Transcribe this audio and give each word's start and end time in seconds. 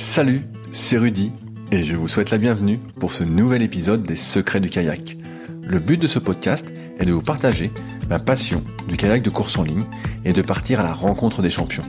Salut, 0.00 0.46
c'est 0.72 0.96
Rudy 0.96 1.30
et 1.70 1.82
je 1.82 1.94
vous 1.94 2.08
souhaite 2.08 2.30
la 2.30 2.38
bienvenue 2.38 2.78
pour 2.98 3.12
ce 3.12 3.22
nouvel 3.22 3.60
épisode 3.60 4.02
des 4.02 4.16
Secrets 4.16 4.58
du 4.58 4.70
kayak. 4.70 5.18
Le 5.62 5.78
but 5.78 5.98
de 5.98 6.06
ce 6.06 6.18
podcast 6.18 6.72
est 6.98 7.04
de 7.04 7.12
vous 7.12 7.20
partager 7.20 7.70
ma 8.08 8.18
passion 8.18 8.64
du 8.88 8.96
kayak 8.96 9.20
de 9.22 9.28
course 9.28 9.58
en 9.58 9.62
ligne 9.62 9.84
et 10.24 10.32
de 10.32 10.40
partir 10.40 10.80
à 10.80 10.84
la 10.84 10.94
rencontre 10.94 11.42
des 11.42 11.50
champions. 11.50 11.82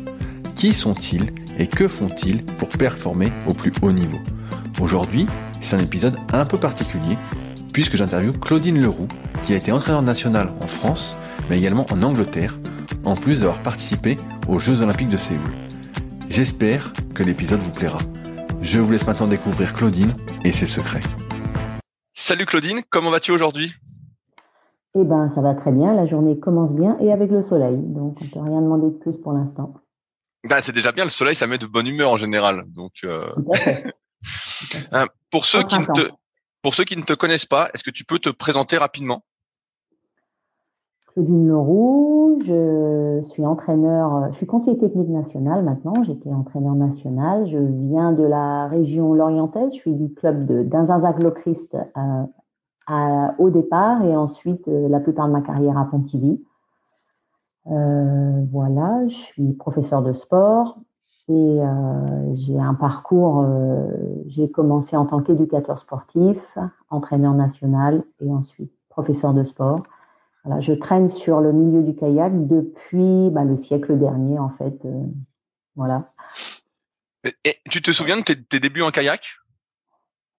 Qui 0.57 0.73
sont-ils 0.73 1.31
et 1.57 1.67
que 1.67 1.87
font-ils 1.87 2.43
pour 2.43 2.67
performer 2.67 3.31
au 3.47 3.53
plus 3.53 3.71
haut 3.81 3.94
niveau? 3.94 4.19
Aujourd'hui, 4.81 5.25
c'est 5.62 5.78
un 5.78 5.79
épisode 5.79 6.17
un 6.33 6.43
peu 6.43 6.57
particulier 6.57 7.17
puisque 7.71 7.96
j'interviewe 7.96 8.33
Claudine 8.33 8.81
Leroux 8.81 9.07
qui 9.43 9.53
a 9.53 9.55
été 9.55 9.71
entraîneur 9.71 10.01
national 10.01 10.51
en 10.59 10.67
France 10.67 11.15
mais 11.49 11.57
également 11.57 11.85
en 11.89 12.03
Angleterre 12.03 12.59
en 13.05 13.15
plus 13.15 13.39
d'avoir 13.39 13.59
participé 13.59 14.17
aux 14.49 14.59
Jeux 14.59 14.81
Olympiques 14.81 15.07
de 15.07 15.17
Séoul. 15.17 15.39
J'espère 16.30 16.91
que 17.13 17.23
l'épisode 17.23 17.62
vous 17.62 17.71
plaira. 17.71 17.99
Je 18.62 18.80
vous 18.80 18.91
laisse 18.91 19.05
maintenant 19.05 19.27
découvrir 19.27 19.73
Claudine 19.73 20.16
et 20.44 20.52
ses 20.52 20.66
secrets. 20.66 21.04
Salut 22.13 22.45
Claudine, 22.45 22.81
comment 22.90 23.12
vas-tu 23.12 23.31
aujourd'hui? 23.31 23.73
Eh 24.95 25.03
ben, 25.03 25.30
ça 25.30 25.41
va 25.41 25.55
très 25.55 25.72
bien. 25.72 25.94
La 25.94 26.05
journée 26.05 26.39
commence 26.39 26.72
bien 26.72 26.98
et 27.00 27.12
avec 27.12 27.31
le 27.31 27.44
soleil. 27.44 27.77
Donc, 27.77 28.17
on 28.22 28.27
peut 28.27 28.39
rien 28.39 28.62
demander 28.62 28.88
de 28.88 28.98
plus 29.00 29.17
pour 29.17 29.34
l'instant. 29.34 29.73
Bah, 30.48 30.62
c'est 30.62 30.73
déjà 30.73 30.91
bien. 30.91 31.05
Le 31.05 31.09
soleil, 31.09 31.36
ça 31.36 31.48
met 31.48 31.58
de 31.58 31.66
bonne 31.66 31.88
humeur 31.88 32.12
en 32.12 32.17
général. 32.17 32.63
Donc, 32.67 32.91
euh... 33.03 33.31
Pour 35.31 35.45
ceux 35.45 35.64
qui 35.64 35.80
ne 35.80 35.86
te, 35.86 36.12
pour 36.62 36.75
ceux 36.75 36.84
qui 36.84 36.95
ne 36.95 37.02
te 37.02 37.14
connaissent 37.14 37.45
pas, 37.45 37.70
est-ce 37.73 37.84
que 37.84 37.89
tu 37.89 38.03
peux 38.03 38.20
te 38.20 38.30
présenter 38.30 38.78
rapidement? 38.78 39.23
Claudine 41.14 41.50
Leroux, 41.50 42.40
je 42.46 43.22
suis 43.32 43.46
entraîneur, 43.46 44.32
je 44.32 44.38
suis 44.38 44.46
conseiller 44.46 44.78
technique 44.78 45.10
national 45.10 45.64
maintenant, 45.64 46.04
j'étais 46.04 46.32
entraîneur 46.32 46.74
national, 46.74 47.48
je 47.48 47.58
viens 47.58 48.14
de 48.14 48.24
la 48.24 48.68
région 48.68 49.14
lorientaise, 49.14 49.74
je 49.74 49.80
suis 49.80 49.94
du 49.94 50.14
club 50.14 50.46
de 50.46 50.64
d'Inzanzac-Lochrist 50.64 51.76
euh, 51.76 53.28
au 53.40 53.50
départ 53.50 54.06
et 54.06 54.16
ensuite 54.16 54.66
euh, 54.70 54.88
la 54.88 55.02
plupart 55.02 55.28
de 55.28 55.34
ma 55.34 55.42
carrière 55.42 55.78
à 55.78 55.84
Pontivy. 55.84 56.42
Euh, 57.68 58.46
voilà, 58.50 59.06
je 59.09 59.16
suis 59.16 59.52
professeur 59.53 60.03
de 60.03 60.14
sport 60.14 60.80
et 61.28 61.59
j'ai 62.34 62.59
un 62.59 62.73
parcours, 62.73 63.46
j'ai 64.25 64.50
commencé 64.50 64.98
en 64.98 65.06
tant 65.06 65.22
qu'éducateur 65.22 65.80
sportif, 65.80 66.38
entraîneur 66.90 67.34
national 67.34 68.03
et 68.20 68.30
ensuite 68.30 68.73
professeur 68.90 69.34
de 69.34 69.46
sport 69.46 69.84
je 70.59 70.73
traîne 70.73 71.09
sur 71.09 71.39
le 71.39 71.52
milieu 71.52 71.84
du 71.84 71.95
kayak 71.95 72.47
depuis 72.47 73.30
bah, 73.31 73.44
le 73.44 73.58
siècle 73.58 73.97
dernier, 73.97 74.39
en 74.39 74.50
fait. 74.50 74.78
Euh, 74.86 75.03
voilà. 75.75 76.11
Et, 77.23 77.58
tu 77.70 77.81
te 77.81 77.92
souviens 77.92 78.17
de 78.17 78.23
tes, 78.23 78.59
débuts 78.59 78.81
en 78.81 78.89
kayak? 78.89 79.22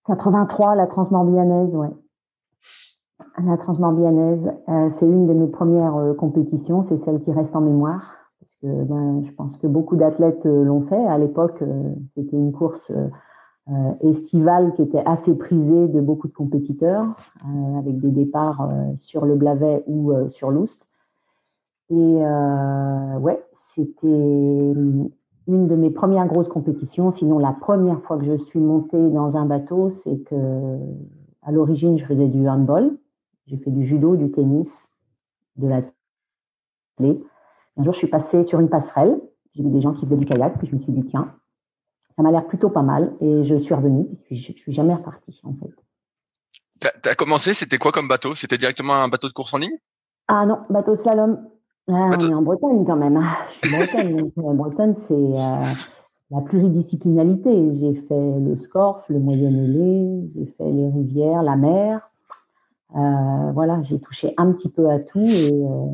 83, 0.07 0.75
la 0.75 0.87
Transmorbianaise, 0.89 1.75
ouais. 1.77 1.91
La 3.45 3.57
Transmorbianaise, 3.57 4.53
euh, 4.69 4.91
c'est 4.99 5.07
une 5.07 5.29
de 5.29 5.33
mes 5.33 5.47
premières 5.47 5.97
euh, 5.97 6.15
compétitions, 6.15 6.85
c'est 6.89 7.03
celle 7.05 7.23
qui 7.23 7.33
reste 7.33 7.55
en 7.55 7.61
mémoire. 7.61 8.17
Parce 8.41 8.55
que 8.61 8.85
ben, 8.85 9.25
je 9.25 9.33
pense 9.33 9.57
que 9.59 9.69
beaucoup 9.69 9.95
d'athlètes 9.95 10.45
l'ont 10.45 10.87
fait. 10.89 11.07
À 11.07 11.19
l'époque, 11.19 11.63
c'était 12.17 12.37
une 12.37 12.53
course 12.53 12.91
euh, 13.71 13.93
estivale 14.01 14.75
qui 14.75 14.83
était 14.83 15.05
assez 15.07 15.37
prisée 15.37 15.87
de 15.87 16.01
beaucoup 16.01 16.27
de 16.27 16.33
compétiteurs, 16.33 17.07
euh, 17.45 17.79
avec 17.79 18.01
des 18.01 18.11
départs 18.11 18.63
euh, 18.63 18.93
sur 18.99 19.25
le 19.25 19.37
Blavet 19.37 19.85
ou 19.87 20.13
sur 20.31 20.51
l'Oust. 20.51 20.85
Et 21.91 21.95
ouais, 23.21 23.45
c'était 23.53 24.09
une 24.09 25.11
de 25.47 25.77
mes 25.77 25.91
premières 25.91 26.27
grosses 26.27 26.49
compétitions. 26.49 27.13
Sinon, 27.13 27.39
la 27.39 27.53
première 27.53 28.01
fois 28.03 28.17
que 28.17 28.25
je 28.25 28.37
suis 28.37 28.61
montée 28.61 29.11
dans 29.11 29.37
un 29.37 29.45
bateau, 29.45 29.91
c'est 29.91 30.17
que 30.25 30.79
à 31.43 31.53
l'origine, 31.53 31.99
je 31.99 32.05
faisais 32.07 32.29
du 32.29 32.49
handball. 32.49 32.97
J'ai 33.47 33.59
fait 33.59 33.71
du 33.71 33.85
judo, 33.85 34.17
du 34.17 34.31
tennis, 34.31 34.89
de 35.57 35.69
la 35.69 35.81
Un 37.01 37.85
jour, 37.85 37.93
je 37.93 37.99
suis 37.99 38.07
passée 38.07 38.45
sur 38.45 38.59
une 38.59 38.71
passerelle. 38.71 39.21
J'ai 39.53 39.63
vu 39.63 39.69
des 39.69 39.83
gens 39.83 39.93
qui 39.93 40.07
faisaient 40.07 40.17
du 40.17 40.25
kayak, 40.25 40.59
puis 40.59 40.69
je 40.69 40.77
me 40.77 40.81
suis 40.81 40.93
dit, 40.93 41.05
tiens, 41.05 41.35
ça 42.23 42.29
m'a 42.31 42.31
l'air 42.31 42.47
plutôt 42.47 42.71
pas 42.71 42.83
mal 42.83 43.15
et 43.21 43.45
je 43.45 43.57
suis 43.57 43.75
revenu. 43.75 44.07
Je, 44.31 44.37
je 44.37 44.53
suis 44.53 44.73
jamais 44.73 44.95
reparti 44.95 45.41
en 45.43 45.55
fait. 45.55 46.91
Tu 47.03 47.09
as 47.09 47.15
commencé, 47.17 47.53
c'était 47.53 47.79
quoi 47.79 47.91
comme 47.91 48.07
bateau? 48.07 48.37
C'était 48.37 48.59
directement 48.59 48.95
un 48.95 49.09
bateau 49.09 49.27
de 49.29 49.33
course 49.33 49.53
en 49.55 49.59
ligne? 49.59 49.77
Ah 50.29 50.47
non, 50.47 50.61
bateau 50.71 50.97
slalom. 50.97 51.49
Ah, 51.89 52.11
On 52.17 52.31
est 52.31 52.35
en 52.35 52.43
Bretagne 52.43 52.85
quand 52.87 52.97
même. 52.97 53.21
Je 53.63 53.69
suis 53.69 53.77
bretonne. 53.77 54.17
donc, 54.17 54.33
euh, 54.39 54.53
Bretonne, 54.53 54.95
c'est 55.09 55.15
euh, 55.15 55.75
la 56.31 56.41
pluridisciplinalité. 56.43 57.73
J'ai 57.75 57.95
fait 58.07 58.39
le 58.39 58.57
scorf, 58.61 59.05
le 59.09 59.19
moyen 59.19 59.49
ailé, 59.49 60.31
j'ai 60.37 60.47
fait 60.47 60.71
les 60.71 60.91
rivières, 60.91 61.43
la 61.43 61.57
mer. 61.57 62.09
Euh, 62.95 63.53
voilà, 63.53 63.83
j'ai 63.83 63.99
touché 63.99 64.33
un 64.37 64.53
petit 64.53 64.69
peu 64.69 64.91
à 64.91 65.01
tout 65.01 65.25
et 65.25 65.51
euh, 65.51 65.87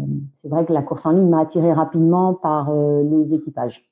c'est 0.42 0.48
vrai 0.48 0.66
que 0.66 0.72
la 0.74 0.82
course 0.82 1.06
en 1.06 1.12
ligne 1.12 1.28
m'a 1.28 1.40
attiré 1.40 1.72
rapidement 1.72 2.34
par 2.34 2.70
les 2.70 3.34
équipages. 3.34 3.88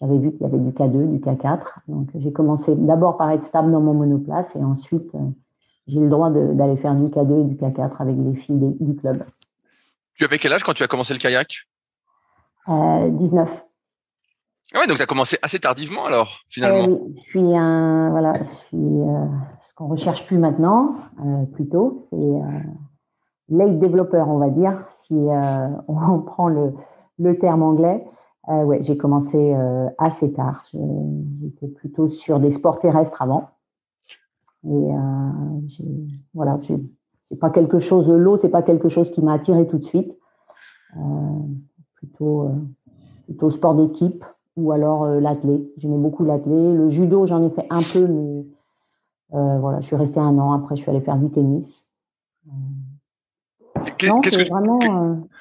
J'avais 0.00 0.18
vu 0.18 0.32
qu'il 0.32 0.42
y 0.42 0.44
avait 0.44 0.58
du 0.58 0.70
K2, 0.70 1.10
du 1.10 1.18
K4. 1.18 1.60
Donc, 1.88 2.08
j'ai 2.14 2.32
commencé 2.32 2.74
d'abord 2.76 3.16
par 3.16 3.30
être 3.30 3.42
stable 3.42 3.72
dans 3.72 3.80
mon 3.80 3.94
monoplace 3.94 4.54
et 4.54 4.62
ensuite, 4.62 5.12
euh, 5.14 5.18
j'ai 5.88 6.00
le 6.00 6.08
droit 6.08 6.30
d'aller 6.30 6.76
faire 6.76 6.94
du 6.94 7.06
K2 7.06 7.40
et 7.40 7.44
du 7.44 7.56
K4 7.56 7.92
avec 7.98 8.16
les 8.16 8.34
filles 8.34 8.76
du 8.78 8.94
club. 8.94 9.24
Tu 10.14 10.24
avais 10.24 10.38
quel 10.38 10.52
âge 10.52 10.62
quand 10.62 10.74
tu 10.74 10.82
as 10.82 10.88
commencé 10.88 11.14
le 11.14 11.18
kayak? 11.18 11.66
Euh, 12.68 13.08
19. 13.10 13.48
Ah 14.74 14.80
ouais, 14.80 14.86
donc 14.86 14.98
tu 14.98 15.02
as 15.02 15.06
commencé 15.06 15.38
assez 15.40 15.58
tardivement 15.58 16.04
alors, 16.04 16.40
finalement. 16.50 16.92
Euh, 16.92 16.98
je 17.16 17.20
suis 17.22 17.56
un, 17.56 18.10
voilà, 18.10 18.34
je 18.34 18.54
suis 18.66 18.76
euh, 18.76 19.24
ce 19.62 19.74
qu'on 19.74 19.88
recherche 19.88 20.26
plus 20.26 20.36
maintenant, 20.36 20.96
euh, 21.24 21.46
plutôt, 21.54 22.06
c'est 22.10 22.16
euh, 22.16 22.60
late 23.48 23.78
developer, 23.78 24.24
on 24.26 24.38
va 24.38 24.50
dire, 24.50 24.84
si 25.06 25.14
on 25.88 26.20
prend 26.20 26.48
le, 26.48 26.74
le 27.18 27.38
terme 27.38 27.62
anglais. 27.62 28.04
Euh, 28.48 28.64
ouais, 28.64 28.82
j'ai 28.82 28.96
commencé 28.96 29.36
euh, 29.36 29.88
assez 29.98 30.32
tard. 30.32 30.64
J'étais 31.42 31.68
plutôt 31.68 32.08
sur 32.08 32.40
des 32.40 32.52
sports 32.52 32.78
terrestres 32.78 33.20
avant. 33.20 33.50
Et 34.64 34.70
euh, 34.70 35.86
voilà, 36.34 36.58
c'est 37.28 37.38
pas 37.38 37.50
quelque 37.50 37.78
chose. 37.78 38.08
L'eau, 38.08 38.38
c'est 38.38 38.48
pas 38.48 38.62
quelque 38.62 38.88
chose 38.88 39.10
qui 39.10 39.20
m'a 39.22 39.34
attiré 39.34 39.66
tout 39.66 39.78
de 39.78 39.84
suite. 39.84 40.16
Euh, 40.96 41.00
plutôt, 41.94 42.50
plutôt 43.26 43.50
sport 43.50 43.74
d'équipe 43.74 44.24
ou 44.56 44.72
alors 44.72 45.06
l'athlé. 45.06 45.70
J'aimais 45.76 45.98
beaucoup 45.98 46.24
l'athlé. 46.24 46.72
Le 46.72 46.90
judo, 46.90 47.26
j'en 47.26 47.42
ai 47.42 47.50
fait 47.50 47.66
un 47.70 47.82
peu, 47.82 48.06
mais 48.06 48.44
voilà, 49.30 49.80
je 49.80 49.86
suis 49.86 49.96
restée 49.96 50.20
un 50.20 50.38
an. 50.38 50.52
Après, 50.52 50.76
je 50.76 50.82
suis 50.82 50.90
allée 50.90 51.02
faire 51.02 51.18
du 51.18 51.28
tennis. 51.30 51.84
non, 52.46 54.20
c'est 54.24 54.48
vraiment 54.48 54.78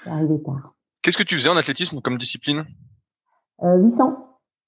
arrivé 0.06 0.42
tard. 0.44 0.74
Qu'est-ce 1.02 1.18
que 1.18 1.24
tu 1.24 1.36
faisais 1.36 1.50
en 1.50 1.56
athlétisme 1.56 2.02
comme 2.02 2.18
discipline? 2.18 2.66
800, 3.64 4.18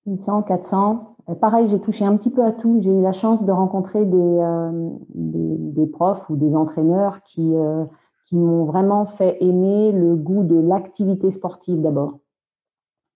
800, 0.08 0.44
400. 0.44 1.16
pareil, 1.40 1.70
j'ai 1.70 1.80
touché 1.80 2.06
un 2.06 2.18
petit 2.18 2.30
peu 2.30 2.44
à 2.44 2.52
tout. 2.52 2.80
J'ai 2.82 2.92
eu 2.92 3.02
la 3.02 3.12
chance 3.12 3.44
de 3.44 3.52
rencontrer 3.52 4.04
des, 4.06 4.18
euh, 4.18 5.86
profs 5.94 6.30
ou 6.30 6.36
des 6.36 6.56
entraîneurs 6.56 7.22
qui, 7.24 7.56
euh, 7.56 7.86
qui 8.28 8.36
m'ont 8.36 8.66
vraiment 8.66 9.06
fait 9.06 9.38
aimer 9.42 9.92
le 9.92 10.16
goût 10.16 10.44
de 10.44 10.56
l'activité 10.56 11.32
sportive 11.32 11.82
d'abord. 11.82 12.20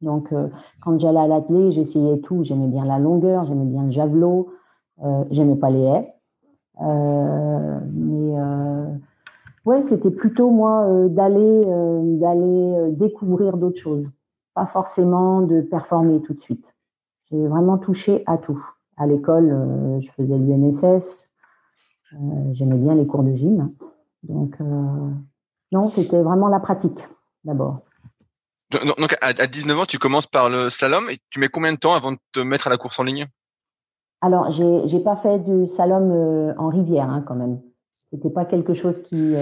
Donc, 0.01 0.33
euh, 0.33 0.47
quand 0.81 1.00
j'allais 1.00 1.19
à 1.19 1.28
l'athlé, 1.28 1.72
j'essayais 1.72 2.19
tout. 2.19 2.44
J'aimais 2.44 2.67
bien 2.67 2.85
la 2.85 3.00
longueur, 3.00 3.45
j'aimais 3.45 3.66
bien 3.66 3.83
le 3.83 3.91
javelot, 3.91 4.50
j'aimais 5.31 5.56
pas 5.56 5.69
les 5.69 5.81
haies. 5.81 6.13
mais 6.81 8.35
ouais, 9.66 9.81
c'était 9.83 10.12
plutôt 10.12 10.50
moi 10.50 10.88
d'aller 11.09 11.66
d'aller 12.19 12.91
découvrir 12.91 13.57
d'autres 13.57 13.79
choses 13.79 14.09
pas 14.53 14.65
forcément 14.65 15.41
de 15.41 15.61
performer 15.61 16.21
tout 16.21 16.33
de 16.33 16.41
suite. 16.41 16.65
J'ai 17.31 17.47
vraiment 17.47 17.77
touché 17.77 18.23
à 18.25 18.38
tout. 18.38 18.63
À 18.97 19.07
l'école, 19.07 19.50
euh, 19.51 20.01
je 20.01 20.11
faisais 20.11 20.38
l'UNSS, 20.38 21.27
euh, 22.13 22.17
j'aimais 22.51 22.77
bien 22.77 22.94
les 22.95 23.07
cours 23.07 23.23
de 23.23 23.35
gym. 23.35 23.73
Donc, 24.23 24.55
euh, 24.61 25.09
non, 25.71 25.89
c'était 25.89 26.21
vraiment 26.21 26.47
la 26.47 26.59
pratique 26.59 27.00
d'abord. 27.44 27.79
Donc, 28.71 29.15
à 29.21 29.33
19 29.33 29.79
ans, 29.79 29.85
tu 29.85 30.00
commences 30.00 30.25
par 30.25 30.50
le 30.50 30.69
slalom 30.69 31.07
et 31.09 31.19
tu 31.29 31.39
mets 31.39 31.49
combien 31.49 31.73
de 31.73 31.77
temps 31.77 31.94
avant 31.94 32.11
de 32.11 32.17
te 32.31 32.39
mettre 32.39 32.67
à 32.67 32.69
la 32.71 32.77
course 32.77 32.99
en 32.99 33.03
ligne? 33.03 33.27
Alors, 34.21 34.49
j'ai, 34.49 34.88
j'ai 34.88 34.99
pas 34.99 35.15
fait 35.17 35.38
du 35.39 35.67
slalom 35.67 36.56
en 36.57 36.69
rivière 36.69 37.09
hein, 37.09 37.23
quand 37.27 37.35
même. 37.35 37.61
C'était 38.09 38.31
pas 38.31 38.45
quelque 38.45 38.73
chose 38.73 38.99
qui 39.03 39.35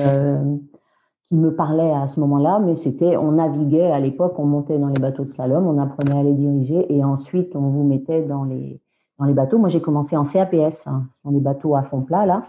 qui 1.31 1.37
me 1.37 1.55
parlait 1.55 1.93
à 1.93 2.09
ce 2.09 2.19
moment-là, 2.19 2.59
mais 2.59 2.75
c'était, 2.75 3.15
on 3.15 3.31
naviguait 3.31 3.89
à 3.89 4.01
l'époque, 4.01 4.37
on 4.37 4.43
montait 4.43 4.77
dans 4.77 4.89
les 4.89 4.99
bateaux 4.99 5.23
de 5.23 5.31
slalom, 5.31 5.65
on 5.65 5.77
apprenait 5.77 6.19
à 6.19 6.23
les 6.23 6.33
diriger 6.33 6.93
et 6.93 7.05
ensuite 7.05 7.55
on 7.55 7.69
vous 7.69 7.85
mettait 7.85 8.23
dans 8.23 8.43
les, 8.43 8.81
dans 9.17 9.23
les 9.23 9.33
bateaux. 9.33 9.57
Moi, 9.57 9.69
j'ai 9.69 9.79
commencé 9.79 10.17
en 10.17 10.25
CAPS, 10.25 10.87
hein, 10.87 11.05
dans 11.23 11.31
les 11.31 11.39
bateaux 11.39 11.73
à 11.77 11.83
fond 11.83 12.01
plat, 12.01 12.25
là. 12.25 12.43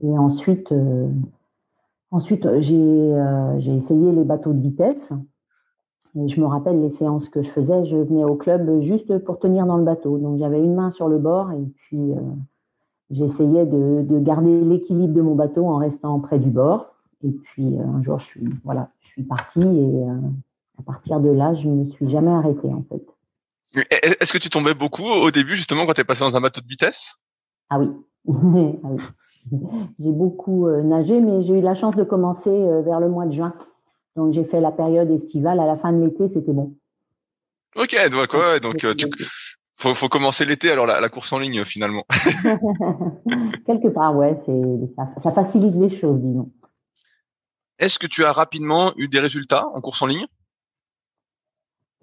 Et 0.00 0.18
ensuite, 0.18 0.72
euh, 0.72 1.06
ensuite 2.12 2.48
j'ai, 2.60 2.74
euh, 2.78 3.60
j'ai 3.60 3.76
essayé 3.76 4.10
les 4.10 4.24
bateaux 4.24 4.54
de 4.54 4.60
vitesse. 4.62 5.12
Et 6.16 6.28
je 6.28 6.40
me 6.40 6.46
rappelle 6.46 6.80
les 6.80 6.90
séances 6.90 7.28
que 7.28 7.42
je 7.42 7.50
faisais, 7.50 7.84
je 7.84 7.98
venais 7.98 8.24
au 8.24 8.36
club 8.36 8.80
juste 8.80 9.18
pour 9.18 9.38
tenir 9.38 9.66
dans 9.66 9.76
le 9.76 9.84
bateau. 9.84 10.16
Donc 10.16 10.38
j'avais 10.38 10.64
une 10.64 10.74
main 10.74 10.92
sur 10.92 11.08
le 11.08 11.18
bord 11.18 11.52
et 11.52 11.66
puis 11.74 12.14
j'essayais 13.10 13.66
de, 13.66 14.02
de, 14.02 14.18
garder 14.18 14.62
l'équilibre 14.62 15.12
de 15.12 15.20
mon 15.20 15.34
bateau 15.34 15.66
en 15.66 15.76
restant 15.76 16.20
près 16.20 16.38
du 16.38 16.48
bord. 16.48 16.91
Et 17.24 17.30
puis 17.30 17.76
un 17.78 18.02
jour, 18.02 18.18
je 18.18 18.24
suis, 18.24 18.48
voilà, 18.64 18.90
je 19.00 19.08
suis 19.08 19.22
partie 19.22 19.62
et 19.62 20.04
à 20.78 20.82
partir 20.82 21.20
de 21.20 21.30
là, 21.30 21.54
je 21.54 21.68
ne 21.68 21.84
me 21.84 21.90
suis 21.90 22.10
jamais 22.10 22.30
arrêtée 22.30 22.72
en 22.72 22.84
fait. 22.88 23.02
Est-ce 24.20 24.32
que 24.32 24.38
tu 24.38 24.50
tombais 24.50 24.74
beaucoup 24.74 25.04
au 25.04 25.30
début 25.30 25.56
justement 25.56 25.86
quand 25.86 25.94
tu 25.94 26.02
es 26.02 26.04
passé 26.04 26.20
dans 26.20 26.36
un 26.36 26.40
bateau 26.40 26.60
de 26.60 26.66
vitesse? 26.66 27.16
Ah 27.70 27.78
oui. 27.78 27.88
ah 28.28 28.88
oui. 28.90 29.02
J'ai 29.98 30.10
beaucoup 30.10 30.68
euh, 30.68 30.82
nagé, 30.82 31.20
mais 31.20 31.42
j'ai 31.44 31.58
eu 31.58 31.60
la 31.60 31.74
chance 31.74 31.96
de 31.96 32.04
commencer 32.04 32.50
euh, 32.50 32.82
vers 32.82 33.00
le 33.00 33.08
mois 33.08 33.26
de 33.26 33.32
juin. 33.32 33.54
Donc 34.14 34.34
j'ai 34.34 34.44
fait 34.44 34.60
la 34.60 34.70
période 34.70 35.10
estivale. 35.10 35.58
À 35.58 35.66
la 35.66 35.76
fin 35.76 35.92
de 35.92 36.04
l'été, 36.04 36.28
c'était 36.28 36.52
bon. 36.52 36.74
Ok, 37.76 37.96
donc 38.10 38.28
quoi 38.28 38.60
Donc 38.60 38.84
euh, 38.84 38.94
tu... 38.94 39.06
faut, 39.76 39.94
faut 39.94 40.08
commencer 40.08 40.44
l'été 40.44 40.70
alors 40.70 40.86
la, 40.86 41.00
la, 41.00 41.08
course 41.08 41.32
en 41.32 41.38
ligne 41.38 41.64
finalement. 41.64 42.04
Quelque 43.66 43.88
part, 43.88 44.14
ouais, 44.14 44.38
ça 45.22 45.32
facilite 45.32 45.74
les 45.76 45.98
choses, 45.98 46.20
disons. 46.20 46.50
Est-ce 47.82 47.98
que 47.98 48.06
tu 48.06 48.24
as 48.24 48.30
rapidement 48.30 48.92
eu 48.96 49.08
des 49.08 49.18
résultats 49.18 49.66
en 49.74 49.80
course 49.80 50.02
en 50.02 50.06
ligne? 50.06 50.26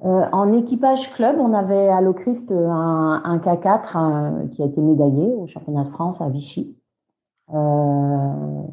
Euh, 0.03 0.25
en 0.33 0.51
équipage 0.51 1.09
club, 1.13 1.37
on 1.39 1.53
avait 1.53 1.87
à 1.87 2.01
l'Ocrist 2.01 2.51
un, 2.51 3.21
un 3.23 3.37
K4 3.37 3.95
euh, 3.95 4.47
qui 4.49 4.61
a 4.61 4.65
été 4.65 4.81
médaillé 4.81 5.33
au 5.33 5.47
championnat 5.47 5.85
de 5.85 5.89
France 5.91 6.19
à 6.19 6.27
Vichy. 6.27 6.75
Euh, 7.53 8.63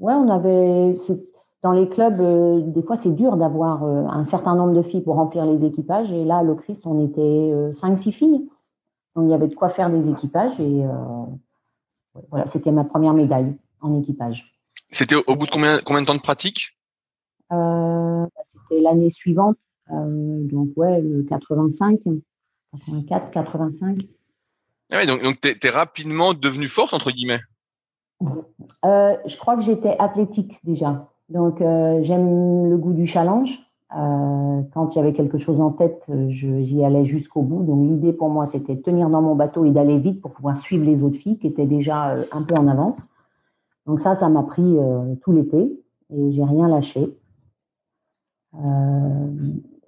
on 0.00 0.28
avait 0.30 0.98
dans 1.62 1.72
les 1.72 1.90
clubs, 1.90 2.20
euh, 2.20 2.62
des 2.62 2.82
fois 2.82 2.96
c'est 2.96 3.14
dur 3.14 3.36
d'avoir 3.36 3.84
un 3.84 4.24
certain 4.24 4.56
nombre 4.56 4.72
de 4.72 4.82
filles 4.82 5.02
pour 5.02 5.16
remplir 5.16 5.44
les 5.44 5.66
équipages. 5.66 6.10
Et 6.10 6.24
là, 6.24 6.38
à 6.38 6.42
l'Ocrist, 6.42 6.86
on 6.86 7.04
était 7.04 7.52
5-6 7.74 8.12
filles. 8.12 8.48
Donc 9.14 9.26
il 9.26 9.30
y 9.30 9.34
avait 9.34 9.48
de 9.48 9.54
quoi 9.54 9.68
faire 9.68 9.90
des 9.90 10.08
équipages 10.08 10.58
et 10.58 10.86
voilà, 12.30 12.46
c'était 12.46 12.72
ma 12.72 12.84
première 12.84 13.12
médaille 13.12 13.54
en 13.82 13.94
équipage. 14.00 14.55
C'était 14.90 15.16
au 15.16 15.36
bout 15.36 15.46
de 15.46 15.50
combien, 15.50 15.80
combien 15.84 16.02
de 16.02 16.06
temps 16.06 16.14
de 16.14 16.20
pratique? 16.20 16.78
C'était 17.50 18.80
l'année 18.80 19.10
suivante 19.10 19.56
euh, 19.92 20.42
donc 20.42 20.70
ouais, 20.76 21.02
85, 21.28 22.00
84, 22.72 23.30
85. 23.30 23.98
Ah 24.90 24.96
ouais, 24.98 25.06
donc, 25.06 25.22
donc 25.22 25.40
tu 25.40 25.48
es, 25.48 25.70
rapidement 25.70 26.34
devenue 26.34 26.68
forte, 26.68 26.94
entre 26.94 27.10
guillemets? 27.10 27.40
Euh, 28.84 29.16
Je 29.26 29.36
crois 29.36 29.56
que 29.56 29.62
j'étais 29.62 29.96
athlétique 29.98 30.58
déjà. 30.64 31.08
Donc 31.28 31.60
euh, 31.60 32.00
j'aime 32.02 32.70
le 32.70 32.76
goût 32.76 32.92
du 32.92 33.06
challenge. 33.06 33.50
Euh, 33.96 34.62
quand 34.74 34.94
il 34.94 34.98
y 34.98 35.00
avait 35.00 35.12
quelque 35.12 35.38
chose 35.38 35.60
en 35.60 35.70
tête, 35.70 36.02
j'y 36.28 36.84
allais 36.84 37.04
jusqu'au 37.04 37.42
bout. 37.42 37.64
Donc 37.64 37.88
l'idée 37.88 38.12
pour 38.12 38.28
moi, 38.28 38.46
c'était 38.46 38.74
de 38.74 38.82
tenir 38.82 39.08
dans 39.08 39.22
mon 39.22 39.36
bateau 39.36 39.64
et 39.64 39.70
d'aller 39.70 39.98
vite 39.98 40.20
pour 40.20 40.32
pouvoir 40.32 40.58
suivre 40.58 40.84
les 40.84 41.02
autres 41.02 41.18
filles 41.18 41.38
qui 41.38 41.46
étaient 41.46 41.66
déjà 41.66 42.10
euh, 42.10 42.24
un 42.32 42.42
peu 42.42 42.54
en 42.54 42.66
avance. 42.66 42.98
Donc 43.86 44.00
ça, 44.00 44.14
ça 44.14 44.28
m'a 44.28 44.42
pris 44.42 44.78
euh, 44.78 45.14
tout 45.22 45.32
l'été 45.32 45.80
et 46.10 46.32
j'ai 46.32 46.44
rien 46.44 46.68
lâché. 46.68 47.16
Euh, 48.54 49.26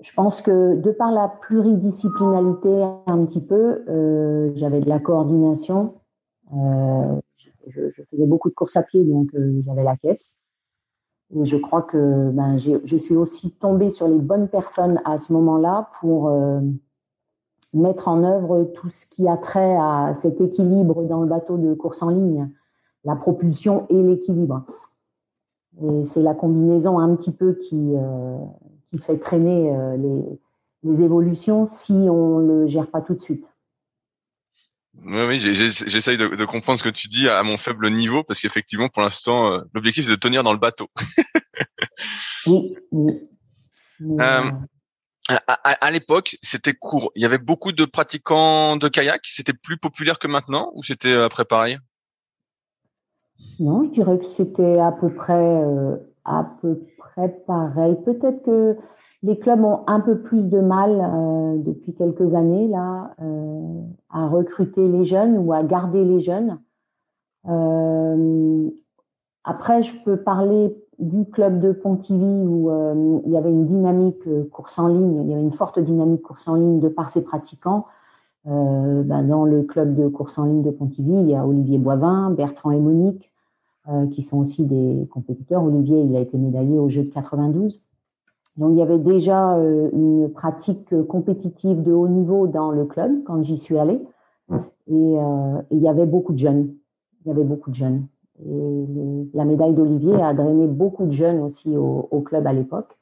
je 0.00 0.12
pense 0.14 0.40
que 0.40 0.76
de 0.76 0.90
par 0.92 1.10
la 1.10 1.28
pluridisciplinalité 1.28 2.84
un 3.06 3.24
petit 3.24 3.40
peu, 3.40 3.84
euh, 3.88 4.52
j'avais 4.54 4.80
de 4.80 4.88
la 4.88 5.00
coordination. 5.00 5.94
Je, 6.52 7.90
je, 7.90 8.02
faisais 8.04 8.26
beaucoup 8.26 8.48
de 8.48 8.54
courses 8.54 8.76
à 8.76 8.82
pied, 8.82 9.04
donc 9.04 9.28
j'avais 9.66 9.82
la 9.82 9.96
caisse. 9.96 10.36
Et 11.34 11.44
je 11.44 11.56
crois 11.56 11.82
que 11.82 12.30
ben, 12.30 12.56
je 12.56 12.96
suis 12.96 13.16
aussi 13.16 13.50
tombée 13.50 13.90
sur 13.90 14.08
les 14.08 14.18
bonnes 14.18 14.48
personnes 14.48 15.02
à 15.04 15.18
ce 15.18 15.32
moment-là 15.34 15.90
pour 16.00 16.30
mettre 17.74 18.08
en 18.08 18.24
œuvre 18.24 18.64
tout 18.74 18.88
ce 18.88 19.06
qui 19.06 19.28
a 19.28 19.36
trait 19.36 19.76
à 19.76 20.14
cet 20.14 20.40
équilibre 20.40 21.02
dans 21.04 21.20
le 21.20 21.28
bateau 21.28 21.58
de 21.58 21.74
course 21.74 22.02
en 22.02 22.08
ligne, 22.08 22.48
la 23.08 23.16
propulsion 23.16 23.86
et 23.88 24.02
l'équilibre. 24.02 24.64
Et 25.82 26.04
c'est 26.04 26.20
la 26.20 26.34
combinaison 26.34 26.98
un 26.98 27.16
petit 27.16 27.32
peu 27.32 27.54
qui, 27.54 27.94
euh, 27.94 28.38
qui 28.90 28.98
fait 28.98 29.18
traîner 29.18 29.74
euh, 29.74 29.96
les, 29.96 30.38
les, 30.90 31.02
évolutions 31.02 31.66
si 31.66 31.92
on 31.92 32.40
ne 32.40 32.52
le 32.52 32.66
gère 32.66 32.86
pas 32.88 33.00
tout 33.00 33.14
de 33.14 33.22
suite. 33.22 33.46
Oui, 35.04 35.22
oui 35.26 35.40
j'essaye 35.40 36.18
de, 36.18 36.26
de, 36.26 36.44
comprendre 36.44 36.78
ce 36.78 36.84
que 36.84 36.88
tu 36.90 37.08
dis 37.08 37.28
à 37.28 37.42
mon 37.42 37.56
faible 37.56 37.88
niveau, 37.90 38.24
parce 38.24 38.40
qu'effectivement, 38.40 38.88
pour 38.88 39.02
l'instant, 39.02 39.52
euh, 39.52 39.60
l'objectif 39.72 40.04
c'est 40.04 40.10
de 40.10 40.16
tenir 40.16 40.42
dans 40.42 40.52
le 40.52 40.58
bateau. 40.58 40.88
oui, 42.46 42.76
oui. 42.92 43.12
À, 44.18 45.52
à, 45.52 45.90
l'époque, 45.90 46.36
c'était 46.42 46.72
court. 46.72 47.12
Il 47.14 47.22
y 47.22 47.26
avait 47.26 47.38
beaucoup 47.38 47.72
de 47.72 47.84
pratiquants 47.84 48.76
de 48.76 48.88
kayak. 48.88 49.20
C'était 49.24 49.52
plus 49.52 49.76
populaire 49.76 50.18
que 50.18 50.26
maintenant, 50.26 50.72
ou 50.74 50.82
c'était 50.82 51.12
après 51.12 51.44
pareil? 51.44 51.78
Non, 53.60 53.84
je 53.84 53.90
dirais 53.90 54.18
que 54.18 54.24
c'était 54.24 54.78
à 54.78 54.92
peu 54.92 55.08
près 55.08 55.34
euh, 55.34 55.96
à 56.24 56.46
peu 56.60 56.80
près 56.96 57.28
pareil. 57.46 57.96
Peut-être 58.04 58.42
que 58.42 58.76
les 59.22 59.38
clubs 59.38 59.64
ont 59.64 59.80
un 59.86 60.00
peu 60.00 60.18
plus 60.18 60.42
de 60.42 60.60
mal 60.60 61.00
euh, 61.00 61.56
depuis 61.58 61.94
quelques 61.94 62.34
années 62.34 62.68
là 62.68 63.14
euh, 63.20 63.80
à 64.10 64.28
recruter 64.28 64.86
les 64.86 65.04
jeunes 65.04 65.38
ou 65.38 65.52
à 65.52 65.62
garder 65.62 66.04
les 66.04 66.20
jeunes. 66.20 66.58
Après, 69.44 69.82
je 69.82 69.94
peux 70.04 70.18
parler 70.18 70.76
du 70.98 71.24
club 71.24 71.60
de 71.60 71.72
Pontivy 71.72 72.44
où 72.46 72.70
il 73.24 73.32
y 73.32 73.36
avait 73.38 73.50
une 73.50 73.64
dynamique 73.64 74.50
course 74.50 74.78
en 74.78 74.88
ligne, 74.88 75.22
il 75.24 75.30
y 75.30 75.32
avait 75.32 75.42
une 75.42 75.54
forte 75.54 75.78
dynamique 75.78 76.20
course 76.20 76.46
en 76.46 76.56
ligne 76.56 76.80
de 76.80 76.88
par 76.88 77.08
ses 77.08 77.22
pratiquants. 77.22 77.86
Ben 78.44 79.24
dans 79.24 79.44
le 79.44 79.62
club 79.62 79.94
de 79.94 80.08
course 80.08 80.38
en 80.38 80.44
ligne 80.44 80.62
de 80.62 80.70
Pontivy, 80.70 81.12
il 81.12 81.28
y 81.28 81.34
a 81.34 81.46
Olivier 81.46 81.78
Boivin, 81.78 82.30
Bertrand 82.30 82.70
et 82.70 82.80
Monique, 82.80 83.30
euh, 83.88 84.06
qui 84.08 84.22
sont 84.22 84.38
aussi 84.38 84.64
des 84.64 85.06
compétiteurs. 85.10 85.64
Olivier, 85.64 86.00
il 86.00 86.14
a 86.16 86.20
été 86.20 86.36
médaillé 86.38 86.78
au 86.78 86.88
jeu 86.88 87.02
de 87.02 87.10
92. 87.10 87.80
Donc 88.56 88.72
il 88.72 88.78
y 88.78 88.82
avait 88.82 88.98
déjà 88.98 89.56
euh, 89.56 89.88
une 89.92 90.30
pratique 90.30 90.94
compétitive 91.06 91.82
de 91.82 91.92
haut 91.92 92.08
niveau 92.08 92.46
dans 92.46 92.70
le 92.70 92.84
club 92.84 93.22
quand 93.24 93.42
j'y 93.42 93.56
suis 93.56 93.78
allée. 93.78 94.00
Mmh. 94.48 94.56
Et, 94.88 95.18
euh, 95.18 95.58
et, 95.70 95.76
il 95.76 95.82
y 95.82 95.88
avait 95.88 96.06
beaucoup 96.06 96.32
de 96.32 96.38
jeunes. 96.38 96.74
Il 97.24 97.28
y 97.28 97.30
avait 97.30 97.44
beaucoup 97.44 97.70
de 97.70 97.76
jeunes. 97.76 98.06
Et 98.44 98.46
le, 98.48 99.28
la 99.32 99.44
médaille 99.44 99.74
d'Olivier 99.74 100.20
a 100.22 100.34
drainé 100.34 100.66
beaucoup 100.66 101.06
de 101.06 101.12
jeunes 101.12 101.40
aussi 101.40 101.76
au, 101.76 102.08
au 102.10 102.20
club 102.20 102.46
à 102.46 102.52
l'époque. 102.52 102.98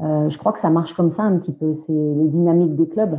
Euh, 0.00 0.28
je 0.28 0.38
crois 0.38 0.52
que 0.52 0.60
ça 0.60 0.70
marche 0.70 0.94
comme 0.94 1.10
ça 1.10 1.22
un 1.22 1.38
petit 1.38 1.52
peu. 1.52 1.76
C'est 1.86 1.92
les 1.92 2.28
dynamiques 2.28 2.74
des 2.74 2.88
clubs. 2.88 3.18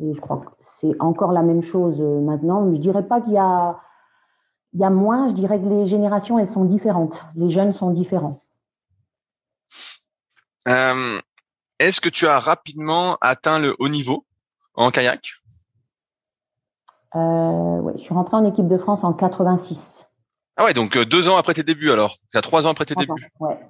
Et 0.00 0.14
je 0.14 0.20
crois 0.20 0.38
que 0.38 0.50
c'est 0.80 1.00
encore 1.00 1.32
la 1.32 1.42
même 1.42 1.62
chose 1.62 2.00
maintenant. 2.00 2.70
Je 2.72 2.78
dirais 2.78 3.06
pas 3.06 3.20
qu'il 3.20 3.32
y 3.34 3.38
a 3.38 3.80
il 4.74 4.80
y 4.80 4.84
a 4.84 4.90
moins, 4.90 5.28
je 5.28 5.34
dirais 5.34 5.60
que 5.60 5.66
les 5.66 5.86
générations, 5.86 6.38
elles 6.38 6.48
sont 6.48 6.64
différentes. 6.64 7.24
Les 7.36 7.48
jeunes 7.50 7.72
sont 7.72 7.90
différents. 7.90 8.42
Euh, 10.68 11.20
Est-ce 11.78 12.00
que 12.00 12.08
tu 12.08 12.26
as 12.26 12.40
rapidement 12.40 13.16
atteint 13.20 13.60
le 13.60 13.76
haut 13.78 13.88
niveau 13.88 14.26
en 14.74 14.90
kayak? 14.90 15.34
Euh, 17.14 17.92
je 17.96 18.02
suis 18.02 18.14
rentrée 18.14 18.36
en 18.36 18.44
équipe 18.44 18.66
de 18.66 18.76
France 18.76 19.04
en 19.04 19.12
86. 19.12 20.04
Ah 20.56 20.64
ouais, 20.64 20.74
donc 20.74 20.96
euh, 20.96 21.04
deux 21.04 21.28
ans 21.28 21.36
après 21.36 21.54
tes 21.54 21.62
débuts 21.62 21.92
alors. 21.92 22.16
Il 22.32 22.36
y 22.36 22.38
a 22.38 22.42
trois 22.42 22.66
ans 22.66 22.70
après 22.70 22.84
tes 22.84 22.96
débuts. 22.96 23.28
Ouais. 23.38 23.60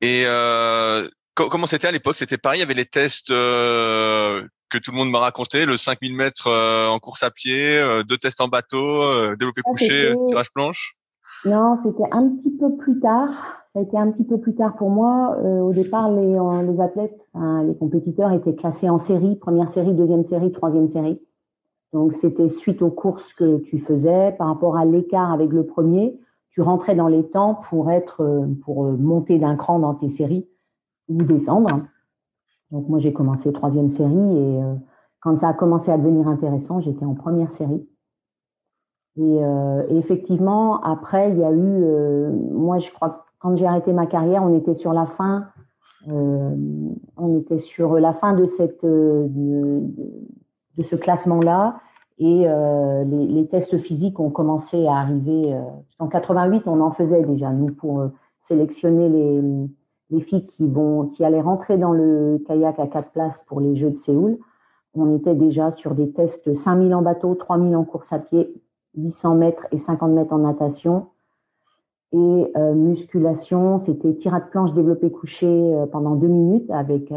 Et 0.00 0.24
euh, 0.24 1.08
comment 1.46 1.66
c'était 1.66 1.86
à 1.86 1.92
l'époque? 1.92 2.16
C'était 2.16 2.38
pareil, 2.38 2.58
il 2.58 2.62
y 2.62 2.64
avait 2.64 2.74
les 2.74 2.86
tests 2.86 3.30
euh, 3.30 4.42
que 4.70 4.78
tout 4.78 4.90
le 4.90 4.96
monde 4.96 5.10
m'a 5.10 5.20
raconté, 5.20 5.64
le 5.64 5.76
5000 5.76 6.14
mètres 6.14 6.48
euh, 6.48 6.88
en 6.88 6.98
course 6.98 7.22
à 7.22 7.30
pied, 7.30 7.78
euh, 7.78 8.02
deux 8.02 8.18
tests 8.18 8.40
en 8.40 8.48
bateau, 8.48 9.00
développé 9.36 9.62
couché, 9.62 10.14
tirage 10.26 10.52
planche. 10.52 10.94
Non, 11.44 11.76
c'était 11.82 12.10
un 12.10 12.28
petit 12.30 12.50
peu 12.50 12.76
plus 12.76 12.98
tard. 13.00 13.30
Ça 13.72 13.80
a 13.80 13.82
été 13.82 13.96
un 13.96 14.10
petit 14.10 14.24
peu 14.24 14.40
plus 14.40 14.54
tard 14.54 14.74
pour 14.76 14.90
moi. 14.90 15.36
au 15.38 15.72
départ, 15.72 16.10
les, 16.10 16.36
les 16.66 16.80
athlètes, 16.80 17.20
les 17.34 17.76
compétiteurs 17.78 18.32
étaient 18.32 18.54
classés 18.54 18.88
en 18.88 18.98
série, 18.98 19.36
première 19.36 19.68
série, 19.68 19.92
deuxième 19.92 20.24
série, 20.24 20.50
troisième 20.50 20.88
série. 20.88 21.20
Donc 21.92 22.14
c'était 22.14 22.48
suite 22.48 22.82
aux 22.82 22.90
courses 22.90 23.32
que 23.34 23.58
tu 23.58 23.78
faisais 23.78 24.34
par 24.36 24.48
rapport 24.48 24.76
à 24.76 24.84
l'écart 24.84 25.32
avec 25.32 25.50
le 25.50 25.64
premier, 25.64 26.18
tu 26.50 26.60
rentrais 26.60 26.96
dans 26.96 27.08
les 27.08 27.24
temps 27.30 27.60
pour 27.68 27.90
être 27.90 28.46
pour 28.64 28.84
monter 28.84 29.38
d'un 29.38 29.54
cran 29.56 29.78
dans 29.78 29.94
tes 29.94 30.10
séries 30.10 30.48
ou 31.08 31.22
descendre. 31.22 31.82
Donc 32.70 32.88
moi 32.88 32.98
j'ai 32.98 33.12
commencé 33.12 33.52
troisième 33.52 33.88
série 33.88 34.14
et 34.14 34.62
euh, 34.62 34.74
quand 35.20 35.36
ça 35.36 35.48
a 35.48 35.54
commencé 35.54 35.90
à 35.90 35.98
devenir 35.98 36.28
intéressant, 36.28 36.80
j'étais 36.80 37.04
en 37.04 37.14
première 37.14 37.52
série. 37.52 37.86
Et, 39.16 39.42
euh, 39.42 39.82
effectivement, 39.88 40.80
après, 40.82 41.30
il 41.30 41.38
y 41.38 41.44
a 41.44 41.50
eu, 41.50 41.82
euh, 41.82 42.30
moi 42.52 42.78
je 42.78 42.92
crois 42.92 43.10
que 43.10 43.20
quand 43.40 43.56
j'ai 43.56 43.66
arrêté 43.66 43.92
ma 43.92 44.06
carrière, 44.06 44.42
on 44.44 44.56
était 44.56 44.74
sur 44.74 44.92
la 44.92 45.06
fin, 45.06 45.48
on 46.06 47.38
était 47.38 47.58
sur 47.58 47.98
la 47.98 48.14
fin 48.14 48.32
de 48.32 48.46
cette 48.46 48.84
de, 48.84 49.82
ce 50.82 50.96
classement-là. 50.96 51.80
Et 52.18 52.46
les, 53.06 53.46
tests 53.48 53.76
physiques 53.78 54.18
ont 54.18 54.30
commencé 54.30 54.86
à 54.86 54.94
arriver. 54.94 55.42
en 55.98 56.08
88, 56.08 56.62
on 56.66 56.80
en 56.80 56.92
faisait 56.92 57.22
déjà, 57.22 57.50
nous, 57.50 57.72
pour 57.74 58.10
sélectionner 58.40 59.08
les, 59.08 59.68
les 60.10 60.20
filles 60.20 60.46
qui 60.46 61.24
allaient 61.24 61.40
rentrer 61.40 61.78
dans 61.78 61.92
le 61.92 62.42
kayak 62.46 62.78
à 62.78 62.86
quatre 62.86 63.10
places 63.10 63.40
pour 63.46 63.60
les 63.60 63.76
Jeux 63.76 63.90
de 63.90 63.96
Séoul. 63.96 64.38
On 64.94 65.16
était 65.16 65.34
déjà 65.34 65.70
sur 65.70 65.94
des 65.94 66.10
tests 66.12 66.54
5000 66.54 66.94
en 66.94 67.02
bateau, 67.02 67.34
3000 67.34 67.76
en 67.76 67.84
course 67.84 68.12
à 68.12 68.18
pied, 68.18 68.52
800 68.96 69.34
mètres 69.34 69.66
et 69.70 69.78
50 69.78 70.10
mètres 70.12 70.32
en 70.32 70.38
natation. 70.38 71.08
Et 72.12 72.16
euh, 72.56 72.74
musculation, 72.74 73.78
c'était 73.78 74.14
tirade 74.14 74.46
de 74.46 74.50
planche 74.50 74.72
développé 74.72 75.10
couché 75.10 75.46
euh, 75.46 75.86
pendant 75.86 76.14
deux 76.14 76.28
minutes 76.28 76.70
avec 76.70 77.12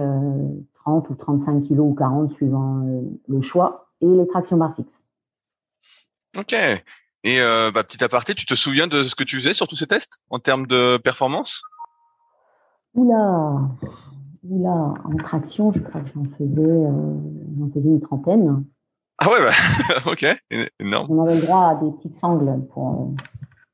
30 0.73 1.09
ou 1.09 1.15
35 1.15 1.63
kilos 1.63 1.91
ou 1.91 1.95
40 1.95 2.33
suivant 2.33 2.83
le 3.27 3.41
choix 3.41 3.87
et 4.01 4.07
les 4.07 4.27
tractions 4.27 4.57
barres 4.57 4.75
fixes. 4.75 5.01
Ok. 6.37 6.53
Et 7.23 7.39
euh, 7.39 7.71
bah, 7.71 7.83
petit 7.83 8.03
aparté, 8.03 8.33
tu 8.33 8.45
te 8.45 8.55
souviens 8.55 8.87
de 8.87 9.03
ce 9.03 9.15
que 9.15 9.23
tu 9.23 9.37
faisais 9.37 9.53
sur 9.53 9.67
tous 9.67 9.75
ces 9.75 9.87
tests 9.87 10.19
en 10.29 10.39
termes 10.39 10.65
de 10.65 10.97
performance? 10.97 11.61
Oula, 12.93 13.69
oula, 14.43 14.93
en 15.05 15.15
traction, 15.17 15.71
je 15.71 15.79
crois 15.79 16.01
que 16.01 16.09
j'en 16.13 16.25
faisais, 16.37 16.61
euh, 16.61 17.15
j'en 17.57 17.69
faisais 17.69 17.89
une 17.89 18.01
trentaine. 18.01 18.65
Ah 19.17 19.29
ouais, 19.29 19.39
bah, 19.39 19.51
ok, 20.11 20.25
énorme. 20.79 21.07
On 21.09 21.23
avait 21.23 21.35
le 21.35 21.41
droit 21.41 21.67
à 21.67 21.75
des 21.75 21.91
petites 21.91 22.17
sangles 22.17 22.65
pour, 22.73 23.13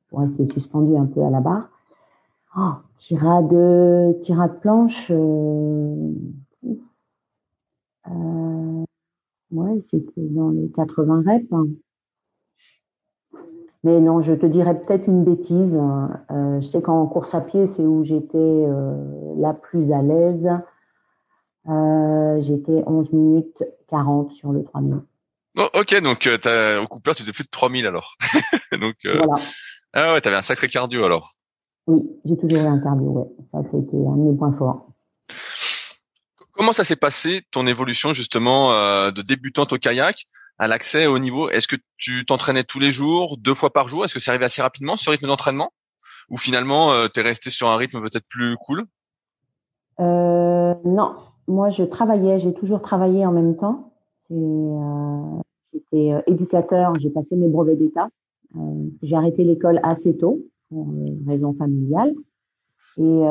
pour 0.09 0.19
rester 0.19 0.45
suspendu 0.47 0.95
un 0.95 1.05
peu 1.05 1.23
à 1.23 1.29
la 1.29 1.39
barre. 1.39 1.69
Oh, 2.55 2.73
tirade, 2.95 4.21
tirade 4.21 4.59
planche, 4.61 5.07
euh, 5.09 6.13
euh, 8.09 8.83
ouais, 9.51 9.81
c'était 9.83 10.27
dans 10.29 10.49
les 10.49 10.69
80 10.71 11.23
reps. 11.25 11.51
Hein. 11.51 11.67
Mais 13.83 13.99
non, 13.99 14.21
je 14.21 14.33
te 14.33 14.45
dirais 14.45 14.79
peut-être 14.79 15.07
une 15.07 15.23
bêtise. 15.23 15.75
Euh, 15.75 16.61
je 16.61 16.65
sais 16.65 16.81
qu'en 16.81 17.05
course 17.05 17.33
à 17.35 17.41
pied, 17.41 17.69
c'est 17.75 17.83
où 17.83 18.03
j'étais 18.03 18.37
euh, 18.37 19.33
la 19.37 19.53
plus 19.53 19.91
à 19.93 20.01
l'aise. 20.01 20.49
Euh, 21.67 22.41
j'étais 22.41 22.83
11 22.85 23.13
minutes 23.13 23.63
40 23.89 24.31
sur 24.33 24.51
le 24.51 24.63
3000. 24.63 25.01
Oh, 25.57 25.69
ok, 25.73 26.01
donc 26.01 26.27
au 26.27 26.87
Cooper, 26.87 27.13
tu 27.15 27.23
faisais 27.23 27.33
plus 27.33 27.45
de 27.45 27.49
3000 27.49 27.85
alors. 27.85 28.15
donc, 28.79 28.95
voilà. 29.03 29.41
Ah 29.93 30.13
ouais, 30.13 30.21
tu 30.21 30.27
avais 30.27 30.37
un 30.37 30.43
sacré 30.43 30.67
cardio 30.67 31.03
alors. 31.03 31.35
Oui, 31.87 32.03
j'ai 32.25 32.37
toujours 32.37 32.59
eu 32.59 32.67
un 32.67 32.79
cardio, 32.79 33.07
ouais. 33.07 33.27
Ça, 33.51 33.59
c'était 33.63 33.97
un 33.97 34.17
de 34.17 34.31
mes 34.31 34.37
points 34.37 34.53
forts. 34.57 34.87
Comment 36.51 36.73
ça 36.73 36.83
s'est 36.83 36.95
passé 36.95 37.43
ton 37.51 37.67
évolution 37.67 38.13
justement 38.13 38.71
de 39.11 39.21
débutante 39.21 39.73
au 39.73 39.77
kayak 39.77 40.25
à 40.59 40.67
l'accès 40.67 41.07
au 41.07 41.19
niveau 41.19 41.49
Est-ce 41.49 41.67
que 41.67 41.75
tu 41.97 42.25
t'entraînais 42.25 42.63
tous 42.63 42.79
les 42.79 42.91
jours, 42.91 43.37
deux 43.37 43.53
fois 43.53 43.71
par 43.71 43.87
jour? 43.87 44.05
Est-ce 44.05 44.13
que 44.13 44.19
c'est 44.19 44.31
arrivé 44.31 44.45
assez 44.45 44.61
rapidement 44.61 44.97
ce 44.97 45.09
rythme 45.09 45.27
d'entraînement? 45.27 45.71
Ou 46.29 46.37
finalement, 46.37 46.91
euh, 46.91 47.07
tu 47.13 47.19
es 47.19 47.23
resté 47.23 47.49
sur 47.49 47.69
un 47.69 47.77
rythme 47.77 48.01
peut-être 48.01 48.27
plus 48.27 48.57
cool? 48.65 48.85
Euh, 49.99 50.73
Non, 50.83 51.15
moi 51.47 51.69
je 51.69 51.83
travaillais, 51.83 52.39
j'ai 52.39 52.53
toujours 52.53 52.81
travaillé 52.81 53.25
en 53.25 53.31
même 53.31 53.55
temps. 53.55 53.93
Euh, 54.31 55.41
j'étais 55.73 56.23
éducateur, 56.27 56.93
j'ai 56.99 57.09
passé 57.09 57.35
mes 57.35 57.47
brevets 57.47 57.77
d'État. 57.77 58.09
j'ai 59.01 59.15
arrêté 59.15 59.43
l'école 59.43 59.79
assez 59.83 60.17
tôt, 60.17 60.39
pour 60.69 60.87
raison 61.25 61.53
familiale. 61.53 62.13
Et 62.97 63.21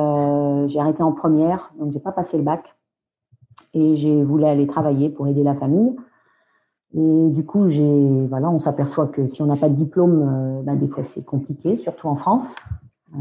j'ai 0.69 0.79
arrêté 0.79 1.03
en 1.03 1.13
première, 1.13 1.73
donc 1.79 1.93
j'ai 1.93 2.01
pas 2.01 2.13
passé 2.13 2.37
le 2.37 2.45
bac. 2.45 2.65
Et 3.75 3.97
j'ai 3.97 4.23
voulu 4.23 4.45
aller 4.45 4.67
travailler 4.67 5.11
pour 5.11 5.27
aider 5.27 5.43
la 5.43 5.55
famille. 5.55 5.97
Et 6.95 7.29
du 7.31 7.45
coup, 7.45 7.69
j'ai, 7.69 8.27
voilà, 8.27 8.51
on 8.51 8.59
s'aperçoit 8.59 9.09
que 9.09 9.27
si 9.27 9.43
on 9.43 9.47
n'a 9.47 9.57
pas 9.57 9.69
de 9.69 9.75
diplôme, 9.75 10.63
ben, 10.65 10.77
des 10.77 10.89
fois 10.89 11.05
c'est 11.05 11.25
compliqué, 11.25 11.77
surtout 11.79 12.09
en 12.09 12.17
France. 12.17 12.55
Euh, 13.15 13.19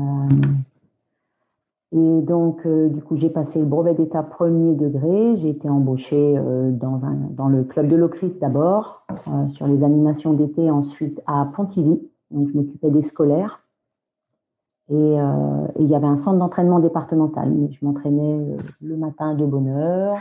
et 1.91 2.22
donc, 2.22 2.65
euh, 2.65 2.89
du 2.89 3.01
coup, 3.01 3.15
j'ai 3.15 3.29
passé 3.29 3.60
le 3.60 3.65
brevet 3.65 3.93
d'état 3.93 4.22
premier 4.24 4.75
degré. 4.75 5.38
J'ai 5.38 5.50
été 5.50 5.69
embauchée 5.69 6.36
dans, 6.72 7.05
un, 7.05 7.15
dans 7.31 7.48
le 7.48 7.63
club 7.63 7.88
de 7.88 7.95
l'Ocris 7.95 8.36
d'abord, 8.39 9.05
sur 9.50 9.67
les 9.67 9.84
animations 9.84 10.34
d'été, 10.34 10.69
ensuite 10.69 11.22
à 11.25 11.48
Pontivy. 11.55 12.01
Donc, 12.31 12.50
je 12.50 12.57
m'occupais 12.57 12.91
des 12.91 13.01
scolaires. 13.01 13.62
Et 14.89 15.15
il 15.79 15.88
y 15.88 15.95
avait 15.95 16.07
un 16.07 16.17
centre 16.17 16.38
d'entraînement 16.38 16.79
départemental. 16.79 17.51
Je 17.72 17.86
m'entraînais 17.86 18.57
le 18.81 18.98
matin 18.98 19.34
de 19.34 19.45
bonne 19.45 19.69
heure 19.69 20.17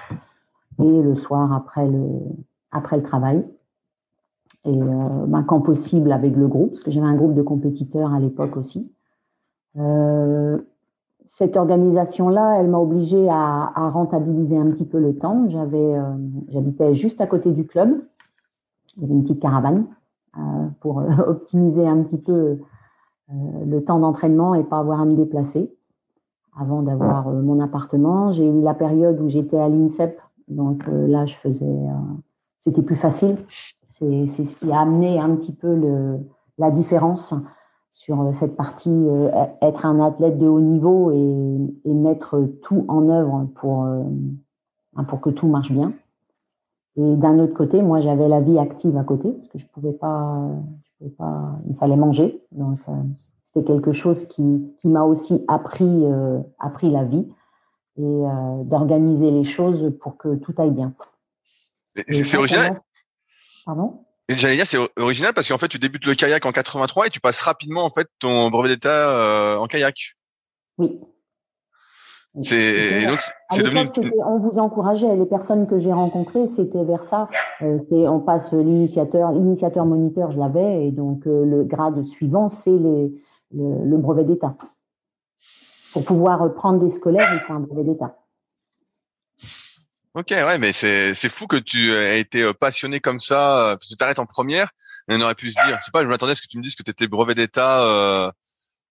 et 0.78 1.02
le 1.02 1.16
soir 1.16 1.52
après 1.52 1.86
le, 1.86 2.08
après 2.74 2.96
le 2.96 3.02
travail. 3.02 3.44
Et 4.64 4.82
euh, 4.82 5.26
ben, 5.26 5.42
quand 5.42 5.60
possible 5.60 6.10
avec 6.12 6.36
le 6.36 6.48
groupe, 6.48 6.70
parce 6.70 6.82
que 6.82 6.90
j'avais 6.90 7.06
un 7.06 7.14
groupe 7.14 7.34
de 7.34 7.42
compétiteurs 7.42 8.12
à 8.14 8.20
l'époque 8.20 8.56
aussi. 8.56 8.90
Euh, 9.78 10.58
cette 11.26 11.56
organisation-là, 11.56 12.60
elle 12.60 12.68
m'a 12.68 12.78
obligée 12.78 13.28
à, 13.30 13.90
rentabiliser 13.90 14.56
un 14.56 14.70
petit 14.70 14.84
peu 14.84 14.98
le 14.98 15.16
temps. 15.16 15.48
J'avais, 15.48 15.94
euh, 15.96 16.02
j'habitais 16.48 16.94
juste 16.94 17.20
à 17.20 17.26
côté 17.26 17.52
du 17.52 17.66
club. 17.66 18.04
Avait 19.02 19.12
une 19.12 19.22
petite 19.22 19.40
caravane 19.40 19.86
pour 20.80 21.02
optimiser 21.26 21.86
un 21.86 22.02
petit 22.02 22.18
peu 22.18 22.58
le 23.28 23.80
temps 23.80 23.98
d'entraînement 23.98 24.54
et 24.54 24.64
pas 24.64 24.78
avoir 24.78 25.00
à 25.00 25.04
me 25.04 25.14
déplacer 25.14 25.72
avant 26.56 26.82
d'avoir 26.82 27.28
mon 27.28 27.60
appartement. 27.60 28.32
J'ai 28.32 28.46
eu 28.46 28.60
la 28.60 28.74
période 28.74 29.20
où 29.20 29.28
j'étais 29.28 29.58
à 29.58 29.68
l'INSEP, 29.68 30.20
donc 30.48 30.84
là 30.86 31.26
je 31.26 31.34
faisais 31.36 31.88
c'était 32.64 32.82
plus 32.82 32.96
facile. 32.96 33.36
C'est 33.90 34.26
ce 34.26 34.56
qui 34.56 34.72
a 34.72 34.80
amené 34.80 35.20
un 35.20 35.36
petit 35.36 35.52
peu 35.52 35.74
le, 35.74 36.18
la 36.58 36.70
différence 36.70 37.34
sur 37.92 38.20
euh, 38.20 38.32
cette 38.32 38.56
partie 38.56 38.90
euh, 38.90 39.30
être 39.62 39.86
un 39.86 40.00
athlète 40.00 40.38
de 40.38 40.48
haut 40.48 40.60
niveau 40.60 41.12
et, 41.12 41.90
et 41.90 41.92
mettre 41.92 42.40
tout 42.62 42.84
en 42.88 43.08
œuvre 43.08 43.48
pour, 43.54 43.84
euh, 43.84 44.02
pour 45.06 45.20
que 45.20 45.30
tout 45.30 45.46
marche 45.46 45.70
bien. 45.70 45.92
Et 46.96 47.16
d'un 47.16 47.38
autre 47.38 47.54
côté, 47.54 47.82
moi, 47.82 48.00
j'avais 48.00 48.28
la 48.28 48.40
vie 48.40 48.58
active 48.58 48.96
à 48.96 49.04
côté 49.04 49.30
parce 49.30 49.48
que 49.48 49.58
je 49.58 49.66
pouvais 49.66 49.92
pas, 49.92 50.48
je 50.84 50.90
pouvais 50.98 51.10
pas, 51.16 51.58
il 51.68 51.76
fallait 51.76 51.96
manger. 51.96 52.40
Donc, 52.52 52.78
c'était 53.44 53.64
quelque 53.66 53.92
chose 53.92 54.24
qui, 54.26 54.72
qui 54.80 54.88
m'a 54.88 55.02
aussi 55.02 55.44
appris, 55.48 56.04
appris 56.60 56.92
la 56.92 57.02
vie 57.02 57.26
et 57.96 58.22
d'organiser 58.62 59.32
les 59.32 59.42
choses 59.42 59.92
pour 60.00 60.16
que 60.18 60.36
tout 60.36 60.54
aille 60.56 60.70
bien. 60.70 60.92
C'est 62.08 62.36
original. 62.36 62.78
Pardon? 63.64 64.04
J'allais 64.28 64.56
dire, 64.56 64.66
c'est 64.66 64.78
original 64.96 65.34
parce 65.34 65.48
qu'en 65.48 65.58
fait, 65.58 65.68
tu 65.68 65.78
débutes 65.78 66.06
le 66.06 66.14
kayak 66.14 66.46
en 66.46 66.52
83 66.52 67.08
et 67.08 67.10
tu 67.10 67.20
passes 67.20 67.40
rapidement 67.40 67.84
en 67.84 67.90
fait 67.90 68.08
ton 68.18 68.48
brevet 68.50 68.70
d'état 68.70 69.10
euh, 69.10 69.56
en 69.58 69.66
kayak. 69.66 70.16
Oui. 70.78 70.98
C'est 72.40 73.06
donc 73.06 73.20
c'est 73.50 73.62
devenu. 73.62 73.88
On 74.24 74.38
vous 74.38 74.58
encourageait. 74.58 75.14
Les 75.14 75.26
personnes 75.26 75.68
que 75.68 75.78
j'ai 75.78 75.92
rencontrées, 75.92 76.48
c'était 76.48 76.82
vers 76.82 77.04
ça. 77.04 77.28
Euh, 77.62 77.78
c'est 77.88 78.08
on 78.08 78.18
passe 78.18 78.50
l'initiateur, 78.52 79.30
l'initiateur 79.30 79.84
moniteur, 79.86 80.32
je 80.32 80.38
l'avais, 80.38 80.86
et 80.86 80.90
donc 80.90 81.26
euh, 81.28 81.44
le 81.44 81.62
grade 81.62 82.04
suivant, 82.06 82.48
c'est 82.48 82.70
les 82.70 83.12
le, 83.52 83.84
le 83.84 83.96
brevet 83.98 84.24
d'état. 84.24 84.56
Pour 85.92 86.04
pouvoir 86.04 86.52
prendre 86.54 86.80
des 86.80 86.90
scolaires, 86.90 87.30
il 87.34 87.40
faut 87.40 87.52
un 87.52 87.60
brevet 87.60 87.84
d'état. 87.84 88.16
Ok, 90.16 90.28
ouais, 90.30 90.58
mais 90.58 90.72
c'est 90.72 91.12
c'est 91.14 91.28
fou 91.28 91.48
que 91.48 91.56
tu 91.56 91.92
aies 91.92 92.20
été 92.20 92.42
euh, 92.42 92.52
passionné 92.52 93.00
comme 93.00 93.18
ça, 93.18 93.58
euh, 93.58 93.76
parce 93.76 93.88
que 93.88 93.96
tu 93.96 94.04
arrêtes 94.04 94.20
en 94.20 94.26
première, 94.26 94.70
on 95.08 95.20
aurait 95.20 95.34
pu 95.34 95.50
se 95.50 95.54
dire, 95.54 95.76
je 95.80 95.84
sais 95.84 95.90
pas, 95.92 96.02
je 96.02 96.06
m'attendais 96.06 96.32
à 96.32 96.34
ce 96.36 96.42
que 96.42 96.46
tu 96.46 96.56
me 96.56 96.62
dises 96.62 96.76
que 96.76 96.84
tu 96.84 96.90
étais 96.92 97.08
brevet 97.08 97.34
d'état 97.34 97.82
euh, 97.82 98.30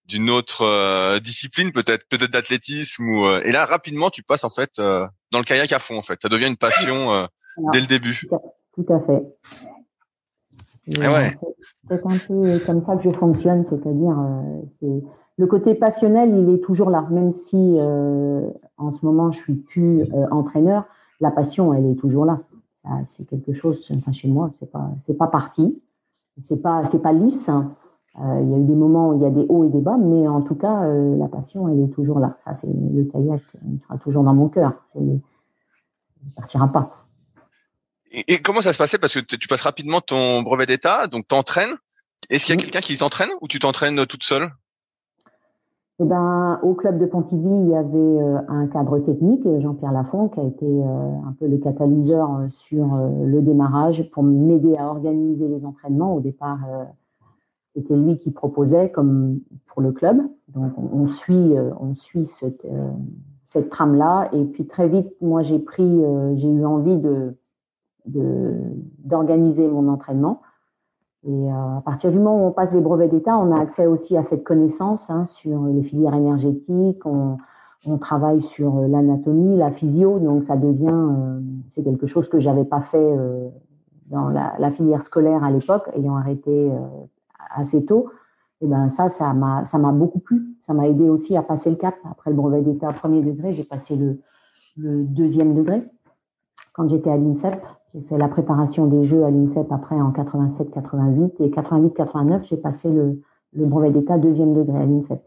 d'une 0.06 0.30
autre 0.30 1.20
discipline, 1.20 1.72
peut-être 1.72 2.06
peut-être 2.10 2.32
d'athlétisme 2.32 3.08
ou 3.08 3.38
et 3.38 3.54
là 3.54 3.64
rapidement 3.64 4.10
tu 4.10 4.22
passes 4.22 4.44
en 4.44 4.50
fait 4.50 4.72
dans 4.76 5.40
le 5.40 5.44
kayak 5.44 5.72
à 5.72 5.80
fond 5.80 5.98
en 5.98 6.02
fait, 6.02 6.22
ça 6.22 6.28
devient 6.28 6.48
une 6.48 6.58
passion 6.58 7.30
dès 7.72 7.80
le 7.80 7.88
début. 7.88 8.28
Tout 8.76 8.86
à 8.94 9.00
fait. 9.00 9.24
Ah 11.00 11.32
c'est 11.88 12.06
un 12.06 12.18
peu 12.28 12.60
comme 12.66 12.84
ça 12.84 12.98
que 12.98 13.04
je 13.04 13.18
fonctionne, 13.18 13.66
c'est-à-dire 13.70 14.18
c'est 14.82 15.04
le 15.38 15.48
côté 15.48 15.74
passionnel, 15.74 16.36
il 16.38 16.54
est 16.54 16.66
toujours 16.66 16.90
là, 16.90 17.08
même 17.10 17.34
si 17.34 17.78
en 18.76 18.92
ce 18.92 19.06
moment 19.06 19.32
je 19.32 19.40
suis 19.40 19.56
plus 19.56 20.04
entraîneur 20.32 20.84
la 21.24 21.32
passion, 21.32 21.74
elle 21.74 21.86
est 21.88 21.96
toujours 21.96 22.26
là. 22.26 22.40
C'est 23.06 23.26
quelque 23.26 23.54
chose, 23.54 23.90
enfin, 23.96 24.12
chez 24.12 24.28
moi, 24.28 24.52
c'est 24.60 24.70
pas, 24.70 24.92
c'est 25.08 25.18
pas 25.18 25.28
parti. 25.28 25.82
C'est 26.44 26.62
pas, 26.62 26.84
c'est 26.86 27.02
pas 27.02 27.14
lisse. 27.14 27.48
Hein. 27.48 27.76
Euh, 28.20 28.42
il 28.42 28.52
y 28.52 28.54
a 28.54 28.58
eu 28.58 28.66
des 28.66 28.76
moments 28.76 29.10
où 29.10 29.16
il 29.16 29.22
y 29.22 29.26
a 29.26 29.30
des 29.30 29.46
hauts 29.48 29.64
et 29.64 29.70
des 29.70 29.80
bas, 29.80 29.98
mais 29.98 30.28
en 30.28 30.42
tout 30.42 30.56
cas, 30.56 30.84
euh, 30.84 31.18
la 31.18 31.28
passion, 31.28 31.70
elle 31.70 31.80
est 31.80 31.94
toujours 31.94 32.20
là. 32.20 32.38
Ça, 32.44 32.54
c'est 32.56 32.68
le 32.68 33.06
kayak, 33.06 33.42
il 33.72 33.80
sera 33.80 33.98
toujours 33.98 34.24
dans 34.24 34.34
mon 34.34 34.50
cœur. 34.50 34.74
Il 34.96 35.14
ne 35.14 36.36
partira 36.36 36.68
pas. 36.68 37.06
Et, 38.12 38.42
comment 38.42 38.62
ça 38.62 38.74
se 38.74 38.78
passait? 38.78 39.00
Parce 39.00 39.14
que 39.14 39.36
tu 39.36 39.48
passes 39.48 39.62
rapidement 39.62 40.02
ton 40.02 40.44
brevet 40.44 40.66
d'état, 40.66 41.08
donc 41.08 41.28
t'entraînes. 41.28 41.76
Est-ce 42.30 42.46
qu'il 42.46 42.56
y 42.56 42.58
a 42.58 42.62
quelqu'un 42.62 42.82
qui 42.82 42.98
t'entraîne 42.98 43.30
ou 43.42 43.48
tu 43.48 43.60
t'entraînes 43.60 44.06
toute 44.06 44.24
seule? 44.24 44.52
Eh 46.04 46.06
ben, 46.06 46.60
au 46.64 46.74
club 46.74 47.00
de 47.00 47.06
Pontivy, 47.06 47.48
il 47.48 47.70
y 47.70 47.76
avait 47.76 47.98
euh, 47.98 48.38
un 48.50 48.68
cadre 48.68 49.00
technique, 49.00 49.48
Jean-Pierre 49.60 49.94
Lafont, 49.94 50.28
qui 50.28 50.40
a 50.42 50.44
été 50.44 50.66
euh, 50.66 51.16
un 51.26 51.34
peu 51.40 51.48
le 51.48 51.58
catalyseur 51.58 52.36
euh, 52.36 52.48
sur 52.50 52.86
le 52.96 53.42
démarrage 53.42 54.10
pour 54.12 54.24
m'aider 54.24 54.76
à 54.76 54.88
organiser 54.88 55.48
les 55.48 55.66
entraînements. 55.66 56.14
Au 56.16 56.20
départ, 56.20 56.60
c'était 57.74 57.96
lui 57.96 58.18
qui 58.18 58.32
proposait, 58.32 58.92
comme 58.92 59.40
pour 59.68 59.82
le 59.82 59.94
club. 59.94 60.18
Donc, 60.50 60.74
on 60.78 61.08
suit, 61.08 61.56
cette, 62.26 63.70
trame-là. 63.70 64.30
Et 64.34 64.44
puis 64.44 64.68
très 64.68 64.90
vite, 64.90 65.10
moi, 65.22 65.42
j'ai 65.42 65.56
eu 65.58 66.66
envie 66.66 67.00
d'organiser 68.06 69.68
mon 69.68 69.88
entraînement. 69.88 70.42
Et 71.26 71.50
à 71.50 71.82
partir 71.86 72.12
du 72.12 72.18
moment 72.18 72.44
où 72.44 72.48
on 72.48 72.52
passe 72.52 72.72
les 72.74 72.82
brevets 72.82 73.10
d'État, 73.10 73.38
on 73.38 73.52
a 73.52 73.60
accès 73.60 73.86
aussi 73.86 74.18
à 74.18 74.24
cette 74.24 74.44
connaissance 74.44 75.06
hein, 75.10 75.26
sur 75.26 75.64
les 75.68 75.84
filières 75.84 76.14
énergétiques. 76.14 77.06
On, 77.06 77.38
travaille 78.00 78.42
sur 78.42 78.80
l'anatomie, 78.88 79.58
la 79.58 79.70
physio, 79.70 80.18
donc 80.18 80.46
ça 80.46 80.56
devient, 80.56 81.42
c'est 81.70 81.84
quelque 81.84 82.08
chose 82.08 82.30
que 82.30 82.40
j'avais 82.40 82.64
pas 82.64 82.80
fait 82.80 83.18
dans 84.08 84.30
la, 84.30 84.72
filière 84.72 85.04
scolaire 85.04 85.44
à 85.44 85.52
l'époque, 85.52 85.90
ayant 85.94 86.16
arrêté 86.16 86.72
assez 87.54 87.84
tôt. 87.84 88.10
Et 88.62 88.68
ben 88.68 88.88
ça, 88.88 89.10
ça 89.10 89.34
m'a, 89.34 89.66
ça 89.66 89.78
m'a 89.80 89.92
beaucoup 89.92 90.20
plu. 90.20 90.56
Ça 90.66 90.74
m'a 90.74 90.88
aidé 90.88 91.10
aussi 91.10 91.36
à 91.36 91.42
passer 91.42 91.70
le 91.70 91.76
cap. 91.76 91.96
Après 92.10 92.30
le 92.30 92.38
brevet 92.38 92.62
d'État 92.62 92.94
premier 92.94 93.22
degré, 93.22 93.52
j'ai 93.52 93.66
passé 93.66 93.98
le 93.98 95.04
deuxième 95.04 95.54
degré 95.54 95.84
quand 96.74 96.90
j'étais 96.90 97.10
à 97.10 97.18
l'INSEP. 97.18 97.62
J'ai 97.94 98.02
fait 98.02 98.18
la 98.18 98.28
préparation 98.28 98.88
des 98.88 99.06
Jeux 99.06 99.24
à 99.24 99.30
l'INSEP 99.30 99.72
après 99.72 99.96
en 99.96 100.12
87-88 100.12 101.44
et 101.44 101.50
88-89, 101.50 102.48
j'ai 102.50 102.58
passé 102.58 102.90
le, 102.90 103.22
brevet 103.54 103.92
d'État 103.92 104.18
deuxième 104.18 104.56
degré 104.56 104.78
à 104.78 104.86
l'INSEP. 104.86 105.22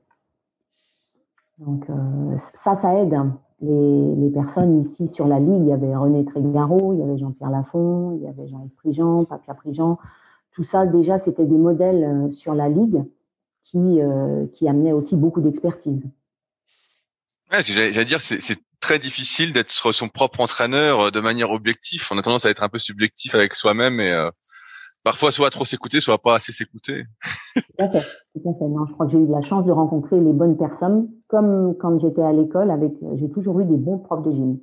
Donc 1.59 1.89
euh, 1.89 2.37
ça, 2.55 2.75
ça 2.75 2.95
aide. 3.01 3.15
Hein. 3.15 3.39
Les, 3.61 4.15
les, 4.17 4.31
personnes 4.31 4.83
ici 4.83 5.09
sur 5.09 5.27
la 5.27 5.39
Ligue, 5.39 5.63
il 5.63 5.69
y 5.69 5.73
avait 5.73 5.97
René 5.97 6.25
Trégaro, 6.25 6.93
il 6.93 6.99
y 6.99 7.03
avait 7.03 7.17
Jean-Pierre 7.17 7.51
Lafont, 7.51 8.17
il 8.17 8.23
y 8.23 8.29
avait 8.29 8.49
Jean-Yves 8.49 8.75
Prigent, 8.77 9.25
Papia 9.25 9.55
Prigent. 9.55 9.99
Tout 10.53 10.65
ça, 10.65 10.87
déjà, 10.87 11.19
c'était 11.19 11.47
des 11.47 11.57
modèles 11.57 12.05
euh, 12.05 12.33
sur 12.33 12.55
la 12.55 12.69
Ligue 12.69 13.05
qui, 13.63 14.01
euh, 14.01 14.47
qui 14.55 14.69
amenaient 14.69 14.93
aussi 14.93 15.17
beaucoup 15.17 15.41
d'expertise. 15.41 16.03
Ouais, 17.53 17.63
J'allais 17.63 18.05
dire, 18.05 18.21
c'est 18.21 18.59
très 18.87 19.01
difficile 19.01 19.53
d'être 19.53 19.91
son 19.91 20.09
propre 20.09 20.41
entraîneur 20.41 21.11
de 21.11 21.21
manière 21.21 21.51
objective. 21.51 22.07
On 22.13 22.19
a 22.19 22.23
tendance 22.23 22.47
à 22.47 22.51
être 22.51 22.63
un 22.63 22.69
peu 22.69 22.79
subjectif 22.79 23.35
avec 23.35 23.55
soi-même 23.55 23.99
et 23.99 24.13
euh, 24.13 24.31
parfois 25.03 25.33
soit 25.33 25.51
trop 25.51 25.65
s'écouter, 25.65 25.99
soit 25.99 26.19
pas 26.19 26.37
assez 26.37 26.53
s'écouter. 26.53 27.03
tout 27.57 27.85
je 28.37 28.93
crois 28.93 29.07
que 29.07 29.13
j'ai 29.13 29.19
eu 29.19 29.27
de 29.27 29.33
la 29.33 29.43
chance 29.43 29.67
de 29.67 29.73
rencontrer 29.73 30.21
les 30.21 30.33
bonnes 30.33 30.57
personnes, 30.57 31.09
comme 31.27 31.75
quand 31.81 31.99
j'étais 31.99 32.23
à 32.23 32.33
l'école. 32.33 32.71
Avec, 32.71 32.93
j'ai 33.17 33.29
toujours 33.29 33.59
eu 33.59 33.65
des 33.65 33.77
bons 33.77 33.99
profs 33.99 34.23
de 34.23 34.31
gym. 34.31 34.61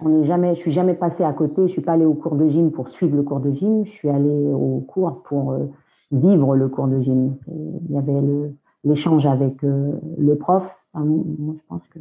On 0.00 0.08
n'est 0.08 0.26
jamais, 0.26 0.56
je 0.56 0.60
suis 0.60 0.72
jamais 0.72 0.94
passé 0.94 1.22
à 1.22 1.32
côté. 1.32 1.68
Je 1.68 1.72
suis 1.72 1.82
pas 1.82 1.92
allé 1.92 2.04
au 2.04 2.14
cours 2.14 2.34
de 2.34 2.48
gym 2.48 2.72
pour 2.72 2.90
suivre 2.90 3.14
le 3.14 3.22
cours 3.22 3.38
de 3.38 3.52
gym. 3.52 3.86
Je 3.86 3.92
suis 3.92 4.08
allé 4.08 4.52
au 4.52 4.80
cours 4.80 5.22
pour 5.22 5.52
euh, 5.52 5.66
vivre 6.10 6.56
le 6.56 6.68
cours 6.68 6.88
de 6.88 7.00
gym. 7.00 7.36
il 7.46 7.94
y 7.94 7.96
avait 7.96 8.52
l'échange 8.82 9.24
avec 9.24 9.62
euh, 9.62 9.92
le 10.18 10.34
prof. 10.34 10.64
moi, 10.94 11.54
je 11.56 11.62
pense 11.68 11.86
que 11.94 12.00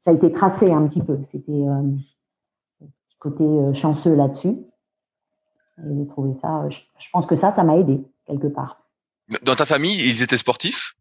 ça 0.00 0.10
a 0.10 0.14
été 0.14 0.32
tracé 0.32 0.72
un 0.72 0.86
petit 0.88 1.02
peu. 1.02 1.18
C'était 1.30 1.52
euh, 1.52 1.82
côté 3.18 3.44
euh, 3.44 3.72
chanceux 3.74 4.14
là-dessus. 4.14 4.56
Et 5.78 5.96
j'ai 5.96 6.06
trouvé 6.06 6.34
ça. 6.40 6.68
Je, 6.68 6.80
je 6.98 7.08
pense 7.12 7.26
que 7.26 7.36
ça, 7.36 7.50
ça 7.50 7.64
m'a 7.64 7.76
aidé 7.76 8.02
quelque 8.26 8.48
part. 8.48 8.82
Dans 9.42 9.54
ta 9.54 9.66
famille, 9.66 9.96
ils 10.10 10.22
étaient 10.22 10.38
sportifs? 10.38 10.96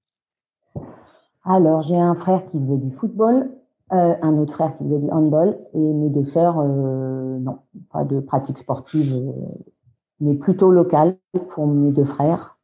Alors, 1.43 1.81
j'ai 1.81 1.97
un 1.97 2.15
frère 2.15 2.43
qui 2.51 2.59
faisait 2.59 2.77
du 2.77 2.91
football, 2.97 3.49
euh, 3.91 4.15
un 4.21 4.37
autre 4.37 4.53
frère 4.53 4.77
qui 4.77 4.83
faisait 4.83 4.99
du 4.99 5.09
handball, 5.09 5.57
et 5.73 5.79
mes 5.79 6.09
deux 6.09 6.25
sœurs, 6.25 6.59
euh, 6.59 7.39
non, 7.39 7.59
pas 7.91 8.03
de 8.03 8.19
pratique 8.19 8.59
sportive, 8.59 9.11
euh, 9.13 9.31
mais 10.19 10.35
plutôt 10.35 10.69
locale 10.69 11.17
pour 11.51 11.65
mes 11.65 11.91
deux 11.91 12.05
frères. 12.05 12.59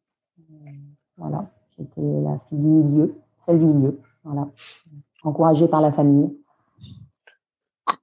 Voilà, 1.17 1.49
j'étais 1.77 2.01
la 2.01 2.37
fille 2.49 2.59
du 2.59 2.65
milieu, 2.65 3.15
celle 3.45 3.59
du 3.59 3.65
milieu. 3.65 3.99
Voilà 4.23 4.49
encouragé 5.25 5.67
par 5.67 5.81
la 5.81 5.91
famille. 5.91 6.29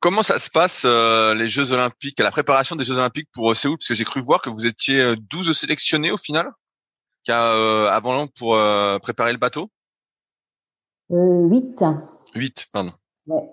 Comment 0.01 0.23
ça 0.23 0.39
se 0.39 0.51
passe 0.51 0.85
euh, 0.85 1.35
les 1.35 1.49
Jeux 1.49 1.73
Olympiques, 1.73 2.19
la 2.19 2.31
préparation 2.31 2.77
des 2.77 2.85
Jeux 2.85 2.99
Olympiques 2.99 3.29
pour 3.33 3.51
euh, 3.51 3.55
Séoul? 3.55 3.77
Parce 3.77 3.89
que 3.89 3.95
j'ai 3.95 4.05
cru 4.05 4.21
voir 4.21 4.43
que 4.43 4.51
vous 4.51 4.67
étiez 4.67 5.15
12 5.31 5.49
euh, 5.49 5.53
sélectionnés 5.53 6.11
au 6.11 6.17
final, 6.17 6.51
euh, 7.29 7.87
avant 7.89 8.27
pour 8.27 8.57
préparer 9.01 9.33
le 9.33 9.39
bateau? 9.39 9.69
Euh, 11.13 11.49
8. 11.49 11.85
8, 12.35 12.67
pardon. 12.73 12.93
Ouais, 13.27 13.49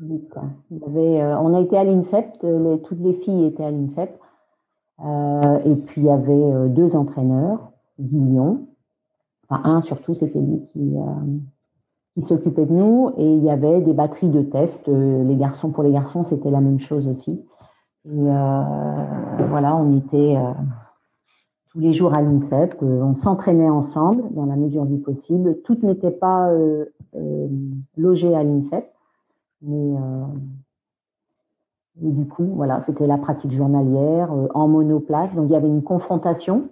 8. 0.00 0.28
Il 0.70 0.84
avait, 0.84 1.34
on 1.36 1.54
a 1.54 1.60
été 1.60 1.76
à 1.76 1.84
l'INSEP, 1.84 2.26
toutes 2.40 3.00
les 3.00 3.14
filles 3.22 3.46
étaient 3.46 3.64
à 3.64 3.70
l'INSEP. 3.70 4.10
et 5.00 5.76
puis 5.86 6.00
il 6.00 6.06
y 6.06 6.10
avait 6.10 6.68
deux 6.70 6.96
entraîneurs, 6.96 7.70
Guillon, 7.98 8.66
enfin 9.48 9.62
un 9.64 9.82
surtout, 9.82 10.14
c'était 10.14 10.40
lui 10.40 10.62
qui, 10.72 10.96
qui 12.14 12.22
s'occupait 12.22 12.66
de 12.66 12.72
nous 12.72 13.12
et 13.16 13.26
il 13.26 13.42
y 13.42 13.50
avait 13.50 13.80
des 13.80 13.92
batteries 13.92 14.28
de 14.28 14.42
tests. 14.42 14.88
Euh, 14.88 15.24
les 15.24 15.36
garçons, 15.36 15.70
pour 15.70 15.82
les 15.82 15.92
garçons, 15.92 16.24
c'était 16.24 16.50
la 16.50 16.60
même 16.60 16.80
chose 16.80 17.08
aussi. 17.08 17.42
Et 18.04 18.10
euh, 18.10 19.46
voilà, 19.48 19.76
on 19.76 19.96
était 19.96 20.36
euh, 20.36 20.52
tous 21.70 21.80
les 21.80 21.94
jours 21.94 22.14
à 22.14 22.20
l'INSEP, 22.20 22.76
on 22.82 23.14
s'entraînait 23.14 23.70
ensemble 23.70 24.24
dans 24.34 24.44
la 24.44 24.56
mesure 24.56 24.84
du 24.84 24.98
possible. 24.98 25.62
Toutes 25.62 25.82
n'étaient 25.82 26.10
pas 26.10 26.50
logées 27.96 28.34
à 28.34 28.42
l'INSEP, 28.42 28.92
mais 29.62 29.94
du 31.96 32.26
coup, 32.26 32.44
voilà, 32.56 32.82
c'était 32.82 33.06
la 33.06 33.16
pratique 33.16 33.52
journalière 33.52 34.30
en 34.54 34.68
monoplace. 34.68 35.34
Donc 35.34 35.46
il 35.48 35.52
y 35.52 35.56
avait 35.56 35.68
une 35.68 35.82
confrontation 35.82 36.68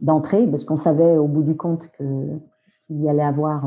d'entrée 0.00 0.46
parce 0.46 0.64
qu'on 0.64 0.78
savait 0.78 1.18
au 1.18 1.26
bout 1.26 1.42
du 1.42 1.54
compte 1.54 1.86
qu'il 1.98 2.40
y 2.88 3.10
allait 3.10 3.20
avoir 3.20 3.66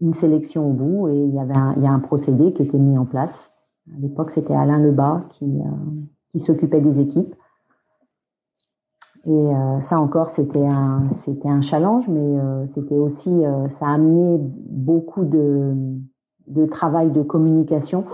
une 0.00 0.14
sélection 0.14 0.70
au 0.70 0.72
bout 0.72 1.08
et 1.08 1.16
il 1.16 1.34
y 1.34 1.40
avait 1.40 1.56
un, 1.56 1.74
il 1.76 1.82
y 1.82 1.86
a 1.86 1.90
un 1.90 1.98
procédé 1.98 2.52
qui 2.52 2.62
était 2.62 2.78
mis 2.78 2.96
en 2.96 3.04
place. 3.04 3.50
À 3.94 3.98
l'époque, 4.00 4.30
c'était 4.30 4.54
Alain 4.54 4.78
Lebas 4.78 5.22
qui, 5.30 5.44
euh, 5.44 5.70
qui 6.30 6.40
s'occupait 6.40 6.80
des 6.80 7.00
équipes. 7.00 7.34
Et 9.26 9.30
euh, 9.30 9.82
ça 9.82 10.00
encore, 10.00 10.30
c'était 10.30 10.66
un, 10.66 11.08
c'était 11.16 11.48
un 11.48 11.60
challenge, 11.60 12.08
mais 12.08 12.38
euh, 12.38 12.66
c'était 12.74 12.96
aussi, 12.96 13.42
ça 13.78 13.86
a 13.86 13.94
amené 13.94 14.38
beaucoup 14.40 15.24
de, 15.24 15.74
de 16.46 16.66
travail 16.66 17.10
de 17.10 17.22
communication. 17.22 18.04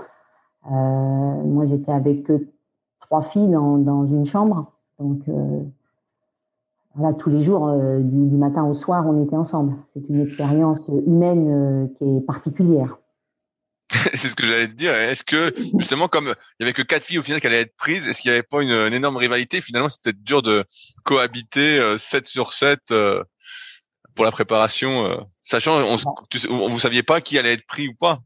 moi, 0.64 1.66
j'étais 1.66 1.92
avec 1.92 2.30
trois 3.00 3.22
filles 3.22 3.48
dans, 3.48 3.76
dans 3.78 4.06
une 4.06 4.26
chambre, 4.26 4.72
donc 4.98 5.28
voilà, 6.94 7.14
tous 7.14 7.30
les 7.30 7.42
jours, 7.42 7.68
euh, 7.68 7.98
du, 8.00 8.36
matin 8.36 8.64
au 8.64 8.74
soir, 8.74 9.04
on 9.06 9.24
était 9.24 9.36
ensemble. 9.36 9.74
C'est 9.94 10.08
une 10.08 10.26
expérience 10.26 10.80
humaine 11.06 11.48
euh, 11.50 11.86
qui 11.98 12.04
est 12.04 12.20
particulière. 12.20 12.98
c'est 13.90 14.28
ce 14.28 14.34
que 14.34 14.46
j'allais 14.46 14.68
te 14.68 14.74
dire. 14.74 14.94
Est-ce 14.94 15.24
que 15.24 15.52
justement, 15.78 16.08
comme 16.08 16.34
il 16.58 16.62
y 16.62 16.64
avait 16.64 16.72
que 16.72 16.82
quatre 16.82 17.04
filles 17.04 17.18
au 17.18 17.22
final 17.22 17.40
qui 17.40 17.48
allaient 17.48 17.62
être 17.62 17.76
prises, 17.76 18.06
est-ce 18.06 18.22
qu'il 18.22 18.30
n'y 18.30 18.36
avait 18.36 18.46
pas 18.48 18.62
une, 18.62 18.94
énorme 18.94 19.16
rivalité? 19.16 19.60
Finalement, 19.60 19.88
c'était 19.88 20.12
dur 20.12 20.42
de 20.42 20.64
cohabiter 21.04 21.78
euh, 21.78 21.98
7 21.98 22.26
sur 22.26 22.52
7 22.52 22.78
euh, 22.92 23.22
pour 24.14 24.24
la 24.24 24.30
préparation, 24.30 25.26
sachant 25.42 25.82
on, 25.82 25.96
tu, 26.30 26.38
on, 26.48 26.68
vous 26.68 26.78
saviez 26.78 27.02
pas 27.02 27.20
qui 27.20 27.36
allait 27.36 27.54
être 27.54 27.66
pris 27.66 27.88
ou 27.88 27.94
pas? 27.94 28.20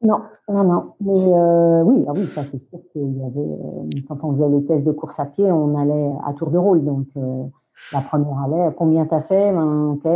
Non, 0.00 0.22
non, 0.48 0.64
non. 0.64 0.94
Mais 1.00 1.84
oui, 1.84 2.04
ah 2.08 2.12
oui, 2.14 2.26
ça 2.34 2.44
c'est 2.50 2.66
sûr 2.70 2.78
qu'il 2.92 3.14
y 3.14 3.22
avait. 3.22 4.02
quand 4.08 4.18
on 4.22 4.34
faisait 4.34 4.48
les 4.48 4.64
tests 4.64 4.86
de 4.86 4.92
course 4.92 5.20
à 5.20 5.26
pied, 5.26 5.44
on 5.52 5.76
allait 5.76 6.12
à 6.26 6.32
tour 6.32 6.50
de 6.50 6.56
rôle, 6.56 6.82
donc 6.82 7.08
la 7.92 8.00
première 8.00 8.38
allait, 8.42 8.74
combien 8.76 9.06
t'as 9.06 9.22
fait? 9.22 9.52
Ben, 9.52 9.90
ok, 9.90 10.06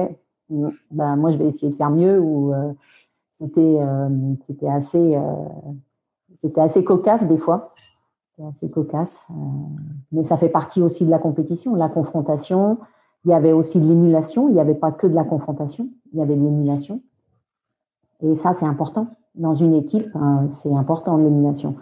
ben, 0.91 1.17
moi 1.17 1.31
je 1.31 1.39
vais 1.39 1.47
essayer 1.47 1.71
de 1.71 1.77
faire 1.77 1.91
mieux 1.91 2.21
ou 2.21 2.53
euh, 2.53 2.73
c'était 3.33 3.79
euh, 3.81 4.09
c'était 4.47 4.69
assez 4.69 5.17
euh, 5.17 5.21
c'était 6.37 6.61
assez 6.61 6.85
cocasse 6.85 7.27
des 7.27 7.39
fois, 7.39 7.75
c'était 8.31 8.49
assez 8.49 8.71
cocasse, 8.71 9.27
mais 10.11 10.25
ça 10.25 10.37
fait 10.37 10.49
partie 10.49 10.83
aussi 10.83 11.05
de 11.05 11.11
la 11.11 11.19
compétition, 11.19 11.75
la 11.75 11.89
confrontation. 11.89 12.79
Il 13.25 13.31
y 13.31 13.35
avait 13.35 13.53
aussi 13.53 13.79
de 13.79 13.87
l'émulation, 13.87 14.49
il 14.49 14.55
n'y 14.55 14.61
avait 14.61 14.75
pas 14.75 14.91
que 14.91 15.07
de 15.07 15.15
la 15.15 15.23
confrontation, 15.23 15.89
il 16.13 16.19
y 16.19 16.23
avait 16.23 16.35
de 16.35 16.43
l'émulation. 16.43 17.01
Et 18.21 18.35
ça, 18.35 18.53
c'est 18.53 18.65
important. 18.65 19.07
Dans 19.37 19.55
une 19.55 19.75
équipe, 19.75 20.09
c'est 20.51 20.75
important 20.75 21.17
l'émulation. 21.17 21.77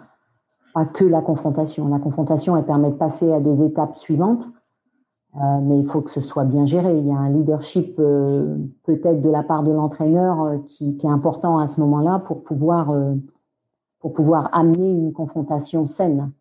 Pas 0.75 0.85
que 0.85 1.03
la 1.03 1.21
confrontation. 1.21 1.87
La 1.87 1.97
confrontation, 1.97 2.55
elle 2.57 2.65
permet 2.65 2.91
de 2.91 2.95
passer 2.95 3.31
à 3.33 3.39
des 3.39 3.63
étapes 3.63 3.97
suivantes. 3.97 4.45
Euh, 5.37 5.59
mais 5.61 5.79
il 5.79 5.87
faut 5.87 6.01
que 6.01 6.11
ce 6.11 6.19
soit 6.19 6.43
bien 6.43 6.65
géré. 6.65 6.97
Il 6.97 7.07
y 7.07 7.11
a 7.11 7.15
un 7.15 7.29
leadership 7.29 7.95
euh, 7.99 8.57
peut-être 8.83 9.21
de 9.21 9.29
la 9.29 9.43
part 9.43 9.63
de 9.63 9.71
l'entraîneur 9.71 10.41
euh, 10.41 10.57
qui, 10.67 10.97
est 11.01 11.07
important 11.07 11.57
à 11.57 11.67
ce 11.67 11.79
moment-là 11.79 12.19
pour 12.19 12.43
pouvoir 12.43 12.93
pour 13.99 14.13
pouvoir 14.13 14.49
amener 14.51 14.89
une 14.91 15.13
confrontation 15.13 15.85
saine. 15.85 16.31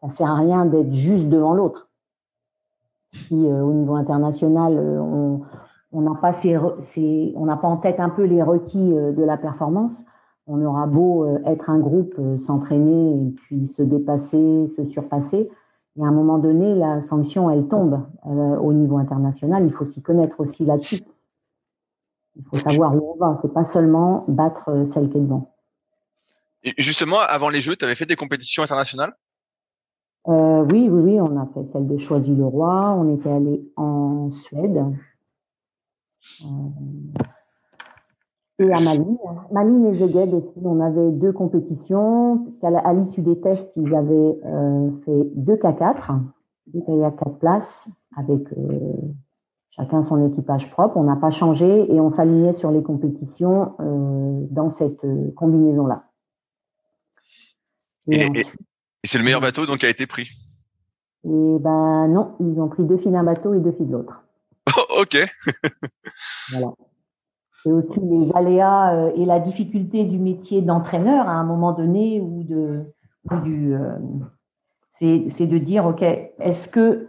ça 0.00 0.08
sert 0.10 0.30
à 0.30 0.36
rien 0.36 0.64
d'être 0.64 0.94
juste 0.94 1.28
devant 1.28 1.54
l'autre. 1.54 1.90
Si 3.10 3.34
au 3.34 3.72
niveau 3.72 3.94
international 3.94 4.78
on 5.92 6.00
n'a 6.00 6.14
pas 6.14 6.32
pas 7.56 7.68
en 7.68 7.76
tête 7.78 7.98
un 7.98 8.10
peu 8.10 8.24
les 8.24 8.42
requis 8.42 8.92
de 8.92 9.22
la 9.24 9.36
performance, 9.36 10.04
on 10.46 10.64
aura 10.64 10.86
beau 10.86 11.26
être 11.44 11.68
un 11.68 11.78
groupe, 11.78 12.14
s'entraîner 12.38 13.26
et 13.26 13.30
puis 13.32 13.66
se 13.66 13.82
dépasser, 13.82 14.72
se 14.76 14.84
surpasser 14.84 15.50
et 15.98 16.02
à 16.02 16.06
un 16.06 16.12
moment 16.12 16.38
donné, 16.38 16.74
la 16.74 17.00
sanction, 17.00 17.50
elle 17.50 17.68
tombe 17.68 18.06
euh, 18.26 18.56
au 18.58 18.72
niveau 18.72 18.98
international. 18.98 19.64
Il 19.64 19.72
faut 19.72 19.86
s'y 19.86 20.02
connaître 20.02 20.40
aussi 20.40 20.64
là-dessus. 20.64 21.02
Il 22.36 22.44
faut 22.44 22.58
savoir 22.58 22.94
où 22.94 23.14
on 23.14 23.16
va. 23.16 23.36
C'est 23.40 23.52
pas 23.52 23.64
seulement 23.64 24.24
battre 24.28 24.84
celle 24.86 25.08
qui 25.08 25.16
est 25.16 25.22
devant. 25.22 25.54
Et 26.64 26.74
justement, 26.76 27.18
avant 27.20 27.48
les 27.48 27.60
Jeux, 27.60 27.76
tu 27.76 27.84
avais 27.84 27.94
fait 27.94 28.04
des 28.04 28.16
compétitions 28.16 28.62
internationales? 28.62 29.16
Euh, 30.28 30.64
Oui, 30.70 30.88
oui, 30.90 31.00
oui. 31.00 31.20
On 31.20 31.40
a 31.40 31.46
fait 31.46 31.64
celle 31.72 31.86
de 31.86 31.96
Choisy-le-Roi. 31.96 32.94
On 32.98 33.16
était 33.16 33.30
allé 33.30 33.72
en 33.76 34.30
Suède. 34.30 34.84
Euh, 36.42 36.46
et 38.58 38.72
à 38.72 38.80
Mali. 38.80 39.18
Mali 39.52 39.86
et 39.86 39.94
Zeged 39.94 40.34
aussi. 40.34 40.60
On 40.64 40.80
avait 40.80 41.10
deux 41.12 41.32
compétitions. 41.32 42.46
À 42.62 42.94
l'issue 42.94 43.22
des 43.22 43.38
tests, 43.40 43.70
ils 43.76 43.94
avaient 43.94 44.38
euh, 44.44 44.90
fait 45.04 45.30
deux 45.34 45.56
K4, 45.56 46.20
deux 46.68 46.80
kayak 46.86 47.16
4 47.16 47.38
places 47.38 47.88
avec 48.16 48.42
chacun 49.70 50.02
son 50.02 50.30
équipage 50.30 50.70
propre. 50.70 50.96
On 50.96 51.04
n'a 51.04 51.16
pas 51.16 51.30
changé 51.30 51.92
et 51.92 52.00
on 52.00 52.12
s'alignait 52.12 52.54
sur 52.54 52.70
les 52.70 52.82
compétitions 52.82 53.74
dans 54.50 54.70
cette 54.70 55.04
combinaison-là. 55.34 56.04
Et, 58.08 58.28
c'est 59.04 59.18
le 59.18 59.24
meilleur 59.24 59.40
bateau 59.40 59.66
donc 59.66 59.78
qui 59.78 59.86
a 59.86 59.90
été 59.90 60.06
pris? 60.06 60.30
Et 61.24 61.58
ben 61.60 62.08
non, 62.08 62.36
ils 62.40 62.60
ont 62.60 62.68
pris 62.68 62.84
deux 62.84 62.98
filles 62.98 63.12
d'un 63.12 63.24
bateau 63.24 63.54
et 63.54 63.58
deux 63.58 63.72
filles 63.72 63.86
de 63.86 63.92
l'autre. 63.92 64.22
Oh, 64.76 65.00
ok. 65.00 65.16
voilà. 66.52 66.72
Et 67.66 67.72
aussi 67.72 67.98
les 67.98 68.30
aléas 68.34 68.94
euh, 68.94 69.12
et 69.16 69.24
la 69.24 69.40
difficulté 69.40 70.04
du 70.04 70.18
métier 70.18 70.62
d'entraîneur 70.62 71.28
à 71.28 71.32
un 71.32 71.42
moment 71.42 71.72
donné 71.72 72.20
ou 72.20 72.44
de 72.44 72.84
du 73.42 73.74
euh, 73.74 73.98
c'est 74.92 75.46
de 75.46 75.58
dire 75.58 75.84
ok 75.84 76.02
est-ce 76.02 76.68
que 76.68 77.08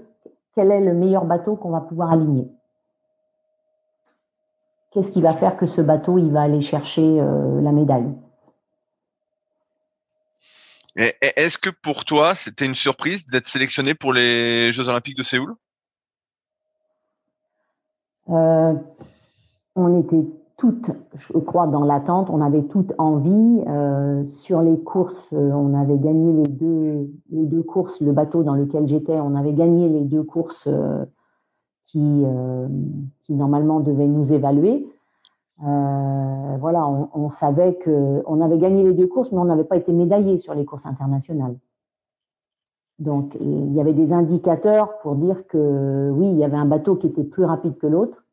quel 0.55 0.71
est 0.71 0.81
le 0.81 0.95
meilleur 0.95 1.25
bateau 1.25 1.55
qu'on 1.55 1.69
va 1.69 1.81
pouvoir 1.81 2.11
aligner? 2.11 2.47
Qu'est-ce 4.91 5.11
qui 5.11 5.21
va 5.21 5.37
faire 5.37 5.57
que 5.57 5.67
ce 5.67 5.81
bateau 5.81 6.17
il 6.17 6.31
va 6.31 6.41
aller 6.41 6.61
chercher 6.61 7.03
euh, 7.03 7.61
la 7.61 7.71
médaille? 7.71 8.11
Est-ce 10.95 11.59
que 11.59 11.69
pour 11.69 12.05
toi, 12.05 12.33
c'était 12.33 12.65
une 12.65 12.73
surprise 12.73 13.27
d'être 13.27 13.45
sélectionné 13.45 13.93
pour 13.93 14.13
les 14.13 14.71
Jeux 14.71 14.89
Olympiques 14.89 15.15
de 15.15 15.21
Séoul? 15.21 15.53
Euh, 18.29 18.73
On 19.75 20.01
était 20.01 20.25
toutes, 20.57 20.91
je 21.15 21.37
crois, 21.37 21.67
dans 21.67 21.83
l'attente. 21.83 22.29
On 22.29 22.41
avait 22.41 22.63
toutes 22.63 22.93
envie. 22.97 23.63
Euh, 23.67 24.25
sur 24.29 24.61
les 24.61 24.79
courses, 24.79 25.27
euh, 25.33 25.51
on 25.51 25.73
avait 25.73 25.97
gagné 25.97 26.33
les 26.33 26.49
deux, 26.49 27.09
les 27.29 27.45
deux 27.45 27.63
courses. 27.63 28.01
Le 28.01 28.11
bateau 28.11 28.43
dans 28.43 28.55
lequel 28.55 28.87
j'étais, 28.87 29.19
on 29.19 29.35
avait 29.35 29.53
gagné 29.53 29.87
les 29.89 30.01
deux 30.01 30.23
courses 30.23 30.67
qui, 31.85 32.25
qui 33.23 33.33
normalement 33.33 33.79
devaient 33.79 34.07
nous 34.07 34.33
évaluer. 34.33 34.85
Euh, 35.63 36.57
voilà, 36.59 36.87
on, 36.87 37.29
savait 37.31 37.75
que 37.75 38.21
on 38.27 38.41
avait 38.41 38.59
gagné 38.59 38.83
les 38.83 38.93
deux 38.93 39.07
courses, 39.07 39.31
mais 39.31 39.39
on 39.39 39.45
n'avait 39.45 39.63
pas 39.63 39.77
été 39.77 39.91
médaillé 39.91 40.37
sur 40.37 40.53
les 40.53 40.65
courses 40.65 40.85
internationales. 40.85 41.57
Donc, 42.99 43.35
il 43.39 43.73
y 43.73 43.81
avait 43.81 43.93
des 43.93 44.13
indicateurs 44.13 44.99
pour 44.99 45.15
dire 45.15 45.47
que 45.47 46.11
oui, 46.13 46.29
il 46.29 46.37
y 46.37 46.43
avait 46.43 46.57
un 46.57 46.65
bateau 46.65 46.95
qui 46.95 47.07
était 47.07 47.23
plus 47.23 47.43
rapide 47.43 47.77
que 47.77 47.87
l'autre, 47.87 48.23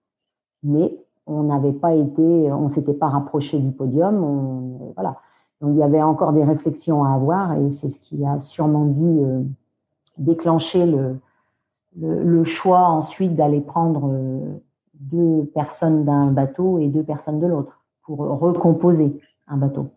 mais 0.62 1.03
on 1.26 1.44
n'avait 1.44 1.72
pas 1.72 1.94
été, 1.94 2.22
on 2.22 2.68
s'était 2.68 2.94
pas 2.94 3.08
rapproché 3.08 3.58
du 3.58 3.70
podium. 3.70 4.22
On, 4.22 4.92
voilà. 4.94 5.20
Donc, 5.60 5.72
il 5.74 5.78
y 5.78 5.82
avait 5.82 6.02
encore 6.02 6.32
des 6.32 6.44
réflexions 6.44 7.04
à 7.04 7.14
avoir 7.14 7.54
et 7.54 7.70
c'est 7.70 7.90
ce 7.90 8.00
qui 8.00 8.24
a 8.24 8.40
sûrement 8.40 8.84
dû 8.86 9.24
euh, 9.24 9.42
déclencher 10.18 10.84
le, 10.84 11.18
le, 11.98 12.22
le, 12.22 12.44
choix 12.44 12.88
ensuite 12.88 13.34
d'aller 13.34 13.60
prendre 13.60 14.10
euh, 14.12 14.60
deux 14.94 15.44
personnes 15.54 16.04
d'un 16.04 16.32
bateau 16.32 16.78
et 16.78 16.88
deux 16.88 17.04
personnes 17.04 17.40
de 17.40 17.46
l'autre 17.46 17.80
pour 18.02 18.18
recomposer 18.18 19.18
un 19.46 19.56
bateau. 19.56 19.90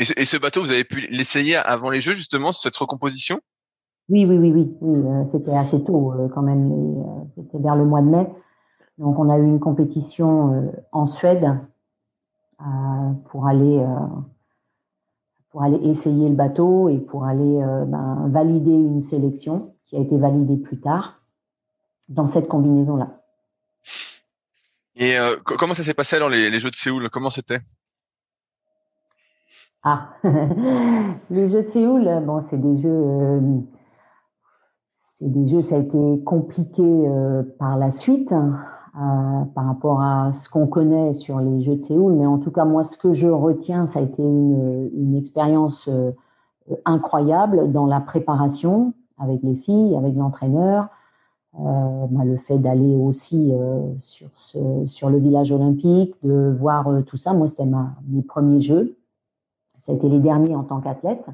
Et 0.00 0.24
ce, 0.24 0.38
bateau, 0.38 0.62
vous 0.62 0.72
avez 0.72 0.84
pu 0.84 1.06
l'essayer 1.10 1.56
avant 1.56 1.90
les 1.90 2.00
Jeux, 2.00 2.14
justement, 2.14 2.52
cette 2.52 2.76
recomposition? 2.76 3.38
Oui, 4.08 4.24
oui, 4.24 4.38
oui, 4.38 4.50
oui. 4.50 4.74
oui 4.80 5.02
euh, 5.06 5.24
c'était 5.30 5.54
assez 5.54 5.84
tôt 5.84 6.14
euh, 6.14 6.28
quand 6.28 6.40
même. 6.40 6.72
Euh, 6.72 7.42
c'était 7.42 7.62
vers 7.62 7.76
le 7.76 7.84
mois 7.84 8.00
de 8.00 8.08
mai. 8.08 8.26
Donc, 9.00 9.18
on 9.18 9.28
a 9.28 9.36
eu 9.38 9.44
une 9.44 9.58
compétition 9.58 10.72
en 10.92 11.08
Suède 11.08 11.58
pour 13.30 13.46
aller 13.46 13.84
pour 15.50 15.62
aller 15.64 15.78
essayer 15.88 16.28
le 16.28 16.36
bateau 16.36 16.88
et 16.88 16.98
pour 16.98 17.24
aller 17.24 17.60
ben, 17.86 18.28
valider 18.28 18.70
une 18.70 19.02
sélection 19.02 19.74
qui 19.86 19.96
a 19.96 20.00
été 20.00 20.16
validée 20.16 20.56
plus 20.56 20.78
tard 20.78 21.20
dans 22.08 22.26
cette 22.26 22.46
combinaison-là. 22.46 23.20
Et 24.96 25.18
euh, 25.18 25.36
comment 25.44 25.74
ça 25.74 25.82
s'est 25.82 25.94
passé 25.94 26.16
alors 26.16 26.28
les, 26.28 26.58
Jeux 26.58 26.70
de 26.70 26.76
Séoul? 26.76 27.08
Comment 27.10 27.30
c'était? 27.30 27.60
Ah, 29.82 30.10
les 31.30 31.48
Jeux 31.48 31.62
de 31.62 31.68
Séoul, 31.68 32.22
bon, 32.26 32.44
c'est 32.50 32.60
des 32.60 32.82
jeux, 32.82 32.88
euh, 32.88 33.40
c'est 35.18 35.32
des 35.32 35.48
jeux, 35.48 35.62
ça 35.62 35.76
a 35.76 35.78
été 35.78 36.22
compliqué 36.24 36.82
euh, 36.82 37.42
par 37.58 37.78
la 37.78 37.90
suite 37.90 38.30
hein, 38.94 39.48
par 39.54 39.66
rapport 39.66 40.00
à 40.00 40.32
ce 40.34 40.48
qu'on 40.48 40.66
connaît 40.66 41.14
sur 41.14 41.40
les 41.40 41.62
Jeux 41.62 41.76
de 41.76 41.82
Séoul, 41.82 42.14
mais 42.14 42.26
en 42.26 42.38
tout 42.38 42.50
cas 42.50 42.64
moi, 42.64 42.84
ce 42.84 42.96
que 42.96 43.14
je 43.14 43.28
retiens, 43.28 43.86
ça 43.86 44.00
a 44.00 44.02
été 44.02 44.22
une, 44.22 45.16
expérience 45.16 45.88
incroyable 46.84 47.72
dans 47.72 47.86
la 47.86 48.00
préparation 48.00 48.94
avec 49.18 49.42
les 49.42 49.56
filles, 49.56 49.96
avec 49.96 50.14
l'entraîneur. 50.14 50.88
Euh, 51.58 52.06
bah, 52.10 52.24
le 52.24 52.36
fait 52.36 52.58
d'aller 52.58 52.94
aussi 52.94 53.50
euh, 53.52 53.92
sur, 54.02 54.28
sur 54.86 55.10
le 55.10 55.18
village 55.18 55.50
olympique, 55.50 56.14
de 56.22 56.54
voir 56.56 56.86
euh, 56.86 57.02
tout 57.02 57.16
ça. 57.16 57.32
Moi, 57.32 57.48
c'était 57.48 57.66
mes 58.08 58.22
premiers 58.22 58.60
jeux. 58.60 58.96
Ça 59.76 59.90
a 59.90 59.96
été 59.96 60.08
les 60.08 60.20
derniers 60.20 60.54
en 60.54 60.62
tant 60.62 60.80
qu'athlète. 60.80 61.26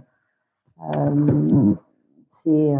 c'est 2.44 2.74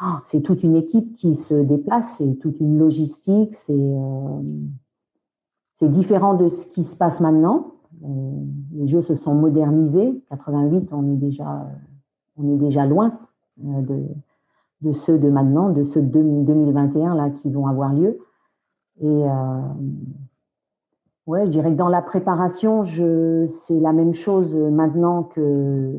ah, 0.00 0.20
c'est 0.24 0.40
toute 0.40 0.62
une 0.62 0.76
équipe 0.76 1.16
qui 1.16 1.36
se 1.36 1.54
déplace, 1.54 2.16
c'est 2.18 2.34
toute 2.40 2.58
une 2.60 2.78
logistique, 2.78 3.54
c'est 3.56 3.94
c'est 5.74 5.88
différent 5.88 6.34
de 6.34 6.50
ce 6.50 6.66
qui 6.66 6.84
se 6.84 6.96
passe 6.96 7.20
maintenant. 7.20 7.74
Les 8.72 8.88
jeux 8.88 9.02
se 9.02 9.14
sont 9.16 9.34
modernisés. 9.34 10.22
88, 10.30 10.88
on 10.92 11.12
est 11.12 11.16
déjà 11.16 11.66
on 12.36 12.54
est 12.54 12.58
déjà 12.58 12.86
loin 12.86 13.18
de 13.56 14.92
ceux 14.92 15.18
de 15.18 15.30
maintenant, 15.30 15.70
de 15.70 15.84
ceux 15.84 16.02
de 16.02 16.08
2021 16.08 17.14
là 17.14 17.30
qui 17.30 17.50
vont 17.50 17.66
avoir 17.66 17.92
lieu. 17.92 18.18
Et 19.00 19.06
euh, 19.06 19.60
ouais, 21.26 21.46
je 21.46 21.50
dirais 21.50 21.70
que 21.70 21.76
dans 21.76 21.88
la 21.88 22.02
préparation, 22.02 22.84
je, 22.84 23.46
c'est 23.66 23.78
la 23.78 23.92
même 23.92 24.14
chose 24.14 24.54
maintenant 24.54 25.24
que, 25.24 25.92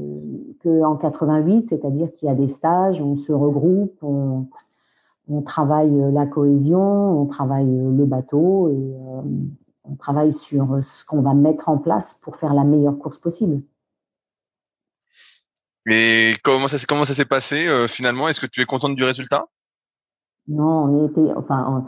que 0.62 0.84
en 0.84 0.96
88, 0.96 1.68
c'est-à-dire 1.70 2.10
qu'il 2.16 2.28
y 2.28 2.32
a 2.32 2.36
des 2.36 2.48
stages, 2.48 3.02
on 3.02 3.18
se 3.18 3.32
regroupe, 3.32 3.98
on, 4.02 4.48
on 5.28 5.42
travaille 5.42 5.94
la 6.12 6.26
cohésion, 6.26 7.22
on 7.22 7.26
travaille 7.26 7.66
le 7.66 8.06
bateau 8.06 8.70
et 8.70 8.74
euh, 8.74 9.22
on 9.84 9.96
travaille 9.96 10.34
sur 10.34 10.80
ce 10.84 11.06
qu'on 11.06 11.22
va 11.22 11.34
mettre 11.34 11.70
en 11.70 11.78
place 11.78 12.16
pour 12.22 12.38
faire 12.38 12.54
la 12.54 12.64
meilleure 12.64 12.98
course 12.98 13.18
possible. 13.18 13.62
Et 15.88 16.34
comment 16.44 16.68
ça, 16.68 16.78
comment 16.88 17.06
ça 17.06 17.14
s'est 17.14 17.26
passé 17.26 17.68
euh, 17.68 17.88
finalement? 17.88 18.28
Est-ce 18.28 18.42
que 18.42 18.48
tu 18.48 18.62
es 18.62 18.66
contente 18.66 18.96
du 18.96 19.04
résultat? 19.04 19.46
Non, 20.48 20.86
on 20.86 21.08
était, 21.08 21.34
enfin, 21.36 21.66
on, 21.68 21.84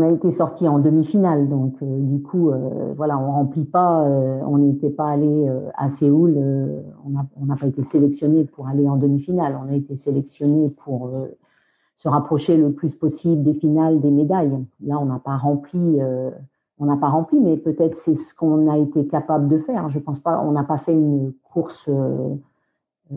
a 0.00 0.08
été 0.08 0.32
sorti 0.32 0.66
en 0.68 0.78
demi-finale, 0.78 1.48
donc 1.48 1.74
euh, 1.82 1.86
du 2.00 2.22
coup, 2.22 2.50
euh, 2.50 2.94
voilà, 2.96 3.18
on 3.18 3.32
remplit 3.32 3.64
pas, 3.64 4.04
on 4.46 4.58
n'était 4.58 4.90
pas 4.90 5.08
allé 5.08 5.50
à 5.76 5.90
Séoul, 5.90 6.38
on 7.04 7.46
n'a 7.46 7.56
pas 7.56 7.66
été 7.66 7.82
sélectionné 7.82 8.44
pour 8.44 8.68
aller 8.68 8.88
en 8.88 8.96
demi-finale, 8.96 9.58
on 9.62 9.70
a 9.70 9.74
été 9.74 9.96
sélectionné 9.96 10.70
pour 10.70 11.10
se 11.96 12.08
rapprocher 12.08 12.56
le 12.56 12.72
plus 12.72 12.94
possible 12.94 13.42
des 13.42 13.54
finales, 13.54 14.00
des 14.00 14.10
médailles. 14.10 14.56
Là, 14.80 14.98
on 15.00 15.04
n'a 15.04 15.18
pas 15.18 15.36
rempli 15.36 16.00
on 16.78 16.86
n'a 16.86 16.96
pas 16.96 17.08
rempli, 17.08 17.38
mais 17.38 17.56
peut-être 17.58 17.96
c'est 17.96 18.16
ce 18.16 18.34
qu'on 18.34 18.68
a 18.68 18.76
été 18.76 19.06
capable 19.06 19.46
de 19.46 19.58
faire. 19.58 19.88
Je 19.90 20.00
pense 20.00 20.18
pas, 20.18 20.42
on 20.44 20.50
n'a 20.50 20.64
pas 20.64 20.78
fait 20.78 20.94
une 20.94 21.32
course 21.44 21.88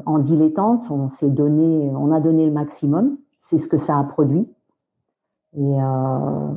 en 0.06 0.20
dilettante, 0.20 0.84
on 0.92 1.10
s'est 1.10 1.30
donné, 1.30 1.90
on 1.96 2.12
a 2.12 2.20
donné 2.20 2.46
le 2.46 2.52
maximum. 2.52 3.18
C'est 3.40 3.58
ce 3.58 3.68
que 3.68 3.78
ça 3.78 3.98
a 3.98 4.04
produit. 4.04 4.48
Et 5.58 5.62
euh, 5.62 6.52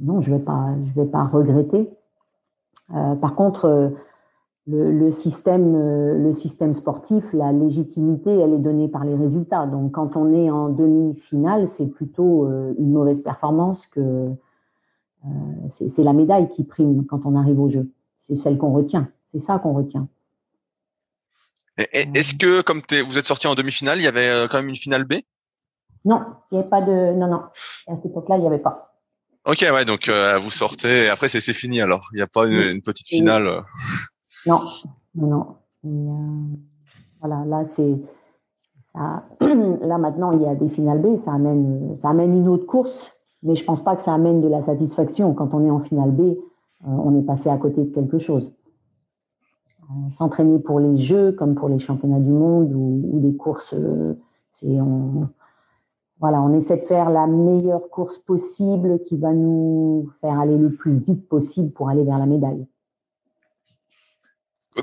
non, 0.00 0.20
je 0.20 0.30
vais 0.32 0.40
pas, 0.40 0.70
je 0.84 1.00
vais 1.00 1.06
pas 1.06 1.24
regretter. 1.24 1.90
Euh, 2.94 3.14
par 3.14 3.34
contre, 3.34 3.66
euh, 3.66 3.88
le, 4.66 5.10
système, 5.12 5.76
le 6.22 6.34
système 6.34 6.74
sportif, 6.74 7.24
la 7.32 7.52
légitimité, 7.52 8.30
elle 8.30 8.52
est 8.52 8.58
donnée 8.58 8.88
par 8.88 9.04
les 9.04 9.14
résultats. 9.14 9.66
Donc, 9.66 9.92
quand 9.92 10.16
on 10.16 10.32
est 10.32 10.50
en 10.50 10.68
demi-finale, 10.68 11.68
c'est 11.68 11.86
plutôt 11.86 12.48
une 12.78 12.92
mauvaise 12.92 13.20
performance 13.20 13.86
que 13.88 14.28
c'est 15.68 16.04
la 16.04 16.12
médaille 16.12 16.48
qui 16.48 16.62
prime 16.62 17.04
quand 17.06 17.26
on 17.26 17.34
arrive 17.34 17.58
au 17.58 17.68
jeu. 17.70 17.90
C'est 18.20 18.36
celle 18.36 18.56
qu'on 18.56 18.72
retient. 18.72 19.08
C'est 19.32 19.40
ça 19.40 19.58
qu'on 19.58 19.72
retient. 19.72 20.06
Est-ce 21.76 22.34
que, 22.34 22.62
comme 22.62 22.82
vous 23.08 23.18
êtes 23.18 23.26
sorti 23.26 23.48
en 23.48 23.56
demi-finale, 23.56 23.98
il 23.98 24.04
y 24.04 24.08
avait 24.08 24.46
quand 24.48 24.58
même 24.58 24.68
une 24.68 24.76
finale 24.76 25.02
B? 25.02 25.14
Non, 26.04 26.22
il 26.50 26.54
n'y 26.54 26.60
avait 26.60 26.68
pas 26.68 26.80
de. 26.80 27.12
Non, 27.14 27.28
non. 27.28 27.42
À 27.86 27.96
cette 27.96 28.06
époque-là, 28.06 28.36
il 28.36 28.40
n'y 28.40 28.46
avait 28.46 28.58
pas. 28.58 28.92
Ok, 29.44 29.60
ouais, 29.60 29.84
donc 29.84 30.08
euh, 30.08 30.38
vous 30.38 30.50
sortez. 30.50 31.08
Après, 31.08 31.28
c'est 31.28 31.40
fini 31.52 31.80
alors. 31.80 32.08
Il 32.12 32.16
n'y 32.16 32.22
a 32.22 32.28
pas 32.28 32.46
une, 32.46 32.80
petite 32.82 33.08
finale. 33.08 33.46
Euh. 33.46 33.60
Non, 34.44 34.58
non. 35.14 35.56
Euh, 35.84 36.56
voilà, 37.20 37.44
là 37.44 37.64
c'est. 37.64 37.96
Là 39.40 39.98
maintenant, 39.98 40.32
il 40.32 40.42
y 40.42 40.46
a 40.46 40.54
des 40.56 40.68
finales 40.68 41.00
B. 41.00 41.16
Ça 41.24 41.32
amène, 41.32 41.96
ça 42.00 42.10
amène 42.10 42.36
une 42.36 42.48
autre 42.48 42.66
course, 42.66 43.12
mais 43.42 43.54
je 43.54 43.64
pense 43.64 43.82
pas 43.82 43.94
que 43.96 44.02
ça 44.02 44.12
amène 44.12 44.40
de 44.40 44.48
la 44.48 44.62
satisfaction. 44.62 45.32
Quand 45.32 45.54
on 45.54 45.64
est 45.64 45.70
en 45.70 45.80
finale 45.80 46.10
B, 46.10 46.36
on 46.84 47.18
est 47.18 47.24
passé 47.24 47.48
à 47.48 47.56
côté 47.56 47.84
de 47.84 47.94
quelque 47.94 48.18
chose. 48.18 48.52
S'entraîner 50.10 50.58
pour 50.58 50.80
les 50.80 50.98
Jeux, 50.98 51.32
comme 51.32 51.54
pour 51.54 51.68
les 51.68 51.78
championnats 51.78 52.20
du 52.20 52.32
monde 52.32 52.72
ou, 52.74 53.00
ou 53.12 53.20
des 53.20 53.34
courses, 53.36 53.74
c'est 54.50 54.80
on 54.80 55.28
voilà, 56.22 56.40
on 56.40 56.56
essaie 56.56 56.76
de 56.76 56.86
faire 56.86 57.10
la 57.10 57.26
meilleure 57.26 57.90
course 57.90 58.16
possible 58.16 59.00
qui 59.08 59.16
va 59.16 59.32
nous 59.32 60.08
faire 60.20 60.38
aller 60.38 60.56
le 60.56 60.72
plus 60.72 61.00
vite 61.00 61.28
possible 61.28 61.72
pour 61.72 61.88
aller 61.88 62.04
vers 62.04 62.16
la 62.16 62.26
médaille. 62.26 62.64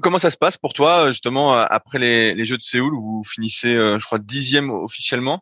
Comment 0.01 0.19
ça 0.19 0.31
se 0.31 0.37
passe 0.37 0.57
pour 0.57 0.73
toi, 0.73 1.07
justement, 1.07 1.53
après 1.53 1.97
les, 1.97 2.45
Jeux 2.45 2.57
de 2.57 2.61
Séoul, 2.61 2.93
où 2.93 2.99
vous 2.99 3.23
finissez, 3.23 3.73
euh, 3.73 3.97
je 3.99 4.05
crois, 4.05 4.19
dixième 4.19 4.69
officiellement? 4.69 5.39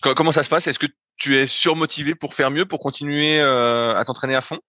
Comment 0.00 0.30
ça 0.30 0.44
se 0.44 0.48
passe? 0.48 0.68
Est-ce 0.68 0.78
que 0.78 0.86
tu 1.16 1.36
es 1.36 1.48
surmotivé 1.48 2.14
pour 2.14 2.32
faire 2.32 2.52
mieux, 2.52 2.66
pour 2.66 2.78
continuer 2.78 3.40
euh, 3.40 3.96
à 3.96 4.04
t'entraîner 4.04 4.36
à 4.36 4.42
fond? 4.42 4.60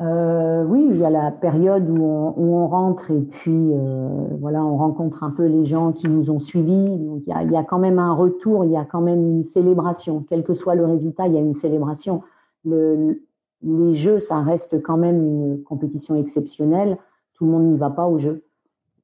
Euh, 0.00 0.64
oui, 0.64 0.86
il 0.90 0.96
y 0.96 1.04
a 1.04 1.10
la 1.10 1.32
période 1.32 1.90
où 1.90 2.04
on, 2.04 2.68
rentre 2.68 3.10
et 3.10 3.20
puis 3.20 3.72
euh, 3.72 4.28
voilà, 4.38 4.64
on 4.64 4.76
rencontre 4.76 5.24
un 5.24 5.30
peu 5.30 5.46
les 5.46 5.66
gens 5.66 5.92
qui 5.92 6.08
nous 6.08 6.30
ont 6.30 6.38
suivis. 6.38 6.72
Il 6.72 7.22
y, 7.26 7.56
a, 7.56 7.64
quand 7.64 7.80
même 7.80 7.98
un 7.98 8.12
retour, 8.12 8.64
il 8.64 8.70
y 8.70 8.76
a 8.76 8.84
quand 8.84 9.00
même 9.00 9.26
une 9.26 9.44
célébration. 9.44 10.24
Quel 10.28 10.44
que 10.44 10.54
soit 10.54 10.76
le 10.76 10.84
résultat, 10.84 11.26
il 11.26 11.34
y 11.34 11.36
a 11.36 11.40
une 11.40 11.54
célébration. 11.54 12.22
Le, 12.64 13.22
les 13.62 13.96
jeux, 13.96 14.20
ça 14.20 14.40
reste 14.40 14.80
quand 14.82 14.98
même 14.98 15.16
une 15.16 15.62
compétition 15.64 16.14
exceptionnelle. 16.14 16.96
Tout 17.34 17.46
le 17.46 17.50
monde 17.50 17.72
n'y 17.72 17.78
va 17.78 17.90
pas 17.90 18.06
aux 18.06 18.20
jeux. 18.20 18.44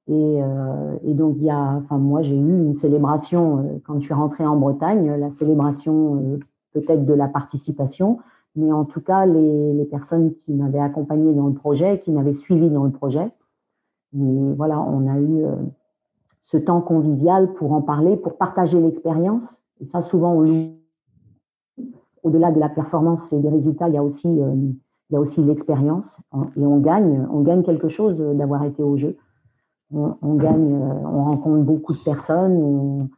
Et, 0.07 0.43
euh, 0.43 0.97
et 1.03 1.15
donc 1.15 1.37
il 1.39 1.45
y 1.45 1.51
a, 1.51 1.81
enfin 1.83 1.97
moi 1.97 2.21
j'ai 2.21 2.37
eu 2.37 2.59
une 2.59 2.75
célébration 2.75 3.81
quand 3.87 3.99
je 4.01 4.05
suis 4.05 4.15
rentrée 4.15 4.47
en 4.47 4.57
Bretagne, 4.57 5.17
la 5.17 5.31
célébration 5.31 6.39
peut-être 6.75 7.07
de 7.07 7.15
la 7.15 7.27
participation 7.27 8.19
mais 8.57 8.71
en 8.71 8.85
tout 8.85 9.01
cas, 9.01 9.27
les, 9.27 9.73
les 9.73 9.85
personnes 9.85 10.35
qui 10.35 10.53
m'avaient 10.53 10.81
accompagné 10.81 11.33
dans 11.35 11.49
le 11.49 11.55
projet, 11.55 12.01
qui 12.01 12.13
m'avaient 12.13 12.35
suivi 12.35 12.71
dans 12.71 12.85
le 12.85 12.91
projet. 12.91 13.31
Mais 14.13 14.55
voilà, 14.55 14.81
on 14.81 15.09
a 15.09 15.19
eu 15.19 15.45
euh, 15.45 15.57
ce 16.43 16.57
temps 16.57 16.81
convivial 16.81 17.53
pour 17.55 17.73
en 17.73 17.83
parler, 17.83 18.17
pour 18.17 18.37
partager 18.37 18.81
l'expérience. 18.81 19.61
Et 19.81 19.87
ça, 19.87 20.03
souvent. 20.03 20.45
Au-delà 22.23 22.53
de 22.53 22.59
la 22.59 22.71
performance 22.71 23.31
et 23.35 23.39
des 23.39 23.51
résultats, 23.51 23.89
il 23.89 23.95
y 23.95 23.99
a 23.99 24.03
aussi, 24.03 24.29
euh, 24.29 24.55
il 24.55 25.13
y 25.13 25.17
a 25.17 25.21
aussi 25.21 25.43
l'expérience. 25.43 26.07
Et 26.57 26.65
on 26.65 26.79
gagne, 26.79 27.27
on 27.31 27.41
gagne 27.43 27.63
quelque 27.63 27.89
chose 27.89 28.17
d'avoir 28.17 28.65
été 28.65 28.83
au 28.83 28.97
jeu. 28.97 29.17
On, 29.93 30.35
gagne, 30.35 30.75
euh, 30.75 31.07
on 31.07 31.25
rencontre 31.25 31.63
beaucoup 31.65 31.93
de 31.93 31.99
personnes. 31.99 32.57
On, 32.57 33.09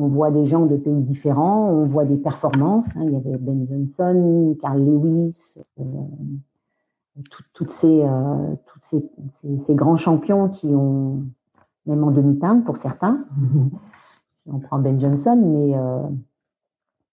on 0.00 0.08
voit 0.08 0.30
des 0.30 0.46
gens 0.46 0.64
de 0.64 0.76
pays 0.76 1.02
différents, 1.02 1.68
on 1.68 1.86
voit 1.86 2.06
des 2.06 2.16
performances. 2.16 2.88
Hein. 2.96 3.02
il 3.04 3.12
y 3.12 3.16
avait 3.16 3.36
Ben 3.36 3.66
Johnson, 3.68 4.56
Carl 4.60 4.82
Lewis, 4.82 5.54
euh, 5.78 5.84
toutes 7.52 7.70
ces, 7.70 8.02
euh, 8.02 8.54
ces, 8.90 9.04
ces, 9.66 9.74
grands 9.74 9.98
champions 9.98 10.48
qui 10.48 10.68
ont, 10.68 11.22
même 11.84 12.02
en 12.02 12.10
demi-teinte 12.10 12.64
pour 12.64 12.78
certains, 12.78 13.24
si 14.42 14.50
on 14.50 14.58
prend 14.58 14.78
Ben 14.78 14.98
Johnson, 14.98 15.38
mais 15.44 15.76
euh, 15.76 16.02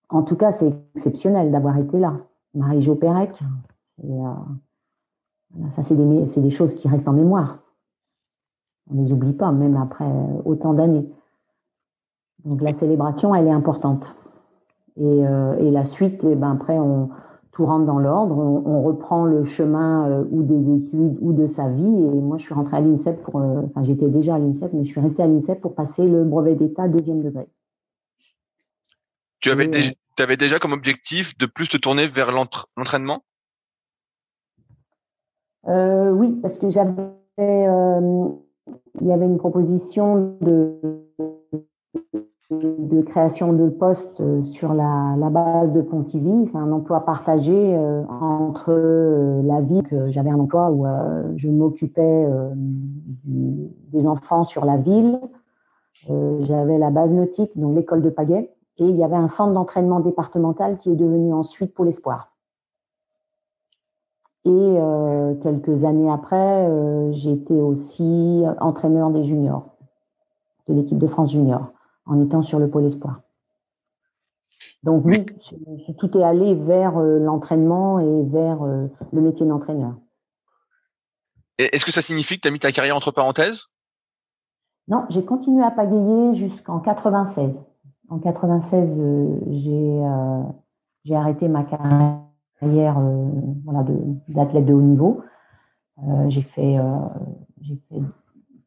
en 0.09 0.23
tout 0.23 0.37
cas, 0.37 0.53
c'est 0.53 0.73
exceptionnel 0.95 1.51
d'avoir 1.51 1.77
été 1.77 1.99
là. 1.99 2.13
Marie-Jo 2.53 2.95
Pérec, 2.95 3.37
ça, 5.71 5.83
c'est 5.83 5.95
des, 5.95 6.25
des 6.25 6.51
choses 6.51 6.73
qui 6.73 6.87
restent 6.87 7.07
en 7.07 7.13
mémoire. 7.13 7.59
On 8.89 8.95
ne 8.95 9.03
les 9.03 9.11
oublie 9.11 9.33
pas, 9.33 9.51
même 9.51 9.75
après 9.75 10.09
autant 10.45 10.73
d'années. 10.73 11.05
Donc 12.47 12.61
la 12.61 12.73
célébration, 12.73 13.35
elle 13.35 13.47
est 13.47 13.51
importante. 13.51 14.05
Et, 14.95 15.03
euh, 15.03 15.57
et 15.59 15.69
la 15.69 15.85
suite, 15.85 16.21
eh 16.23 16.35
ben, 16.35 16.53
après, 16.53 16.79
on, 16.79 17.09
tout 17.51 17.65
rentre 17.65 17.85
dans 17.85 17.99
l'ordre, 17.99 18.37
on, 18.37 18.81
reprend 18.83 19.25
le 19.25 19.43
chemin 19.45 20.09
euh, 20.09 20.23
ou 20.31 20.43
des 20.43 20.75
études 20.75 21.17
ou 21.19 21.33
de 21.33 21.47
sa 21.47 21.67
vie. 21.67 21.83
Et 21.83 22.21
moi, 22.21 22.37
je 22.37 22.43
suis 22.43 22.53
rentrée 22.53 22.77
à 22.77 22.79
l'INSEP 22.79 23.21
pour, 23.23 23.41
euh, 23.41 23.63
enfin, 23.65 23.83
j'étais 23.83 24.07
déjà 24.07 24.35
à 24.35 24.39
l'INSEP, 24.39 24.71
mais 24.71 24.85
je 24.85 24.89
suis 24.89 25.01
restée 25.01 25.23
à 25.23 25.27
l'INSEP 25.27 25.59
pour 25.59 25.75
passer 25.75 26.07
le 26.07 26.23
brevet 26.23 26.55
d'État 26.55 26.87
deuxième 26.87 27.21
degré. 27.21 27.47
Tu 29.41 29.51
avais, 29.51 29.67
déjà, 29.67 29.91
tu 30.15 30.23
avais 30.23 30.37
déjà 30.37 30.57
comme 30.57 30.71
objectif 30.71 31.37
de 31.37 31.47
plus 31.47 31.67
te 31.67 31.77
tourner 31.77 32.07
vers 32.07 32.31
l'entraînement? 32.31 33.23
Oui, 35.65 36.39
parce 36.41 36.57
que 36.57 36.69
j'avais, 36.69 36.93
il 37.37 39.07
y 39.07 39.11
avait 39.11 39.25
une 39.25 39.37
proposition 39.37 40.37
de 40.41 40.79
de 42.49 43.01
création 43.01 43.51
de 43.51 43.67
postes 43.67 44.21
euh, 44.21 44.43
sur 44.45 44.73
la, 44.73 45.15
base 45.29 45.73
de 45.73 45.81
Pontivy. 45.81 46.49
C'est 46.49 46.57
un 46.57 46.71
emploi 46.71 47.03
partagé 47.05 47.75
euh, 47.75 48.03
entre 48.07 48.69
euh, 48.69 49.41
la 49.43 49.59
ville, 49.59 50.05
j'avais 50.07 50.29
un 50.29 50.39
emploi 50.39 50.71
où 50.71 50.85
je 51.35 51.49
m'occupais 51.49 52.27
des 53.25 54.07
enfants 54.07 54.43
sur 54.43 54.63
la 54.65 54.77
ville. 54.77 55.19
j'avais 56.07 56.77
la 56.77 56.89
base 56.89 57.11
nautique, 57.11 57.51
donc 57.57 57.75
l'école 57.75 58.01
de 58.01 58.09
Pagaie, 58.09 58.49
et 58.77 58.85
il 58.85 58.95
y 58.95 59.03
avait 59.03 59.15
un 59.15 59.27
centre 59.27 59.53
d'entraînement 59.53 59.99
départemental 59.99 60.77
qui 60.77 60.91
est 60.91 60.95
devenu 60.95 61.33
ensuite 61.33 61.73
pour 61.73 61.83
l'espoir. 61.83 62.31
Et 64.45 64.77
quelques 65.41 65.83
années 65.83 66.09
après, 66.09 66.69
j'étais 67.11 67.59
aussi 67.59 68.43
entraîneur 68.61 69.09
des 69.11 69.25
juniors, 69.25 69.75
de 70.69 70.75
l'équipe 70.75 70.97
de 70.97 71.07
France 71.07 71.31
junior 71.33 71.73
en 72.07 72.23
étant 72.23 72.41
sur 72.41 72.59
le 72.59 72.69
pôle 72.69 72.85
espoir. 72.85 73.21
Donc 74.83 75.03
oui, 75.05 75.25
tout 75.99 76.17
est 76.17 76.23
allé 76.23 76.55
vers 76.55 76.97
euh, 76.97 77.19
l'entraînement 77.19 77.99
et 77.99 78.23
vers 78.29 78.63
euh, 78.63 78.87
le 79.11 79.21
métier 79.21 79.45
d'entraîneur. 79.45 79.95
Est-ce 81.57 81.83
que 81.83 81.91
ça 81.91 82.01
signifie 82.01 82.35
que 82.35 82.41
tu 82.41 82.47
as 82.47 82.51
mis 82.51 82.59
ta 82.59 82.71
carrière 82.71 82.95
entre 82.95 83.11
parenthèses? 83.11 83.65
Non, 84.87 85.05
j'ai 85.09 85.25
continué 85.25 85.63
à 85.63 85.71
pagayer 85.71 86.35
jusqu'en 86.35 86.79
96. 86.79 87.59
En 88.09 88.19
96, 88.19 88.89
euh, 88.97 90.43
j'ai 91.03 91.15
arrêté 91.15 91.47
ma 91.47 91.63
carrière 91.63 92.99
voilà, 93.65 93.83
d'athlète 94.29 94.65
de, 94.65 94.73
haut 94.73 94.81
niveau. 94.81 95.21
j'ai 96.27 96.43
fait, 96.43 96.77
fait 97.89 98.01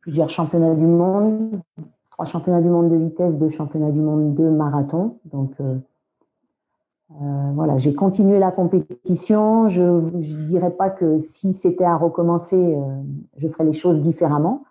plusieurs 0.02 0.28
championnats 0.28 0.74
du 0.74 0.86
monde, 0.86 1.62
championnats 2.24 2.60
du 2.60 2.68
monde 2.68 2.90
de 2.90 2.96
vitesse, 2.96 3.34
deux 3.34 3.50
championnats 3.50 3.90
du 3.90 4.00
monde 4.00 4.34
de 4.34 4.48
marathon. 4.48 5.18
Donc 5.24 5.52
euh, 5.60 5.76
euh, 7.20 7.52
voilà, 7.54 7.78
j'ai 7.78 7.94
continué 7.94 8.38
la 8.38 8.50
compétition. 8.50 9.68
Je 9.68 9.82
ne 9.82 10.46
dirais 10.48 10.70
pas 10.70 10.90
que 10.90 11.20
si 11.30 11.54
c'était 11.54 11.84
à 11.84 11.96
recommencer, 11.96 12.56
euh, 12.56 13.02
je 13.36 13.48
ferais 13.48 13.64
les 13.64 13.72
choses 13.72 14.00
différemment. 14.00 14.64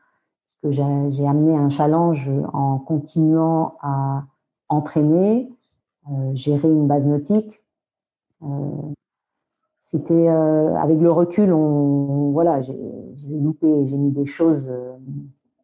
Que 0.62 0.72
j'ai 0.72 0.84
amené 1.26 1.56
un 1.56 1.70
challenge 1.70 2.30
en 2.52 2.80
continuant 2.80 3.76
à 3.82 4.26
entraîner, 4.68 5.50
gérer 6.34 6.68
une 6.68 6.86
base 6.86 7.06
nautique. 7.06 7.64
c'était 9.86 10.28
avec 10.28 11.00
le 11.00 11.10
recul, 11.14 11.54
voilà, 11.54 12.62
j'ai 12.62 12.76
loupé, 13.40 13.88
j'ai 13.88 13.96
mis 13.96 14.12
des 14.12 14.26
choses. 14.26 14.70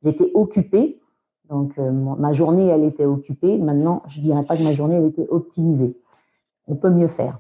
J'étais 0.02 0.32
occupée, 0.34 1.02
donc, 1.50 1.78
euh, 1.78 1.92
ma 1.92 2.34
journée, 2.34 2.68
elle 2.68 2.84
était 2.84 3.06
occupée. 3.06 3.58
Maintenant, 3.58 4.04
je 4.08 4.22
dirais 4.22 4.44
pas 4.44 4.58
que 4.58 4.64
ma 4.64 4.74
journée, 4.74 4.96
elle 4.96 5.06
était 5.06 5.28
optimisée. 5.30 5.96
On 6.68 6.76
peut 6.76 6.90
mieux 6.90 7.08
faire. 7.08 7.40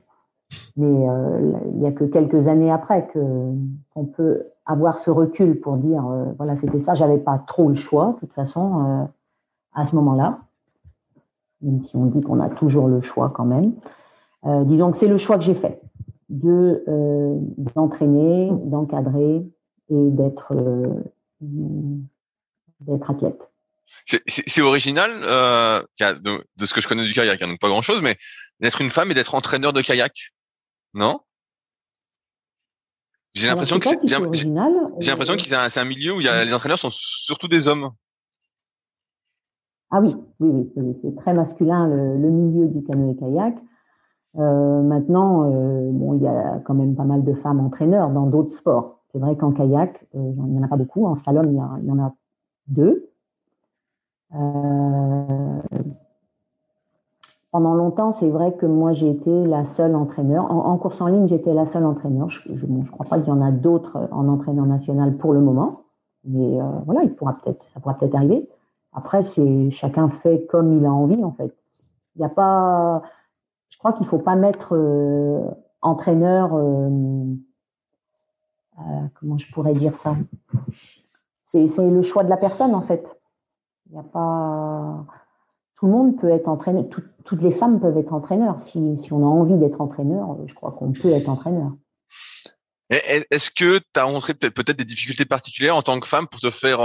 Mais 0.77 1.09
euh, 1.09 1.53
il 1.71 1.79
n'y 1.79 1.87
a 1.87 1.91
que 1.91 2.03
quelques 2.03 2.47
années 2.47 2.71
après 2.71 3.07
qu'on 3.11 4.05
peut 4.05 4.45
avoir 4.65 4.99
ce 4.99 5.09
recul 5.09 5.59
pour 5.59 5.77
dire, 5.77 6.05
euh, 6.05 6.25
voilà, 6.37 6.55
c'était 6.55 6.79
ça. 6.79 6.93
J'avais 6.93 7.17
pas 7.17 7.39
trop 7.39 7.69
le 7.69 7.75
choix, 7.75 8.13
de 8.13 8.19
toute 8.19 8.33
façon, 8.33 9.07
à 9.73 9.85
ce 9.85 9.95
moment-là. 9.95 10.39
Même 11.61 11.81
si 11.81 11.95
on 11.95 12.05
dit 12.05 12.21
qu'on 12.21 12.39
a 12.39 12.49
toujours 12.49 12.87
le 12.87 13.01
choix 13.01 13.29
quand 13.29 13.45
même. 13.45 13.73
disons 14.65 14.91
que 14.91 14.97
c'est 14.97 15.07
le 15.07 15.17
choix 15.17 15.37
que 15.37 15.43
j'ai 15.43 15.55
fait 15.55 15.81
de 16.29 16.83
d'entraîner, 17.75 18.51
d'encadrer 18.65 19.47
et 19.89 20.09
d'être 20.11 20.53
d'être 21.41 23.09
athlète 23.09 23.49
c'est 24.05 24.61
original 24.61 25.11
euh, 25.23 25.81
de, 25.99 26.65
ce 26.65 26.73
que 26.73 26.81
je 26.81 26.87
connais 26.87 27.05
du 27.05 27.13
kayak, 27.13 27.41
hein, 27.41 27.47
donc 27.47 27.59
pas 27.59 27.69
grand 27.69 27.81
chose, 27.81 28.01
mais 28.01 28.17
d'être 28.59 28.81
une 28.81 28.91
femme 28.91 29.11
et 29.11 29.13
d'être 29.13 29.35
entraîneur 29.35 29.73
de 29.73 29.81
kayak, 29.81 30.13
non? 30.93 31.19
J'ai 33.33 33.47
l'impression 33.47 33.79
que 33.79 33.89
j'ai 34.05 34.15
l'impression 34.15 35.33
euh, 35.33 35.35
que 35.35 35.43
c'est 35.43 35.79
un, 35.79 35.85
milieu 35.85 36.13
où 36.13 36.21
il 36.21 36.25
y 36.25 36.29
a, 36.29 36.45
les 36.45 36.53
entraîneurs 36.53 36.79
sont 36.79 36.91
surtout 36.91 37.49
des 37.49 37.67
hommes. 37.67 37.89
Ah 39.91 39.99
oui, 39.99 40.15
oui, 40.39 40.71
oui, 40.75 40.95
c'est 41.01 41.15
très 41.17 41.33
masculin 41.33 41.87
le, 41.87 42.29
milieu 42.29 42.67
du 42.67 42.83
canoë 42.83 43.15
kayak. 43.15 43.55
maintenant, 44.35 45.49
bon, 45.91 46.15
il 46.17 46.23
y 46.23 46.27
a 46.27 46.61
quand 46.65 46.75
même 46.75 46.95
pas 46.95 47.03
mal 47.03 47.25
de 47.25 47.33
femmes 47.33 47.59
entraîneurs 47.59 48.09
dans 48.09 48.27
d'autres 48.27 48.55
sports. 48.55 49.01
C'est 49.11 49.19
vrai 49.19 49.35
qu'en 49.35 49.51
kayak, 49.51 50.05
il 50.13 50.21
n'y 50.21 50.59
en 50.59 50.63
a 50.63 50.67
pas 50.67 50.77
beaucoup. 50.77 51.05
En 51.05 51.15
slalom, 51.15 51.51
il 51.51 51.87
y, 51.87 51.91
en 51.91 51.99
a 51.99 52.13
deux. 52.67 53.09
Pendant 57.51 57.73
longtemps, 57.73 58.11
c'est 58.13 58.29
vrai 58.29 58.53
que 58.53 58.65
moi, 58.65 58.93
j'ai 58.93 59.09
été 59.09 59.45
la 59.45 59.65
seule 59.65 59.95
entraîneur. 59.95 60.51
En, 60.51 60.77
course 60.77 60.99
en 61.01 61.07
ligne, 61.07 61.27
j'étais 61.27 61.53
la 61.53 61.65
seule 61.65 61.85
entraîneur. 61.85 62.29
Je 62.29 62.65
ne 62.65 62.83
crois 62.85 63.05
pas 63.05 63.19
qu'il 63.19 63.29
y 63.29 63.31
en 63.31 63.41
a 63.41 63.51
d'autres 63.51 64.09
en 64.11 64.27
entraîneur 64.27 64.65
national 64.65 65.17
pour 65.17 65.33
le 65.33 65.39
moment. 65.39 65.83
Mais 66.25 66.59
voilà, 66.85 67.03
il 67.03 67.13
pourra 67.13 67.33
peut-être, 67.33 67.63
ça 67.73 67.79
pourra 67.79 67.93
peut-être 67.93 68.15
arriver. 68.15 68.49
Après, 68.95 69.23
c'est 69.23 69.69
chacun 69.71 70.09
fait 70.09 70.45
comme 70.45 70.77
il 70.77 70.85
a 70.85 70.91
envie, 70.91 71.23
en 71.23 71.33
fait. 71.33 71.53
Il 72.15 72.19
n'y 72.19 72.25
a 72.25 72.29
pas. 72.29 73.03
Je 73.69 73.77
crois 73.77 73.91
qu'il 73.91 74.03
ne 74.03 74.09
faut 74.09 74.19
pas 74.19 74.35
mettre 74.35 74.73
euh, 74.73 75.43
entraîneur. 75.81 76.53
Euh, 76.53 77.35
euh, 78.79 78.81
comment 79.19 79.37
je 79.37 79.51
pourrais 79.51 79.73
dire 79.73 79.95
ça? 79.97 80.15
C'est 81.43 81.67
le 81.77 82.01
choix 82.01 82.23
de 82.23 82.29
la 82.29 82.37
personne, 82.37 82.73
en 82.73 82.81
fait. 82.81 83.05
Il 83.91 83.97
a 83.97 84.03
pas. 84.03 85.05
Tout 85.77 85.87
le 85.87 85.91
monde 85.91 86.19
peut 86.19 86.29
être 86.29 86.47
entraîneur. 86.47 86.85
toutes 87.25 87.41
les 87.41 87.51
femmes 87.51 87.79
peuvent 87.79 87.97
être 87.97 88.13
entraîneurs. 88.13 88.59
Si, 88.59 88.97
si 88.97 89.13
on 89.13 89.19
a 89.23 89.29
envie 89.29 89.57
d'être 89.57 89.81
entraîneur, 89.81 90.37
je 90.47 90.53
crois 90.53 90.71
qu'on 90.71 90.91
peut 90.93 91.09
être 91.09 91.29
entraîneur. 91.29 91.71
Est-ce 92.89 93.49
que 93.49 93.79
tu 93.79 93.99
as 93.99 94.03
rencontré 94.03 94.33
peut-être 94.35 94.77
des 94.77 94.85
difficultés 94.85 95.25
particulières 95.25 95.75
en 95.75 95.81
tant 95.81 95.99
que 95.99 96.07
femme 96.07 96.27
pour 96.27 96.39
te 96.39 96.51
faire 96.51 96.79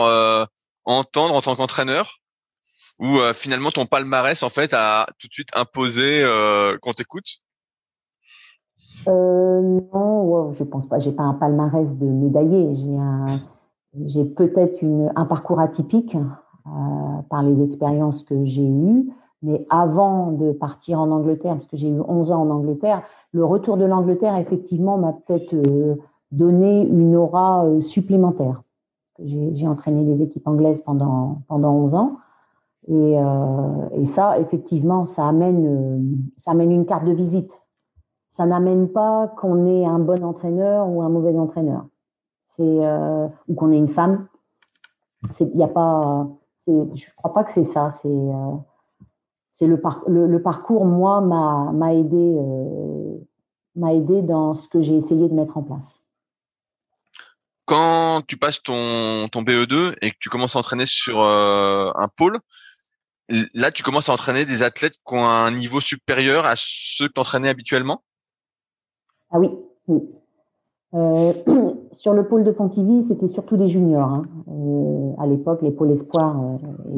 entendre 0.85 1.35
en 1.35 1.43
tant 1.43 1.57
qu'entraîneur? 1.57 2.21
Ou 3.01 3.19
euh, 3.19 3.33
finalement 3.33 3.71
ton 3.71 3.87
palmarès 3.87 4.43
en 4.43 4.51
fait 4.51 4.75
a 4.75 5.07
tout 5.19 5.27
de 5.27 5.33
suite 5.33 5.49
imposé 5.55 6.23
euh, 6.23 6.77
qu'on 6.83 6.93
t'écoute? 6.93 7.41
Euh, 9.09 9.81
Non, 9.93 10.53
je 10.55 10.65
pense 10.65 10.87
pas. 10.87 10.99
J'ai 10.99 11.13
pas 11.13 11.23
un 11.23 11.33
palmarès 11.35 11.87
de 11.87 12.05
médaillé. 12.05 12.77
J'ai 12.77 12.99
un, 12.99 13.27
j'ai 14.07 14.25
peut-être 14.27 14.83
une, 14.83 15.11
un 15.17 15.25
parcours 15.25 15.61
atypique 15.61 16.15
euh, 16.15 16.25
par 17.29 17.43
les 17.43 17.63
expériences 17.63 18.23
que 18.25 18.45
j'ai 18.45 18.67
eues. 18.67 19.11
Mais 19.43 19.67
avant 19.71 20.33
de 20.33 20.53
partir 20.53 21.01
en 21.01 21.11
Angleterre, 21.11 21.55
parce 21.55 21.67
que 21.67 21.77
j'ai 21.77 21.89
eu 21.89 22.01
11 22.01 22.31
ans 22.31 22.43
en 22.43 22.51
Angleterre, 22.51 23.03
le 23.33 23.45
retour 23.45 23.77
de 23.77 23.85
l'Angleterre, 23.85 24.37
effectivement, 24.37 24.99
m'a 24.99 25.13
peut-être 25.13 25.55
donné 26.31 26.87
une 26.87 27.17
aura 27.17 27.65
supplémentaire. 27.83 28.63
J'ai 29.23 29.69
entraîné 29.69 30.05
les 30.05 30.23
équipes 30.23 30.47
anglaises 30.47 30.81
pendant, 30.81 31.43
pendant 31.49 31.73
11 31.73 31.95
ans. 31.95 32.17
Et, 32.89 33.19
euh, 33.19 34.05
ça, 34.07 34.39
effectivement, 34.39 35.07
ça 35.07 35.27
amène, 35.29 35.67
euh, 35.67 36.17
ça 36.37 36.53
amène 36.53 36.73
une 36.73 36.87
carte 36.87 37.05
de 37.05 37.13
visite. 37.13 37.53
Ça 38.31 38.47
n'amène 38.47 38.89
pas 38.89 39.29
qu'on 39.37 39.67
est 39.67 39.85
un 39.85 39.99
bon 39.99 40.25
entraîneur 40.25 40.89
ou 40.89 41.03
un 41.03 41.09
mauvais 41.09 41.37
entraîneur. 41.39 41.87
C'est 42.57 42.63
euh, 42.63 43.29
ou 43.49 43.55
qu'on 43.55 43.73
est 43.73 43.79
une 43.79 43.89
femme. 43.89 44.27
Il 45.41 45.57
y 45.57 45.63
a 45.63 45.69
pas. 45.69 46.27
Je 46.67 47.05
crois 47.17 47.33
pas 47.33 47.45
que 47.45 47.53
c'est 47.53 47.65
ça. 47.65 47.93
C'est 47.93 48.09
euh, 48.09 49.67
le, 49.67 49.81
par, 49.81 50.03
le, 50.07 50.27
le, 50.27 50.43
parcours. 50.43 50.85
Moi, 50.85 51.21
m'a 51.21 51.73
m'a 51.73 51.95
aidé 51.95 52.37
euh, 52.39 53.17
m'a 53.77 53.93
aidé 53.95 54.23
dans 54.23 54.55
ce 54.55 54.69
que 54.69 54.83
j'ai 54.83 54.97
essayé 54.97 55.29
de 55.29 55.35
mettre 55.35 55.57
en 55.57 55.63
place 55.63 56.01
quand 57.71 58.23
tu 58.27 58.37
passes 58.37 58.61
ton, 58.65 59.29
ton 59.29 59.43
BE2 59.43 59.95
et 60.03 60.11
que 60.11 60.17
tu 60.19 60.29
commences 60.29 60.57
à 60.57 60.59
entraîner 60.59 60.87
sur 60.87 61.23
euh, 61.23 61.93
un 61.95 62.09
pôle, 62.09 62.41
là 63.29 63.71
tu 63.71 63.85
commences 63.85 64.09
à 64.09 64.13
entraîner 64.13 64.45
des 64.45 64.65
athlètes 64.65 64.95
qui 64.95 65.15
ont 65.15 65.25
un 65.25 65.53
niveau 65.53 65.81
supérieur 65.81 66.47
à 66.47 66.55
ceux 66.57 67.07
que 67.07 67.13
tu 67.13 67.21
entraînais 67.21 67.49
habituellement? 67.49 68.03
Ah 69.31 69.39
oui, 69.39 69.51
oui. 69.87 70.03
Euh, 70.95 71.33
sur 71.93 72.13
le 72.13 72.27
pôle 72.27 72.45
de 72.45 72.51
Pontivy, 72.51 73.05
c'était 73.05 73.29
surtout 73.29 73.57
des 73.57 73.69
juniors. 73.69 74.09
Hein. 74.09 74.25
Euh, 74.49 75.13
à 75.19 75.27
l'époque, 75.27 75.63
les 75.63 75.71
pôles 75.71 75.93
espoirs, 75.93 76.37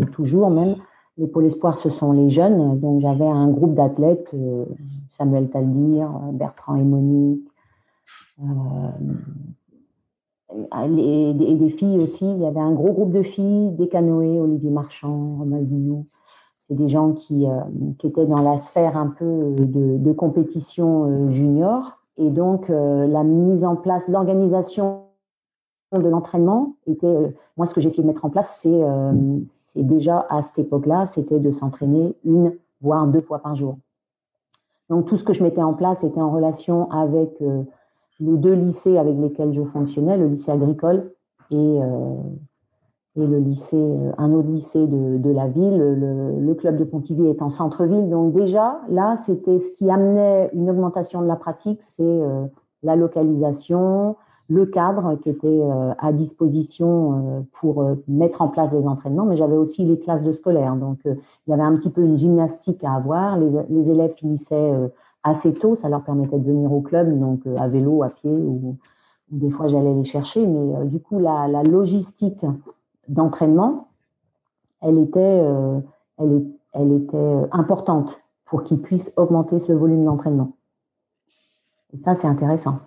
et 0.01 0.07
toujours 0.07 0.51
même, 0.51 0.77
les 1.19 1.27
pôles 1.27 1.47
espoirs, 1.47 1.79
ce 1.79 1.91
sont 1.91 2.13
les 2.13 2.31
jeunes. 2.31 2.79
Donc 2.81 3.01
j'avais 3.01 3.29
un 3.29 3.49
groupe 3.49 3.75
d'athlètes, 3.75 4.31
Samuel 5.09 5.51
Taldir, 5.51 6.09
Bertrand 6.33 6.77
et 6.77 6.85
Monique, 6.85 7.47
et 10.89 11.55
des, 11.55 11.71
filles 11.71 11.99
aussi. 11.99 12.25
Il 12.25 12.41
y 12.41 12.47
avait 12.47 12.61
un 12.61 12.73
gros 12.73 12.93
groupe 12.93 13.13
de 13.13 13.23
filles, 13.23 13.71
des 13.73 13.89
canoës, 13.89 14.41
Olivier 14.41 14.71
Marchand, 14.71 15.37
Romain 15.39 15.61
Guillou. 15.61 16.07
C'est 16.69 16.77
des 16.77 16.89
gens 16.89 17.13
qui, 17.13 17.47
euh, 17.47 17.61
étaient 18.03 18.27
dans 18.27 18.43
la 18.43 18.57
sphère 18.57 18.97
un 18.97 19.09
peu 19.09 19.55
de, 19.59 20.13
compétition 20.13 21.07
euh, 21.07 21.31
junior. 21.31 22.02
Et 22.19 22.31
donc, 22.31 22.69
euh, 22.71 23.07
la 23.07 23.25
mise 23.25 23.65
en 23.65 23.77
place, 23.77 24.07
l'organisation 24.09 25.05
de 25.93 26.09
l'entraînement 26.09 26.77
était, 26.87 27.35
moi, 27.57 27.67
ce 27.67 27.75
que 27.75 27.81
j'ai 27.81 27.89
essayé 27.89 28.03
de 28.03 28.09
mettre 28.09 28.25
en 28.25 28.31
place, 28.31 28.59
c'est 28.63 28.83
c'est 29.75 29.83
déjà 29.83 30.27
à 30.29 30.43
cette 30.43 30.59
époque-là, 30.59 31.07
c'était 31.07 31.41
de 31.41 31.51
s'entraîner 31.51 32.15
une, 32.25 32.55
voire 32.83 33.07
deux 33.07 33.23
fois 33.23 33.39
par 33.39 33.57
jour. 33.57 33.79
Donc, 34.91 35.07
tout 35.07 35.17
ce 35.17 35.25
que 35.25 35.33
je 35.33 35.43
mettais 35.43 35.63
en 35.63 35.73
place 35.73 36.05
était 36.05 36.21
en 36.21 36.31
relation 36.31 36.91
avec 36.91 37.43
les 38.23 38.37
deux 38.37 38.53
lycées 38.53 38.99
avec 38.99 39.17
lesquels 39.19 39.53
je 39.53 39.63
fonctionnais, 39.65 40.17
le 40.17 40.29
lycée 40.29 40.51
agricole 40.51 41.13
et, 41.51 41.83
euh, 41.83 42.17
et 43.17 43.27
le 43.27 43.39
lycée, 43.39 43.77
euh, 43.77 44.13
un 44.19 44.33
autre 44.33 44.49
lycée 44.49 44.87
de, 44.87 45.19
de 45.19 45.31
la 45.31 45.49
ville. 45.49 45.77
Le, 45.77 46.41
le, 46.41 46.55
club 46.55 46.77
de 46.77 46.85
Pontivy 46.85 47.27
est 47.27 47.43
en 47.43 47.51
centre-ville. 47.51 48.09
Donc 48.09 48.33
déjà, 48.33 48.81
là, 48.89 49.17
c'était 49.19 49.59
ce 49.59 49.71
qui 49.73 49.91
amenait 49.91 50.51
une 50.55 50.71
augmentation 50.71 51.21
de 51.21 51.27
la 51.27 51.37
pratique, 51.37 51.81
c'est 51.83 52.03
euh, 52.03 52.47
la 52.83 52.97
localisation, 52.97 54.17
le 54.49 54.67
cadre 54.67 55.17
qui 55.17 55.31
était 55.31 55.47
euh, 55.47 55.93
à 55.99 56.13
disposition 56.13 57.47
pour 57.53 57.85
mettre 58.09 58.43
en 58.43 58.49
place 58.49 58.73
les 58.73 58.87
entraînements, 58.87 59.25
mais 59.25 59.37
j'avais 59.37 59.57
aussi 59.57 59.85
les 59.85 59.99
classes 59.99 60.23
de 60.23 60.33
scolaires. 60.33 60.77
Donc, 60.77 60.99
il 61.05 61.51
y 61.51 61.53
avait 61.53 61.63
un 61.63 61.77
petit 61.77 61.91
peu 61.91 62.03
une 62.03 62.19
gymnastique 62.19 62.83
à 62.85 62.95
avoir. 62.95 63.39
Les, 63.39 63.51
les 63.69 63.91
élèves 63.91 64.15
finissaient 64.15 64.73
assez 65.25 65.53
tôt, 65.53 65.77
ça 65.77 65.89
leur 65.89 66.03
permettait 66.03 66.39
de 66.39 66.45
venir 66.45 66.73
au 66.73 66.81
club, 66.81 67.19
donc 67.19 67.47
euh, 67.47 67.57
à 67.59 67.69
vélo, 67.69 68.03
à 68.03 68.11
pied, 68.11 68.31
ou, 68.31 68.77
des 69.31 69.51
fois 69.51 69.69
j'allais 69.69 69.95
les 69.95 70.05
chercher. 70.05 70.47
Mais 70.47 70.77
euh, 70.77 70.85
du 70.85 71.01
coup, 71.01 71.19
la, 71.19 71.49
la 71.49 71.63
logistique 71.63 72.45
d'entraînement, 73.09 73.89
elle 74.81 74.99
était, 74.99 75.21
euh, 75.21 75.81
elle, 76.19 76.45
elle 76.73 76.93
était 76.93 77.49
importante 77.53 78.21
pour 78.45 78.65
qu'ils 78.65 78.81
puissent 78.81 79.13
augmenter 79.17 79.61
ce 79.61 79.73
volume 79.73 80.05
d'entraînement. 80.05 80.57
Et 81.95 81.99
ça, 81.99 82.15
c'est 82.15 82.27
intéressant. 82.27 82.81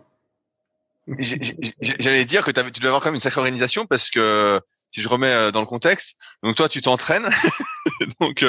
J'allais 1.07 2.25
dire 2.25 2.43
que 2.43 2.51
tu 2.51 2.79
devais 2.79 2.87
avoir 2.87 3.01
quand 3.01 3.09
même 3.09 3.15
une 3.15 3.19
sacrée 3.19 3.39
organisation 3.39 3.85
parce 3.85 4.09
que 4.09 4.59
si 4.89 5.01
je 5.01 5.07
remets 5.07 5.51
dans 5.51 5.59
le 5.59 5.67
contexte, 5.67 6.15
donc 6.41 6.55
toi 6.55 6.67
tu 6.67 6.81
t'entraînes 6.81 7.29
donc 8.19 8.43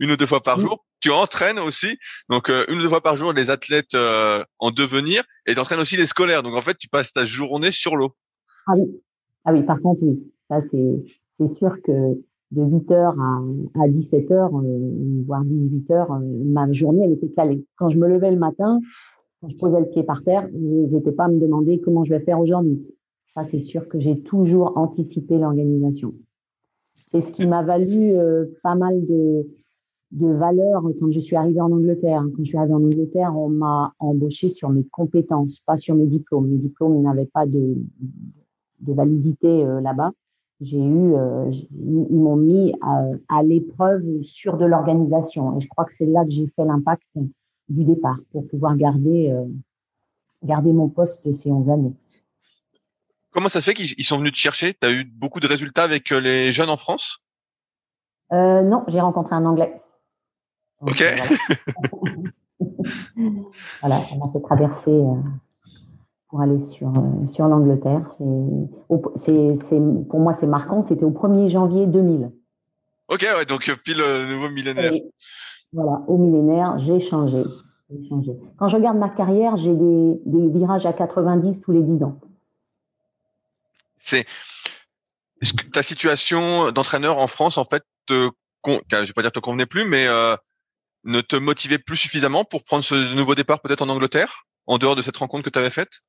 une 0.00 0.10
ou 0.10 0.16
deux 0.16 0.26
fois 0.26 0.42
par 0.42 0.58
jour 0.58 0.84
tu 1.00 1.10
entraînes 1.10 1.58
aussi, 1.58 1.98
donc 2.28 2.50
euh, 2.50 2.64
une 2.68 2.78
ou 2.78 2.82
deux 2.82 2.88
fois 2.88 3.02
par 3.02 3.16
jour 3.16 3.32
les 3.32 3.50
athlètes 3.50 3.94
euh, 3.94 4.44
en 4.58 4.70
devenir, 4.70 5.24
et 5.46 5.54
tu 5.54 5.60
entraînes 5.60 5.80
aussi 5.80 5.96
les 5.96 6.06
scolaires. 6.06 6.42
Donc 6.42 6.54
en 6.54 6.60
fait, 6.60 6.76
tu 6.76 6.88
passes 6.88 7.12
ta 7.12 7.24
journée 7.24 7.72
sur 7.72 7.96
l'eau. 7.96 8.14
Ah 8.66 8.72
oui, 8.76 9.02
ah 9.44 9.52
oui. 9.52 9.62
Par 9.62 9.80
contre, 9.80 10.00
oui, 10.02 10.30
ça 10.50 10.60
c'est 10.62 11.48
sûr 11.48 11.80
que 11.82 12.20
de 12.50 12.62
8 12.62 12.90
heures 12.90 13.16
à, 13.18 13.42
à 13.82 13.88
17 13.88 14.30
heures, 14.32 14.54
euh, 14.54 15.22
voire 15.24 15.44
18 15.44 15.90
heures, 15.92 16.20
ma 16.44 16.70
journée 16.72 17.04
elle 17.04 17.12
était 17.12 17.30
calée. 17.30 17.64
Quand 17.76 17.88
je 17.88 17.98
me 17.98 18.08
levais 18.08 18.30
le 18.30 18.38
matin, 18.38 18.80
quand 19.40 19.48
je 19.48 19.56
posais 19.56 19.80
le 19.80 19.88
pied 19.88 20.02
par 20.02 20.22
terre, 20.22 20.48
je 20.52 20.94
n'étais 20.94 21.12
pas 21.12 21.24
à 21.24 21.28
me 21.28 21.40
demander 21.40 21.80
comment 21.80 22.04
je 22.04 22.12
vais 22.12 22.20
faire 22.20 22.40
aujourd'hui. 22.40 22.84
Ça, 23.26 23.44
c'est 23.44 23.60
sûr 23.60 23.88
que 23.88 24.00
j'ai 24.00 24.20
toujours 24.20 24.76
anticipé 24.76 25.38
l'organisation. 25.38 26.12
C'est 27.06 27.20
ce 27.20 27.32
qui 27.32 27.46
m'a 27.46 27.62
valu 27.62 28.12
pas 28.62 28.74
mal 28.74 29.06
de, 29.06 29.46
de 30.12 30.26
valeur 30.26 30.82
quand 30.98 31.10
je 31.10 31.20
suis 31.20 31.36
arrivée 31.36 31.60
en 31.60 31.70
Angleterre. 31.70 32.24
Quand 32.36 32.42
je 32.42 32.48
suis 32.48 32.56
arrivée 32.56 32.74
en 32.74 32.84
Angleterre, 32.84 33.36
on 33.36 33.48
m'a 33.48 33.94
embauché 33.98 34.50
sur 34.50 34.68
mes 34.70 34.84
compétences, 34.84 35.60
pas 35.60 35.76
sur 35.76 35.94
mes 35.94 36.06
diplômes. 36.06 36.48
Mes 36.48 36.58
diplômes 36.58 37.00
n'avaient 37.02 37.30
pas 37.32 37.46
de, 37.46 37.76
validité 38.80 39.64
euh, 39.64 39.80
là-bas. 39.80 40.12
J'ai 40.60 40.78
eu, 40.78 41.14
euh, 41.14 41.50
ils 41.72 42.18
m'ont 42.18 42.36
mis 42.36 42.74
à, 42.82 43.02
à 43.28 43.42
l'épreuve 43.42 44.22
sur 44.22 44.58
de 44.58 44.66
l'organisation. 44.66 45.56
Et 45.56 45.60
je 45.62 45.68
crois 45.68 45.84
que 45.86 45.92
c'est 45.94 46.04
là 46.06 46.24
que 46.24 46.30
j'ai 46.30 46.46
fait 46.54 46.64
l'impact 46.64 47.02
du 47.68 47.84
départ 47.84 48.18
pour 48.32 48.46
pouvoir 48.46 48.76
garder, 48.76 49.30
euh, 49.30 49.46
garder 50.42 50.72
mon 50.72 50.88
poste 50.88 51.26
de 51.26 51.32
ces 51.32 51.50
11 51.50 51.70
années. 51.70 51.94
Comment 53.30 53.48
ça 53.48 53.60
se 53.60 53.70
fait 53.70 53.74
qu'ils 53.74 54.04
sont 54.04 54.18
venus 54.18 54.32
te 54.32 54.38
chercher? 54.38 54.74
Tu 54.80 54.86
as 54.86 54.92
eu 54.92 55.04
beaucoup 55.04 55.40
de 55.40 55.46
résultats 55.46 55.84
avec 55.84 56.10
les 56.10 56.50
jeunes 56.52 56.68
en 56.68 56.76
France? 56.76 57.20
Euh, 58.32 58.62
Non, 58.62 58.84
j'ai 58.88 59.00
rencontré 59.00 59.34
un 59.36 59.46
Anglais. 59.46 59.80
Ok. 60.80 61.02
Voilà. 63.80 64.02
ça 64.02 64.16
m'a 64.16 64.30
fait 64.32 64.40
traverser 64.42 64.90
euh, 64.90 65.14
pour 66.30 66.40
aller 66.40 66.60
sur, 66.62 66.88
euh, 66.88 67.26
sur 67.34 67.48
l'Angleterre. 67.48 68.14
C'est, 69.16 69.80
pour 70.08 70.20
moi, 70.20 70.34
c'est 70.38 70.46
marquant. 70.46 70.84
C'était 70.88 71.04
au 71.04 71.10
1er 71.10 71.50
janvier 71.50 71.86
2000. 71.86 72.30
Ok, 73.08 73.22
ouais, 73.22 73.44
donc 73.44 73.68
pile 73.82 73.98
le 73.98 74.26
nouveau 74.26 74.48
millénaire. 74.48 74.92
voilà, 75.72 76.02
au 76.06 76.16
millénaire, 76.16 76.78
j'ai 76.78 77.00
changé. 77.00 77.42
Quand 78.56 78.68
je 78.68 78.76
regarde 78.76 78.96
ma 78.96 79.08
carrière, 79.08 79.56
j'ai 79.56 79.74
des, 79.74 80.48
virages 80.48 80.86
à 80.86 80.92
90 80.92 81.60
tous 81.60 81.72
les 81.72 81.82
10 81.82 82.04
ans. 82.04 82.20
C'est 83.96 84.26
ta 85.72 85.82
situation 85.82 86.70
d'entraîneur 86.70 87.18
en 87.18 87.26
France, 87.26 87.58
en 87.58 87.64
fait, 87.64 87.82
te, 88.06 88.30
je 88.64 88.96
vais 88.96 89.12
pas 89.12 89.22
dire 89.22 89.32
te 89.32 89.40
convenait 89.40 89.66
plus, 89.66 89.84
mais 89.84 90.06
euh, 90.06 90.36
ne 91.02 91.20
te 91.20 91.34
motivait 91.34 91.78
plus 91.78 91.96
suffisamment 91.96 92.44
pour 92.44 92.62
prendre 92.62 92.84
ce 92.84 93.14
nouveau 93.14 93.34
départ 93.34 93.60
peut-être 93.60 93.82
en 93.82 93.88
Angleterre, 93.88 94.44
en 94.66 94.78
dehors 94.78 94.94
de 94.94 95.02
cette 95.02 95.16
rencontre 95.16 95.44
que 95.44 95.50
tu 95.50 95.58
avais 95.58 95.70
faite? 95.70 96.00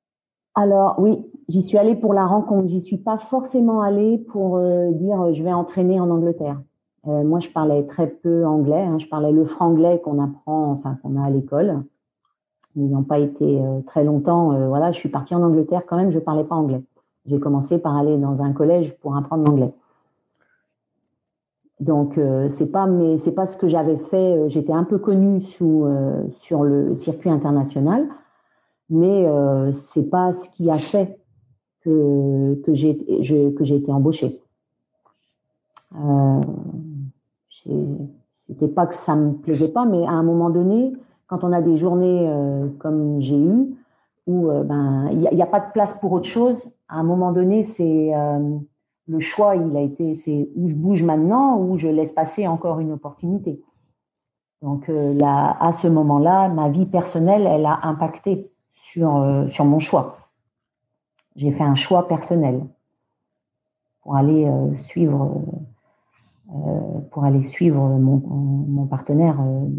Alors 0.54 0.96
oui, 1.00 1.26
j'y 1.48 1.62
suis 1.62 1.78
allée 1.78 1.96
pour 1.96 2.14
la 2.14 2.26
rencontre. 2.26 2.68
J'y 2.68 2.82
suis 2.82 2.98
pas 2.98 3.18
forcément 3.18 3.82
allée 3.82 4.18
pour 4.18 4.58
euh, 4.58 4.92
dire 4.92 5.34
je 5.34 5.44
vais 5.44 5.54
entraîner 5.54 6.00
en 6.00 6.10
Angleterre. 6.10 6.60
Euh, 7.08 7.24
moi, 7.24 7.40
je 7.40 7.50
parlais 7.50 7.84
très 7.86 8.08
peu 8.08 8.46
anglais. 8.46 8.84
Hein. 8.84 9.00
Je 9.00 9.08
parlais 9.08 9.32
le 9.32 9.46
franglais 9.46 10.00
qu'on 10.04 10.24
apprend, 10.24 10.72
enfin 10.72 10.98
qu'on 11.02 11.16
a 11.18 11.26
à 11.26 11.30
l'école. 11.30 11.84
N'ayant 12.76 13.04
pas 13.04 13.20
été 13.20 13.62
euh, 13.62 13.82
très 13.82 14.04
longtemps, 14.04 14.54
euh, 14.54 14.68
voilà, 14.68 14.92
je 14.92 15.00
suis 15.00 15.10
partie 15.10 15.36
en 15.36 15.44
Angleterre 15.44 15.84
quand 15.88 15.98
même. 15.98 16.12
Je 16.12 16.20
parlais 16.20 16.44
pas 16.44 16.56
anglais. 16.56 16.82
J'ai 17.26 17.40
commencé 17.40 17.78
par 17.78 17.98
aller 17.98 18.18
dans 18.18 18.42
un 18.42 18.54
collège 18.54 18.98
pour 19.00 19.16
apprendre 19.16 19.46
l'anglais. 19.46 19.74
Donc 21.80 22.20
c'est 22.60 22.68
pas 22.68 22.86
mais 22.86 23.18
c'est 23.18 23.32
pas 23.32 23.48
ce 23.48 23.58
que 23.58 23.68
j'avais 23.68 23.98
fait. 23.98 24.50
J'étais 24.50 24.72
un 24.72 24.84
peu 24.84 25.00
connue 25.00 25.42
sur 25.42 26.64
le 26.64 26.96
circuit 26.98 27.32
international, 27.32 28.08
mais 28.92 29.26
c'est 29.88 30.10
pas 30.10 30.34
ce 30.34 30.50
qui 30.52 30.70
a 30.70 30.78
fait 30.78 31.18
que 31.82 32.62
que 32.64 32.74
j'ai 32.76 33.76
été 33.76 33.92
embauchée. 33.92 34.40
Euh, 35.96 36.42
c'était 38.48 38.68
pas 38.68 38.86
que 38.86 38.96
ça 38.96 39.16
me 39.16 39.34
plaisait 39.34 39.72
pas, 39.72 39.86
mais 39.86 40.06
à 40.06 40.12
un 40.12 40.24
moment 40.24 40.50
donné, 40.50 40.94
quand 41.28 41.44
on 41.44 41.54
a 41.54 41.62
des 41.62 41.78
journées 41.78 42.28
euh, 42.28 42.68
comme 42.80 43.22
j'ai 43.22 43.40
eu, 43.40 43.76
où 44.28 44.50
euh, 44.50 44.64
ben 44.64 45.10
il 45.12 45.20
n'y 45.20 45.42
a, 45.42 45.46
pas 45.46 45.62
de 45.62 45.72
place 45.72 45.94
pour 45.94 46.12
autre 46.12 46.28
chose, 46.28 46.70
à 46.90 46.98
un 46.98 47.04
moment 47.04 47.32
donné, 47.32 47.64
c'est 47.64 48.14
euh, 48.14 48.58
le 49.08 49.20
choix, 49.20 49.56
il 49.56 49.76
a 49.78 49.82
été, 49.82 50.18
c'est 50.18 50.50
où 50.56 50.70
je 50.70 50.76
bouge 50.76 51.04
maintenant 51.04 51.58
ou 51.58 51.78
je 51.78 51.88
laisse 51.88 52.12
passer 52.12 52.48
encore 52.48 52.80
une 52.80 52.92
opportunité. 52.92 53.62
Donc 54.62 54.88
là, 54.90 55.58
à 55.60 55.74
ce 55.74 55.88
moment-là, 55.88 56.48
ma 56.48 56.70
vie 56.70 56.86
personnelle, 56.86 57.48
elle 57.48 57.66
a 57.66 57.80
impacté 57.82 58.51
sur 58.82 59.46
sur 59.50 59.66
mon 59.66 59.80
choix. 59.80 60.30
J'ai 61.36 61.52
fait 61.52 61.64
un 61.64 61.76
choix 61.76 62.08
personnel 62.08 62.66
pour 64.02 64.16
aller 64.16 64.48
suivre 64.80 65.44
euh, 66.54 67.00
pour 67.12 67.24
aller 67.24 67.48
suivre 67.48 67.80
mon, 67.80 68.86
partenaire 68.86 69.40
euh, 69.40 69.70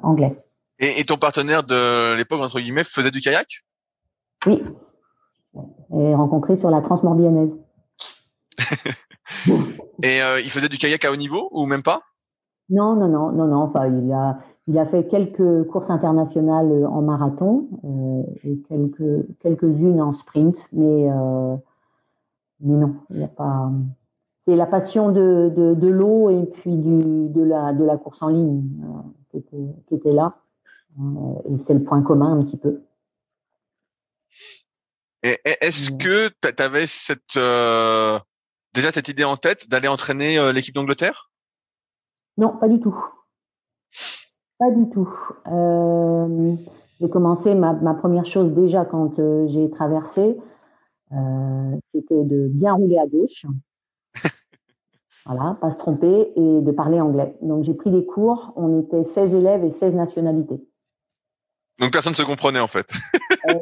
anglais. 0.00 0.36
Et, 0.78 1.04
ton 1.04 1.18
partenaire 1.18 1.64
de 1.64 2.14
l'époque, 2.14 2.40
entre 2.40 2.60
guillemets, 2.60 2.84
faisait 2.84 3.10
du 3.10 3.20
kayak? 3.20 3.64
Oui. 4.46 4.62
Et 5.92 6.14
rencontré 6.14 6.56
sur 6.56 6.70
la 6.70 6.80
Transmorbihannaise. 6.82 7.50
et 10.04 10.22
euh, 10.22 10.40
il 10.40 10.50
faisait 10.50 10.68
du 10.68 10.78
kayak 10.78 11.04
à 11.04 11.10
haut 11.10 11.16
niveau 11.16 11.48
ou 11.50 11.66
même 11.66 11.82
pas? 11.82 12.02
Non, 12.68 12.94
non, 12.94 13.08
non, 13.08 13.32
non, 13.32 13.46
non. 13.48 13.62
Enfin, 13.62 13.88
il 13.88 14.12
a, 14.12 14.38
il 14.70 14.78
a 14.78 14.86
fait 14.86 15.06
quelques 15.08 15.66
courses 15.68 15.90
internationales 15.90 16.86
en 16.86 17.02
marathon 17.02 17.68
et 18.44 18.56
quelques 18.68 19.26
quelques-unes 19.40 20.00
en 20.00 20.12
sprint, 20.12 20.56
mais 20.72 21.08
mais 22.60 22.76
non, 22.76 22.94
il 23.10 23.18
n'y 23.18 23.24
a 23.24 23.28
pas 23.28 23.70
c'est 24.46 24.56
la 24.56 24.66
passion 24.66 25.12
de, 25.12 25.52
de, 25.54 25.88
l'eau 25.88 26.30
et 26.30 26.44
puis 26.46 26.76
du, 26.76 27.28
de, 27.28 27.42
la, 27.42 27.72
de 27.72 27.84
la 27.84 27.96
course 27.96 28.22
en 28.22 28.28
ligne 28.28 28.68
euh, 29.34 29.40
qui, 29.88 29.94
était, 29.94 30.12
là. 30.12 30.38
Euh, 30.98 31.54
et 31.54 31.58
c'est 31.58 31.74
le 31.74 31.84
point 31.84 32.02
commun 32.02 32.38
un 32.38 32.44
petit 32.44 32.56
peu. 32.56 32.82
Est-ce 35.22 35.90
que 35.90 36.30
tu 36.40 36.62
avais 36.62 36.86
cette, 36.86 37.36
euh, 37.36 38.18
déjà 38.74 38.90
cette 38.90 39.08
idée 39.08 39.24
en 39.24 39.36
tête 39.36 39.68
d'aller 39.68 39.88
entraîner 39.88 40.52
l'équipe 40.52 40.74
d'Angleterre? 40.74 41.30
Non, 42.38 42.56
pas 42.56 42.68
du 42.68 42.80
tout. 42.80 42.96
Pas 44.60 44.70
du 44.70 44.88
tout. 44.90 45.10
j'ai 47.00 47.08
commencé 47.10 47.54
ma, 47.56 47.72
ma, 47.72 47.94
première 47.94 48.26
chose 48.26 48.52
déjà 48.52 48.84
quand 48.84 49.16
j'ai 49.48 49.68
traversé, 49.70 50.38
c'était 51.92 52.22
de 52.24 52.46
bien 52.48 52.74
rouler 52.74 52.98
à 52.98 53.06
gauche. 53.06 53.46
Voilà, 55.26 55.56
pas 55.60 55.70
se 55.70 55.78
tromper 55.78 56.32
et 56.34 56.60
de 56.60 56.72
parler 56.72 57.00
anglais. 57.00 57.36
Donc 57.42 57.64
j'ai 57.64 57.74
pris 57.74 57.90
des 57.90 58.04
cours, 58.04 58.52
on 58.56 58.80
était 58.80 59.04
16 59.04 59.34
élèves 59.34 59.64
et 59.64 59.70
16 59.70 59.94
nationalités. 59.94 60.60
Donc 61.78 61.92
personne 61.92 62.12
ne 62.12 62.16
se 62.16 62.22
comprenait 62.22 62.60
en 62.60 62.68
fait. 62.68 62.90
et, 63.48 63.52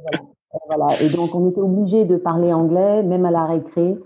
voilà. 0.67 1.01
et 1.03 1.09
donc 1.11 1.35
on 1.35 1.51
était 1.51 1.61
obligé 1.61 2.05
de 2.05 2.17
parler 2.17 2.53
anglais, 2.53 3.03
même 3.03 3.25
à 3.25 3.31
la 3.31 3.45
récré. 3.45 3.97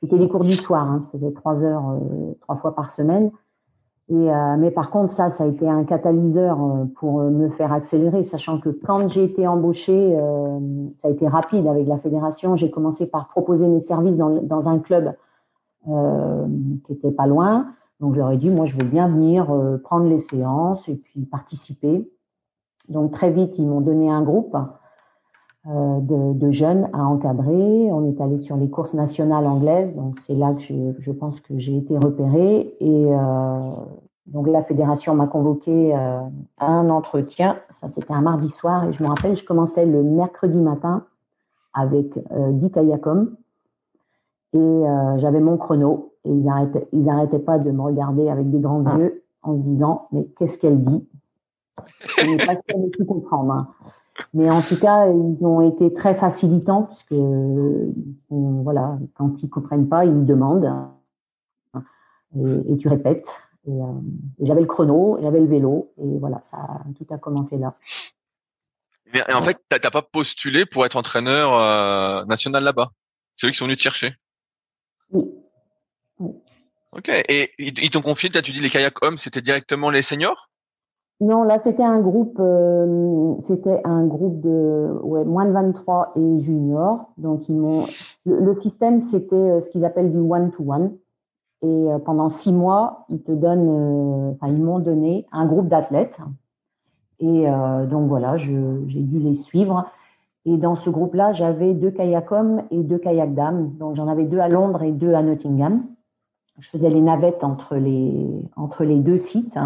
C'était 0.00 0.18
les 0.18 0.28
cours 0.28 0.44
du 0.44 0.54
soir, 0.54 0.90
hein. 0.90 1.02
ça 1.04 1.18
faisait 1.18 1.32
trois 1.32 1.62
heures, 1.62 1.88
euh, 1.90 2.34
trois 2.42 2.56
fois 2.56 2.74
par 2.74 2.92
semaine. 2.92 3.30
Euh, 4.10 4.56
mais 4.58 4.70
par 4.70 4.90
contre, 4.90 5.12
ça, 5.12 5.30
ça 5.30 5.44
a 5.44 5.46
été 5.48 5.68
un 5.68 5.84
catalyseur 5.84 6.62
euh, 6.62 6.84
pour 6.96 7.22
me 7.22 7.48
faire 7.50 7.72
accélérer, 7.72 8.22
sachant 8.22 8.60
que 8.60 8.68
quand 8.68 9.08
j'ai 9.08 9.24
été 9.24 9.48
embauchée, 9.48 10.16
ça 10.98 11.08
a 11.08 11.10
été 11.10 11.26
rapide 11.26 11.66
avec 11.66 11.86
la 11.86 11.98
fédération. 11.98 12.56
J'ai 12.56 12.70
commencé 12.70 13.06
par 13.06 13.28
proposer 13.28 13.66
mes 13.66 13.80
services 13.80 14.16
dans, 14.16 14.68
un 14.68 14.78
club 14.78 15.14
euh, 15.88 16.46
qui 16.84 16.94
était 16.94 17.12
pas 17.12 17.28
loin. 17.28 17.68
Donc 18.00 18.16
j'aurais 18.16 18.36
dit, 18.36 18.50
moi 18.50 18.66
je 18.66 18.76
veux 18.76 18.84
bien 18.84 19.08
venir 19.08 19.52
euh, 19.52 19.78
prendre 19.78 20.08
les 20.08 20.20
séances 20.20 20.88
et 20.88 20.96
puis 20.96 21.20
participer. 21.26 22.10
Donc 22.88 23.12
très 23.12 23.30
vite, 23.30 23.56
ils 23.56 23.66
m'ont 23.66 23.80
donné 23.80 24.10
un 24.10 24.22
groupe 24.22 24.56
euh, 24.56 24.60
de, 25.66 26.32
de, 26.32 26.50
jeunes 26.52 26.88
à 26.92 27.04
encadrer. 27.04 27.90
On 27.90 28.08
est 28.08 28.20
allé 28.20 28.38
sur 28.38 28.56
les 28.56 28.70
courses 28.70 28.94
nationales 28.94 29.46
anglaises, 29.46 29.94
donc 29.94 30.18
c'est 30.20 30.34
là 30.34 30.54
que 30.54 30.60
je, 30.60 30.74
je, 31.00 31.10
pense 31.10 31.40
que 31.40 31.58
j'ai 31.58 31.76
été 31.76 31.98
repérée. 31.98 32.74
Et 32.80 33.06
euh, 33.06 33.70
donc 34.26 34.48
la 34.48 34.62
fédération 34.64 35.14
m'a 35.14 35.26
convoqué 35.26 35.94
euh, 35.94 36.20
à 36.58 36.66
un 36.66 36.90
entretien. 36.90 37.58
Ça 37.70 37.88
c'était 37.88 38.12
un 38.12 38.22
mardi 38.22 38.50
soir 38.50 38.84
et 38.84 38.92
je 38.92 39.02
me 39.02 39.08
rappelle, 39.08 39.36
je 39.36 39.44
commençais 39.44 39.86
le 39.86 40.02
mercredi 40.02 40.58
matin 40.58 41.04
avec 41.74 42.16
euh, 42.32 42.52
Dick 42.52 42.76
et 44.52 44.58
euh, 44.58 45.18
j'avais 45.18 45.40
mon 45.40 45.56
chrono 45.56 46.14
et 46.24 46.30
ils 46.30 46.48
arrêtaient, 46.48 46.88
ils 46.92 47.08
arrêtaient 47.08 47.38
pas 47.38 47.58
de 47.58 47.70
me 47.70 47.82
regarder 47.82 48.28
avec 48.28 48.50
des 48.50 48.58
grands 48.58 48.84
ah. 48.86 48.98
yeux 48.98 49.22
en 49.42 49.56
se 49.56 49.62
disant 49.62 50.08
mais 50.10 50.26
qu'est-ce 50.38 50.58
qu'elle 50.58 50.82
dit? 50.82 51.06
Je 52.18 52.26
n'ai 52.26 52.38
pas 52.38 52.56
sûre 52.56 52.78
de 52.78 52.88
tout 52.88 53.04
comprendre. 53.04 53.52
Hein. 53.52 53.68
Mais 54.34 54.50
en 54.50 54.62
tout 54.62 54.78
cas, 54.78 55.06
ils 55.08 55.44
ont 55.44 55.60
été 55.60 55.92
très 55.92 56.14
facilitants 56.14 56.84
parce 56.84 57.02
que 57.04 57.92
voilà, 58.30 58.98
quand 59.14 59.34
ils 59.42 59.50
comprennent 59.50 59.88
pas, 59.88 60.04
ils 60.04 60.24
demandent 60.24 60.72
et, 62.36 62.72
et 62.72 62.76
tu 62.76 62.88
répètes. 62.88 63.28
Et, 63.68 63.72
euh, 63.72 64.00
et 64.38 64.46
j'avais 64.46 64.60
le 64.60 64.66
chrono, 64.66 65.18
j'avais 65.20 65.40
le 65.40 65.46
vélo 65.46 65.92
et 65.98 66.18
voilà, 66.18 66.40
ça 66.44 66.84
tout 66.96 67.06
a 67.10 67.18
commencé 67.18 67.58
là. 67.58 67.74
Et 69.12 69.32
en 69.32 69.42
fait, 69.42 69.58
t'as 69.68 69.90
pas 69.90 70.02
postulé 70.02 70.66
pour 70.66 70.84
être 70.84 70.96
entraîneur 70.96 71.52
euh, 71.54 72.24
national 72.26 72.64
là-bas? 72.64 72.90
C'est 73.34 73.46
eux 73.46 73.50
qui 73.50 73.56
sont 73.56 73.66
venus 73.66 73.78
te 73.78 73.82
chercher? 73.82 74.14
Oui. 75.10 75.24
Ok. 76.92 77.08
Et 77.08 77.52
ils 77.58 77.90
t'ont 77.90 78.02
confié, 78.02 78.30
as 78.34 78.42
tu 78.42 78.52
dis 78.52 78.60
les 78.60 78.70
kayak 78.70 79.02
hommes, 79.02 79.18
c'était 79.18 79.42
directement 79.42 79.90
les 79.90 80.02
seniors? 80.02 80.50
Non, 81.20 81.44
là 81.44 81.58
c'était 81.58 81.82
un 81.82 82.00
groupe, 82.00 82.36
euh, 82.40 83.34
c'était 83.44 83.80
un 83.84 84.06
groupe 84.06 84.40
de 84.40 85.00
moins 85.24 85.46
de 85.46 85.52
23 85.52 86.12
et 86.16 86.40
juniors. 86.40 87.10
Donc 87.16 87.48
ils 87.48 87.56
m'ont. 87.56 87.86
Le, 88.26 88.52
système 88.52 89.02
c'était 89.10 89.34
euh, 89.34 89.62
ce 89.62 89.70
qu'ils 89.70 89.86
appellent 89.86 90.12
du 90.12 90.18
one 90.18 90.50
to 90.50 90.62
one. 90.70 90.92
Et 91.62 91.66
euh, 91.66 91.98
pendant 91.98 92.28
six 92.28 92.52
mois, 92.52 93.06
ils 93.08 93.22
te 93.22 93.32
donnent, 93.32 94.34
enfin 94.34 94.52
ils 94.52 94.62
m'ont 94.62 94.78
donné 94.78 95.26
un 95.32 95.46
groupe 95.46 95.68
d'athlètes. 95.68 96.18
Et 97.18 97.46
donc 97.90 98.08
voilà, 98.08 98.36
j'ai 98.36 99.00
dû 99.00 99.18
les 99.18 99.36
suivre. 99.36 99.86
Et 100.44 100.58
dans 100.58 100.76
ce 100.76 100.90
groupe-là, 100.90 101.32
j'avais 101.32 101.72
deux 101.72 101.90
kayak 101.90 102.30
hommes 102.30 102.62
et 102.70 102.82
deux 102.82 102.98
kayak 102.98 103.32
dames. 103.32 103.72
Donc 103.78 103.96
j'en 103.96 104.06
avais 104.06 104.24
deux 104.24 104.38
à 104.38 104.48
Londres 104.48 104.82
et 104.82 104.92
deux 104.92 105.14
à 105.14 105.22
Nottingham. 105.22 105.86
Je 106.58 106.68
faisais 106.68 106.90
les 106.90 107.00
navettes 107.00 107.42
entre 107.42 107.76
les, 107.76 108.42
entre 108.54 108.84
les 108.84 108.98
deux 108.98 109.16
sites. 109.16 109.58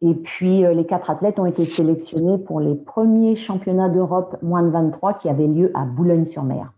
Et 0.00 0.14
puis 0.14 0.64
euh, 0.64 0.72
les 0.72 0.86
quatre 0.86 1.10
athlètes 1.10 1.38
ont 1.38 1.46
été 1.46 1.64
sélectionnés 1.64 2.38
pour 2.38 2.60
les 2.60 2.74
premiers 2.74 3.36
championnats 3.36 3.88
d'Europe 3.88 4.36
moins 4.42 4.62
de 4.62 4.70
23 4.70 5.14
qui 5.14 5.28
avaient 5.28 5.46
lieu 5.46 5.72
à 5.74 5.84
Boulogne-sur-Mer. 5.84 6.72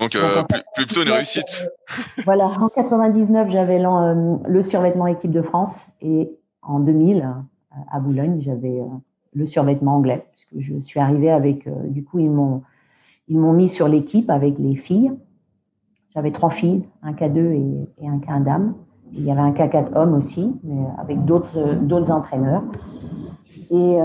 Donc, 0.00 0.14
euh, 0.14 0.42
plutôt 0.74 1.02
une 1.02 1.10
réussite. 1.10 1.44
Euh, 1.64 2.22
voilà, 2.24 2.46
en 2.46 2.68
99, 2.68 3.50
j'avais 3.50 3.78
le 3.78 4.62
survêtement 4.62 5.06
équipe 5.06 5.30
de 5.30 5.42
France 5.42 5.88
et 6.02 6.30
en 6.62 6.80
2000, 6.80 7.26
à 7.90 8.00
Boulogne, 8.00 8.40
j'avais 8.40 8.82
le 9.36 9.46
survêtement 9.46 9.96
anglais, 9.96 10.24
parce 10.30 10.44
que 10.46 10.60
je 10.60 10.82
suis 10.82 10.98
arrivée 10.98 11.30
avec, 11.30 11.66
euh, 11.66 11.72
du 11.84 12.02
coup, 12.02 12.18
ils 12.18 12.30
m'ont, 12.30 12.62
ils 13.28 13.38
m'ont 13.38 13.52
mis 13.52 13.68
sur 13.68 13.86
l'équipe 13.86 14.30
avec 14.30 14.58
les 14.58 14.76
filles. 14.76 15.12
J'avais 16.14 16.32
trois 16.32 16.50
filles, 16.50 16.84
un 17.02 17.12
K2 17.12 17.38
et, 17.38 18.08
un 18.08 18.18
K1 18.18 18.44
dame. 18.44 18.74
Il 19.12 19.24
y 19.24 19.30
avait 19.30 19.40
un 19.40 19.52
K4 19.52 19.96
homme 19.96 20.14
aussi, 20.14 20.52
mais 20.64 20.86
avec 20.98 21.24
d'autres 21.24 21.74
d'autres 21.74 22.10
entraîneurs. 22.10 22.62
Et, 23.70 23.96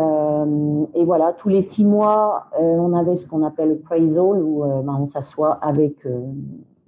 et, 0.96 1.06
voilà, 1.06 1.34
tous 1.34 1.50
les 1.50 1.62
six 1.62 1.86
mois, 1.86 2.48
on 2.58 2.94
avait 2.94 3.16
ce 3.16 3.28
qu'on 3.28 3.44
appelle 3.44 3.70
le 3.70 3.76
appraisal, 3.76 4.42
où 4.42 4.64
ben, 4.84 4.98
on 5.00 5.08
s'assoit 5.08 5.54
avec 5.62 6.04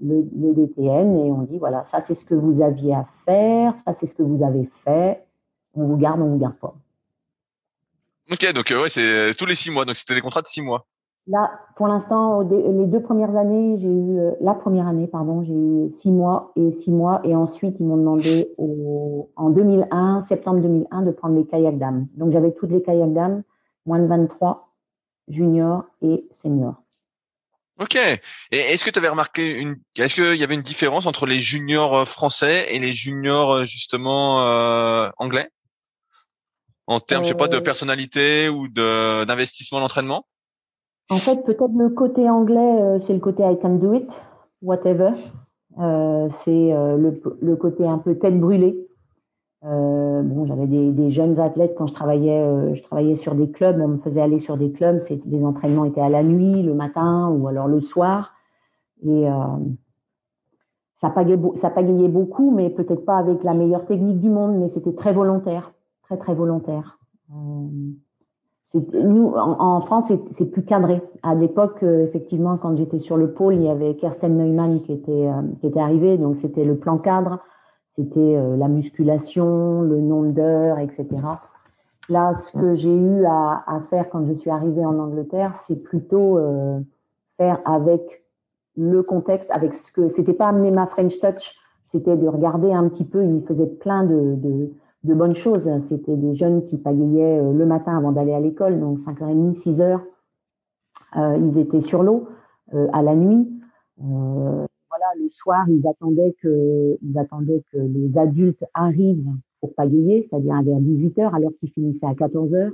le, 0.04 0.28
le, 0.36 0.54
DTN 0.54 1.18
et 1.20 1.32
on 1.32 1.44
dit 1.44 1.58
voilà, 1.58 1.84
ça 1.86 2.00
c'est 2.00 2.16
ce 2.16 2.26
que 2.26 2.36
vous 2.36 2.62
aviez 2.62 2.94
à 2.94 3.06
faire, 3.26 3.74
ça 3.74 3.94
c'est 3.94 4.06
ce 4.08 4.14
que 4.14 4.24
vous 4.24 4.44
avez 4.44 4.70
fait, 4.84 5.24
on 5.76 5.86
vous 5.86 5.98
garde, 5.98 6.22
on 6.22 6.28
vous 6.28 6.38
garde 6.38 6.56
pas. 6.56 6.76
Ok, 8.32 8.54
donc 8.54 8.72
ouais, 8.72 8.90
c'est 8.90 9.34
tous 9.38 9.46
les 9.46 9.56
six 9.56 9.72
mois, 9.72 9.86
donc 9.86 9.96
c'était 9.96 10.16
des 10.16 10.22
contrats 10.22 10.42
de 10.42 10.48
six 10.48 10.62
mois. 10.62 10.86
Là, 11.28 11.52
pour 11.78 11.88
l'instant, 11.88 12.42
les 12.42 12.86
deux 12.86 13.02
premières 13.02 13.36
années, 13.38 13.78
j'ai 13.80 13.88
eu 13.88 14.20
euh, 14.20 14.32
la 14.42 14.54
première 14.54 14.88
année, 14.88 15.08
pardon, 15.08 15.42
j'ai 15.42 15.54
eu 15.54 15.90
six 15.94 16.12
mois 16.12 16.52
et 16.58 16.72
six 16.74 16.92
mois, 16.92 17.22
et 17.24 17.34
ensuite 17.34 17.78
ils 17.80 17.86
m'ont 17.86 17.96
demandé 17.96 18.50
au, 18.58 19.32
en 19.38 19.50
2001, 19.50 20.20
septembre 20.20 20.60
2001, 20.60 21.04
de 21.04 21.12
prendre 21.12 21.38
les 21.38 21.46
kayak 21.46 21.78
dames. 21.78 22.08
Donc 22.16 22.34
j'avais 22.34 22.52
toutes 22.52 22.72
les 22.72 22.82
kayak 22.82 23.14
dames, 23.14 23.44
moins 23.86 24.00
de 24.00 24.08
23, 24.08 24.74
junior 25.30 25.86
et 26.02 26.28
senior. 26.32 26.76
Ok. 27.80 27.96
Et 27.96 28.20
est-ce 28.52 28.86
que 28.86 28.92
tu 28.92 29.00
avais 29.00 29.10
remarqué 29.10 29.50
une, 29.50 29.78
est-ce 29.98 30.16
qu'il 30.16 30.36
y 30.36 30.44
avait 30.44 30.54
une 30.54 30.62
différence 30.62 31.06
entre 31.06 31.26
les 31.26 31.40
juniors 31.40 31.96
euh, 31.96 32.06
français 32.06 32.68
et 32.70 32.80
les 32.80 32.94
juniors 32.94 33.54
euh, 33.54 33.66
justement 33.66 34.46
euh, 34.48 35.10
anglais? 35.18 35.50
En 36.86 37.00
termes, 37.00 37.24
je 37.24 37.30
sais 37.30 37.36
pas, 37.36 37.48
de 37.48 37.60
personnalité 37.60 38.50
ou 38.50 38.68
de 38.68 39.24
d'investissement 39.24 39.80
d'entraînement? 39.80 40.26
En 41.10 41.18
fait, 41.18 41.44
peut-être 41.44 41.76
le 41.76 41.90
côté 41.90 42.30
anglais, 42.30 43.00
c'est 43.02 43.14
le 43.14 43.20
côté 43.20 43.44
I 43.44 43.58
can 43.62 43.76
do 43.76 43.94
it, 43.94 44.10
whatever. 44.62 45.12
c'est 45.78 46.72
le, 46.72 47.22
le, 47.42 47.56
côté 47.56 47.86
un 47.86 47.98
peu 47.98 48.18
tête 48.18 48.40
brûlée. 48.40 48.88
Euh, 49.66 50.22
bon, 50.24 50.46
j'avais 50.46 50.68
des, 50.68 51.12
jeunes 51.12 51.40
athlètes 51.40 51.76
quand 51.78 51.88
je 51.88 51.94
travaillais, 51.94 52.42
euh, 52.42 52.74
je 52.74 52.84
travaillais 52.84 53.16
sur 53.16 53.34
des 53.34 53.50
clubs. 53.50 53.80
On 53.80 53.88
me 53.88 53.98
faisait 53.98 54.22
aller 54.22 54.40
sur 54.40 54.58
des 54.58 54.72
clubs. 54.72 55.00
Des 55.26 55.46
entraînements 55.46 55.86
étaient 55.86 56.02
à 56.02 56.10
la 56.10 56.24
nuit, 56.24 56.64
le 56.64 56.74
matin 56.74 57.30
ou 57.30 57.48
alors 57.48 57.68
le 57.68 57.80
soir. 57.80 58.34
Et 59.04 59.30
euh, 59.30 59.34
ça 60.96 61.10
pagayait, 61.10 61.40
ça 61.56 61.70
beaucoup, 62.10 62.52
mais 62.52 62.70
peut-être 62.70 63.06
pas 63.06 63.18
avec 63.18 63.44
la 63.44 63.54
meilleure 63.54 63.86
technique 63.86 64.20
du 64.20 64.30
monde, 64.30 64.58
mais 64.58 64.70
c'était 64.70 64.94
très 64.94 65.14
volontaire, 65.14 65.74
très 66.04 66.18
très 66.18 66.34
volontaire. 66.34 67.00
Nous, 68.76 69.34
en, 69.36 69.82
France, 69.82 70.06
c'est 70.38 70.46
plus 70.46 70.64
cadré. 70.64 71.02
À 71.22 71.36
l'époque, 71.36 71.84
euh, 71.84 72.06
effectivement, 72.06 72.58
quand 72.58 72.76
j'étais 72.78 73.00
sur 73.00 73.18
le 73.18 73.34
pôle, 73.34 73.56
il 73.56 73.64
y 73.64 73.70
avait 73.70 73.96
Kirsten 73.96 74.38
Neumann 74.38 74.82
qui 74.82 74.94
était 74.94 75.28
euh, 75.28 75.42
qui 75.60 75.68
était 75.68 75.80
arrivé, 75.80 76.18
donc 76.18 76.38
c'était 76.38 76.64
le 76.64 76.78
plan 76.78 76.98
cadre 76.98 77.40
c'était 77.96 78.20
euh, 78.20 78.58
la 78.58 78.68
musculation, 78.70 79.84
le 79.84 80.02
nombre 80.02 80.32
d'heures, 80.32 80.80
etc. 80.80 81.06
Là, 82.10 82.34
ce 82.34 82.52
que 82.52 82.76
j'ai 82.76 82.96
eu 82.96 83.24
à, 83.26 83.84
faire 83.92 84.10
quand 84.10 84.26
je 84.26 84.34
suis 84.34 84.50
arrivée 84.50 84.84
en 84.84 84.98
Angleterre, 84.98 85.56
c'est 85.58 85.76
plutôt 85.76 86.40
faire 87.38 87.62
avec 87.66 88.24
le 88.76 89.04
contexte, 89.04 89.52
avec 89.52 89.76
ce 89.76 89.92
que 89.92 90.10
c'était 90.10 90.34
pas 90.34 90.48
amener 90.48 90.72
ma 90.72 90.88
French 90.88 91.20
touch, 91.20 91.56
c'était 91.86 92.18
de 92.18 92.28
regarder 92.28 92.74
un 92.74 92.90
petit 92.90 93.06
peu. 93.06 93.24
Ils 93.24 93.44
faisaient 93.46 93.68
plein 93.68 94.04
de, 94.04 94.72
de 95.04 95.14
bonnes 95.14 95.36
choses. 95.36 95.70
C'était 95.88 96.16
des 96.16 96.36
jeunes 96.36 96.64
qui 96.64 96.78
pagayaient 96.78 97.40
euh, 97.40 97.54
le 97.54 97.66
matin 97.66 97.98
avant 97.98 98.12
d'aller 98.12 98.34
à 98.34 98.40
l'école, 98.40 98.80
donc 98.80 99.00
5h30, 99.00 99.54
6h. 99.54 100.00
Euh, 101.16 101.38
ils 101.38 101.58
étaient 101.58 101.82
sur 101.82 102.04
l'eau 102.04 102.28
euh, 102.74 102.88
à 102.94 103.02
la 103.02 103.16
nuit. 103.16 103.48
Euh, 104.02 104.66
le 105.16 105.30
soir, 105.30 105.66
ils 105.70 105.86
attendaient 105.88 106.34
que, 106.42 106.98
ils 107.04 107.20
attendaient 107.20 107.62
que 107.72 107.78
les 107.78 108.18
adultes 108.18 108.64
arrivent 108.74 109.30
pour 109.60 109.76
pagayer, 109.76 110.28
c'est-à-dire 110.28 110.60
vers 110.64 110.80
18 110.80 111.20
heures, 111.20 111.36
alors 111.36 111.52
qu'ils 111.60 111.70
finissaient 111.70 112.08
à 112.08 112.16
14 112.16 112.52
heures. 112.56 112.72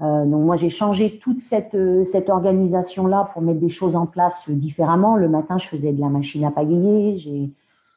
Euh, 0.00 0.24
donc 0.24 0.44
moi, 0.44 0.56
j'ai 0.56 0.70
changé 0.70 1.18
toute 1.18 1.40
cette, 1.40 1.76
cette 2.06 2.30
organisation-là 2.30 3.30
pour 3.32 3.42
mettre 3.42 3.58
des 3.58 3.68
choses 3.68 3.96
en 3.96 4.06
place 4.06 4.48
différemment. 4.48 5.16
Le 5.16 5.28
matin, 5.28 5.58
je 5.58 5.66
faisais 5.66 5.92
de 5.92 6.00
la 6.00 6.08
machine 6.08 6.44
à 6.44 6.52
pagayer, 6.52 7.18
j'ai, 7.18 7.50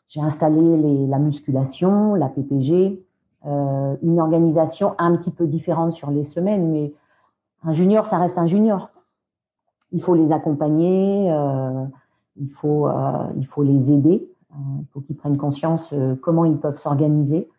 j'ai 0.10 0.22
installé 0.22 1.08
la 1.08 1.20
musculation, 1.20 2.16
la 2.16 2.30
PPG, 2.30 3.06
euh, 3.46 3.96
une 4.02 4.20
organisation 4.20 4.96
un 4.98 5.16
petit 5.18 5.30
peu 5.30 5.46
différente 5.46 5.94
sur 5.94 6.10
les 6.10 6.24
semaines, 6.24 6.72
mais 6.72 6.94
un 7.64 7.74
junior, 7.74 8.08
ça 8.08 8.18
reste 8.18 8.38
un 8.38 8.48
junior. 8.48 8.90
Il 9.92 10.02
faut 10.02 10.16
les 10.16 10.32
accompagner. 10.32 11.32
Euh, 11.32 11.86
il 12.38 12.50
faut, 12.50 12.88
euh, 12.88 13.28
il 13.38 13.46
faut 13.46 13.64
les 13.64 13.92
aider, 13.92 14.28
il 14.52 14.86
faut 14.92 15.00
qu'ils 15.00 15.16
prennent 15.16 15.38
conscience 15.38 15.94
comment 16.22 16.44
ils 16.44 16.58
peuvent 16.58 16.78
s'organiser. 16.78 17.50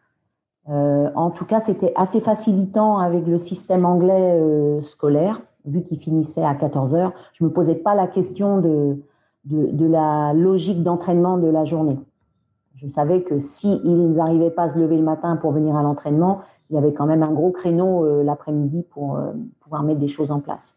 en 0.69 1.31
tout 1.31 1.47
cas, 1.47 1.61
c'était 1.61 1.93
assez 1.97 2.21
facilitant 2.21 2.99
avec 2.99 3.27
le 3.27 3.39
système 3.39 3.87
anglais 3.87 4.39
scolaire, 4.83 5.41
vu 5.65 5.83
qu'ils 5.83 5.99
finissaient 5.99 6.45
à 6.45 6.55
14 6.55 6.95
heures. 6.95 7.13
Je 7.33 7.45
me 7.45 7.51
posais 7.51 7.75
pas 7.75 7.95
la 7.95 8.07
question 8.07 8.59
de 8.59 9.87
la 9.87 10.35
logique 10.35 10.83
d'entraînement 10.83 11.39
de 11.39 11.49
la 11.49 11.65
journée. 11.65 11.99
Je 12.77 12.89
savais 12.89 13.23
que 13.23 13.41
si 13.41 13.81
ils 13.85 14.13
n'arrivaient 14.13 14.51
pas 14.51 14.65
à 14.65 14.71
se 14.71 14.79
lever 14.79 14.97
le 14.97 15.03
matin 15.03 15.37
pour 15.37 15.53
venir 15.53 15.77
à 15.77 15.83
l'entraînement, 15.83 16.43
il 16.71 16.75
y 16.75 16.79
avait 16.79 16.93
quand 16.93 17.07
même 17.07 17.23
un 17.23 17.33
gros 17.33 17.51
créneau 17.53 18.23
l'après-midi 18.23 18.85
pour 18.91 19.19
pouvoir 19.61 19.83
mettre 19.83 20.01
des 20.01 20.09
choses 20.09 20.31
en 20.31 20.41
place. 20.41 20.77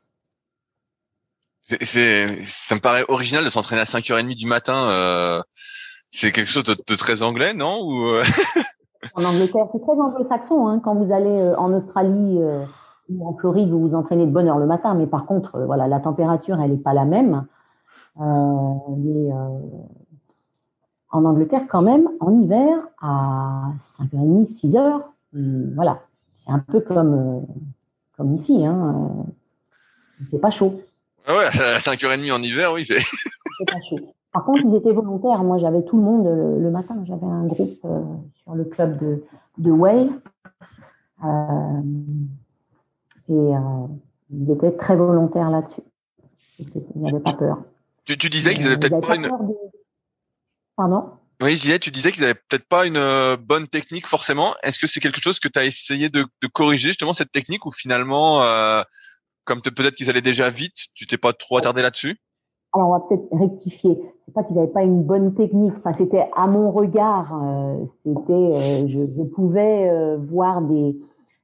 C'est, 1.82 2.43
ça 2.43 2.76
me 2.76 2.80
paraît 2.80 3.06
original 3.10 3.43
de 3.43 3.50
s'entraîner 3.50 3.82
à 3.82 3.86
5h30 3.86 4.36
du 4.36 4.47
matin. 4.47 4.89
Euh, 4.89 5.41
c'est 6.10 6.32
quelque 6.32 6.50
chose 6.50 6.64
de, 6.64 6.74
de, 6.74 6.95
très 6.95 7.22
anglais, 7.22 7.54
non 7.54 7.80
Ou 7.84 8.08
euh, 8.08 8.24
En 9.14 9.24
Angleterre, 9.24 9.68
c'est 9.72 9.82
très 9.82 9.91
anglo-saxon. 9.91 10.68
Hein, 10.68 10.82
quand 10.84 10.95
vous 10.95 11.14
allez 11.14 11.30
euh, 11.30 11.56
en 11.58 11.72
Australie 11.74 12.39
euh, 12.39 12.66
ou 13.10 13.28
en 13.28 13.36
Floride, 13.36 13.70
vous 13.70 13.88
vous 13.88 13.95
entraînez 13.95 14.26
de 14.26 14.32
bonne 14.32 14.47
heure 14.47 14.58
le 14.58 14.66
matin. 14.66 14.95
Mais 14.95 15.06
par 15.06 15.26
contre, 15.26 15.60
voilà, 15.60 15.88
la 15.88 16.00
température, 16.00 16.60
elle 16.60 16.72
n'est 16.72 16.78
pas 16.78 16.93
la 16.93 17.06
même. 17.06 17.45
mais 18.18 19.30
en 21.12 21.26
Angleterre, 21.26 21.66
quand 21.70 21.82
même, 21.82 22.07
en 22.20 22.32
hiver, 22.41 22.78
à 23.01 23.72
5h30, 23.99 24.47
6h, 24.47 25.01
hum, 25.36 25.74
voilà, 25.76 26.01
c'est 26.38 26.51
un 26.51 26.60
peu 26.60 26.80
comme, 26.82 27.45
comme 28.18 28.36
ici. 28.36 28.66
Hein, 28.66 29.26
c'est 30.32 30.39
pas 30.39 30.51
chaud. 30.51 30.82
Ah 31.26 31.36
ouais, 31.38 31.45
à 31.45 31.80
5h30 31.80 32.32
en 32.32 32.41
hiver, 32.41 32.74
oui. 32.74 32.86
C'est 32.86 33.66
pas 33.66 33.80
chaud. 33.89 33.99
Par 34.32 34.45
contre, 34.45 34.62
ils 34.64 34.76
étaient 34.76 34.91
volontaires. 34.91 35.43
Moi, 35.43 35.57
j'avais 35.57 35.84
tout 35.84 35.97
le 35.97 36.03
monde 36.03 36.26
le, 36.26 36.70
matin. 36.70 37.03
J'avais 37.05 37.26
un 37.26 37.45
groupe 37.45 37.80
euh, 37.86 37.99
sur 38.43 38.53
le 38.53 38.64
club 38.64 38.99
de, 38.99 39.24
de 39.57 39.72
Way. 39.72 40.10
Euh, 41.24 41.82
et 43.28 43.34
euh, 43.34 43.88
ils 44.32 44.51
étaient 44.51 44.72
très 44.72 44.95
volontaires 44.95 45.49
là-dessus. 45.49 45.82
Ils 46.60 47.01
n'avaient 47.01 47.20
pas 47.20 47.34
peur. 47.34 47.64
Tu, 48.05 48.18
tu 48.18 48.30
disais 48.30 48.53
qu'ils 48.53 48.66
n'avaient 48.66 48.78
peut-être 48.78 49.01
pas, 49.01 49.16
une. 49.16 49.30
Pardon? 50.80 51.10
Oui, 51.42 51.56
disais, 51.56 51.78
tu 51.78 51.92
disais 51.92 52.10
qu'ils 52.14 52.22
n'avaient 52.22 52.40
peut-être 52.48 52.66
pas 52.70 52.86
une 52.86 52.96
euh, 52.96 53.36
bonne 53.36 53.68
technique 53.68 54.08
forcément. 54.08 54.56
Est-ce 54.64 54.80
que 54.80 54.88
c'est 54.88 55.02
quelque 55.02 55.20
chose 55.20 55.38
que 55.42 55.50
tu 55.50 55.60
as 55.60 55.66
essayé 55.66 56.08
de, 56.08 56.26
de, 56.42 56.48
corriger 56.48 56.88
justement 56.88 57.12
cette 57.12 57.34
technique 57.34 57.66
ou 57.66 57.72
finalement 57.72 58.44
euh, 58.44 58.82
comme 59.44 59.62
peut-être 59.62 59.96
qu'ils 59.96 60.10
allaient 60.10 60.22
déjà 60.22 60.50
vite, 60.50 60.78
tu 60.94 61.06
t'es 61.06 61.18
pas 61.18 61.34
trop 61.34 61.58
attardé 61.58 61.82
là-dessus? 61.82 62.22
Alors 62.72 62.88
on 62.88 62.92
va 62.94 63.00
peut-être 63.02 63.28
rectifier. 63.38 64.00
C'est 64.26 64.34
pas 64.34 64.46
qu'ils 64.46 64.56
n'avaient 64.56 64.72
pas 64.72 64.84
une 64.84 65.04
bonne 65.04 65.36
technique. 65.36 65.74
Enfin, 65.80 65.92
c'était 65.98 66.30
à 66.34 66.48
mon 66.48 66.72
regard. 66.72 67.38
Euh, 67.44 67.84
c'était, 68.06 68.32
euh, 68.32 68.88
je, 68.88 69.00
je, 69.18 69.24
pouvais 69.24 69.90
euh, 69.90 70.18
voir 70.18 70.62
des 70.62 70.98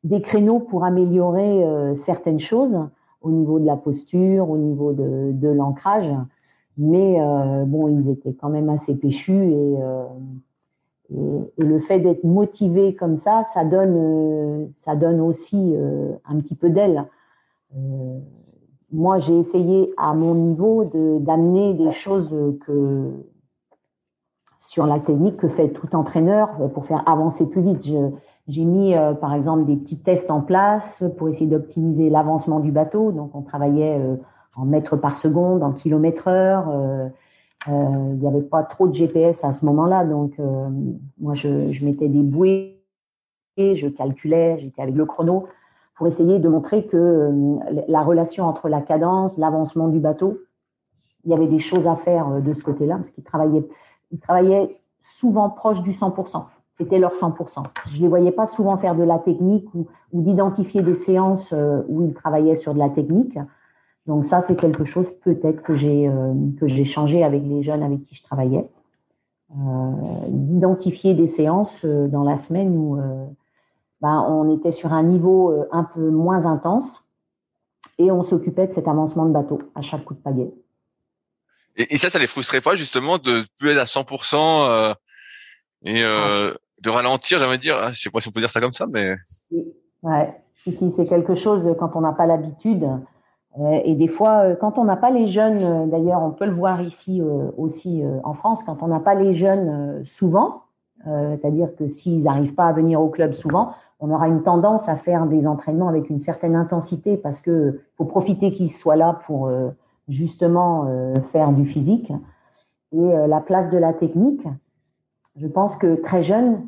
des 0.06 0.22
créneaux 0.22 0.60
pour 0.62 0.86
améliorer 0.86 1.66
certaines 2.06 2.40
choses 2.40 2.78
au 3.20 3.32
niveau 3.32 3.60
de 3.60 3.66
la 3.66 3.76
posture, 3.76 4.50
au 4.50 4.58
niveau 4.58 4.94
de, 4.94 5.32
de 5.34 5.50
l'ancrage. 5.50 6.10
Mais 6.78 7.20
bon, 7.66 7.88
ils 7.88 8.10
étaient 8.10 8.34
quand 8.34 8.50
même 8.50 8.70
assez 8.70 8.96
péchus 8.96 9.52
et, 9.52 9.76
et 11.12 11.64
le 11.64 11.80
fait 11.82 12.00
d'être 12.00 12.24
motivé 12.24 12.96
comme 12.96 13.18
ça, 13.18 13.44
ça 13.54 13.64
donne 13.64 14.70
ça 14.80 14.96
donne 14.96 15.22
aussi 15.22 15.74
un 16.26 16.40
petit 16.40 16.56
peu 16.56 16.70
d'aile. 16.70 17.06
Euh, 17.76 18.20
moi, 18.92 19.20
j'ai 19.20 19.38
essayé 19.38 19.94
à 19.98 20.14
mon 20.14 20.36
niveau 20.36 20.86
d'amener 21.20 21.74
des 21.74 21.92
choses 21.92 22.30
que 22.66 23.12
sur 24.62 24.86
la 24.86 25.00
technique 25.00 25.38
que 25.38 25.48
fait 25.48 25.70
tout 25.70 25.96
entraîneur 25.96 26.50
pour 26.74 26.86
faire 26.86 27.08
avancer 27.08 27.46
plus 27.46 27.62
vite. 27.62 27.84
J'ai 28.48 28.64
mis, 28.64 28.96
euh, 28.96 29.14
par 29.14 29.34
exemple, 29.34 29.66
des 29.66 29.76
petits 29.76 30.00
tests 30.00 30.32
en 30.32 30.42
place 30.42 31.04
pour 31.18 31.30
essayer 31.30 31.48
d'optimiser 31.48 32.10
l'avancement 32.10 32.60
du 32.60 32.72
bateau. 32.72 33.12
Donc, 33.12 33.36
on 33.36 33.42
travaillait 33.42 34.00
euh, 34.00 34.16
en 34.56 34.66
mètres 34.66 34.98
par 34.98 35.16
seconde, 35.16 35.64
en 35.64 35.72
kilomètres 35.72 36.28
heure. 36.28 36.70
Euh, 36.70 37.08
il 37.68 38.20
n'y 38.20 38.28
avait 38.28 38.44
pas 38.44 38.62
trop 38.62 38.88
de 38.88 38.94
GPS 38.94 39.44
à 39.44 39.52
ce 39.52 39.66
moment-là. 39.66 40.06
Donc, 40.06 40.40
moi, 41.18 41.34
je, 41.34 41.84
mettais 41.84 42.08
des 42.08 42.22
bouées, 42.22 42.84
je 43.58 43.88
calculais, 43.88 44.60
j'étais 44.60 44.84
avec 44.84 44.94
le 44.94 45.06
chrono 45.06 45.48
pour 45.96 46.08
essayer 46.08 46.40
de 46.40 46.50
montrer 46.50 46.86
que 46.86 46.98
euh, 46.98 47.56
la 47.88 48.04
relation 48.04 48.46
entre 48.46 48.70
la 48.70 48.82
cadence, 48.82 49.38
l'avancement 49.38 49.88
du 49.88 50.00
bateau, 50.00 50.40
il 51.24 51.32
y 51.32 51.34
avait 51.34 51.48
des 51.48 51.60
choses 51.60 51.88
à 51.88 51.96
faire 51.96 52.28
euh, 52.30 52.40
de 52.42 52.54
ce 52.54 52.64
côté-là, 52.64 52.98
parce 52.98 53.10
qu'il 53.12 53.24
travaillait, 53.24 53.66
il 54.12 54.20
travaillait 54.20 54.78
souvent 55.02 55.50
proches 55.50 55.82
du 55.82 55.94
100%. 55.94 56.44
C'était 56.78 57.00
leur 57.00 57.14
100%. 57.14 57.64
Je 57.92 58.02
les 58.02 58.08
voyais 58.10 58.32
pas 58.32 58.48
souvent 58.48 58.78
faire 58.78 58.96
de 58.96 59.04
la 59.04 59.20
technique 59.20 59.68
ou, 59.74 59.88
d'identifier 60.12 60.82
des 60.82 60.96
séances 60.96 61.54
euh, 61.54 61.82
où 61.88 62.06
ils 62.06 62.14
travaillaient 62.14 62.58
sur 62.58 62.74
de 62.74 62.80
la 62.80 62.90
technique. 62.90 63.38
Donc 64.08 64.26
ça, 64.26 64.42
c'est 64.42 64.56
quelque 64.56 64.86
chose 64.86 65.08
peut-être 65.24 65.64
que 65.64 65.76
j'ai 65.76 66.08
euh, 66.08 66.34
que 66.60 66.68
j'ai 66.68 66.86
changé 66.86 67.24
avec 67.24 67.44
les 67.44 67.64
jeunes 67.64 67.84
avec 67.84 68.06
qui 68.06 68.16
je 68.16 68.24
travaillais, 68.24 68.70
euh, 69.52 69.56
d'identifier 70.28 71.14
des 71.14 71.28
séances 71.28 71.84
dans 71.86 72.24
la 72.24 72.38
semaine 72.38 72.76
où 72.78 72.98
ben, 74.02 74.26
on 74.30 74.56
était 74.56 74.72
sur 74.72 74.94
un 74.94 75.04
niveau 75.04 75.54
un 75.72 75.84
peu 75.84 76.10
moins 76.10 76.46
intense 76.46 77.04
et 77.98 78.12
on 78.12 78.24
s'occupait 78.24 78.68
de 78.68 78.74
cet 78.74 78.88
avancement 78.88 79.26
de 79.26 79.32
bateau 79.32 79.60
à 79.74 79.82
chaque 79.82 80.04
coup 80.04 80.14
de 80.14 80.20
pagaie. 80.20 80.52
Et, 81.78 81.98
ça, 81.98 82.10
ça 82.10 82.20
les 82.20 82.28
frustrait 82.28 82.62
pas 82.62 82.76
justement 82.76 83.18
de 83.18 83.46
plus 83.60 83.72
être 83.72 83.80
à 83.80 83.84
100% 83.84 84.36
euh, 84.36 84.94
et 85.84 86.04
euh, 86.04 86.54
ah. 86.54 86.58
de 86.82 86.90
ralentir, 86.90 87.38
j'aimerais 87.40 87.58
dire. 87.58 87.78
Ah, 87.78 87.92
je 87.92 88.00
sais 88.00 88.10
pas 88.10 88.22
si 88.22 88.30
on 88.30 88.32
peut 88.32 88.40
dire 88.40 88.50
ça 88.50 88.62
comme 88.62 88.72
ça, 88.72 88.86
mais. 88.88 89.16
Oui. 89.52 89.66
Ouais. 90.02 90.34
Si, 90.64 90.76
si, 90.78 90.92
c'est 90.92 91.06
quelque 91.06 91.36
chose 91.36 91.68
quand 91.78 91.96
on 91.96 92.02
n'a 92.02 92.14
pas 92.14 92.26
l'habitude. 92.26 92.88
Euh, 93.60 93.80
et 93.84 93.96
des 93.96 94.08
fois, 94.08 94.40
euh, 94.40 94.56
quand 94.56 94.78
on 94.78 94.84
n'a 94.84 94.98
pas 94.98 95.12
les 95.12 95.28
jeunes, 95.28 95.64
euh, 95.64 95.86
d'ailleurs, 95.86 96.22
on 96.22 96.32
peut 96.32 96.46
le 96.46 96.54
voir 96.54 96.82
ici 96.82 97.22
aussi 97.58 98.04
en 98.24 98.34
France, 98.34 98.64
quand 98.64 98.84
on 98.84 98.88
n'a 98.88 99.00
pas 99.00 99.16
les 99.16 99.34
jeunes 99.34 100.04
souvent, 100.06 100.64
c'est-à-dire 101.04 101.76
que 101.76 101.88
s'ils 101.88 102.24
n'arrivent 102.24 102.56
pas 102.56 102.66
à 102.66 102.74
venir 102.74 103.00
au 103.00 103.10
club 103.10 103.34
souvent, 103.34 103.74
on 104.00 104.10
aura 104.10 104.28
une 104.28 104.42
tendance 104.42 104.90
à 104.90 104.96
faire 104.96 105.28
des 105.28 105.46
entraînements 105.46 105.88
avec 105.88 106.10
une 106.10 106.20
certaine 106.20 106.56
intensité 106.56 107.16
parce 107.16 107.42
que 107.42 107.82
faut 107.96 108.06
profiter 108.06 108.52
qu'ils 108.52 108.72
soient 108.72 108.96
là 108.96 109.20
pour 109.28 109.52
justement 110.08 110.88
faire 111.32 111.52
du 111.52 111.66
physique. 111.66 112.12
Et 112.92 113.28
la 113.28 113.40
place 113.40 113.70
de 113.70 113.78
la 113.78 113.94
technique, 113.94 114.48
je 115.36 115.48
pense 115.48 115.76
que 115.76 115.96
très 116.02 116.24
jeune, 116.24 116.68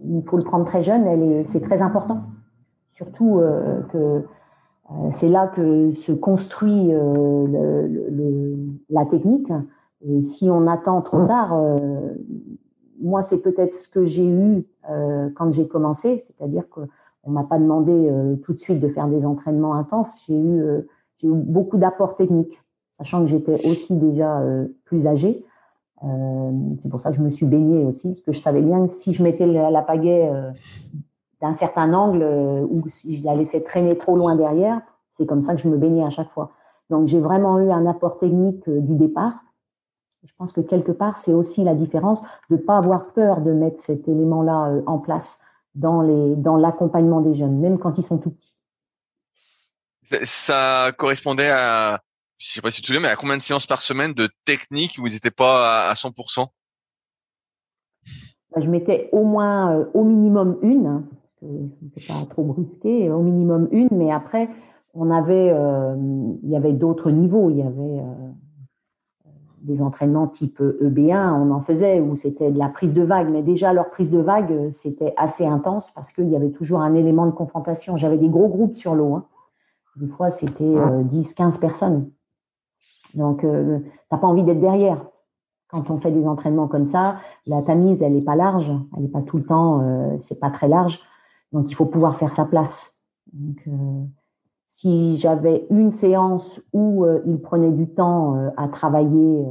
il 0.00 0.22
faut 0.22 0.36
le 0.36 0.44
prendre 0.44 0.66
très 0.66 0.82
jeune, 0.82 1.44
c'est 1.48 1.62
très 1.62 1.80
important. 1.80 2.24
Surtout 2.90 3.40
que 3.90 4.26
c'est 5.14 5.28
là 5.28 5.46
que 5.48 5.92
se 5.92 6.12
construit 6.12 6.90
la 8.90 9.06
technique. 9.06 9.48
Et 10.04 10.22
si 10.22 10.50
on 10.50 10.66
attend 10.66 11.00
trop 11.02 11.26
tard, 11.26 11.56
moi, 13.00 13.22
c'est 13.22 13.38
peut-être 13.38 13.74
ce 13.74 13.88
que 13.88 14.04
j'ai 14.04 14.26
eu 14.26 14.64
quand 15.34 15.52
j'ai 15.52 15.68
commencé, 15.68 16.24
c'est-à-dire 16.36 16.68
qu'on 16.68 17.30
m'a 17.30 17.44
pas 17.44 17.58
demandé 17.58 18.10
tout 18.44 18.52
de 18.52 18.58
suite 18.58 18.80
de 18.80 18.88
faire 18.88 19.08
des 19.08 19.24
entraînements 19.24 19.74
intenses. 19.74 20.24
J'ai 20.26 20.36
eu, 20.36 20.62
beaucoup 21.22 21.78
d'apports 21.78 22.16
techniques 22.16 22.62
sachant 23.02 23.22
que 23.22 23.26
j'étais 23.26 23.66
aussi 23.66 23.94
déjà 23.94 24.40
euh, 24.40 24.66
plus 24.84 25.06
âgée. 25.06 25.44
Euh, 26.04 26.50
c'est 26.80 26.88
pour 26.88 27.00
ça 27.00 27.10
que 27.10 27.16
je 27.16 27.22
me 27.22 27.30
suis 27.30 27.46
baignée 27.46 27.84
aussi, 27.84 28.08
parce 28.08 28.22
que 28.22 28.32
je 28.32 28.40
savais 28.40 28.62
bien 28.62 28.86
que 28.86 28.92
si 28.92 29.12
je 29.12 29.22
mettais 29.22 29.46
la, 29.46 29.82
pagaie 29.82 30.28
euh, 30.32 30.50
d'un 31.42 31.52
certain 31.52 31.92
angle 31.92 32.24
ou 32.70 32.88
si 32.88 33.18
je 33.18 33.24
la 33.24 33.34
laissais 33.34 33.60
traîner 33.60 33.98
trop 33.98 34.16
loin 34.16 34.36
derrière, 34.36 34.80
c'est 35.12 35.26
comme 35.26 35.44
ça 35.44 35.54
que 35.54 35.60
je 35.60 35.68
me 35.68 35.76
baignais 35.76 36.04
à 36.04 36.10
chaque 36.10 36.30
fois. 36.30 36.52
Donc 36.88 37.08
j'ai 37.08 37.20
vraiment 37.20 37.58
eu 37.58 37.70
un 37.70 37.86
apport 37.86 38.18
technique 38.18 38.68
du 38.68 38.94
départ. 38.94 39.34
Je 40.24 40.32
pense 40.38 40.52
que 40.52 40.60
quelque 40.60 40.92
part, 40.92 41.18
c'est 41.18 41.32
aussi 41.32 41.64
la 41.64 41.74
différence 41.74 42.22
de 42.48 42.56
ne 42.56 42.60
pas 42.60 42.78
avoir 42.78 43.12
peur 43.12 43.40
de 43.40 43.52
mettre 43.52 43.80
cet 43.80 44.06
élément-là 44.08 44.82
en 44.86 44.98
place 44.98 45.38
dans 45.74 46.00
les 46.00 46.36
dans 46.36 46.56
l'accompagnement 46.56 47.20
des 47.20 47.34
jeunes, 47.34 47.58
même 47.58 47.78
quand 47.78 47.98
ils 47.98 48.04
sont 48.04 48.18
tout 48.18 48.30
petits. 48.30 48.54
Ça 50.22 50.92
correspondait 50.96 51.50
à 51.50 52.00
je 52.42 52.50
sais 52.50 52.60
pas 52.60 52.72
si 52.72 52.82
tu 52.82 52.88
souviens, 52.88 53.00
mais 53.00 53.08
à 53.08 53.16
combien 53.16 53.36
de 53.36 53.42
séances 53.42 53.66
par 53.66 53.82
semaine 53.82 54.14
de 54.14 54.28
technique 54.44 54.98
où 55.00 55.06
ils 55.06 55.12
n'étaient 55.12 55.30
pas 55.30 55.88
à, 55.88 55.94
100% 55.94 56.46
bah, 58.50 58.60
Je 58.60 58.68
mettais 58.68 59.08
au 59.12 59.22
moins, 59.22 59.72
euh, 59.72 59.84
au 59.94 60.02
minimum 60.02 60.58
une, 60.60 61.06
je 61.42 61.46
ne 61.46 62.20
pas 62.20 62.26
trop 62.30 62.44
brusquer, 62.44 63.10
au 63.10 63.20
minimum 63.20 63.68
une, 63.72 63.88
mais 63.90 64.10
après, 64.10 64.48
on 64.94 65.10
avait, 65.10 65.50
euh, 65.52 65.96
il 66.42 66.50
y 66.50 66.56
avait 66.56 66.72
d'autres 66.72 67.10
niveaux, 67.10 67.50
il 67.50 67.56
y 67.56 67.62
avait 67.62 68.00
euh, 68.00 68.30
des 69.62 69.82
entraînements 69.82 70.28
type 70.28 70.60
EB1, 70.60 71.32
on 71.32 71.50
en 71.50 71.60
faisait, 71.60 72.00
où 72.00 72.16
c'était 72.16 72.50
de 72.50 72.58
la 72.58 72.68
prise 72.68 72.94
de 72.94 73.02
vague, 73.02 73.30
mais 73.30 73.42
déjà 73.42 73.72
leur 73.72 73.90
prise 73.90 74.10
de 74.10 74.18
vague, 74.18 74.70
c'était 74.72 75.14
assez 75.16 75.46
intense 75.46 75.90
parce 75.90 76.12
qu'il 76.12 76.28
y 76.28 76.36
avait 76.36 76.50
toujours 76.50 76.80
un 76.80 76.94
élément 76.94 77.26
de 77.26 77.32
confrontation. 77.32 77.96
J'avais 77.96 78.18
des 78.18 78.28
gros 78.28 78.48
groupes 78.48 78.76
sur 78.76 78.94
l'eau. 78.94 79.14
Hein. 79.14 79.24
Des 79.96 80.08
fois, 80.08 80.30
c'était 80.30 80.64
10-15 80.64 81.58
personnes. 81.58 82.10
Donc, 83.14 83.44
euh, 83.44 83.78
t'as 84.10 84.18
pas 84.18 84.26
envie 84.26 84.42
d'être 84.42 84.60
derrière. 84.60 85.04
Quand 85.68 85.90
on 85.90 85.98
fait 85.98 86.10
des 86.10 86.26
entraînements 86.26 86.68
comme 86.68 86.86
ça, 86.86 87.16
la 87.46 87.62
tamise, 87.62 88.02
elle 88.02 88.14
n'est 88.14 88.22
pas 88.22 88.36
large, 88.36 88.70
elle 88.96 89.02
n'est 89.02 89.08
pas 89.08 89.22
tout 89.22 89.38
le 89.38 89.44
temps, 89.44 89.80
euh, 89.80 90.16
c'est 90.20 90.38
pas 90.38 90.50
très 90.50 90.68
large. 90.68 91.00
Donc, 91.52 91.70
il 91.70 91.74
faut 91.74 91.86
pouvoir 91.86 92.18
faire 92.18 92.32
sa 92.32 92.44
place. 92.44 92.94
Donc, 93.32 93.58
euh, 93.66 94.04
si 94.66 95.18
j'avais 95.18 95.66
une 95.70 95.92
séance 95.92 96.60
où 96.72 97.04
euh, 97.04 97.20
il 97.26 97.40
prenait 97.40 97.70
du 97.70 97.86
temps 97.88 98.36
euh, 98.36 98.48
à 98.56 98.68
travailler 98.68 99.44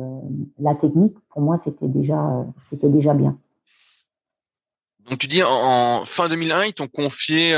la 0.60 0.76
technique, 0.76 1.16
pour 1.30 1.41
moi, 1.41 1.58
c'était 1.64 1.88
déjà, 1.88 2.45
c'était 2.70 2.89
déjà 2.89 3.14
bien. 3.14 3.38
Donc, 5.10 5.20
tu 5.20 5.28
dis 5.28 5.43
en, 5.43 6.04
fin 6.06 6.30
2001, 6.30 6.66
ils 6.66 6.74
t'ont 6.74 6.88
confié 6.88 7.56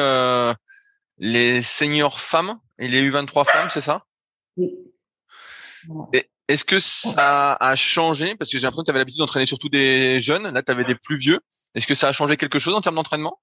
les 1.19 1.61
seniors 1.61 2.19
femmes 2.19 2.59
et 2.79 2.87
les 2.87 3.09
U23 3.09 3.45
femmes, 3.45 3.69
c'est 3.69 3.81
ça? 3.81 4.05
Oui. 4.57 4.75
Est-ce 6.47 6.65
que 6.65 6.79
ça 6.79 7.53
a 7.53 7.75
changé? 7.75 8.35
Parce 8.35 8.51
que 8.51 8.57
j'ai 8.57 8.65
l'impression 8.65 8.83
que 8.83 8.87
tu 8.87 8.91
avais 8.91 8.99
l'habitude 8.99 9.19
d'entraîner 9.19 9.45
surtout 9.45 9.69
des 9.69 10.19
jeunes. 10.19 10.49
Là, 10.49 10.63
tu 10.63 10.71
avais 10.71 10.83
des 10.83 10.95
plus 10.95 11.17
vieux. 11.17 11.39
Est-ce 11.75 11.87
que 11.87 11.95
ça 11.95 12.09
a 12.09 12.11
changé 12.11 12.37
quelque 12.37 12.59
chose 12.59 12.73
en 12.73 12.81
termes 12.81 12.95
d'entraînement? 12.95 13.39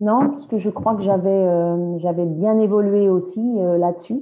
Non, 0.00 0.30
parce 0.30 0.46
que 0.46 0.58
je 0.58 0.70
crois 0.70 0.94
que 0.94 1.02
j'avais 1.02 1.30
euh, 1.30 1.98
j'avais 1.98 2.26
bien 2.26 2.58
évolué 2.58 3.08
aussi 3.08 3.40
euh, 3.58 3.78
là-dessus. 3.78 4.20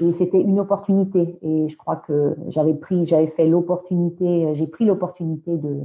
Et 0.00 0.12
c'était 0.12 0.40
une 0.40 0.58
opportunité. 0.58 1.38
Et 1.42 1.68
je 1.68 1.76
crois 1.76 1.96
que 1.96 2.36
j'avais 2.48 2.74
pris, 2.74 3.06
j'avais 3.06 3.28
fait 3.28 3.46
l'opportunité, 3.46 4.54
j'ai 4.54 4.66
pris 4.66 4.84
l'opportunité 4.84 5.56
de, 5.56 5.82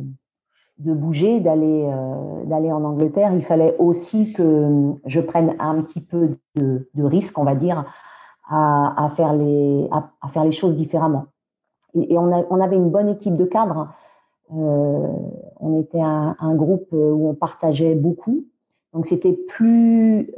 de 0.79 0.93
bouger, 0.93 1.39
d'aller 1.41 1.85
euh, 1.87 2.45
d'aller 2.45 2.71
en 2.71 2.83
Angleterre. 2.83 3.33
Il 3.33 3.43
fallait 3.43 3.75
aussi 3.77 4.33
que 4.33 4.93
je 5.05 5.19
prenne 5.19 5.55
un 5.59 5.81
petit 5.81 6.01
peu 6.01 6.37
de, 6.55 6.89
de 6.93 7.03
risque, 7.03 7.37
on 7.37 7.43
va 7.43 7.55
dire, 7.55 7.85
à, 8.49 9.05
à 9.05 9.09
faire, 9.11 9.33
les, 9.33 9.87
à, 9.91 10.27
faire 10.29 10.43
les 10.43 10.51
choses 10.51 10.75
différemment. 10.75 11.25
Et, 11.93 12.17
on, 12.17 12.61
avait 12.61 12.75
une 12.75 12.89
bonne 12.89 13.09
équipe 13.09 13.35
de 13.35 13.45
cadres. 13.45 13.89
Euh, 14.53 15.07
on 15.59 15.79
était 15.79 16.01
un, 16.01 16.55
groupe 16.55 16.87
où 16.91 17.29
on 17.29 17.33
partageait 17.35 17.95
beaucoup. 17.95 18.45
Donc 18.93 19.05
c'était 19.05 19.33
plus, 19.33 20.29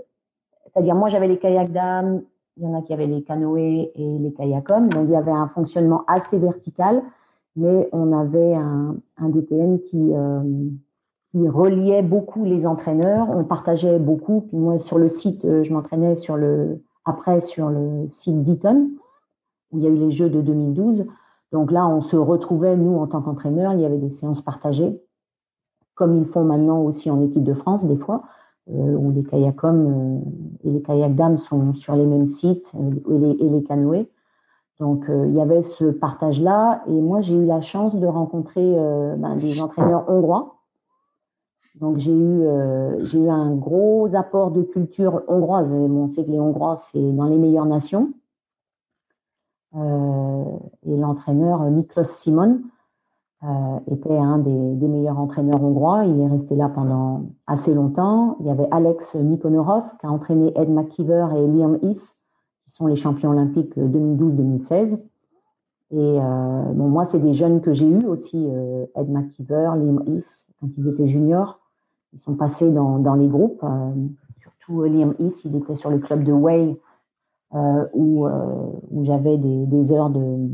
c'est-à-dire 0.65 0.95
moi 0.95 1.09
j'avais 1.09 1.27
les 1.27 1.37
kayaks 1.37 1.71
d'âme, 1.71 2.23
il 2.57 2.63
y 2.63 2.67
en 2.67 2.77
a 2.77 2.81
qui 2.81 2.93
avaient 2.93 3.07
les 3.07 3.23
canoës 3.23 3.91
et 3.95 4.17
les 4.19 4.33
kayakom. 4.33 4.89
Donc 4.89 5.05
il 5.07 5.11
y 5.11 5.15
avait 5.15 5.31
un 5.31 5.47
fonctionnement 5.47 6.03
assez 6.07 6.37
vertical, 6.37 7.01
mais 7.55 7.89
on 7.91 8.17
avait 8.17 8.55
un, 8.55 8.97
un 9.17 9.31
qui, 9.31 10.13
euh, 10.13 10.41
qui 11.31 11.47
reliait 11.47 12.03
beaucoup 12.03 12.43
les 12.43 12.65
entraîneurs. 12.65 13.29
On 13.29 13.43
partageait 13.43 13.99
beaucoup. 13.99 14.41
Puis 14.41 14.57
moi 14.57 14.79
sur 14.79 14.97
le 14.97 15.09
site, 15.09 15.45
euh, 15.45 15.63
je 15.63 15.73
m'entraînais 15.73 16.17
sur 16.17 16.35
le 16.35 16.83
après, 17.05 17.41
sur 17.41 17.69
le 17.69 18.07
site 18.11 18.43
d'Eton, 18.43 18.91
où 19.71 19.79
il 19.79 19.83
y 19.83 19.87
a 19.87 19.89
eu 19.89 19.95
les 19.95 20.11
Jeux 20.11 20.29
de 20.29 20.41
2012, 20.41 21.07
donc 21.51 21.71
là, 21.71 21.87
on 21.87 22.01
se 22.01 22.15
retrouvait, 22.15 22.75
nous, 22.77 22.97
en 22.97 23.07
tant 23.07 23.21
qu'entraîneurs, 23.21 23.73
il 23.73 23.81
y 23.81 23.85
avait 23.85 23.97
des 23.97 24.09
séances 24.09 24.41
partagées, 24.41 25.01
comme 25.95 26.17
ils 26.17 26.25
font 26.25 26.43
maintenant 26.43 26.81
aussi 26.81 27.11
en 27.11 27.21
équipe 27.21 27.43
de 27.43 27.53
France, 27.53 27.85
des 27.85 27.97
fois, 27.97 28.23
où 28.67 29.11
les 29.11 29.23
kayakums 29.23 30.21
euh, 30.65 30.67
et 30.67 30.71
les 30.71 30.81
kayaks 30.81 31.15
dames 31.15 31.37
sont 31.37 31.73
sur 31.73 31.95
les 31.95 32.05
mêmes 32.05 32.27
sites 32.27 32.65
euh, 32.75 32.91
et, 33.09 33.17
les, 33.17 33.57
et 33.57 33.63
canoës. 33.63 34.07
Donc, 34.79 35.09
euh, 35.09 35.27
il 35.27 35.35
y 35.35 35.41
avait 35.41 35.63
ce 35.63 35.85
partage-là. 35.85 36.83
Et 36.87 37.01
moi, 37.01 37.21
j'ai 37.21 37.35
eu 37.35 37.45
la 37.45 37.61
chance 37.61 37.95
de 37.95 38.07
rencontrer 38.07 38.61
euh, 38.77 39.15
ben, 39.15 39.35
des 39.35 39.61
entraîneurs 39.61 40.09
hongrois 40.09 40.61
donc 41.75 41.97
j'ai 41.97 42.11
eu, 42.11 42.41
euh, 42.45 43.07
eu 43.13 43.29
un 43.29 43.55
gros 43.55 44.13
apport 44.15 44.51
de 44.51 44.61
culture 44.61 45.23
hongroise. 45.27 45.71
Bon, 45.71 46.03
on 46.03 46.09
sait 46.09 46.25
que 46.25 46.31
les 46.31 46.39
Hongrois, 46.39 46.77
c'est 46.77 47.11
dans 47.13 47.25
les 47.25 47.37
meilleures 47.37 47.65
nations. 47.65 48.11
Euh, 49.75 50.43
et 50.85 50.97
l'entraîneur 50.97 51.61
Miklos 51.61 52.03
Simon 52.03 52.61
euh, 53.43 53.79
était 53.91 54.17
un 54.17 54.37
des, 54.37 54.87
meilleurs 54.87 55.19
entraîneurs 55.19 55.63
hongrois. 55.63 56.05
Il 56.05 56.19
est 56.19 56.27
resté 56.27 56.55
là 56.55 56.69
pendant 56.69 57.23
assez 57.47 57.73
longtemps. 57.73 58.37
Il 58.39 58.47
y 58.47 58.49
avait 58.49 58.67
Alex 58.71 59.15
Nikonorov 59.15 59.83
qui 59.99 60.05
a 60.05 60.11
entraîné 60.11 60.51
Ed 60.55 60.69
McKeever 60.69 61.27
et 61.35 61.47
Liam 61.47 61.79
Is, 61.81 61.99
qui 62.63 62.71
sont 62.71 62.87
les 62.87 62.95
champions 62.95 63.31
olympiques 63.31 63.77
2012-2016. 63.77 64.99
Et 65.93 65.97
euh, 65.97 66.63
bon, 66.73 66.87
moi, 66.87 67.05
c'est 67.05 67.19
des 67.19 67.33
jeunes 67.33 67.61
que 67.61 67.73
j'ai 67.73 67.87
eus 67.87 68.05
aussi, 68.05 68.47
euh, 68.49 68.85
Ed 68.95 69.09
McKeever, 69.09 69.71
Liam 69.75 70.03
Is, 70.07 70.45
quand 70.59 70.67
ils 70.77 70.87
étaient 70.87 71.07
juniors. 71.07 71.61
Ils 72.13 72.19
sont 72.19 72.35
passés 72.35 72.69
dans, 72.69 73.15
les 73.15 73.27
groupes, 73.27 73.63
euh, 73.63 73.91
surtout 74.41 74.83
Liam 74.83 75.15
East, 75.19 75.45
il 75.45 75.55
était 75.55 75.75
sur 75.75 75.89
le 75.89 75.99
club 75.99 76.23
de 76.23 76.33
Way, 76.33 76.77
euh, 77.53 77.87
où, 77.93 78.27
euh, 78.27 78.71
j'avais 79.03 79.37
des, 79.37 79.91
heures 79.93 80.09
de, 80.09 80.49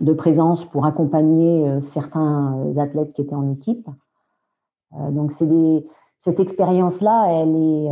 de 0.00 0.12
présence 0.12 0.64
pour 0.64 0.86
accompagner 0.86 1.80
certains 1.80 2.76
athlètes 2.76 3.12
qui 3.12 3.22
étaient 3.22 3.34
en 3.34 3.52
équipe. 3.52 3.88
donc 4.92 5.32
c'est 5.32 5.48
cette 6.18 6.40
expérience-là, 6.40 7.26
elle 7.30 7.54
est, 7.54 7.90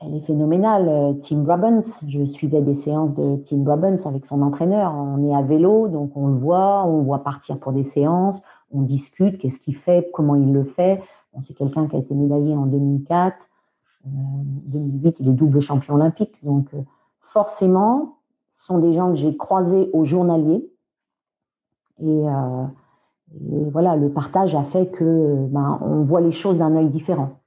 elle 0.00 0.14
est 0.14 0.20
phénoménale. 0.20 1.16
Tim 1.22 1.44
Robbins, 1.44 1.82
je 2.06 2.24
suivais 2.24 2.60
des 2.60 2.74
séances 2.74 3.14
de 3.14 3.36
Tim 3.44 3.64
Robbins 3.64 3.96
avec 4.04 4.26
son 4.26 4.42
entraîneur. 4.42 4.94
On 4.94 5.28
est 5.28 5.34
à 5.34 5.42
vélo, 5.42 5.88
donc 5.88 6.16
on 6.16 6.28
le 6.28 6.36
voit, 6.36 6.84
on 6.86 7.02
voit 7.02 7.22
partir 7.22 7.58
pour 7.58 7.72
des 7.72 7.84
séances, 7.84 8.40
on 8.72 8.82
discute, 8.82 9.38
qu'est-ce 9.38 9.60
qu'il 9.60 9.76
fait, 9.76 10.10
comment 10.12 10.34
il 10.34 10.52
le 10.52 10.64
fait. 10.64 11.02
c'est 11.40 11.54
quelqu'un 11.54 11.86
qui 11.86 11.96
a 11.96 11.98
été 11.98 12.14
médaillé 12.14 12.54
en 12.54 12.66
2004. 12.66 13.36
2008, 14.04 15.06
euh, 15.06 15.12
il 15.20 15.28
est 15.28 15.32
double 15.32 15.60
champion 15.60 15.94
olympique. 15.94 16.34
Donc, 16.42 16.66
euh, 16.74 16.82
forcément, 17.20 18.16
sont 18.62 18.78
des 18.78 18.94
gens 18.94 19.10
que 19.10 19.16
j'ai 19.16 19.36
croisés 19.36 19.90
au 19.92 20.04
journalier. 20.04 20.64
Euh, 22.02 22.64
et, 23.34 23.70
voilà, 23.70 23.96
le 23.96 24.10
partage 24.10 24.54
a 24.54 24.64
fait 24.64 24.86
que 24.90 25.46
ben, 25.48 25.78
on 25.82 26.02
voit 26.02 26.20
les 26.20 26.32
choses 26.32 26.58
d'un 26.58 26.74
œil 26.76 26.88
différent. 26.88 27.40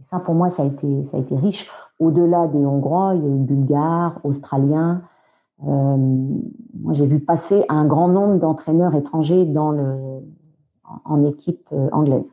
Et 0.00 0.04
ça, 0.04 0.18
pour 0.20 0.34
moi, 0.34 0.50
ça 0.50 0.62
a 0.62 0.66
été, 0.66 1.06
ça 1.10 1.16
a 1.16 1.20
été 1.20 1.36
riche. 1.36 1.70
Au-delà 1.98 2.48
des 2.48 2.64
Hongrois, 2.64 3.14
il 3.14 3.22
y 3.22 3.26
a 3.26 3.28
eu 3.28 3.38
Bulgares, 3.38 4.18
Australiens. 4.24 5.02
moi, 5.58 6.94
j'ai 6.94 7.06
vu 7.06 7.20
passer 7.20 7.64
un 7.68 7.86
grand 7.86 8.08
nombre 8.08 8.38
d'entraîneurs 8.40 8.94
étrangers 8.96 9.44
dans 9.44 9.70
le, 9.70 10.20
en 11.04 11.24
équipe 11.24 11.68
anglaise. 11.92 12.32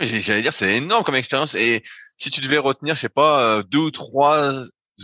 J'allais 0.00 0.42
dire, 0.42 0.52
c'est 0.52 0.76
énorme 0.76 1.04
comme 1.04 1.16
expérience. 1.16 1.54
Et 1.56 1.82
si 2.18 2.30
tu 2.30 2.40
devais 2.40 2.58
retenir, 2.58 2.94
je 2.94 3.00
sais 3.00 3.08
pas, 3.08 3.42
euh, 3.42 3.62
deux 3.62 3.78
ou 3.78 3.90
trois 3.90 4.52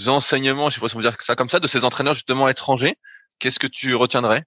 enseignements, 0.08 0.70
je 0.70 0.76
sais 0.76 0.80
pas 0.80 0.88
si 0.88 0.96
on 0.96 0.98
peut 0.98 1.04
dire 1.04 1.16
ça 1.20 1.36
comme 1.36 1.48
ça, 1.48 1.60
de 1.60 1.66
ces 1.66 1.84
entraîneurs 1.84 2.14
justement 2.14 2.48
étrangers, 2.48 2.96
qu'est-ce 3.38 3.58
que 3.58 3.66
tu 3.66 3.94
retiendrais? 3.94 4.44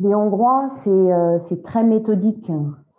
Les 0.00 0.14
Hongrois, 0.14 0.68
c'est 0.70 0.90
euh, 0.90 1.38
très 1.64 1.82
méthodique. 1.82 2.46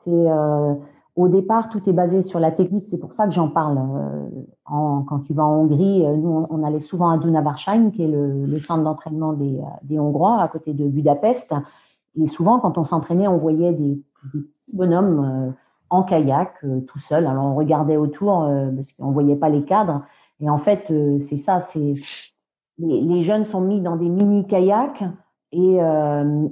C'est 0.03 0.11
euh, 0.11 0.74
au 1.15 1.28
départ, 1.28 1.70
tout 1.70 1.82
est 1.88 1.93
basé 1.93 2.24
sur 2.24 2.39
la 2.39 2.51
technique. 2.51 2.86
C'est 2.89 2.97
pour 2.97 3.13
ça 3.13 3.26
que 3.26 3.32
j'en 3.32 3.49
parle. 3.49 3.80
En, 4.65 5.03
quand 5.03 5.20
tu 5.20 5.34
vas 5.34 5.45
en 5.45 5.61
Hongrie, 5.61 6.05
nous, 6.17 6.47
on, 6.49 6.63
allait 6.63 6.82
souvent 6.82 7.09
à 7.09 7.17
Dunavarsheim, 7.17 7.91
qui 7.91 8.03
est 8.03 8.07
le, 8.07 8.59
centre 8.59 8.84
d'entraînement 8.84 9.34
des, 9.34 9.59
des, 9.84 9.97
Hongrois, 9.97 10.41
à 10.41 10.47
côté 10.47 10.74
de 10.74 10.88
Budapest. 10.88 11.53
Et 12.15 12.28
souvent, 12.28 12.59
quand 12.59 12.78
on 12.78 12.84
s'entraînait, 12.84 13.28
on 13.28 13.38
voyait 13.38 13.74
des, 13.74 14.01
des 14.34 14.41
bonhomme 14.74 15.26
euh, 15.26 15.51
en 15.89 16.03
kayak, 16.03 16.53
euh, 16.63 16.82
tout 16.82 16.99
seul. 16.99 17.28
Alors 17.28 17.45
on 17.45 17.55
regardait 17.55 17.97
autour 17.97 18.43
euh, 18.43 18.70
parce 18.76 18.91
qu'on 18.93 19.11
voyait 19.11 19.36
pas 19.36 19.49
les 19.49 19.63
cadres. 19.63 20.03
Et 20.42 20.50
en 20.50 20.58
fait, 20.58 20.92
c'est 21.24 21.38
ça. 21.38 21.60
C'est 21.62 21.96
les, 22.78 23.22
jeunes 23.24 23.44
sont 23.44 23.62
mis 23.62 23.82
dans 23.82 23.98
des 23.98 24.08
mini 24.08 24.48
kayaks 24.48 25.04
et 25.52 25.80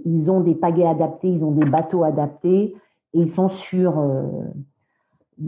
ils 0.05 0.31
ont 0.31 0.41
des 0.41 0.55
pagaies 0.55 0.87
adaptés, 0.87 1.29
ils 1.29 1.43
ont 1.43 1.51
des 1.51 1.65
bateaux 1.65 2.03
adaptés 2.03 2.75
et 3.13 3.19
ils 3.19 3.29
sont 3.29 3.47
sur 3.47 4.03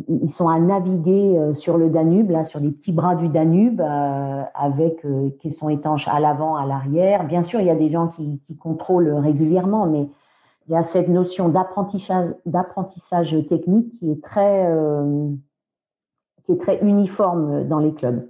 ils 0.07 0.29
sont 0.29 0.47
à 0.47 0.59
naviguer 0.59 1.37
sur 1.55 1.77
le 1.77 1.89
Danube, 1.89 2.29
là, 2.29 2.45
sur 2.45 2.61
des 2.61 2.69
petits 2.69 2.93
bras 2.93 3.15
du 3.15 3.27
Danube, 3.27 3.81
avec 3.81 5.05
qui 5.39 5.51
sont 5.51 5.67
étanches 5.67 6.07
à 6.07 6.19
l'avant, 6.19 6.55
à 6.55 6.65
l'arrière. 6.65 7.25
Bien 7.25 7.43
sûr, 7.43 7.59
il 7.59 7.65
y 7.65 7.71
a 7.71 7.75
des 7.75 7.89
gens 7.89 8.07
qui, 8.07 8.39
qui 8.45 8.55
contrôlent 8.55 9.11
régulièrement, 9.15 9.87
mais 9.87 10.07
il 10.69 10.73
y 10.73 10.75
a 10.75 10.83
cette 10.83 11.07
notion 11.07 11.49
d'apprentissage, 11.49 12.29
d'apprentissage 12.45 13.35
technique 13.49 13.91
qui 13.97 14.11
est 14.11 14.23
très, 14.23 14.67
euh, 14.67 15.31
est 16.51 16.61
très 16.61 16.79
uniforme 16.81 17.67
dans 17.67 17.79
les 17.79 17.93
clubs. 17.93 18.27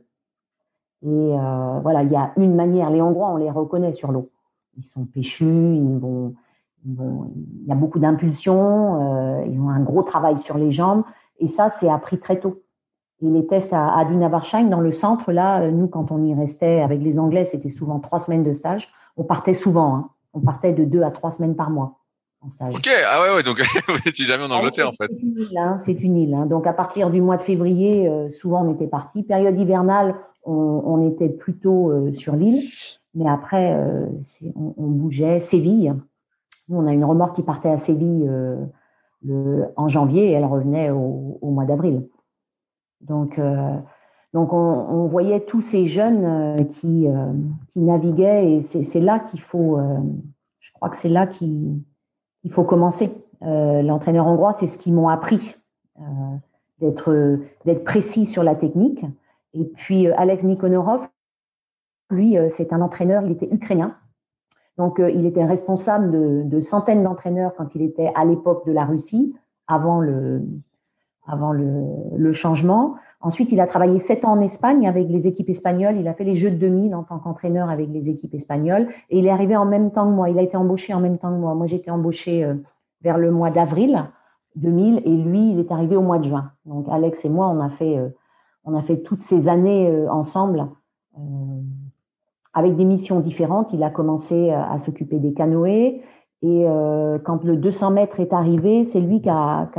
Et 1.02 1.08
euh, 1.08 1.80
voilà, 1.82 2.04
il 2.04 2.12
y 2.12 2.16
a 2.16 2.32
une 2.38 2.56
manière. 2.56 2.90
Les 2.90 3.02
Hongrois, 3.02 3.30
on 3.30 3.38
les 3.38 3.50
reconnaît 3.50 3.94
sur 3.94 4.12
l'eau. 4.12 4.30
Ils 4.78 4.86
sont 4.86 5.06
péchus, 5.06 5.46
il 5.46 6.36
y 7.66 7.72
a 7.72 7.76
beaucoup 7.76 8.00
d'impulsions, 8.00 9.02
euh, 9.02 9.46
ils 9.46 9.60
ont 9.60 9.70
un 9.70 9.82
gros 9.82 10.04
travail 10.04 10.38
sur 10.38 10.58
les 10.58 10.72
jambes. 10.72 11.04
Et 11.40 11.48
ça, 11.48 11.70
c'est 11.70 11.90
appris 11.90 12.20
très 12.20 12.40
tôt. 12.40 12.62
Et 13.22 13.30
les 13.30 13.46
tests 13.48 13.74
à, 13.74 13.98
à 13.98 14.06
dans 14.06 14.80
le 14.80 14.92
centre, 14.92 15.32
là, 15.32 15.70
nous, 15.72 15.88
quand 15.88 16.12
on 16.12 16.24
y 16.24 16.34
restait 16.34 16.82
avec 16.82 17.02
les 17.02 17.20
Anglais, 17.20 17.44
c'était 17.44 17.70
souvent 17.70 18.00
trois 18.00 18.20
semaines 18.20 18.44
de 18.44 18.54
stage. 18.54 18.90
On 19.18 19.24
partait 19.24 19.54
souvent. 19.54 19.96
Hein. 19.96 20.10
On 20.34 20.40
partait 20.40 20.74
de 20.74 20.86
deux 20.86 21.02
à 21.02 21.12
trois 21.12 21.32
semaines 21.32 21.56
par 21.56 21.70
mois. 21.70 21.99
Ok, 22.42 22.88
ah 23.06 23.22
ouais, 23.22 23.36
ouais 23.36 23.44
donc 23.44 23.60
vous 23.88 23.98
n'étiez 24.06 24.24
jamais 24.24 24.46
en 24.46 24.52
Angleterre 24.52 24.88
en 24.88 24.94
fait. 24.94 25.10
C'est 25.12 25.22
une 25.22 25.38
île, 25.38 25.58
hein, 25.58 25.78
c'est 25.80 25.94
une 25.94 26.18
île. 26.18 26.34
Hein. 26.34 26.46
Donc 26.46 26.68
à 26.68 26.74
partir 26.74 27.10
du 27.10 27.22
mois 27.22 27.36
de 27.36 27.42
février, 27.42 28.08
euh, 28.08 28.32
souvent 28.32 28.66
on 28.66 28.74
était 28.74 28.88
parti. 28.88 29.24
Période 29.24 29.60
hivernale, 29.60 30.16
on, 30.46 30.54
on 30.54 31.10
était 31.10 31.28
plutôt 31.28 31.92
euh, 31.92 32.14
sur 32.14 32.38
l'île, 32.38 32.64
mais 33.14 33.30
après 33.30 33.74
euh, 33.74 34.06
on, 34.56 34.74
on, 34.78 34.88
bougeait. 34.88 35.42
Séville, 35.42 35.94
nous 36.70 36.78
on 36.78 36.88
a 36.88 36.94
une 36.94 37.04
remorque 37.04 37.36
qui 37.36 37.44
partait 37.44 37.70
à 37.70 37.78
Séville 37.78 38.30
le, 39.26 39.66
en 39.76 39.90
janvier 39.90 40.30
et 40.30 40.32
elle 40.32 40.46
revenait 40.46 40.92
au, 40.92 41.40
au 41.42 41.52
mois 41.52 41.66
d'avril. 41.66 42.08
Donc 43.02 43.40
donc 44.34 44.54
on, 44.54 44.58
on, 44.58 45.08
voyait 45.08 45.42
tous 45.42 45.62
ces 45.62 45.88
jeunes 45.88 46.70
qui 46.72 47.06
qui 47.74 47.80
naviguaient 47.80 48.54
et 48.54 48.64
c'est 48.64 49.00
là 49.02 49.20
qu'il 49.20 49.42
faut. 49.42 49.78
je 50.60 50.72
crois 50.72 50.90
que 50.90 50.98
c'est 50.98 51.10
là 51.10 51.28
qui 51.28 51.84
il 52.44 52.52
faut 52.52 52.64
commencer. 52.64 53.12
Euh, 53.42 53.82
L'entraîneur 53.82 54.28
hongrois, 54.28 54.54
c'est 54.54 54.68
ce 54.68 54.78
qu'ils 54.78 54.94
m'ont 54.94 55.10
appris, 55.10 55.56
euh, 56.00 57.38
d'être 57.66 57.84
précis 57.84 58.26
sur 58.26 58.44
la 58.44 58.56
technique. 58.56 59.04
Et 59.54 59.66
puis 59.66 60.08
euh, 60.08 60.14
Alex 60.18 60.44
Nikonorov, 60.44 61.08
lui, 62.12 62.36
c'est 62.58 62.74
un 62.74 62.82
entraîneur, 62.82 63.24
il 63.24 63.32
était 63.32 63.48
ukrainien. 63.52 63.96
Donc, 64.78 65.00
il 65.00 65.28
était 65.28 65.46
responsable 65.46 66.50
de 66.50 66.62
centaines 66.62 67.04
d'entraîneurs 67.04 67.54
quand 67.56 67.76
il 67.76 67.84
était 67.84 68.12
à 68.16 68.26
l'époque 68.26 68.66
de 68.66 68.72
la 68.72 68.84
Russie, 68.84 69.36
avant 69.68 70.00
le, 70.00 70.42
avant 71.30 71.52
le, 71.52 72.34
changement. 72.34 72.96
Ensuite, 73.22 73.52
il 73.52 73.60
a 73.60 73.68
travaillé 73.68 74.00
sept 74.00 74.24
ans 74.24 74.32
en 74.32 74.42
Espagne 74.42 74.88
avec 74.88 75.10
les 75.10 75.28
équipes 75.28 75.50
espagnoles. 75.50 75.98
Il 75.98 76.08
a 76.08 76.14
fait 76.14 76.24
les 76.24 76.36
Jeux 76.36 76.52
de 76.52 76.56
2000 76.56 76.96
en 76.96 77.04
tant 77.04 77.20
qu'entraîneur 77.20 77.70
avec 77.70 77.90
les 77.90 78.10
équipes 78.10 78.34
espagnoles. 78.34 78.88
Et 79.10 79.20
il 79.20 79.26
est 79.26 79.30
arrivé 79.30 79.56
en 79.56 79.66
même 79.66 79.92
temps 79.92 80.06
que 80.06 80.14
moi. 80.14 80.30
Il 80.30 80.40
a 80.40 80.42
été 80.42 80.58
embauché 80.58 80.94
en 80.94 81.00
même 81.00 81.18
temps 81.18 81.30
que 81.30 81.40
moi. 81.40 81.54
Moi, 81.54 81.68
j'étais 81.68 81.92
embauché 81.92 82.44
euh, 82.44 82.56
vers 83.02 83.18
le 83.18 83.32
mois 83.32 83.52
d'avril 83.52 84.06
2000 84.56 85.02
et 85.06 85.16
lui, 85.16 85.52
il 85.52 85.60
est 85.60 85.72
arrivé 85.72 85.96
au 85.96 86.02
mois 86.02 86.18
de 86.18 86.26
juin. 86.26 86.52
Donc, 86.66 86.88
Alex 86.90 87.24
et 87.26 87.30
moi, 87.30 87.48
on 87.48 87.60
a 87.60 87.70
fait, 87.70 87.98
euh, 87.98 88.10
on 88.64 88.76
a 88.76 88.82
fait 88.82 88.98
toutes 88.98 89.22
ces 89.22 89.48
années 89.48 89.90
euh, 89.90 90.10
ensemble 90.12 90.68
avec 92.54 92.76
des 92.76 92.86
missions 92.86 93.20
différentes. 93.20 93.74
Il 93.74 93.84
a 93.84 93.90
commencé 93.90 94.52
à 94.52 94.80
s'occuper 94.80 95.20
des 95.20 95.34
canoës. 95.34 96.02
Et 96.42 96.66
euh, 96.68 97.20
quand 97.20 97.44
le 97.44 97.58
200 97.58 97.92
mètres 97.92 98.20
est 98.20 98.32
arrivé, 98.32 98.86
c'est 98.86 99.02
lui 99.02 99.22
qui 99.22 99.30
a, 99.30 99.70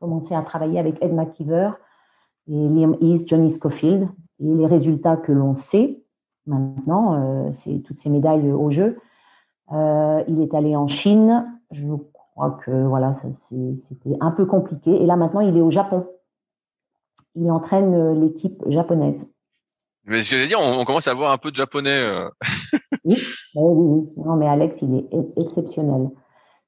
commencé 0.00 0.34
à 0.34 0.42
travailler 0.42 0.78
avec 0.78 1.02
Ed 1.02 1.12
McKeever 1.12 1.72
et 2.48 2.68
Liam 2.68 2.96
East, 3.00 3.28
Johnny 3.28 3.50
Schofield. 3.50 4.08
Et 4.40 4.54
les 4.54 4.66
résultats 4.66 5.16
que 5.16 5.32
l'on 5.32 5.54
sait 5.54 6.02
maintenant, 6.46 7.14
euh, 7.14 7.52
c'est 7.52 7.80
toutes 7.80 7.98
ces 7.98 8.08
médailles 8.08 8.50
au 8.50 8.70
jeu. 8.70 8.98
Euh, 9.72 10.24
il 10.26 10.40
est 10.40 10.54
allé 10.54 10.74
en 10.74 10.88
Chine. 10.88 11.46
Je 11.70 11.86
crois 12.34 12.58
que 12.64 12.70
voilà, 12.86 13.16
c'était 13.50 14.16
un 14.20 14.30
peu 14.30 14.46
compliqué. 14.46 15.02
Et 15.02 15.06
là 15.06 15.16
maintenant, 15.16 15.40
il 15.40 15.56
est 15.56 15.62
au 15.62 15.70
Japon. 15.70 16.06
Il 17.34 17.50
entraîne 17.50 18.18
l'équipe 18.20 18.62
japonaise. 18.68 19.24
Mais 20.06 20.22
je 20.22 20.36
veux 20.36 20.46
dire, 20.46 20.58
on, 20.60 20.84
commence 20.84 21.08
à 21.08 21.14
voir 21.14 21.32
un 21.32 21.38
peu 21.38 21.50
de 21.50 21.56
japonais. 21.56 21.90
Euh. 21.90 22.28
oui, 23.04 23.16
oui, 23.54 24.08
Non, 24.16 24.36
mais 24.36 24.48
Alex, 24.48 24.80
il 24.82 24.94
est 24.94 25.40
exceptionnel. 25.40 26.08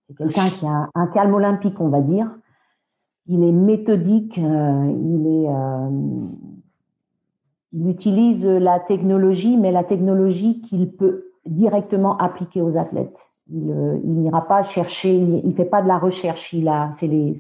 C'est 0.06 0.16
quelqu'un 0.16 0.48
qui 0.50 0.66
a 0.66 0.88
un 0.94 1.06
calme 1.08 1.34
olympique, 1.34 1.80
on 1.80 1.88
va 1.88 2.00
dire. 2.00 2.30
Il 3.26 3.42
est 3.42 3.52
méthodique. 3.52 4.38
Euh, 4.38 4.92
il 4.96 5.26
est. 5.26 5.48
Euh, 5.48 5.90
il 7.74 7.88
utilise 7.88 8.44
la 8.44 8.80
technologie, 8.80 9.56
mais 9.56 9.72
la 9.72 9.82
technologie 9.82 10.60
qu'il 10.60 10.92
peut 10.92 11.32
directement 11.46 12.18
appliquer 12.18 12.60
aux 12.60 12.76
athlètes. 12.76 13.16
Il, 13.50 13.64
n'ira 13.64 14.46
pas 14.46 14.62
chercher, 14.62 15.14
il, 15.14 15.48
ne 15.48 15.54
fait 15.54 15.64
pas 15.64 15.80
de 15.80 15.88
la 15.88 15.98
recherche. 15.98 16.52
Il 16.52 16.68
a, 16.68 16.90
les, 17.00 17.34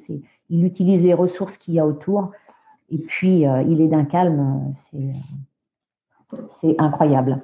il 0.48 0.64
utilise 0.64 1.02
les 1.02 1.12
ressources 1.12 1.58
qu'il 1.58 1.74
y 1.74 1.80
a 1.80 1.86
autour. 1.86 2.30
Et 2.88 2.96
puis, 2.96 3.42
il 3.68 3.80
est 3.82 3.88
d'un 3.88 4.04
calme. 4.04 4.72
C'est 6.60 6.74
incroyable. 6.78 7.42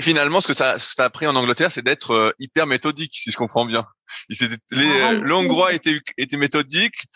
Finalement, 0.00 0.40
ce 0.40 0.48
que 0.48 0.54
ça, 0.54 0.78
ça 0.80 1.04
a 1.04 1.10
pris 1.10 1.26
en 1.26 1.36
Angleterre, 1.36 1.70
c'est 1.70 1.84
d'être 1.84 2.10
euh, 2.10 2.32
hyper 2.40 2.66
méthodique, 2.66 3.14
si 3.14 3.30
je 3.30 3.36
comprends 3.36 3.64
bien. 3.64 3.86
Les, 4.28 4.36
ah, 5.04 5.72
étaient, 5.72 6.00
étaient 6.16 6.36
méthodiques, 6.36 7.06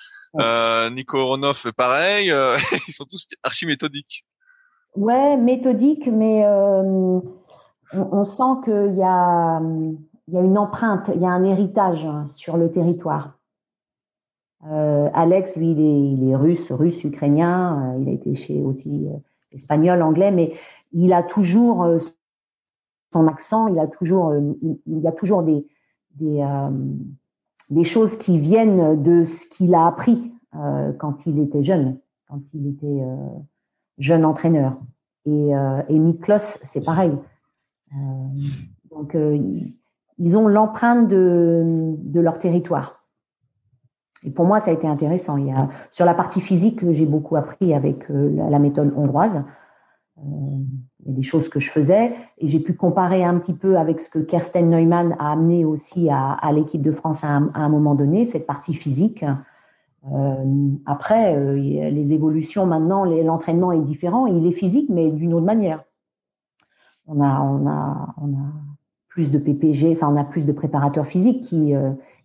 euh, 0.41 0.89
Nico 0.91 1.37
pareil, 1.77 2.31
euh, 2.31 2.57
ils 2.89 2.93
sont 2.93 3.05
tous 3.05 3.27
archi 3.43 3.67
méthodiques. 3.67 4.25
Ouais, 4.97 5.37
méthodique, 5.37 6.07
mais 6.07 6.45
euh, 6.45 7.21
on, 7.93 8.25
sent 8.25 8.65
qu'il 8.65 8.95
y 8.97 9.03
a, 9.03 9.61
il 10.29 10.35
y 10.35 10.37
a 10.37 10.41
une 10.41 10.59
empreinte, 10.59 11.11
il 11.15 11.21
y 11.21 11.27
a 11.27 11.31
un 11.31 11.45
héritage 11.45 12.07
sur 12.37 12.57
le 12.57 12.71
territoire. 12.71 13.39
Alex, 14.65 15.57
lui, 15.57 15.73
il 15.73 15.81
est, 15.81 16.13
il 16.13 16.31
est 16.31 16.37
russe, 16.37 16.71
russe, 16.71 17.03
ukrainien. 17.03 17.97
il 18.01 18.09
a 18.09 18.13
été 18.13 18.37
chez 18.37 18.61
aussi 18.61 19.09
espagnol, 19.53 20.03
anglais, 20.03 20.31
mais 20.31 20.55
il 20.93 21.13
a 21.13 21.23
toujours 21.23 21.83
euh, 21.85 21.99
son 23.13 23.27
accent, 23.27 23.67
il 23.69 23.79
a 23.79 23.87
toujours, 23.87 24.35
il, 24.63 24.99
y 24.99 25.07
a 25.07 25.13
toujours 25.13 25.43
des, 25.43 25.67
des, 26.15 26.43
des, 27.69 27.85
choses 27.85 28.17
qui 28.17 28.39
viennent 28.39 29.03
de 29.03 29.27
ce 29.27 29.47
qu'il 29.49 29.75
a 29.75 29.87
appris 29.87 30.33
quand 30.99 31.27
il 31.27 31.39
était 31.39 31.63
jeune, 31.63 31.99
quand 32.27 32.41
il 32.55 32.69
était 32.69 33.03
jeune 33.99 34.25
entraîneur. 34.25 34.79
Et, 35.27 35.51
et 35.89 35.99
Miklos, 35.99 36.57
c'est 36.63 36.83
pareil. 36.83 37.13
donc, 38.91 39.15
ils 40.19 40.37
ont 40.37 40.49
l'empreinte 40.49 41.09
de, 41.09 41.93
de 41.99 42.21
leur 42.21 42.39
territoire. 42.39 43.02
Et 44.25 44.31
pour 44.31 44.45
moi, 44.45 44.61
ça 44.61 44.71
a 44.71 44.75
été 44.75 44.87
intéressant. 44.87 45.37
Il 45.37 45.47
y 45.47 45.53
a, 45.53 45.69
sur 45.91 46.07
la 46.07 46.15
partie 46.15 46.41
physique, 46.41 46.81
j'ai 46.93 47.07
beaucoup 47.07 47.37
appris 47.37 47.75
avec 47.75 48.11
euh, 48.11 48.31
la, 48.49 48.59
méthode 48.59 48.93
hongroise. 48.97 49.43
Euh, 50.19 50.23
il 51.01 51.09
y 51.09 51.11
a 51.11 51.17
des 51.17 51.23
choses 51.23 51.49
que 51.49 51.59
je 51.59 51.71
faisais 51.71 52.15
et 52.39 52.47
j'ai 52.47 52.61
pu 52.61 52.75
comparer 52.75 53.25
un 53.25 53.39
petit 53.39 53.55
peu 53.55 53.77
avec 53.77 54.01
ce 54.01 54.09
que 54.09 54.21
Kersten 54.21 54.71
Neumann 54.71 55.17
a 55.19 55.33
amené 55.33 55.65
aussi 55.65 56.09
à, 56.11 56.39
l'équipe 56.53 56.83
de 56.83 56.93
France 56.93 57.25
à 57.25 57.29
un, 57.29 57.69
moment 57.69 57.97
donné, 57.97 58.25
cette 58.25 58.47
partie 58.47 58.75
physique. 58.75 59.25
Euh, 60.13 60.71
après, 60.87 61.37
les 61.57 62.13
évolutions 62.13 62.67
maintenant, 62.67 63.05
l'entraînement 63.05 63.73
est 63.73 63.81
différent. 63.81 64.27
Il 64.27 64.47
est 64.47 64.53
physique, 64.53 64.89
mais 64.91 65.11
d'une 65.11 65.35
autre 65.35 65.47
manière. 65.47 65.83
On 67.09 67.21
a, 67.21 67.41
on 67.41 67.67
a, 67.67 68.15
on 68.23 68.33
a 68.35 68.53
plus 69.09 69.29
de 69.33 69.39
PPG, 69.39 69.95
enfin 69.97 70.09
on 70.09 70.17
a 70.17 70.25
plus 70.25 70.47
de 70.47 70.53
préparateurs 70.53 71.07
physiques 71.07 71.43
qui, 71.43 71.75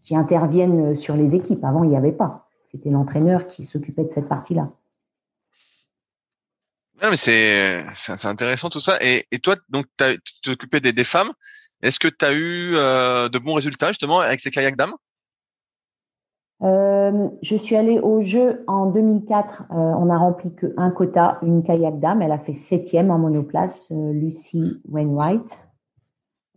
qui 0.07 0.15
interviennent 0.15 0.95
sur 0.95 1.17
les 1.17 1.35
équipes. 1.35 1.65
Avant, 1.65 1.83
il 1.83 1.89
n'y 1.89 1.97
avait 1.97 2.13
pas. 2.13 2.47
C'était 2.65 2.89
l'entraîneur 2.89 3.47
qui 3.47 3.65
s'occupait 3.65 4.05
de 4.05 4.09
cette 4.09 4.29
partie-là. 4.29 4.69
Non, 7.03 7.09
mais 7.09 7.17
c'est, 7.17 7.85
c'est 7.93 8.25
intéressant 8.25 8.69
tout 8.69 8.79
ça. 8.79 8.97
Et, 9.01 9.25
et 9.31 9.39
toi, 9.39 9.57
donc, 9.67 9.85
tu 9.99 10.41
t'occupais 10.41 10.79
des, 10.79 10.93
des 10.93 11.03
femmes. 11.03 11.33
Est-ce 11.81 11.99
que 11.99 12.07
tu 12.07 12.23
as 12.23 12.31
eu 12.31 12.73
euh, 12.75 13.27
de 13.27 13.37
bons 13.37 13.53
résultats 13.53 13.89
justement 13.89 14.19
avec 14.21 14.39
ces 14.39 14.49
kayaks 14.49 14.77
dames? 14.77 14.93
Euh, 16.63 17.27
je 17.41 17.57
suis 17.57 17.75
allée 17.75 17.99
au 17.99 18.23
jeu 18.23 18.63
en 18.67 18.85
2004. 18.85 19.65
on 19.69 20.09
a 20.09 20.17
rempli 20.17 20.55
qu'un 20.55 20.89
quota, 20.89 21.37
une 21.41 21.63
kayak 21.63 21.99
dame. 21.99 22.21
Elle 22.21 22.31
a 22.31 22.39
fait 22.39 22.55
septième 22.55 23.11
en 23.11 23.19
monoplace, 23.19 23.91
Lucy 23.91 24.81
Wainwright. 24.87 25.66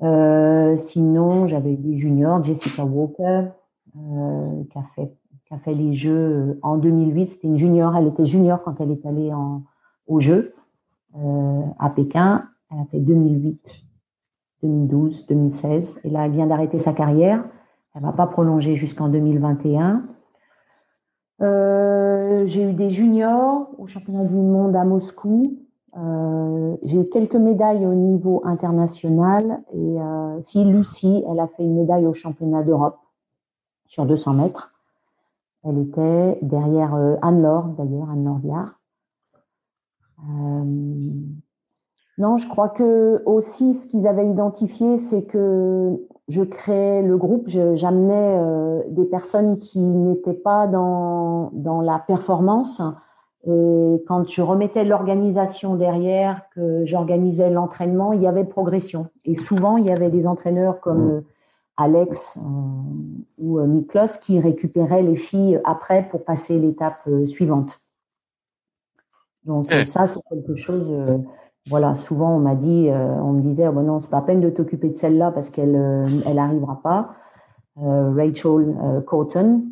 Euh, 0.03 0.77
sinon, 0.79 1.47
j'avais 1.47 1.77
des 1.77 1.97
juniors, 1.97 2.43
Jessica 2.43 2.85
Walker, 2.85 3.49
euh, 3.97 4.65
qui, 4.71 4.79
a 4.79 4.85
fait, 4.95 5.13
qui 5.47 5.55
a 5.55 5.59
fait 5.59 5.75
les 5.75 5.93
Jeux 5.93 6.13
euh, 6.13 6.59
en 6.63 6.79
2008. 6.79 7.27
C'était 7.27 7.49
une 7.49 7.59
junior, 7.59 7.97
elle 7.97 8.09
était 8.09 8.27
junior 8.27 8.63
quand 8.63 8.81
elle 8.81 8.91
est 8.91 9.05
allée 9.07 9.31
aux 10.07 10.21
Jeux 10.21 10.55
à 11.79 11.91
Pékin. 11.91 12.45
Elle 12.71 12.79
a 12.79 12.85
fait 12.87 13.01
2008, 13.01 13.61
2012, 14.63 15.27
2016. 15.27 15.97
Et 16.05 16.11
là, 16.11 16.27
elle 16.27 16.33
vient 16.33 16.47
d'arrêter 16.47 16.79
sa 16.79 16.93
carrière. 16.93 17.45
Elle 17.95 18.03
va 18.03 18.13
pas 18.13 18.27
prolonger 18.27 18.77
jusqu'en 18.77 19.09
2021. 19.09 20.05
Euh, 21.43 22.47
j'ai 22.47 22.63
eu 22.63 22.73
des 22.75 22.91
juniors 22.91 23.71
au 23.79 23.87
championnat 23.87 24.25
du 24.25 24.35
monde 24.35 24.77
à 24.77 24.85
Moscou. 24.85 25.59
Euh, 25.97 26.77
j'ai 26.85 27.01
eu 27.01 27.09
quelques 27.09 27.37
médailles 27.37 27.85
au 27.85 27.95
niveau 27.95 28.43
international 28.45 29.63
et 29.73 30.01
euh, 30.01 30.41
si 30.43 30.65
Lucie, 30.65 31.25
elle 31.29 31.41
a 31.41 31.49
fait 31.49 31.65
une 31.65 31.75
médaille 31.75 32.07
au 32.07 32.15
championnat 32.15 32.63
d'Europe 32.63 32.99
sur 33.87 34.07
200 34.07 34.35
mètres. 34.35 34.73
Elle 35.65 35.79
était 35.79 36.39
derrière 36.43 36.95
euh, 36.95 37.17
Anne-Laure, 37.23 37.69
d'ailleurs, 37.77 38.09
Anne-Laure 38.11 38.39
Viard. 38.39 38.77
Non, 42.19 42.37
je 42.37 42.47
crois 42.49 42.69
que 42.69 43.23
aussi 43.25 43.73
ce 43.73 43.89
qu'ils 43.89 44.07
avaient 44.07 44.29
identifié, 44.29 44.99
c'est 44.99 45.23
que 45.23 45.99
je 46.29 46.43
créais 46.43 47.03
le 47.03 47.17
groupe, 47.17 47.49
j'amenais 47.49 48.85
des 48.91 49.07
personnes 49.07 49.59
qui 49.59 49.81
n'étaient 49.81 50.35
pas 50.35 50.67
dans, 50.67 51.49
dans 51.55 51.81
la 51.81 51.99
performance, 51.99 52.83
et 53.47 54.05
quand 54.07 54.29
je 54.29 54.43
remettais 54.43 54.85
l'organisation 54.85 55.75
derrière, 55.75 56.43
que 56.55 56.85
j'organisais 56.85 57.49
l'entraînement, 57.49 58.13
il 58.13 58.21
y 58.21 58.27
avait 58.27 58.45
progression. 58.45 59.09
Et 59.25 59.35
souvent, 59.35 59.79
il 59.79 59.87
y 59.87 59.91
avait 59.91 60.11
des 60.11 60.27
entraîneurs 60.27 60.81
comme 60.81 61.07
mmh. 61.07 61.11
euh, 61.11 61.21
Alex 61.79 62.37
euh, 62.37 62.41
ou 63.39 63.59
euh, 63.59 63.67
Miklos 63.67 64.19
qui 64.21 64.41
récupéraient 64.41 65.03
les 65.03 65.17
filles 65.17 65.59
après 65.65 66.07
pour 66.11 66.25
passer 66.25 66.59
l'étape 66.59 67.09
suivante. 67.27 67.81
Donc 69.45 69.73
ça, 69.87 70.07
c'est 70.07 70.21
quelque 70.29 70.55
chose. 70.55 70.93
voilà, 71.67 71.97
souvent 71.97 72.37
on 72.37 72.41
m'a 72.41 72.55
dit, 72.55 72.91
on 72.93 73.33
me 73.33 73.41
disait, 73.41 73.69
oh, 73.69 73.73
ben 73.73 73.85
non, 73.85 74.03
c'est 74.03 74.11
pas 74.11 74.21
peine 74.21 74.43
de 74.43 74.51
t'occuper 74.51 74.91
de 74.91 74.97
celle-là 74.97 75.31
parce 75.31 75.49
qu'elle, 75.49 75.75
elle 76.27 76.39
arrivera 76.39 76.83
pas. 76.83 77.15
Rachel 77.77 78.77
Cotton, 79.07 79.63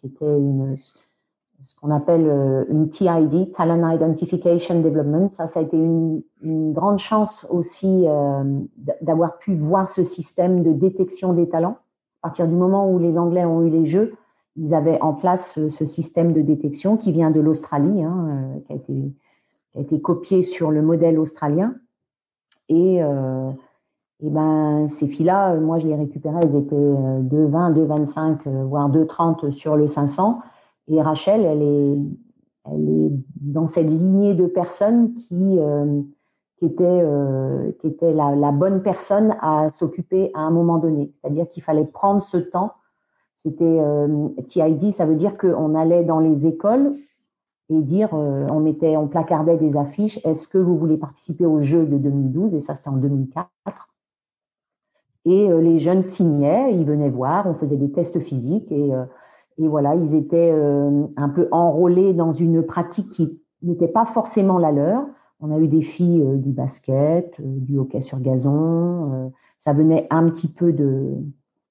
qui, 0.00 0.06
était 0.06 0.38
une 0.38 0.76
ce 1.66 1.74
qu'on 1.74 1.90
appelle 1.90 2.26
euh, 2.26 2.64
une 2.68 2.88
TID, 2.90 3.52
Talent 3.52 3.88
Identification 3.90 4.80
Development. 4.80 5.30
Ça, 5.32 5.46
ça 5.46 5.60
a 5.60 5.62
été 5.62 5.76
une, 5.76 6.22
grande 6.72 6.98
chance 6.98 7.46
aussi 7.50 8.04
euh, 8.06 8.60
d'avoir 9.00 9.38
pu 9.38 9.56
voir 9.56 9.90
ce 9.90 10.04
système 10.04 10.62
de 10.62 10.72
détection 10.72 11.32
des 11.32 11.48
talents. 11.48 11.78
À 12.22 12.28
partir 12.28 12.46
du 12.46 12.54
moment 12.54 12.90
où 12.90 12.98
les 12.98 13.18
Anglais 13.18 13.44
ont 13.44 13.62
eu 13.62 13.70
les 13.70 13.86
Jeux, 13.86 14.14
ils 14.56 14.74
avaient 14.74 15.00
en 15.00 15.12
place 15.12 15.52
ce, 15.54 15.68
ce 15.68 15.84
système 15.84 16.32
de 16.32 16.42
détection 16.42 16.96
qui 16.96 17.12
vient 17.12 17.30
de 17.30 17.40
l'Australie, 17.40 18.02
hein, 18.02 18.54
euh, 18.70 18.76
qui, 18.78 19.14
a 19.74 19.80
été, 19.80 20.00
copié 20.00 20.42
sur 20.42 20.70
le 20.70 20.82
modèle 20.82 21.18
australien. 21.18 21.74
Et, 22.68 23.02
euh, 23.02 23.50
et 24.20 24.30
ben, 24.30 24.88
ces 24.88 25.08
filles-là, 25.08 25.56
moi, 25.56 25.78
je 25.78 25.86
les 25.86 25.96
récupérais, 25.96 26.40
elles 26.42 26.56
étaient 26.56 26.74
2,20, 26.74 27.74
2,25, 27.74 28.48
voire 28.64 28.88
2,30 28.90 29.50
sur 29.50 29.76
le 29.76 29.88
500. 29.88 30.40
Et 30.88 31.02
Rachel, 31.02 31.44
elle 31.44 31.62
est, 31.62 31.98
elle 32.72 32.88
est 32.88 33.10
dans 33.40 33.66
cette 33.66 33.88
lignée 33.88 34.34
de 34.34 34.46
personnes 34.46 35.14
qui, 35.14 35.58
euh, 35.58 36.02
qui 36.58 36.66
était, 36.66 36.84
euh, 36.84 37.70
qui 37.80 37.88
était 37.88 38.12
la, 38.12 38.52
bonne 38.52 38.82
personne 38.82 39.36
à 39.40 39.70
s'occuper 39.70 40.30
à 40.34 40.40
un 40.40 40.50
moment 40.50 40.78
donné. 40.78 41.12
C'est-à-dire 41.20 41.48
qu'il 41.50 41.62
fallait 41.62 41.84
prendre 41.84 42.22
ce 42.22 42.38
temps. 42.38 42.72
C'était 43.38 43.64
euh, 43.64 44.28
TID, 44.48 44.92
ça 44.92 45.04
veut 45.04 45.16
dire 45.16 45.36
qu'on 45.36 45.74
allait 45.74 46.04
dans 46.04 46.18
les 46.18 46.46
écoles 46.46 46.96
et 47.68 47.80
dire, 47.82 48.10
euh, 48.14 48.46
on 48.50 48.60
mettait, 48.60 48.96
on 48.96 49.06
placardait 49.06 49.58
des 49.58 49.76
affiches. 49.76 50.18
Est-ce 50.24 50.48
que 50.48 50.58
vous 50.58 50.78
voulez 50.78 50.96
participer 50.96 51.44
au 51.44 51.60
jeu 51.60 51.84
de 51.84 51.98
2012 51.98 52.54
Et 52.54 52.60
ça, 52.60 52.74
c'était 52.74 52.88
en 52.88 52.96
2004. 52.96 53.48
Et 55.26 55.48
les 55.48 55.80
jeunes 55.80 56.04
signaient, 56.04 56.72
ils 56.72 56.84
venaient 56.84 57.10
voir, 57.10 57.48
on 57.48 57.54
faisait 57.54 57.76
des 57.76 57.90
tests 57.90 58.20
physiques 58.20 58.70
et 58.70 58.92
et 59.58 59.68
voilà, 59.68 59.94
ils 59.94 60.14
étaient 60.14 60.50
euh, 60.52 61.06
un 61.16 61.28
peu 61.28 61.48
enrôlés 61.50 62.12
dans 62.12 62.32
une 62.32 62.62
pratique 62.62 63.08
qui 63.08 63.40
n'était 63.62 63.88
pas 63.88 64.04
forcément 64.04 64.58
la 64.58 64.70
leur. 64.70 65.02
On 65.40 65.50
a 65.50 65.58
eu 65.58 65.68
des 65.68 65.82
filles 65.82 66.22
euh, 66.22 66.36
du 66.36 66.52
basket, 66.52 67.38
euh, 67.40 67.44
du 67.44 67.78
hockey 67.78 68.02
sur 68.02 68.20
gazon. 68.20 69.32
ça 69.58 69.72
venait 69.72 70.06
un 70.10 70.28
petit 70.28 70.48
peu 70.48 70.72
de, 70.72 71.14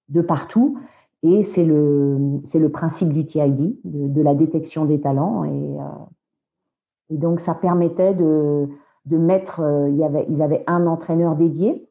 de 0.09 0.21
partout. 0.21 0.79
Et 1.21 1.43
c'est 1.43 1.63
le, 1.63 2.41
c'est 2.45 2.59
le 2.59 2.69
principe 2.69 3.09
du 3.09 3.25
TID, 3.25 3.77
de, 3.83 4.21
la 4.21 4.35
détection 4.35 4.85
des 4.85 5.01
talents. 5.01 5.43
Et, 5.43 7.17
donc, 7.17 7.39
ça 7.39 7.55
permettait 7.55 8.13
de, 8.13 8.67
de 9.05 9.17
mettre, 9.17 9.59
y 9.91 10.03
avait, 10.03 10.25
ils 10.29 10.41
avaient 10.43 10.63
un 10.67 10.85
entraîneur 10.85 11.35
dédié 11.35 11.87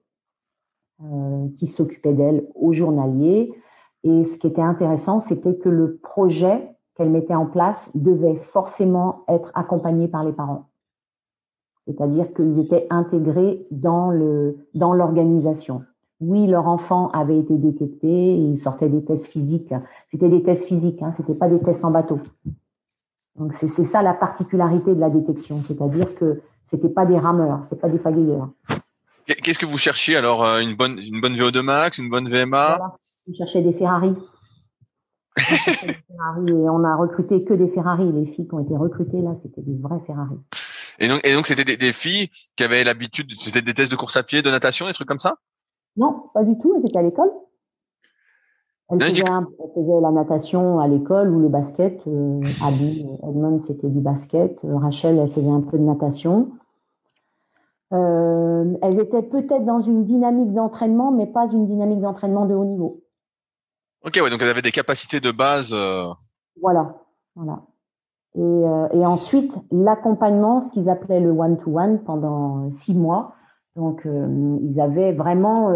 qui 1.57 1.67
s'occupait 1.67 2.13
d'elle 2.13 2.47
au 2.55 2.73
journalier. 2.73 3.53
Et 4.05 4.27
ce 4.27 4.39
qui 4.39 4.47
était 4.47 4.63
intéressant, 4.63 5.19
c'était 5.21 5.57
que 5.57 5.71
le 5.71 5.97
projet 5.97 6.71
qu'elle 6.95 7.11
mettait 7.11 7.35
en 7.35 7.47
place 7.47 7.91
devait 7.95 8.37
forcément 8.53 9.25
être 9.29 9.51
accompagné 9.55 10.09
par 10.09 10.25
les 10.25 10.33
parents. 10.33 10.69
C'est-à-dire 11.87 12.33
qu'ils 12.35 12.59
étaient 12.61 12.87
intégrés 12.91 13.67
dans 13.71 14.11
le 14.11 14.69
dans 14.75 14.93
l'organisation. 14.93 15.83
Oui, 16.21 16.47
leur 16.47 16.69
enfant 16.69 17.09
avait 17.11 17.39
été 17.39 17.57
détecté, 17.57 18.37
ils 18.37 18.57
sortaient 18.57 18.89
des 18.89 19.05
tests 19.05 19.27
physiques. 19.27 19.75
C'était 20.11 20.29
des 20.29 20.43
tests 20.43 20.67
physiques, 20.67 21.03
hein, 21.03 21.13
c'était 21.17 21.35
pas 21.35 21.49
des 21.49 21.59
tests 21.59 21.85
en 21.85 21.91
bateau. 21.91 22.21
Donc 23.37 23.53
c'est 23.55 23.69
ça 23.85 24.01
la 24.01 24.15
particularité 24.15 24.95
de 24.95 25.01
la 25.01 25.11
détection, 25.11 25.61
c'est-à-dire 25.67 26.15
que 26.15 26.41
c'était 26.65 26.89
pas 26.89 27.05
des 27.05 27.19
rameurs, 27.19 27.61
c'est 27.69 27.81
pas 27.81 27.89
des 27.89 27.99
pagayeurs. 27.99 28.49
Qu'est-ce 29.27 29.59
que 29.59 29.67
vous 29.67 29.79
cherchiez 29.79 30.17
alors 30.17 30.45
euh, 30.45 30.61
une 30.61 30.75
bonne 30.75 30.99
une 30.99 31.21
bonne 31.21 31.35
VO2 31.35 31.61
max, 31.63 31.99
une 31.99 32.11
bonne 32.11 32.29
VMA 32.29 32.79
on 33.29 33.35
cherchait 33.35 33.63
des 33.63 33.73
Ferrari. 33.79 34.15
et 35.37 36.69
on 36.69 36.85
a 36.85 36.97
recruté 36.97 37.45
que 37.45 37.55
des 37.55 37.69
Ferrari. 37.69 38.11
Les 38.13 38.27
filles 38.27 38.47
qui 38.47 38.55
ont 38.55 38.61
été 38.61 38.77
recrutées 38.77 39.21
là, 39.21 39.35
c'était 39.43 39.63
des 39.63 39.77
vrais 39.81 40.01
Ferrari. 40.07 40.37
Et 41.01 41.09
donc, 41.09 41.21
et 41.25 41.35
donc 41.35 41.47
c'était 41.47 41.77
des, 41.77 41.93
filles 41.93 42.29
qui 42.57 42.65
avaient 42.65 42.85
l'habitude, 42.85 43.27
c'était 43.41 43.63
des 43.63 43.75
tests 43.75 43.91
de 43.91 43.97
course 43.97 44.17
à 44.17 44.23
pied, 44.23 44.43
de 44.43 44.51
natation, 44.51 44.87
des 44.87 44.93
trucs 44.93 45.09
comme 45.09 45.19
ça? 45.19 45.37
Non, 45.97 46.31
pas 46.33 46.45
du 46.45 46.57
tout. 46.59 46.75
Elles 46.77 46.89
étaient 46.89 46.99
à 46.99 47.03
l'école. 47.03 47.31
Elles, 48.91 49.01
faisaient, 49.01 50.01
la 50.03 50.11
natation 50.11 50.79
à 50.79 50.87
l'école 50.87 51.31
ou 51.31 51.41
le 51.41 51.49
basket. 51.49 52.01
Euh, 52.07 52.41
Abby, 52.63 53.07
Edmond, 53.23 53.59
c'était 53.59 53.89
du 53.89 54.01
basket. 54.01 54.57
Euh, 54.65 54.77
Rachel, 54.77 55.19
elle 55.19 55.31
faisait 55.31 55.51
un 55.51 55.63
peu 55.63 55.79
de 55.79 55.85
natation. 55.85 56.53
elles 57.91 59.01
étaient 59.01 59.23
peut-être 59.23 59.65
dans 59.65 59.81
une 59.81 60.05
dynamique 60.05 60.53
d'entraînement, 60.53 61.11
mais 61.11 61.27
pas 61.27 61.49
une 61.51 61.67
dynamique 61.67 62.01
d'entraînement 62.01 62.47
de 62.47 62.55
haut 62.55 62.65
niveau. 62.65 63.04
Ok, 64.05 64.21
ouais, 64.23 64.31
donc 64.31 64.41
elles 64.43 64.51
avaient 64.51 64.63
des 64.63 64.71
capacités 64.71 65.21
de 65.21 65.31
base. 65.31 65.75
Voilà, 66.61 66.95
voilà. 67.35 67.63
Et, 68.37 68.99
et 68.99 69.07
ensuite, 69.07 69.53
l'accompagnement, 69.71 70.61
ce 70.61 70.71
qu'ils 70.71 70.91
appelaient 70.91 71.21
le 71.21 71.31
one-to-one 71.31 72.03
pendant 72.05 72.71
six 72.73 72.95
mois. 72.95 73.35
Donc, 73.77 74.07
ils 74.07 74.81
avaient 74.81 75.13
vraiment, 75.13 75.73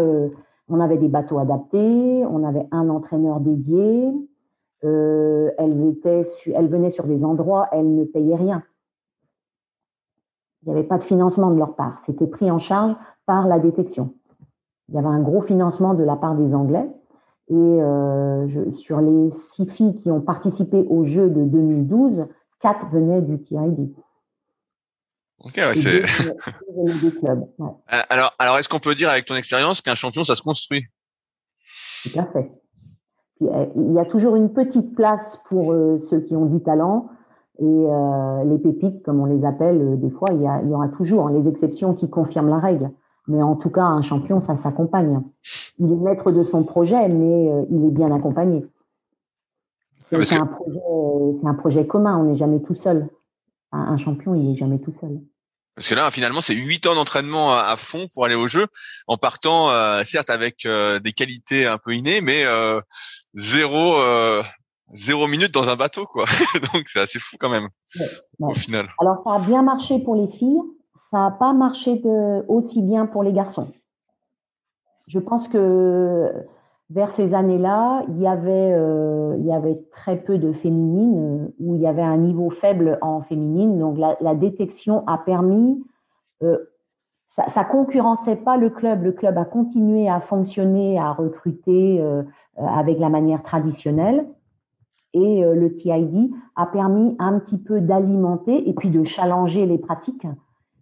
on 0.69 0.79
avait 0.79 0.97
des 0.97 1.07
bateaux 1.09 1.39
adaptés, 1.39 2.25
on 2.29 2.43
avait 2.43 2.67
un 2.71 2.89
entraîneur 2.89 3.39
dédié, 3.39 4.13
euh, 4.85 5.51
elles, 5.57 5.87
étaient 5.87 6.23
elles 6.53 6.69
venaient 6.69 6.91
sur 6.91 7.05
des 7.05 7.25
endroits, 7.25 7.67
elles 7.71 7.93
ne 7.95 8.05
payaient 8.05 8.35
rien. 8.35 8.63
Il 10.61 10.69
n'y 10.69 10.77
avait 10.77 10.87
pas 10.87 10.97
de 10.97 11.03
financement 11.03 11.49
de 11.51 11.57
leur 11.57 11.75
part. 11.75 12.01
C'était 12.05 12.27
pris 12.27 12.49
en 12.51 12.59
charge 12.59 12.95
par 13.25 13.47
la 13.47 13.59
détection. 13.59 14.13
Il 14.87 14.95
y 14.95 14.97
avait 14.97 15.07
un 15.07 15.21
gros 15.21 15.41
financement 15.41 15.93
de 15.93 16.03
la 16.03 16.15
part 16.15 16.35
des 16.35 16.53
Anglais. 16.53 16.89
Et 17.49 17.55
euh, 17.55 18.71
sur 18.73 19.01
les 19.01 19.31
six 19.31 19.65
filles 19.65 19.95
qui 19.95 20.11
ont 20.11 20.21
participé 20.21 20.85
au 20.87 21.05
jeu 21.05 21.29
de 21.29 21.43
2012, 21.43 22.27
quatre 22.61 22.87
venaient 22.91 23.21
du 23.21 23.41
TID. 23.41 23.91
Ok, 25.39 25.53
ouais, 25.55 25.73
c'est. 25.73 26.03
Alors, 27.87 28.33
alors 28.37 28.57
est-ce 28.57 28.67
qu'on 28.67 28.79
peut 28.79 28.93
dire 28.93 29.09
avec 29.09 29.25
ton 29.25 29.35
expérience 29.35 29.81
qu'un 29.81 29.95
champion, 29.95 30.23
ça 30.23 30.35
se 30.35 30.41
construit? 30.41 30.85
Tout 32.03 32.19
à 32.19 32.25
fait. 32.25 32.51
Euh, 33.41 33.65
il 33.75 33.93
y 33.93 33.99
a 33.99 34.05
toujours 34.05 34.35
une 34.35 34.51
petite 34.51 34.95
place 34.95 35.39
pour 35.47 35.71
euh, 35.71 35.99
ceux 36.09 36.19
qui 36.21 36.35
ont 36.35 36.45
du 36.45 36.61
talent 36.61 37.09
et 37.59 37.65
euh, 37.65 38.43
les 38.45 38.57
pépites, 38.57 39.01
comme 39.03 39.21
on 39.21 39.25
les 39.25 39.45
appelle 39.45 39.99
des 39.99 40.09
fois, 40.09 40.29
il 40.31 40.41
y, 40.41 40.47
a, 40.47 40.61
il 40.61 40.69
y 40.69 40.73
aura 40.73 40.89
toujours 40.89 41.29
les 41.29 41.47
exceptions 41.47 41.93
qui 41.93 42.09
confirment 42.09 42.49
la 42.49 42.59
règle. 42.59 42.91
Mais 43.29 43.41
en 43.41 43.55
tout 43.55 43.69
cas, 43.69 43.83
un 43.83 44.01
champion, 44.01 44.41
ça 44.41 44.57
s'accompagne. 44.57 45.21
Il 45.77 45.91
est 45.91 45.95
maître 45.95 46.31
de 46.31 46.43
son 46.43 46.63
projet, 46.63 47.07
mais 47.07 47.65
il 47.69 47.85
est 47.85 47.91
bien 47.91 48.13
accompagné. 48.13 48.65
C'est 50.01 50.15
un, 50.33 50.45
projet, 50.45 50.79
un 51.43 51.53
projet 51.53 51.85
commun, 51.85 52.17
on 52.17 52.23
n'est 52.23 52.37
jamais 52.37 52.61
tout 52.61 52.73
seul. 52.73 53.07
Un, 53.71 53.97
champion, 53.97 54.33
il 54.33 54.49
n'est 54.49 54.57
jamais 54.57 54.79
tout 54.79 54.93
seul. 54.99 55.19
Parce 55.75 55.87
que 55.87 55.95
là, 55.95 56.09
finalement, 56.09 56.41
c'est 56.41 56.55
huit 56.55 56.87
ans 56.87 56.95
d'entraînement 56.95 57.53
à, 57.53 57.75
fond 57.77 58.07
pour 58.13 58.25
aller 58.25 58.35
au 58.35 58.47
jeu, 58.47 58.67
en 59.07 59.17
partant, 59.17 59.69
certes, 60.03 60.29
avec 60.29 60.65
des 60.65 61.13
qualités 61.13 61.67
un 61.67 61.77
peu 61.77 61.93
innées, 61.93 62.21
mais 62.21 62.45
zéro 63.33 63.95
euh, 63.97 64.43
zéro 64.91 65.27
minute 65.27 65.53
dans 65.53 65.69
un 65.69 65.75
bateau 65.75 66.05
quoi. 66.05 66.25
Donc 66.73 66.87
c'est 66.87 66.99
assez 66.99 67.19
fou 67.19 67.37
quand 67.39 67.49
même 67.49 67.69
au 68.39 68.53
final. 68.53 68.89
Alors 68.99 69.19
ça 69.19 69.35
a 69.35 69.39
bien 69.39 69.61
marché 69.61 69.99
pour 69.99 70.15
les 70.15 70.27
filles, 70.37 70.61
ça 71.11 71.17
n'a 71.17 71.31
pas 71.31 71.53
marché 71.53 71.95
de, 71.97 72.45
aussi 72.47 72.81
bien 72.81 73.05
pour 73.05 73.23
les 73.23 73.33
garçons. 73.33 73.67
Je 75.07 75.19
pense 75.19 75.47
que 75.47 76.31
vers 76.89 77.11
ces 77.11 77.33
années-là, 77.33 78.03
il 78.09 78.19
y 78.19 78.27
avait 78.27 78.73
euh, 78.73 79.73
très 79.91 80.17
peu 80.17 80.37
de 80.37 80.53
féminines 80.53 81.43
euh, 81.43 81.53
où 81.59 81.75
il 81.75 81.81
y 81.81 81.87
avait 81.87 82.01
un 82.01 82.17
niveau 82.17 82.49
faible 82.49 82.97
en 83.01 83.21
féminine. 83.21 83.77
Donc 83.77 83.97
la, 83.97 84.35
détection 84.35 85.03
a 85.07 85.17
permis 85.17 85.83
euh, 86.41 86.57
ça, 87.27 87.47
ça 87.49 87.63
concurrençait 87.63 88.37
pas 88.37 88.57
le 88.57 88.71
club. 88.71 89.03
Le 89.03 89.11
club 89.11 89.37
a 89.37 89.45
continué 89.45 90.09
à 90.09 90.19
fonctionner, 90.19 90.99
à 90.99 91.11
recruter 91.11 92.03
avec 92.57 92.97
la 92.97 93.09
manière 93.09 93.43
traditionnelle. 93.43 94.27
Et 95.13 95.43
le 95.43 95.73
TID 95.75 96.31
a 96.55 96.65
permis 96.65 97.15
un 97.19 97.37
petit 97.37 97.59
peu 97.59 97.81
d'alimenter 97.81 98.67
et 98.67 98.73
puis 98.73 98.89
de 98.89 99.03
challenger 99.03 99.67
les 99.67 99.77
pratiques. 99.77 100.25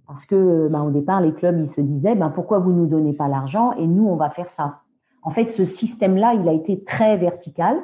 Parce 0.07 0.25
que, 0.25 0.69
ben, 0.69 0.83
au 0.83 0.91
départ, 0.91 1.21
les 1.21 1.33
clubs, 1.33 1.59
ils 1.59 1.69
se 1.69 1.81
disaient, 1.81 2.15
ben, 2.15 2.29
pourquoi 2.29 2.59
vous 2.59 2.71
nous 2.71 2.85
donnez 2.85 3.13
pas 3.13 3.27
l'argent 3.27 3.73
et 3.73 3.85
nous, 3.85 4.07
on 4.07 4.15
va 4.15 4.29
faire 4.29 4.49
ça. 4.49 4.79
En 5.21 5.31
fait, 5.31 5.49
ce 5.49 5.65
système-là, 5.65 6.33
il 6.35 6.47
a 6.47 6.53
été 6.53 6.83
très 6.83 7.17
vertical 7.17 7.77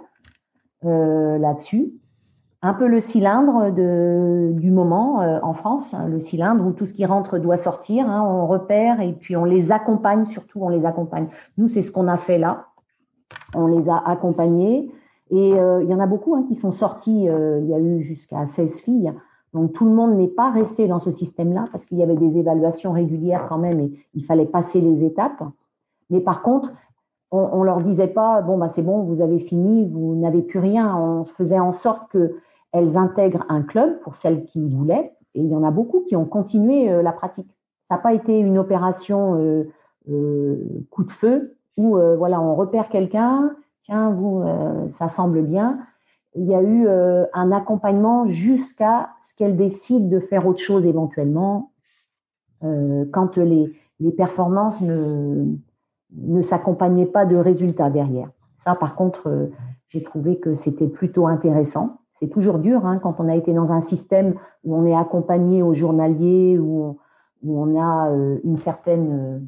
euh, 0.86 1.38
là-dessus 1.38 1.94
un 2.66 2.74
peu 2.74 2.88
le 2.88 3.02
cylindre 3.02 3.72
de, 3.72 4.54
du 4.54 4.72
moment 4.72 5.22
euh, 5.22 5.38
en 5.44 5.54
France, 5.54 5.94
hein, 5.94 6.08
le 6.08 6.22
cylindre 6.22 6.66
où 6.66 6.72
tout 6.72 6.88
ce 6.88 6.94
qui 6.94 7.06
rentre 7.06 7.38
doit 7.38 7.58
sortir. 7.58 8.10
Hein, 8.10 8.24
on 8.26 8.48
repère 8.48 9.02
et 9.02 9.12
puis 9.12 9.36
on 9.36 9.44
les 9.44 9.74
accompagne, 9.74 10.26
surtout 10.28 10.60
on 10.62 10.70
les 10.70 10.86
accompagne. 10.86 11.28
Nous, 11.58 11.68
c'est 11.68 11.82
ce 11.82 11.92
qu'on 11.92 12.08
a 12.08 12.16
fait 12.16 12.38
là. 12.38 12.68
On 13.54 13.68
les 13.68 13.90
a 13.90 13.98
accompagnés 13.98 14.90
et 15.30 15.54
euh, 15.60 15.84
il 15.84 15.90
y 15.90 15.94
en 15.94 16.00
a 16.00 16.08
beaucoup 16.08 16.36
hein, 16.36 16.46
qui 16.48 16.56
sont 16.56 16.72
sortis. 16.72 17.26
Il 17.26 17.68
y 17.68 17.74
a 17.74 17.80
eu 17.80 18.02
jusqu'à 18.02 18.46
16 18.46 18.80
filles. 18.80 19.12
Donc 19.54 19.74
tout 19.74 19.86
le 19.86 19.92
monde 19.92 20.16
n'est 20.16 20.28
pas 20.28 20.50
resté 20.52 20.88
dans 20.88 21.00
ce 21.00 21.12
système-là 21.12 21.68
parce 21.72 21.86
qu'il 21.86 21.98
y 21.98 22.04
avait 22.04 22.16
des 22.16 22.38
évaluations 22.38 22.92
régulières 22.92 23.46
quand 23.48 23.60
même 23.60 23.80
et 23.80 23.92
il 24.14 24.26
fallait 24.26 24.46
passer 24.46 24.82
les 24.82 25.04
étapes. 25.04 25.44
Mais 26.10 26.20
par 26.20 26.42
contre, 26.42 26.72
on, 27.32 27.50
on 27.54 27.64
leur 27.64 27.82
disait 27.82 28.08
pas 28.08 28.42
bon 28.42 28.58
bah 28.58 28.70
c'est 28.70 28.82
bon, 28.82 29.04
vous 29.04 29.22
avez 29.22 29.40
fini, 29.40 29.88
vous 29.88 30.16
n'avez 30.16 30.42
plus 30.42 30.60
rien. 30.60 30.96
On 30.98 31.26
faisait 31.26 31.60
en 31.60 31.74
sorte 31.74 32.10
que 32.10 32.36
elles 32.72 32.98
intègrent 32.98 33.46
un 33.50 33.62
club 33.62 34.00
pour 34.00 34.16
celles 34.16 34.46
qui 34.46 34.68
voulaient, 34.68 35.14
et 35.36 35.42
il 35.42 35.48
y 35.48 35.56
en 35.56 35.64
a 35.64 35.72
beaucoup 35.72 36.02
qui 36.02 36.16
ont 36.16 36.26
continué 36.26 36.92
euh, 36.92 37.02
la 37.02 37.12
pratique. 37.12 37.50
Ça 37.90 37.96
n'a 37.96 38.02
pas 38.02 38.14
été 38.14 38.38
une 38.38 38.58
opération 38.58 39.36
euh, 39.36 39.72
euh, 40.10 40.86
coup 40.90 41.04
de 41.04 41.12
feu 41.12 41.56
où 41.78 41.98
voilà 42.18 42.40
on 42.40 42.54
repère 42.54 42.88
quelqu'un, 42.90 43.56
tiens 43.82 44.12
vous 44.12 44.44
ça 44.92 45.10
semble 45.10 45.42
bien. 45.42 45.80
Il 46.36 46.46
y 46.46 46.56
a 46.56 46.64
eu 46.64 46.88
un 47.34 47.52
accompagnement 47.52 48.28
jusqu'à 48.28 49.12
ce 49.22 49.36
qu'elles 49.36 49.56
décident 49.56 50.08
de 50.08 50.20
faire 50.20 50.48
autre 50.48 50.62
chose 50.62 50.88
éventuellement 50.88 51.72
quand 52.62 53.38
les, 53.38 53.72
les 54.00 54.12
performances 54.12 54.82
ne, 54.82 55.46
ne 56.16 56.42
s'accompagnaient 56.42 57.06
pas 57.06 57.26
de 57.26 57.36
résultats 57.36 57.92
derrière. 57.92 58.30
Ça, 58.64 58.74
par 58.74 58.96
contre, 58.96 59.52
j'ai 59.90 60.02
trouvé 60.02 60.40
que 60.40 60.56
c'était 60.56 60.88
plutôt 60.88 61.28
intéressant 61.28 62.00
c'est 62.24 62.30
toujours 62.30 62.60
dur 62.60 62.86
hein, 62.86 63.00
quand 63.00 63.20
on 63.20 63.28
a 63.28 63.36
été 63.36 63.52
dans 63.52 63.74
un 63.74 63.82
système 63.82 64.36
où 64.64 64.78
on 64.78 64.86
est 64.86 64.96
accompagné 64.96 65.62
au 65.62 65.74
journalier, 65.74 66.58
où, 66.58 66.98
où 67.44 67.62
on 67.62 67.78
a 67.78 68.12
euh, 68.12 68.40
une 68.46 68.58
certaine 68.58 69.12
euh, 69.12 69.40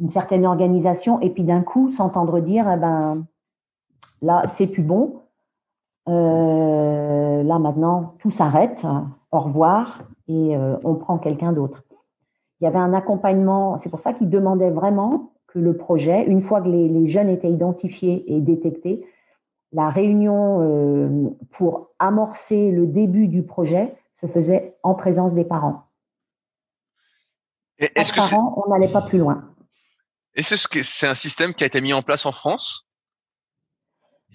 une 0.00 0.08
certaine 0.08 0.44
organisation, 0.44 1.20
et 1.20 1.30
puis 1.30 1.44
d'un 1.44 1.62
coup 1.62 1.88
s'entendre 1.88 2.40
dire, 2.40 2.70
eh 2.70 2.76
ben 2.76 3.24
là 4.20 4.42
c'est 4.48 4.66
plus 4.66 4.82
bon, 4.82 5.22
euh, 6.08 7.42
là 7.42 7.58
maintenant 7.58 8.14
tout 8.18 8.30
s'arrête, 8.30 8.84
au 9.30 9.40
revoir, 9.40 10.02
et 10.28 10.56
on 10.84 10.94
prend 10.94 11.18
quelqu'un 11.18 11.52
d'autre. 11.52 11.82
Il 12.60 12.64
y 12.64 12.66
avait 12.66 12.78
un 12.78 12.94
accompagnement, 12.94 13.78
c'est 13.78 13.90
pour 13.90 14.00
ça 14.00 14.12
qu'ils 14.12 14.30
demandaient 14.30 14.70
vraiment 14.70 15.32
que 15.48 15.58
le 15.58 15.76
projet, 15.76 16.24
une 16.24 16.42
fois 16.42 16.60
que 16.62 16.68
les, 16.68 16.88
les 16.88 17.08
jeunes 17.08 17.28
étaient 17.28 17.50
identifiés 17.50 18.24
et 18.32 18.40
détectés, 18.40 19.06
la 19.74 19.90
réunion 19.90 20.60
euh, 20.62 21.30
pour 21.50 21.90
amorcer 21.98 22.70
le 22.70 22.86
début 22.86 23.26
du 23.26 23.42
projet 23.42 23.96
se 24.20 24.26
faisait 24.26 24.76
en 24.82 24.94
présence 24.94 25.34
des 25.34 25.44
parents. 25.44 25.82
Est-ce 27.78 28.12
que 28.12 28.18
parents, 28.18 28.62
on 28.64 28.70
n'allait 28.70 28.92
pas 28.92 29.02
plus 29.02 29.18
loin. 29.18 29.50
Est-ce 30.36 30.68
que 30.68 30.82
c'est 30.82 31.08
un 31.08 31.16
système 31.16 31.54
qui 31.54 31.64
a 31.64 31.66
été 31.66 31.80
mis 31.80 31.92
en 31.92 32.02
place 32.02 32.24
en 32.24 32.32
France? 32.32 32.86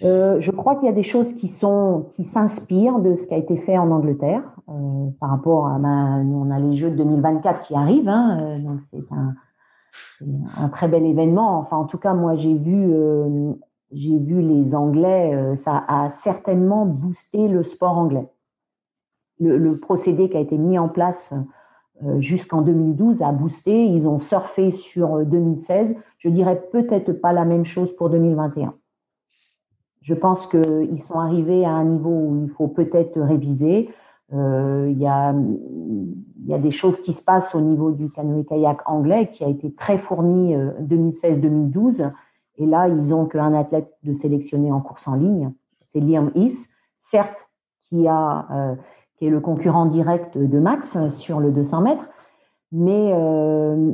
Euh, 0.04 0.40
je 0.40 0.52
crois 0.52 0.76
qu'il 0.76 0.86
y 0.86 0.92
a 0.92 0.96
des 0.96 1.04
choses 1.04 1.34
qui 1.34 1.48
sont 1.48 2.08
qui 2.16 2.24
s'inspirent 2.26 3.00
de 3.00 3.16
ce 3.16 3.28
qui 3.28 3.34
a 3.34 3.38
été 3.38 3.58
fait 3.58 3.78
en 3.78 3.92
Angleterre 3.92 4.44
euh, 4.70 5.10
par 5.20 5.30
rapport 5.30 5.68
à 5.68 5.78
ben, 5.80 6.24
nous 6.24 6.46
on 6.46 6.52
a 6.52 6.60
les 6.60 6.78
Jeux 6.78 6.92
de 6.92 6.96
2024 6.96 7.62
qui 7.64 7.76
arrivent 7.76 8.10
hein, 8.10 8.58
donc 8.60 8.80
c'est 8.92 9.04
un, 9.12 10.70
très 10.70 10.88
bel 10.88 11.06
événement 11.06 11.58
enfin 11.58 11.78
en 11.78 11.86
tout 11.86 11.98
cas 11.98 12.14
moi 12.14 12.36
j'ai 12.36 12.54
vu 12.54 12.94
j'ai 13.92 14.18
vu 14.18 14.42
les 14.42 14.76
Anglais, 14.76 15.34
euh, 15.34 15.56
ça 15.56 15.84
a 15.88 16.10
certainement 16.10 16.86
boosté 16.86 17.48
le 17.48 17.64
sport 17.64 17.98
anglais. 17.98 18.28
Le, 19.40 19.78
procédé 19.78 20.30
qui 20.30 20.36
a 20.36 20.42
été 20.42 20.58
mis 20.58 20.78
en 20.78 20.90
place 20.90 21.34
euh, 22.04 22.20
jusqu'en 22.20 22.62
2012 22.62 23.22
a 23.22 23.32
boosté. 23.32 23.86
Ils 23.86 24.06
ont 24.06 24.20
surfé 24.20 24.72
sur 24.72 25.26
2016. 25.26 25.92
Euh, 25.92 25.94
Je 26.18 26.30
dirais 26.30 26.62
peut-être 26.72 27.14
pas 27.14 27.32
la 27.32 27.46
même 27.46 27.66
chose 27.66 27.96
pour 27.96 28.10
2021. 28.10 28.74
Je 30.02 30.14
pense 30.14 30.48
qu'ils 30.48 31.02
sont 31.02 31.20
arrivés 31.20 31.66
à 31.66 31.72
un 31.72 31.86
niveau 31.86 32.10
où 32.10 32.44
il 32.44 32.50
faut 32.52 32.68
peut-être 32.68 33.20
réviser. 33.20 33.90
Il 34.32 34.98
y, 34.98 35.08
a, 35.08 35.34
des 36.58 36.72
choses 36.72 37.02
qui 37.02 37.14
se 37.14 37.22
passent 37.22 37.56
au 37.56 37.62
niveau 37.62 37.92
du 37.92 38.10
canoë-kayak 38.10 38.82
anglais 38.86 39.28
qui 39.28 39.44
a 39.44 39.48
été 39.48 39.74
très 39.74 39.98
fourni 39.98 40.56
2016-2012 40.56 42.12
et 42.60 42.66
là, 42.66 42.90
ils 42.90 43.14
ont 43.14 43.26
qu'un 43.26 43.54
athlète 43.54 43.90
de 44.04 44.14
sélectionner 44.14 44.72
en 44.72 44.82
course 44.82 45.08
en 45.08 45.16
ligne, 45.16 45.52
c'est 45.88 46.02
Liam 46.02 46.30
Is, 46.36 46.68
certes, 47.02 47.50
qui, 47.86 48.06
a, 48.08 48.46
euh, 48.52 48.76
qui 49.16 49.26
est 49.26 49.30
le 49.30 49.40
concurrent 49.40 49.86
direct 49.86 50.38
de 50.38 50.60
Max 50.60 50.98
sur 51.10 51.40
le 51.40 51.52
200 51.52 51.82
mètres, 51.82 52.04
mais 52.74 53.14
euh, 53.14 53.94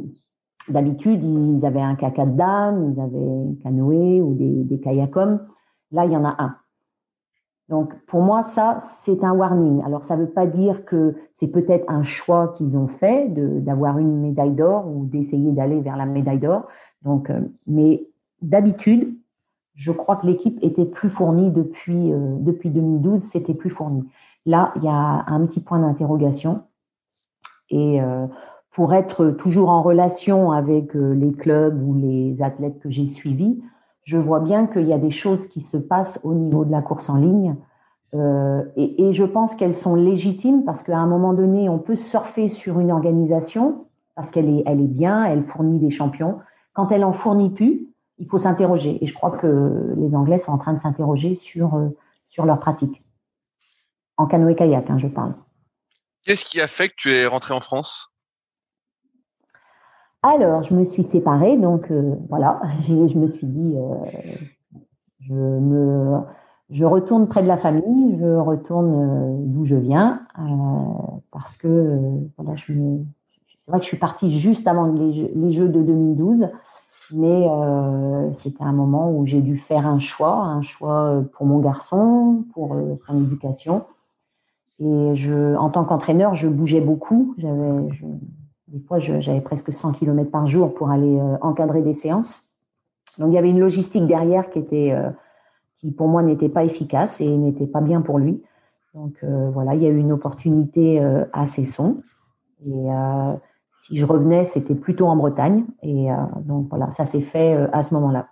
d'habitude, 0.68 1.24
ils 1.24 1.64
avaient 1.64 1.80
un 1.80 1.96
caca 1.96 2.26
de 2.26 2.36
dame, 2.36 2.92
ils 2.92 3.00
avaient 3.00 3.52
un 3.52 3.54
canoë 3.62 4.22
ou 4.22 4.34
des, 4.34 4.64
des 4.64 4.80
kayakums. 4.80 5.40
Là, 5.96 6.06
il 6.06 6.12
y 6.12 6.18
en 6.18 6.26
a 6.26 6.36
un. 6.44 6.58
Donc 7.70 7.96
pour 8.06 8.22
moi, 8.22 8.44
ça, 8.44 8.80
c'est 8.82 9.24
un 9.24 9.32
warning. 9.32 9.82
Alors 9.84 10.04
ça 10.04 10.18
ne 10.18 10.24
veut 10.24 10.30
pas 10.30 10.46
dire 10.46 10.86
que 10.86 11.16
c'est 11.34 11.48
peut-être 11.48 11.86
un 11.88 12.04
choix 12.04 12.50
qu'ils 12.50 12.78
ont 12.78 12.88
fait 12.88 13.30
d'avoir 13.34 13.98
une 13.98 14.20
médaille 14.22 14.52
d'or 14.52 14.88
ou 14.88 15.06
d'essayer 15.06 15.52
d'aller 15.54 15.80
vers 15.80 15.96
la 15.96 16.06
médaille 16.06 16.40
d'or. 16.40 16.68
Donc, 17.02 17.30
euh, 17.30 17.40
mais 17.66 18.06
d'habitude, 18.42 19.16
je 19.74 19.94
crois 19.94 20.18
que 20.18 20.28
l'équipe 20.28 20.60
était 20.62 20.86
plus 20.86 21.10
fournie 21.10 21.50
depuis, 21.50 22.12
euh, 22.12 22.36
depuis 22.40 22.70
2012, 22.70 23.24
c'était 23.24 23.54
plus 23.54 23.70
fourni. 23.70 24.04
Là, 24.46 24.74
il 24.76 24.84
y 24.84 24.90
a 24.90 25.24
un 25.26 25.46
petit 25.46 25.62
point 25.62 25.80
d'interrogation. 25.80 26.64
Et 27.70 28.02
euh, 28.02 28.28
pour 28.72 28.94
être 28.94 29.32
toujours 29.32 29.70
en 29.70 29.82
relation 29.82 30.52
avec 30.52 30.94
les 30.94 31.32
clubs 31.32 31.82
ou 31.82 31.96
les 31.96 32.42
athlètes 32.42 32.78
que 32.80 32.92
j'ai 32.92 33.08
suivis, 33.08 33.60
je 34.06 34.18
vois 34.18 34.40
bien 34.40 34.68
qu'il 34.68 34.88
y 34.88 34.94
a 34.94 35.00
des 35.00 35.12
choses 35.12 35.48
qui 35.48 35.62
se 35.62 35.78
passent 35.78 36.20
au 36.24 36.34
niveau 36.34 36.64
de 36.64 36.72
la 36.72 36.82
course 36.82 37.10
en 37.10 37.18
ligne. 37.18 37.56
Euh, 38.14 38.64
et, 38.78 39.12
je 39.12 39.26
pense 39.26 39.56
qu'elles 39.56 39.76
sont 39.76 39.96
légitimes 39.96 40.64
parce 40.64 40.84
qu'à 40.84 40.98
un 40.98 41.08
moment 41.08 41.34
donné, 41.34 41.68
on 41.68 41.80
peut 41.80 41.96
surfer 41.98 42.48
sur 42.48 42.80
une 42.80 42.92
organisation 42.92 43.88
parce 44.16 44.30
qu'elle 44.30 44.48
est, 44.48 44.64
elle 44.68 44.80
est 44.80 44.88
bien, 44.88 45.26
elle 45.26 45.44
fournit 45.44 45.80
des 45.80 45.90
champions. 45.90 46.40
Quand 46.74 46.92
elle 46.92 47.04
en 47.04 47.12
fournit 47.12 47.50
plus, 47.50 47.88
il 48.20 48.28
faut 48.28 48.38
s'interroger. 48.38 49.04
Et 49.04 49.08
je 49.08 49.14
crois 49.14 49.32
que 49.32 49.94
les 49.98 50.16
Anglais 50.16 50.38
sont 50.38 50.52
en 50.52 50.58
train 50.58 50.74
de 50.74 50.80
s'interroger 50.80 51.36
sur, 51.36 51.76
euh, 51.76 51.90
sur 52.28 52.46
leur 52.46 52.60
pratique. 52.60 53.04
En 54.18 54.28
canoë-kayak, 54.28 54.90
hein, 54.90 54.98
je 55.00 55.08
parle. 55.08 55.34
Qu'est-ce 56.24 56.46
qui 56.46 56.62
a 56.62 56.68
fait 56.68 56.90
que 56.90 56.96
tu 56.96 57.18
es 57.18 57.26
rentré 57.26 57.54
en 57.54 57.60
France? 57.60 58.15
Alors, 60.34 60.64
je 60.64 60.74
me 60.74 60.86
suis 60.86 61.04
séparée, 61.04 61.58
donc 61.58 61.92
euh, 61.92 62.16
voilà, 62.30 62.62
je 62.88 63.18
me 63.18 63.28
suis 63.28 63.48
dit, 63.48 63.76
euh, 63.76 64.80
je 65.20 65.34
me, 65.34 66.20
je 66.70 66.86
retourne 66.86 67.28
près 67.28 67.44
de 67.44 67.48
la 67.48 67.58
famille, 67.58 68.18
je 68.20 68.36
retourne 68.36 68.94
euh, 68.94 69.36
d'où 69.40 69.66
je 69.66 69.76
viens, 69.76 70.22
parce 71.32 71.56
que 71.58 72.00
voilà, 72.38 72.58
c'est 72.58 72.74
vrai 73.68 73.80
que 73.80 73.84
je 73.84 73.90
suis 73.90 73.98
partie 73.98 74.32
juste 74.32 74.68
avant 74.68 74.86
les, 74.86 75.32
les 75.34 75.52
Jeux 75.52 75.70
de 75.70 75.82
2012, 75.82 76.48
mais 77.14 77.48
c'était 78.34 78.64
un 78.64 78.72
moment 78.72 79.12
où 79.12 79.28
j'ai 79.28 79.42
dû 79.42 79.58
faire 79.58 79.86
un 79.86 80.00
choix, 80.00 80.38
un 80.38 80.64
choix 80.64 81.24
pour 81.34 81.46
mon 81.46 81.60
garçon, 81.60 82.46
pour 82.54 82.76
son 83.06 83.18
éducation. 83.18 83.86
Et 84.80 85.16
je, 85.16 85.56
en 85.56 85.70
tant 85.70 85.86
qu'entraîneur, 85.86 86.34
je 86.34 86.48
bougeais 86.48 86.82
beaucoup. 86.82 87.36
J'avais, 87.38 87.88
des 88.68 88.80
fois, 88.80 89.00
j'avais 89.00 89.42
presque 89.42 89.72
100 89.72 89.94
km 89.94 90.32
par 90.32 90.48
jour 90.48 90.74
pour 90.74 90.90
aller 90.90 91.20
euh, 91.20 91.38
encadrer 91.42 91.82
des 91.82 91.94
séances. 91.94 92.44
Donc, 93.18 93.32
il 93.32 93.36
y 93.36 93.38
avait 93.38 93.52
une 93.52 93.60
logistique 93.60 94.08
derrière 94.08 94.50
qui 94.50 94.60
était, 94.60 94.92
euh, 94.92 95.10
qui 95.78 95.92
pour 95.92 96.08
moi 96.08 96.24
n'était 96.24 96.50
pas 96.50 96.64
efficace 96.64 97.22
et 97.22 97.28
n'était 97.28 97.68
pas 97.68 97.82
bien 97.82 98.02
pour 98.02 98.18
lui. 98.18 98.44
Donc, 98.94 99.14
euh, 99.24 99.50
voilà, 99.52 99.76
il 99.76 99.84
y 99.84 99.86
a 99.86 99.90
eu 99.90 99.98
une 99.98 100.12
opportunité 100.12 101.00
à 101.34 101.48
Cesson. 101.48 102.02
Et 102.66 102.88
si 103.84 103.98
je 103.98 104.06
revenais, 104.06 104.46
c'était 104.48 104.74
plutôt 104.74 105.08
en 105.08 105.16
Bretagne. 105.16 105.66
Et 105.84 106.08
donc, 106.40 106.70
voilà, 106.70 106.92
ça 106.94 107.06
s'est 107.06 107.22
fait 107.22 107.54
à 107.72 107.84
ce 107.84 107.94
moment-là. 107.94 108.30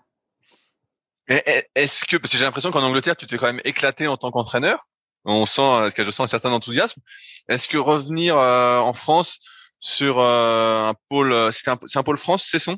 Est-ce 1.27 2.05
que, 2.05 2.17
parce 2.17 2.31
que 2.31 2.37
j'ai 2.37 2.45
l'impression 2.45 2.71
qu'en 2.71 2.81
Angleterre, 2.81 3.15
tu 3.15 3.27
t'es 3.27 3.37
quand 3.37 3.47
même 3.47 3.61
éclaté 3.65 4.07
en 4.07 4.17
tant 4.17 4.31
qu'entraîneur. 4.31 4.87
On 5.25 5.45
sent, 5.45 5.89
ce 5.89 5.95
que 5.95 6.03
je 6.03 6.11
sens 6.11 6.25
un 6.25 6.27
certain 6.27 6.51
enthousiasme. 6.51 7.01
Est-ce 7.49 7.67
que 7.67 7.77
revenir 7.77 8.37
en 8.37 8.93
France, 8.93 9.39
sur 9.83 10.21
euh, 10.21 10.89
un 10.89 10.93
pôle. 11.09 11.33
Euh, 11.33 11.51
c'est 11.51 11.69
un, 11.69 11.77
un, 11.93 12.03
pôle 12.03 12.17
France, 12.17 12.47
c'est 12.49 12.57
son? 12.57 12.77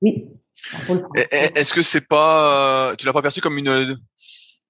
Oui. 0.00 0.28
Est-ce 1.30 1.74
que 1.74 1.82
c'est 1.82 2.06
pas, 2.06 2.92
euh, 2.92 2.94
tu 2.96 3.04
l'as 3.04 3.12
pas 3.12 3.22
perçu 3.22 3.40
comme 3.40 3.58
une, 3.58 3.98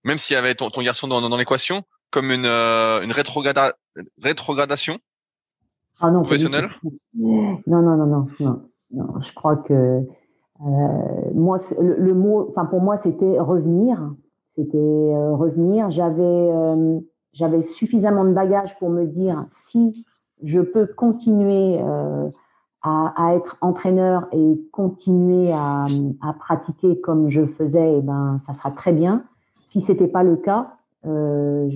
même 0.03 0.19
s'il 0.19 0.35
y 0.35 0.39
avait 0.39 0.55
ton, 0.55 0.71
ton 0.71 0.83
garçon 0.83 1.07
dans, 1.07 1.21
dans 1.21 1.37
l'équation, 1.37 1.83
comme 2.11 2.31
une, 2.31 2.47
une 2.47 3.13
rétrograda, 3.13 3.75
rétrogradation? 4.21 4.99
Ah 6.01 6.11
non, 6.11 6.23
professionnelle? 6.23 6.71
Non, 7.15 7.61
non, 7.67 7.83
non, 7.83 7.97
non, 8.07 8.27
non, 8.41 8.63
non. 8.91 9.21
Je 9.21 9.33
crois 9.35 9.57
que 9.57 9.73
euh, 9.75 11.31
moi, 11.35 11.59
le, 11.79 11.97
le, 11.97 12.15
mot, 12.15 12.49
enfin 12.49 12.65
pour 12.65 12.81
moi, 12.81 12.97
c'était 12.97 13.39
revenir. 13.39 14.01
C'était 14.57 14.79
revenir. 14.79 15.91
J'avais, 15.91 16.51
j'avais 17.33 17.63
suffisamment 17.63 18.25
de 18.25 18.33
bagages 18.33 18.77
pour 18.79 18.89
me 18.89 19.07
dire 19.07 19.45
si 19.51 20.05
je 20.45 20.61
peux 20.61 20.87
continuer 20.87 21.79
euh, 21.81 22.29
à, 22.83 23.35
être 23.35 23.57
entraîneur 23.63 24.29
et 24.33 24.61
continuer 24.71 25.51
à, 25.53 25.87
pratiquer 26.39 27.01
comme 27.01 27.31
je 27.31 27.47
faisais, 27.47 27.95
et 27.95 27.99
eh 27.99 28.03
ben, 28.03 28.41
ça 28.47 28.53
sera 28.53 28.71
très 28.71 28.93
bien. 28.93 29.25
Si 29.67 29.81
c'était 29.81 30.07
pas 30.07 30.23
le 30.23 30.37
cas, 30.37 30.75
euh, 31.07 31.71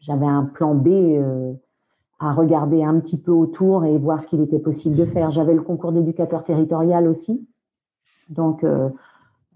j'avais 0.00 0.26
un 0.26 0.44
plan 0.44 0.74
B 0.74 0.88
euh, 0.88 1.54
à 2.18 2.32
regarder 2.34 2.84
un 2.84 3.00
petit 3.00 3.16
peu 3.16 3.32
autour 3.32 3.84
et 3.86 3.96
voir 3.96 4.20
ce 4.20 4.26
qu'il 4.26 4.42
était 4.42 4.58
possible 4.58 4.96
de 4.96 5.06
faire. 5.06 5.30
J'avais 5.30 5.54
le 5.54 5.62
concours 5.62 5.92
d'éducateur 5.92 6.44
territorial 6.44 7.08
aussi, 7.08 7.46
donc 8.28 8.64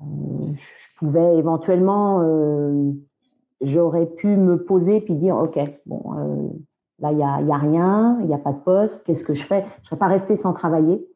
je 0.00 0.98
pouvais 0.98 1.36
éventuellement, 1.36 2.22
j'aurais 3.60 4.06
pu 4.06 4.36
me 4.36 4.62
poser 4.62 5.00
puis 5.00 5.14
dire 5.14 5.36
ok, 5.36 5.58
bon 5.86 6.02
Là, 7.00 7.12
il 7.12 7.16
n'y 7.16 7.22
a, 7.22 7.40
y 7.40 7.52
a, 7.52 7.56
rien, 7.56 8.18
il 8.20 8.26
n'y 8.26 8.34
a 8.34 8.38
pas 8.38 8.52
de 8.52 8.58
poste. 8.58 9.04
Qu'est-ce 9.04 9.24
que 9.24 9.34
je 9.34 9.44
fais? 9.44 9.60
Je 9.76 9.82
ne 9.82 9.84
serais 9.86 9.98
pas 9.98 10.08
restée 10.08 10.36
sans 10.36 10.52
travailler. 10.52 11.06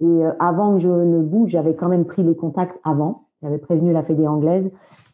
Et 0.00 0.04
euh, 0.04 0.32
avant 0.38 0.74
que 0.74 0.80
je 0.80 0.88
ne 0.88 1.20
bouge, 1.20 1.50
j'avais 1.50 1.74
quand 1.74 1.88
même 1.88 2.04
pris 2.04 2.22
les 2.22 2.36
contacts 2.36 2.78
avant. 2.84 3.26
J'avais 3.42 3.58
prévenu 3.58 3.92
la 3.92 4.02
Fédé 4.02 4.26
anglaise 4.26 4.70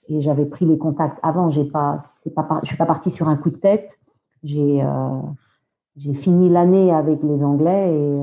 et 0.09 0.21
j'avais 0.21 0.45
pris 0.45 0.67
les 0.67 0.79
contacts 0.79 1.19
avant. 1.23 1.51
J'ai 1.51 1.65
pas, 1.65 2.03
suis 2.23 2.77
pas 2.77 2.87
partie 2.87 3.11
sur 3.11 3.29
un 3.29 3.37
coup 3.37 3.51
de 3.51 3.57
tête. 3.57 3.99
J'ai, 4.43 4.83
euh, 4.83 5.21
fini 6.15 6.49
l'année 6.49 6.93
avec 6.93 7.23
les 7.23 7.43
Anglais 7.43 7.95
et, 7.95 8.23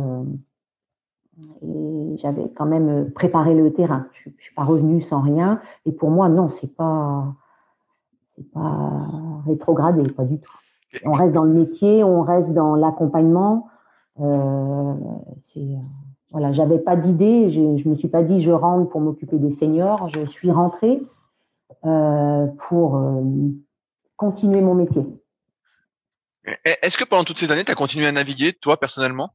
euh, 1.63 2.15
j'avais 2.17 2.49
quand 2.55 2.65
même 2.65 3.11
préparé 3.11 3.55
le 3.55 3.73
terrain. 3.73 4.05
Je, 4.13 4.29
ne 4.29 4.33
suis 4.39 4.53
pas 4.53 4.63
revenue 4.63 5.01
sans 5.01 5.21
rien. 5.21 5.59
Et 5.85 5.91
pour 5.91 6.11
moi, 6.11 6.29
non, 6.29 6.49
c'est 6.49 6.73
pas, 6.75 7.33
pas 8.53 8.91
rétrogradé, 9.47 10.03
pas 10.11 10.25
du 10.25 10.39
tout. 10.39 10.51
On 11.05 11.11
reste 11.11 11.33
dans 11.33 11.43
le 11.43 11.53
métier, 11.53 12.03
on 12.03 12.21
reste 12.21 12.51
dans 12.51 12.75
l'accompagnement. 12.75 13.67
Euh, 14.19 14.93
c'est 15.41 15.77
voilà, 16.31 16.53
j'avais 16.53 16.79
pas 16.79 16.95
d'idée, 16.95 17.49
je, 17.49 17.89
me 17.89 17.95
suis 17.95 18.07
pas 18.07 18.23
dit 18.23 18.41
je 18.41 18.51
rentre 18.51 18.89
pour 18.89 19.01
m'occuper 19.01 19.37
des 19.37 19.51
seniors. 19.51 20.09
Je 20.09 20.25
suis 20.25 20.49
rentrée 20.49 21.01
euh, 21.85 22.47
pour 22.69 22.97
euh, 22.97 23.21
continuer 24.15 24.61
mon 24.61 24.73
métier. 24.73 25.05
Est-ce 26.63 26.97
que 26.97 27.03
pendant 27.03 27.25
toutes 27.25 27.37
ces 27.37 27.51
années, 27.51 27.65
tu 27.65 27.71
as 27.71 27.75
continué 27.75 28.07
à 28.07 28.11
naviguer, 28.11 28.53
toi 28.53 28.77
personnellement? 28.77 29.31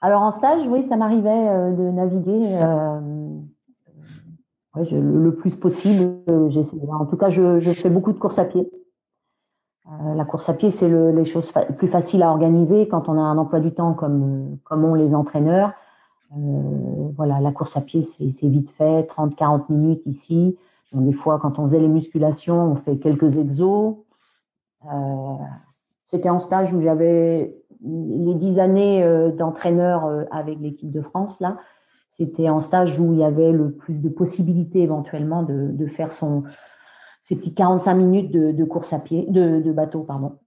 Alors 0.00 0.22
en 0.22 0.32
stage, 0.32 0.66
oui, 0.66 0.84
ça 0.88 0.96
m'arrivait 0.96 1.30
euh, 1.30 1.70
de 1.72 1.90
naviguer 1.90 2.58
le 4.92 5.30
plus 5.30 5.52
possible. 5.52 6.18
En 6.90 7.06
tout 7.06 7.16
cas, 7.16 7.30
je, 7.30 7.60
je 7.60 7.72
fais 7.72 7.88
beaucoup 7.88 8.12
de 8.12 8.18
courses 8.18 8.38
à 8.38 8.44
pied. 8.44 8.68
Euh, 9.88 10.14
la 10.14 10.24
course 10.24 10.48
à 10.48 10.54
pied, 10.54 10.70
c'est 10.70 10.88
le, 10.88 11.12
les 11.12 11.24
choses 11.24 11.52
plus 11.76 11.88
faciles 11.88 12.22
à 12.22 12.30
organiser 12.30 12.88
quand 12.88 13.08
on 13.08 13.16
a 13.18 13.20
un 13.20 13.38
emploi 13.38 13.60
du 13.60 13.72
temps 13.72 13.94
comme, 13.94 14.58
comme 14.64 14.84
ont 14.84 14.94
les 14.94 15.14
entraîneurs. 15.14 15.72
Euh, 16.36 17.08
voilà, 17.16 17.40
la 17.40 17.52
course 17.52 17.76
à 17.76 17.80
pied, 17.80 18.02
c'est 18.02 18.48
vite 18.48 18.70
fait, 18.70 19.02
30-40 19.02 19.64
minutes 19.70 20.02
ici. 20.06 20.58
des 20.92 21.12
fois, 21.12 21.38
quand 21.40 21.58
on 21.58 21.66
faisait 21.68 21.78
les 21.78 21.88
musculations, 21.88 22.72
on 22.72 22.76
fait 22.76 22.96
quelques 22.96 23.36
exos. 23.36 23.96
Euh, 24.86 25.36
C'était 26.08 26.30
en 26.30 26.40
stage 26.40 26.74
où 26.74 26.80
j'avais 26.80 27.56
les 27.84 28.34
dix 28.34 28.58
années 28.58 29.06
d'entraîneur 29.38 30.26
avec 30.32 30.58
l'équipe 30.58 30.90
de 30.90 31.02
France. 31.02 31.38
Là, 31.40 31.58
c'était 32.10 32.48
en 32.48 32.60
stage 32.60 32.98
où 32.98 33.12
il 33.12 33.20
y 33.20 33.24
avait 33.24 33.52
le 33.52 33.70
plus 33.70 34.00
de 34.00 34.08
possibilités 34.08 34.82
éventuellement 34.82 35.44
de 35.44 35.86
faire 35.86 36.10
son, 36.10 36.42
ces 37.26 37.34
petits 37.34 37.54
45 37.54 37.94
minutes 37.94 38.30
de, 38.30 38.64
course 38.64 38.92
à 38.92 39.00
pied, 39.00 39.26
de, 39.28 39.72
bateau, 39.72 40.04
pardon. 40.04 40.38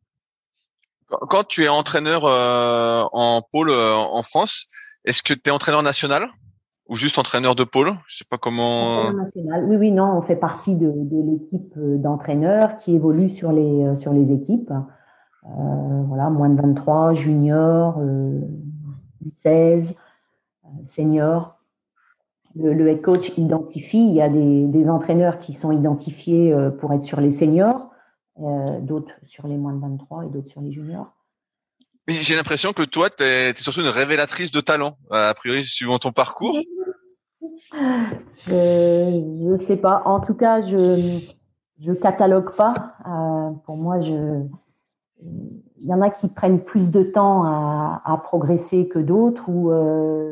Quand 1.10 1.44
tu 1.44 1.66
es 1.66 1.68
entraîneur 1.68 2.24
euh, 2.24 3.04
en 3.12 3.42
pôle 3.42 3.70
euh, 3.70 3.96
en 3.96 4.24
France, 4.24 4.66
est-ce 5.04 5.22
que 5.22 5.34
tu 5.34 5.50
es 5.50 5.52
entraîneur 5.52 5.84
national? 5.84 6.30
Ou 6.88 6.96
juste 6.96 7.18
entraîneur 7.18 7.56
de 7.56 7.66
pôle? 7.66 7.98
Je 8.08 8.20
sais 8.20 8.26
pas 8.30 8.38
comment. 8.38 9.12
National. 9.12 9.66
Oui, 9.66 9.76
oui, 9.76 9.92
non, 9.92 10.06
on 10.06 10.22
fait 10.22 10.38
partie 10.38 10.76
de, 10.76 10.88
l'équipe 10.88 11.74
euh, 11.78 11.98
d'entraîneurs 11.98 12.78
qui 12.78 12.96
évolue 12.96 13.30
sur 13.30 13.52
les 13.52 14.00
sur 14.00 14.14
les 14.14 14.32
équipes. 14.32 14.72
voilà, 15.44 16.30
moins 16.30 16.50
de 16.50 16.62
23, 16.62 17.14
junior, 17.14 18.00
16, 19.36 19.94
senior 20.88 21.59
le, 22.56 22.88
head 22.88 23.02
coach 23.02 23.32
identifie, 23.38 24.00
il 24.00 24.14
y 24.14 24.22
a 24.22 24.30
des, 24.30 24.90
entraîneurs 24.90 25.40
qui 25.40 25.54
sont 25.54 25.72
identifiés 25.72 26.52
euh, 26.54 26.70
pour 26.70 26.94
être 26.94 27.04
sur 27.04 27.22
les 27.22 27.32
seniors, 27.32 27.90
euh, 28.40 28.80
d'autres 28.82 29.14
sur 29.26 29.48
les 29.48 29.58
moins 29.58 29.74
de 29.74 29.80
23 29.80 30.26
et 30.26 30.30
d'autres 30.30 30.50
sur 30.50 30.62
les 30.62 30.72
juniors. 30.72 31.14
J'ai 32.08 32.36
l'impression 32.36 32.74
que 32.74 32.84
toi, 32.84 33.10
tu 33.10 33.24
es, 33.24 33.54
surtout 33.56 33.82
une 33.82 33.88
révélatrice 33.88 34.52
de 34.52 34.62
talent, 34.62 34.98
a 35.12 35.34
priori, 35.36 35.64
suivant 35.64 36.00
ton 36.00 36.12
parcours. 36.12 36.58
je 38.48 39.54
ne 39.54 39.64
sais 39.66 39.78
pas. 39.78 40.02
En 40.06 40.20
tout 40.20 40.34
cas, 40.34 40.66
je, 40.68 41.20
je 41.80 41.92
catalogue 41.94 42.56
pas. 42.56 42.96
pour 43.66 43.78
moi, 43.78 44.02
je, 44.02 44.44
il 45.82 45.88
y 45.88 45.94
en 45.94 46.02
a 46.02 46.10
qui 46.10 46.28
prennent 46.28 46.60
plus 46.60 46.90
de 46.90 47.04
temps 47.04 47.44
à, 47.44 48.22
progresser 48.24 48.88
que 48.88 49.00
d'autres, 49.00 49.50
ou 49.50 49.72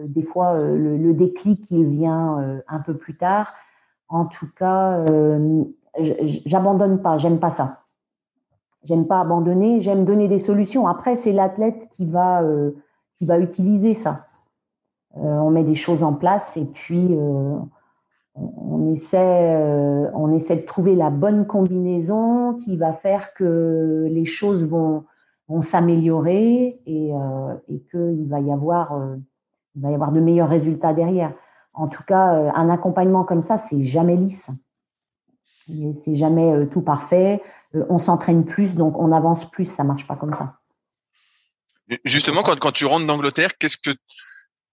des 0.07 0.23
fois 0.23 0.57
le, 0.57 1.13
déclic 1.13 1.65
il 1.71 1.85
vient 1.85 2.61
un 2.67 2.79
peu 2.79 2.95
plus 2.95 3.15
tard. 3.15 3.53
En 4.09 4.25
tout 4.25 4.47
cas, 4.57 5.03
j'abandonne 6.45 7.01
pas, 7.01 7.17
j'aime 7.17 7.39
pas 7.39 7.51
ça. 7.51 7.83
J'aime 8.83 9.05
pas 9.05 9.19
abandonner, 9.19 9.81
j'aime 9.81 10.05
donner 10.05 10.29
des 10.29 10.39
solutions. 10.39 10.87
Après, 10.87 11.17
c'est 11.17 11.33
l'athlète 11.33 11.89
qui 11.91 12.05
va 12.05 12.41
euh, 12.41 12.71
qui 13.17 13.25
va 13.25 13.37
utiliser 13.39 13.95
ça. 13.95 14.27
Euh, 15.17 15.19
on 15.19 15.49
met 15.49 15.63
des 15.63 15.75
choses 15.75 16.03
en 16.03 16.13
place 16.13 16.55
et 16.55 16.65
puis 16.65 17.07
euh, 17.11 17.57
on 18.35 18.93
essaie 18.93 19.57
on 20.13 20.31
essaie 20.31 20.57
de 20.57 20.65
trouver 20.65 20.95
la 20.95 21.09
bonne 21.09 21.47
combinaison 21.47 22.53
qui 22.53 22.77
va 22.77 22.93
faire 22.93 23.33
que 23.33 24.07
les 24.09 24.25
choses 24.25 24.63
vont 24.63 25.03
vont 25.47 25.61
s'améliorer 25.61 26.79
et, 26.85 27.11
et 27.69 27.79
qu'il 27.91 28.27
va 28.27 28.39
y 28.39 28.51
avoir 28.51 28.91
il 29.75 29.81
va 29.81 29.91
y 29.91 29.93
avoir 29.93 30.11
de 30.11 30.19
meilleurs 30.19 30.49
résultats 30.49 30.93
derrière. 30.93 31.33
En 31.73 31.87
tout 31.87 32.03
cas, 32.03 32.51
un 32.55 32.69
accompagnement 32.69 33.23
comme 33.23 33.43
ça, 33.43 33.57
c'est 33.57 33.85
jamais 33.85 34.15
lisse. 34.15 34.49
C'est 36.03 36.15
jamais 36.15 36.67
tout 36.71 36.81
parfait. 36.81 37.41
Euh, 37.75 37.85
on 37.89 37.97
s'entraîne 37.97 38.45
plus, 38.45 38.75
donc 38.75 38.97
on 38.97 39.11
avance 39.11 39.49
plus. 39.49 39.65
Ça 39.65 39.83
marche 39.83 40.07
pas 40.07 40.15
comme 40.15 40.33
ça. 40.33 40.55
Justement, 42.05 42.41
quand, 42.43 42.57
quand 42.59 42.71
tu 42.71 42.85
rentres 42.85 43.05
d'Angleterre, 43.05 43.57
qu'est-ce 43.57 43.77
que 43.77 43.91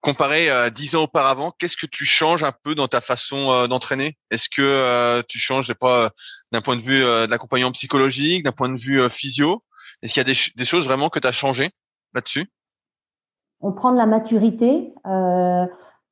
comparé 0.01 0.49
à 0.49 0.69
dix 0.69 0.95
ans 0.95 1.03
auparavant, 1.03 1.51
qu'est-ce 1.57 1.77
que 1.77 1.85
tu 1.85 2.05
changes 2.05 2.43
un 2.43 2.53
peu 2.53 2.75
dans 2.75 2.87
ta 2.87 3.01
façon 3.01 3.51
euh, 3.51 3.67
d'entraîner? 3.67 4.17
Est-ce 4.31 4.47
que 4.49 4.61
euh, 4.61 5.21
tu 5.27 5.37
changes, 5.37 5.73
pas, 5.73 6.11
d'un 6.51 6.61
point 6.61 6.77
de 6.77 6.81
vue 6.81 7.01
de 7.01 7.29
l'accompagnement 7.29 7.71
psychologique, 7.71 8.43
d'un 8.43 8.51
point 8.53 8.69
de 8.69 8.79
vue 8.79 9.09
physio? 9.09 9.63
Est-ce 10.01 10.13
qu'il 10.13 10.21
y 10.21 10.25
a 10.29 10.33
des, 10.55 10.65
choses 10.65 10.87
vraiment 10.87 11.09
que 11.09 11.19
tu 11.19 11.27
as 11.27 11.31
changé 11.31 11.71
là-dessus? 12.13 12.47
On 13.61 13.71
prend 13.71 13.91
de 13.91 13.97
la 13.97 14.05
maturité. 14.05 14.93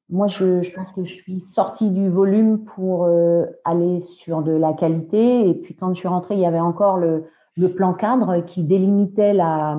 Moi, 0.09 0.27
je, 0.27 0.75
pense 0.75 0.91
que 0.91 1.05
je 1.05 1.13
suis 1.13 1.39
sortie 1.39 1.89
du 1.89 2.09
volume 2.09 2.65
pour 2.65 3.05
euh, 3.05 3.45
aller 3.63 4.01
sur 4.01 4.43
de 4.43 4.51
la 4.51 4.73
qualité. 4.73 5.49
Et 5.49 5.53
puis, 5.53 5.75
quand 5.75 5.93
je 5.93 5.99
suis 5.99 6.07
rentrée, 6.07 6.35
il 6.35 6.41
y 6.41 6.45
avait 6.45 6.59
encore 6.59 6.97
le, 6.97 7.25
plan 7.75 7.93
cadre 7.93 8.41
qui 8.41 8.63
délimitait, 8.63 9.33
la, 9.33 9.77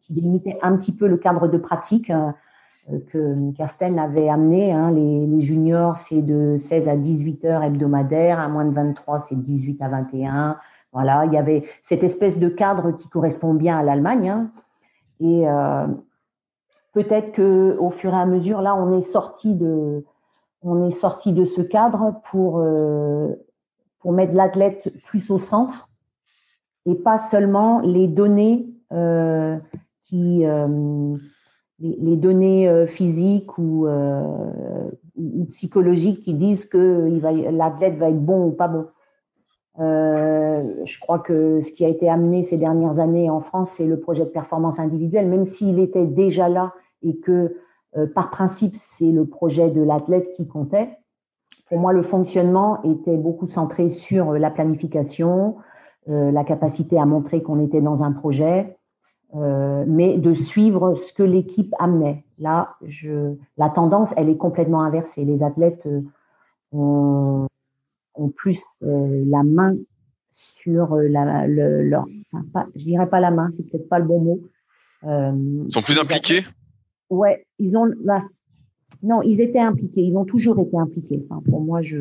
qui 0.00 0.12
délimitait 0.12 0.58
un 0.62 0.76
petit 0.76 0.92
peu 0.92 1.06
le 1.06 1.16
cadre 1.16 1.48
de 1.48 1.58
pratique 1.58 2.10
euh, 2.10 2.98
que 3.10 3.52
Castel 3.56 3.98
avait 3.98 4.28
amené. 4.28 4.72
Hein. 4.72 4.92
Les, 4.92 5.40
juniors, 5.40 5.96
c'est 5.96 6.22
de 6.22 6.56
16 6.58 6.88
à 6.88 6.96
18 6.96 7.44
heures 7.46 7.62
hebdomadaires. 7.64 8.38
À 8.38 8.48
moins 8.48 8.64
de 8.64 8.74
23, 8.74 9.26
c'est 9.28 9.34
de 9.34 9.42
18 9.42 9.80
à 9.80 9.88
21. 9.88 10.56
Voilà, 10.92 11.24
il 11.24 11.32
y 11.32 11.38
avait 11.38 11.64
cette 11.82 12.04
espèce 12.04 12.38
de 12.38 12.48
cadre 12.48 12.92
qui 12.92 13.08
correspond 13.08 13.54
bien 13.54 13.78
à 13.78 13.82
l'Allemagne. 13.82 14.28
Hein. 14.28 14.50
Et, 15.20 15.48
euh, 15.48 15.86
Peut-être 16.92 17.32
que 17.32 17.74
au 17.78 17.88
fur 17.88 18.12
et 18.12 18.18
à 18.18 18.26
mesure, 18.26 18.60
là, 18.60 18.76
on 18.76 18.98
est 18.98 19.02
sorti 19.02 19.54
de, 19.54 20.04
on 20.60 20.86
est 20.86 20.92
sorti 20.92 21.32
de 21.32 21.46
ce 21.46 21.62
cadre 21.62 22.20
pour 22.30 22.58
euh, 22.58 23.34
pour 24.00 24.12
mettre 24.12 24.34
l'athlète 24.34 24.92
plus 25.06 25.30
au 25.30 25.38
centre 25.38 25.88
et 26.84 26.94
pas 26.94 27.16
seulement 27.16 27.80
les 27.80 28.08
données 28.08 28.66
euh, 28.92 29.56
qui 30.02 30.44
les, 31.78 32.16
données 32.16 32.86
physiques 32.88 33.56
ou, 33.56 33.88
psychologiques 35.48 36.20
qui 36.20 36.34
disent 36.34 36.66
que 36.66 37.08
l'athlète 37.50 37.96
va 37.96 38.10
être 38.10 38.22
bon 38.22 38.48
ou 38.48 38.50
pas 38.50 38.68
bon. 38.68 38.88
Je 39.78 41.00
crois 41.00 41.18
que 41.18 41.60
ce 41.62 41.72
qui 41.72 41.84
a 41.84 41.88
été 41.88 42.08
amené 42.08 42.44
ces 42.44 42.58
dernières 42.58 42.98
années 42.98 43.30
en 43.30 43.40
France, 43.40 43.72
c'est 43.72 43.86
le 43.86 43.98
projet 43.98 44.24
de 44.24 44.30
performance 44.30 44.78
individuelle, 44.78 45.28
même 45.28 45.46
s'il 45.46 45.78
était 45.78 46.06
déjà 46.06 46.48
là 46.48 46.72
et 47.02 47.16
que 47.16 47.56
euh, 47.96 48.06
par 48.06 48.30
principe, 48.30 48.76
c'est 48.78 49.10
le 49.10 49.26
projet 49.26 49.70
de 49.70 49.82
l'athlète 49.82 50.32
qui 50.34 50.46
comptait. 50.46 50.98
Pour 51.68 51.78
moi, 51.78 51.92
le 51.92 52.02
fonctionnement 52.02 52.82
était 52.82 53.16
beaucoup 53.16 53.46
centré 53.46 53.90
sur 53.90 54.30
euh, 54.30 54.38
la 54.38 54.50
planification, 54.50 55.56
euh, 56.08 56.30
la 56.30 56.44
capacité 56.44 56.98
à 56.98 57.04
montrer 57.04 57.42
qu'on 57.42 57.60
était 57.60 57.80
dans 57.80 58.02
un 58.02 58.12
projet, 58.12 58.76
mais 59.34 60.18
de 60.18 60.34
suivre 60.34 60.94
ce 60.96 61.10
que 61.14 61.22
l'équipe 61.22 61.74
amenait. 61.78 62.22
Là, 62.38 62.74
je, 62.84 63.34
la 63.56 63.70
tendance, 63.70 64.12
elle 64.18 64.28
est 64.28 64.36
complètement 64.36 64.82
inversée. 64.82 65.24
Les 65.24 65.42
athlètes 65.42 65.88
ont, 66.70 67.46
ont 68.14 68.28
plus 68.28 68.62
la 68.80 69.42
main 69.42 69.76
sur 70.34 70.96
la, 70.96 71.46
le, 71.46 71.82
leur, 71.82 72.06
enfin, 72.32 72.44
pas, 72.52 72.66
je 72.74 72.84
dirais 72.84 73.08
pas 73.08 73.20
la 73.20 73.30
main, 73.30 73.50
c'est 73.56 73.62
peut-être 73.62 73.88
pas 73.88 73.98
le 73.98 74.06
bon 74.06 74.20
mot. 74.20 74.40
Ils 75.04 75.72
sont 75.72 75.82
plus 75.82 75.98
impliqués? 75.98 76.44
Ouais, 77.10 77.46
ils 77.58 77.76
ont. 77.76 77.92
Bah, 78.04 78.22
non, 79.02 79.20
ils 79.22 79.40
étaient 79.40 79.60
impliqués. 79.60 80.02
Ils 80.02 80.16
ont 80.16 80.24
toujours 80.24 80.58
été 80.60 80.78
impliqués. 80.78 81.22
Enfin, 81.28 81.42
pour 81.48 81.60
moi, 81.60 81.82
je. 81.82 81.98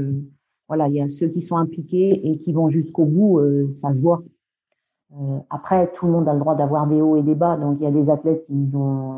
Voilà, 0.67 0.87
il 0.87 0.93
y 0.93 1.01
a 1.01 1.09
ceux 1.09 1.27
qui 1.27 1.41
sont 1.41 1.57
impliqués 1.57 2.31
et 2.31 2.37
qui 2.37 2.53
vont 2.53 2.69
jusqu'au 2.69 3.03
bout, 3.03 3.39
euh, 3.39 3.73
ça 3.81 3.93
se 3.93 4.01
voit. 4.01 4.23
Euh, 5.13 5.39
après, 5.49 5.91
tout 5.93 6.05
le 6.05 6.13
monde 6.13 6.29
a 6.29 6.33
le 6.33 6.39
droit 6.39 6.55
d'avoir 6.55 6.87
des 6.87 7.01
hauts 7.01 7.17
et 7.17 7.23
des 7.23 7.35
bas. 7.35 7.57
Donc, 7.57 7.79
il 7.81 7.83
y 7.83 7.87
a 7.87 7.91
des 7.91 8.09
athlètes 8.09 8.45
qui 8.45 8.71
ont, 8.73 9.17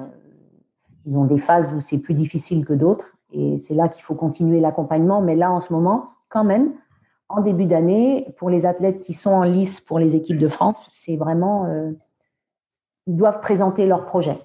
ils 1.05 1.15
ont 1.15 1.25
des 1.25 1.37
phases 1.37 1.71
où 1.71 1.79
c'est 1.79 1.99
plus 1.99 2.15
difficile 2.15 2.65
que 2.65 2.73
d'autres. 2.73 3.15
Et 3.31 3.59
c'est 3.59 3.75
là 3.75 3.87
qu'il 3.87 4.01
faut 4.01 4.15
continuer 4.15 4.61
l'accompagnement. 4.61 5.21
Mais 5.21 5.35
là, 5.35 5.51
en 5.51 5.59
ce 5.59 5.71
moment, 5.71 6.09
quand 6.29 6.43
même, 6.43 6.73
en 7.37 7.41
début 7.41 7.65
d'année, 7.65 8.33
pour 8.37 8.49
les 8.49 8.65
athlètes 8.65 9.01
qui 9.01 9.13
sont 9.13 9.31
en 9.31 9.43
lice 9.43 9.81
pour 9.81 9.99
les 9.99 10.15
équipes 10.15 10.37
de 10.37 10.47
France, 10.47 10.89
c'est 11.01 11.17
vraiment. 11.17 11.65
Euh, 11.65 11.91
ils 13.07 13.15
doivent 13.17 13.41
présenter 13.41 13.85
leur 13.85 14.05
projet. 14.05 14.39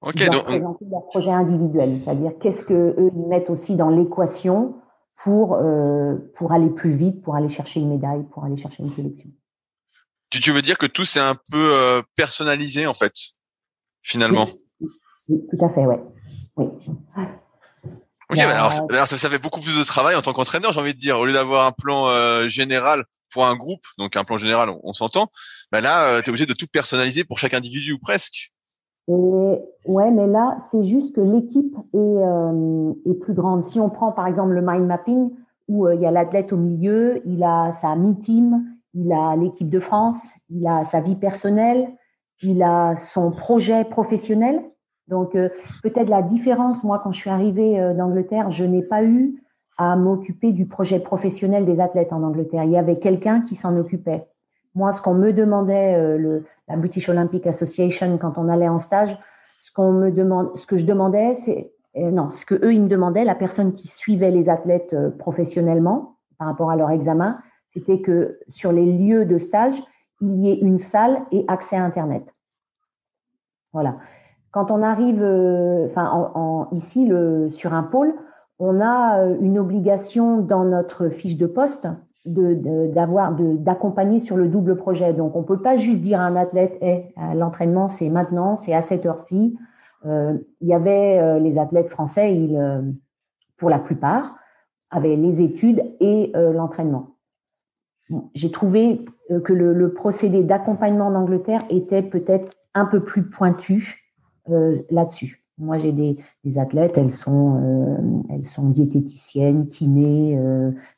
Ok, 0.00 0.16
donc 0.30 0.44
présenter 0.44 0.84
leur 0.90 1.06
projet 1.06 1.30
individuel, 1.30 2.00
c'est-à-dire 2.02 2.32
qu'est-ce 2.40 2.64
que 2.64 2.94
eux 2.98 3.10
ils 3.14 3.28
mettent 3.28 3.50
aussi 3.50 3.76
dans 3.76 3.88
l'équation 3.88 4.74
pour 5.22 5.54
euh, 5.54 6.16
pour 6.36 6.52
aller 6.52 6.70
plus 6.70 6.96
vite, 6.96 7.22
pour 7.22 7.36
aller 7.36 7.48
chercher 7.48 7.80
une 7.80 7.88
médaille, 7.88 8.24
pour 8.32 8.44
aller 8.44 8.56
chercher 8.56 8.82
une 8.82 8.92
sélection. 8.94 9.30
Tu, 10.30 10.40
tu 10.40 10.50
veux 10.50 10.62
dire 10.62 10.78
que 10.78 10.86
tout 10.86 11.04
c'est 11.04 11.20
un 11.20 11.36
peu 11.50 11.74
euh, 11.74 12.02
personnalisé 12.16 12.86
en 12.86 12.94
fait, 12.94 13.12
finalement? 14.02 14.46
Oui, 15.28 15.46
tout 15.50 15.64
à 15.64 15.68
fait, 15.68 15.86
ouais. 15.86 16.02
Oui. 16.56 16.66
Ok, 18.32 18.38
bah, 18.38 18.54
alors, 18.54 18.86
alors, 18.90 19.06
ça, 19.06 19.30
fait 19.30 19.38
beaucoup 19.38 19.60
plus 19.60 19.78
de 19.78 19.84
travail 19.84 20.14
en 20.14 20.22
tant 20.22 20.32
qu'entraîneur, 20.32 20.72
j'ai 20.72 20.80
envie 20.80 20.94
de 20.94 20.98
dire, 20.98 21.18
au 21.18 21.26
lieu 21.26 21.32
d'avoir 21.32 21.66
un 21.66 21.72
plan 21.72 22.08
euh, 22.08 22.48
général 22.48 23.04
pour 23.32 23.46
un 23.46 23.56
groupe, 23.56 23.82
donc 23.98 24.16
un 24.16 24.24
plan 24.24 24.38
général, 24.38 24.70
on, 24.82 24.92
s'entend. 24.92 25.28
Bah 25.70 25.80
là, 25.80 26.20
tu 26.22 26.26
es 26.26 26.28
obligé 26.30 26.46
de 26.46 26.54
tout 26.54 26.66
personnaliser 26.66 27.24
pour 27.24 27.38
chaque 27.38 27.54
individu 27.54 27.92
ou 27.92 27.98
presque. 27.98 28.52
Et 29.08 29.58
ouais, 29.84 30.10
mais 30.10 30.26
là, 30.26 30.58
c'est 30.70 30.84
juste 30.84 31.14
que 31.14 31.20
l'équipe 31.20 31.74
est, 31.92 31.96
euh, 31.96 32.92
est 33.06 33.14
plus 33.14 33.34
grande. 33.34 33.64
Si 33.70 33.80
on 33.80 33.90
prend 33.90 34.12
par 34.12 34.26
exemple 34.26 34.52
le 34.52 34.62
mind 34.62 34.86
mapping, 34.86 35.30
où 35.68 35.86
euh, 35.86 35.94
il 35.94 36.00
y 36.00 36.06
a 36.06 36.10
l'athlète 36.10 36.52
au 36.52 36.56
milieu, 36.56 37.20
il 37.26 37.42
a 37.42 37.72
sa 37.80 37.96
mi-team, 37.96 38.64
il 38.94 39.12
a 39.12 39.36
l'équipe 39.36 39.68
de 39.68 39.80
France, 39.80 40.18
il 40.50 40.66
a 40.66 40.84
sa 40.84 41.00
vie 41.00 41.16
personnelle, 41.16 41.88
il 42.42 42.62
a 42.62 42.96
son 42.96 43.30
projet 43.30 43.84
professionnel. 43.84 44.62
Donc 45.08 45.34
euh, 45.34 45.48
peut-être 45.82 46.08
la 46.08 46.22
différence, 46.22 46.82
moi, 46.84 47.00
quand 47.02 47.12
je 47.12 47.20
suis 47.20 47.30
arrivée 47.30 47.94
d'Angleterre, 47.94 48.50
je 48.50 48.64
n'ai 48.64 48.82
pas 48.82 49.04
eu 49.04 49.42
à 49.78 49.96
m'occuper 49.96 50.52
du 50.52 50.66
projet 50.66 51.00
professionnel 51.00 51.64
des 51.64 51.80
athlètes 51.80 52.12
en 52.12 52.22
Angleterre. 52.22 52.64
Il 52.64 52.70
y 52.70 52.76
avait 52.76 52.98
quelqu'un 52.98 53.40
qui 53.40 53.56
s'en 53.56 53.76
occupait. 53.76 54.26
Moi, 54.74 54.92
ce 54.92 55.02
qu'on 55.02 55.14
me 55.14 55.32
demandait, 55.32 55.94
euh, 55.96 56.40
la 56.68 56.76
British 56.76 57.08
Olympic 57.08 57.46
Association, 57.46 58.16
quand 58.18 58.38
on 58.38 58.48
allait 58.48 58.68
en 58.68 58.78
stage, 58.78 59.18
ce 59.58 59.72
qu'on 59.72 59.92
me 59.92 60.10
demande, 60.10 60.56
ce 60.56 60.66
que 60.66 60.76
je 60.76 60.84
demandais, 60.84 61.36
c'est 61.36 61.72
euh, 61.96 62.10
non, 62.10 62.30
ce 62.32 62.46
que 62.46 62.54
eux 62.54 62.72
ils 62.72 62.82
me 62.82 62.88
demandaient, 62.88 63.24
la 63.24 63.34
personne 63.34 63.74
qui 63.74 63.88
suivait 63.88 64.30
les 64.30 64.48
athlètes 64.48 64.94
euh, 64.94 65.10
professionnellement 65.10 66.16
par 66.38 66.48
rapport 66.48 66.70
à 66.70 66.76
leur 66.76 66.90
examen, 66.90 67.38
c'était 67.74 68.00
que 68.00 68.38
sur 68.48 68.72
les 68.72 68.86
lieux 68.86 69.24
de 69.26 69.38
stage, 69.38 69.82
il 70.20 70.36
y 70.42 70.50
ait 70.50 70.58
une 70.58 70.78
salle 70.78 71.22
et 71.32 71.44
accès 71.48 71.76
à 71.76 71.84
Internet. 71.84 72.24
Voilà. 73.72 73.96
Quand 74.52 74.70
on 74.70 74.82
arrive, 74.82 75.24
enfin, 75.90 76.30
en, 76.34 76.68
ici, 76.72 77.06
le, 77.06 77.50
sur 77.50 77.74
un 77.74 77.82
pôle, 77.82 78.14
on 78.58 78.80
a 78.80 79.24
une 79.40 79.58
obligation 79.58 80.38
dans 80.38 80.64
notre 80.64 81.08
fiche 81.08 81.36
de 81.36 81.46
poste 81.46 81.88
d'avoir 82.24 83.34
de, 83.34 83.56
d'accompagner 83.56 84.20
sur 84.20 84.36
le 84.36 84.48
double 84.48 84.76
projet. 84.76 85.12
Donc 85.12 85.34
on 85.34 85.42
peut 85.42 85.60
pas 85.60 85.76
juste 85.76 86.00
dire 86.00 86.20
à 86.20 86.24
un 86.24 86.36
athlète 86.36 86.76
hey, 86.80 87.12
l'entraînement 87.34 87.88
c'est 87.88 88.08
maintenant, 88.08 88.56
c'est 88.56 88.74
à 88.74 88.82
cette 88.82 89.06
heure-ci. 89.06 89.56
Euh, 90.06 90.38
il 90.60 90.68
y 90.68 90.74
avait 90.74 91.18
euh, 91.18 91.38
les 91.38 91.58
athlètes 91.58 91.88
français, 91.88 92.34
ils, 92.34 92.56
euh, 92.56 92.82
pour 93.56 93.70
la 93.70 93.78
plupart, 93.78 94.36
avaient 94.90 95.16
les 95.16 95.40
études 95.40 95.82
et 96.00 96.32
l'entraînement. 96.34 97.16
J'ai 98.34 98.50
trouvé 98.50 99.06
que 99.30 99.52
le, 99.54 99.72
le 99.72 99.94
procédé 99.94 100.42
d'accompagnement 100.42 101.06
en 101.06 101.14
Angleterre 101.14 101.64
était 101.70 102.02
peut-être 102.02 102.52
un 102.74 102.84
peu 102.84 103.00
plus 103.00 103.22
pointu 103.22 104.01
là-dessus. 104.46 105.42
Moi, 105.58 105.78
j'ai 105.78 105.92
des, 105.92 106.58
athlètes, 106.58 106.94
elles 106.96 107.12
sont, 107.12 108.24
elles 108.30 108.44
sont 108.44 108.68
diététiciennes, 108.68 109.68
kiné, 109.68 110.38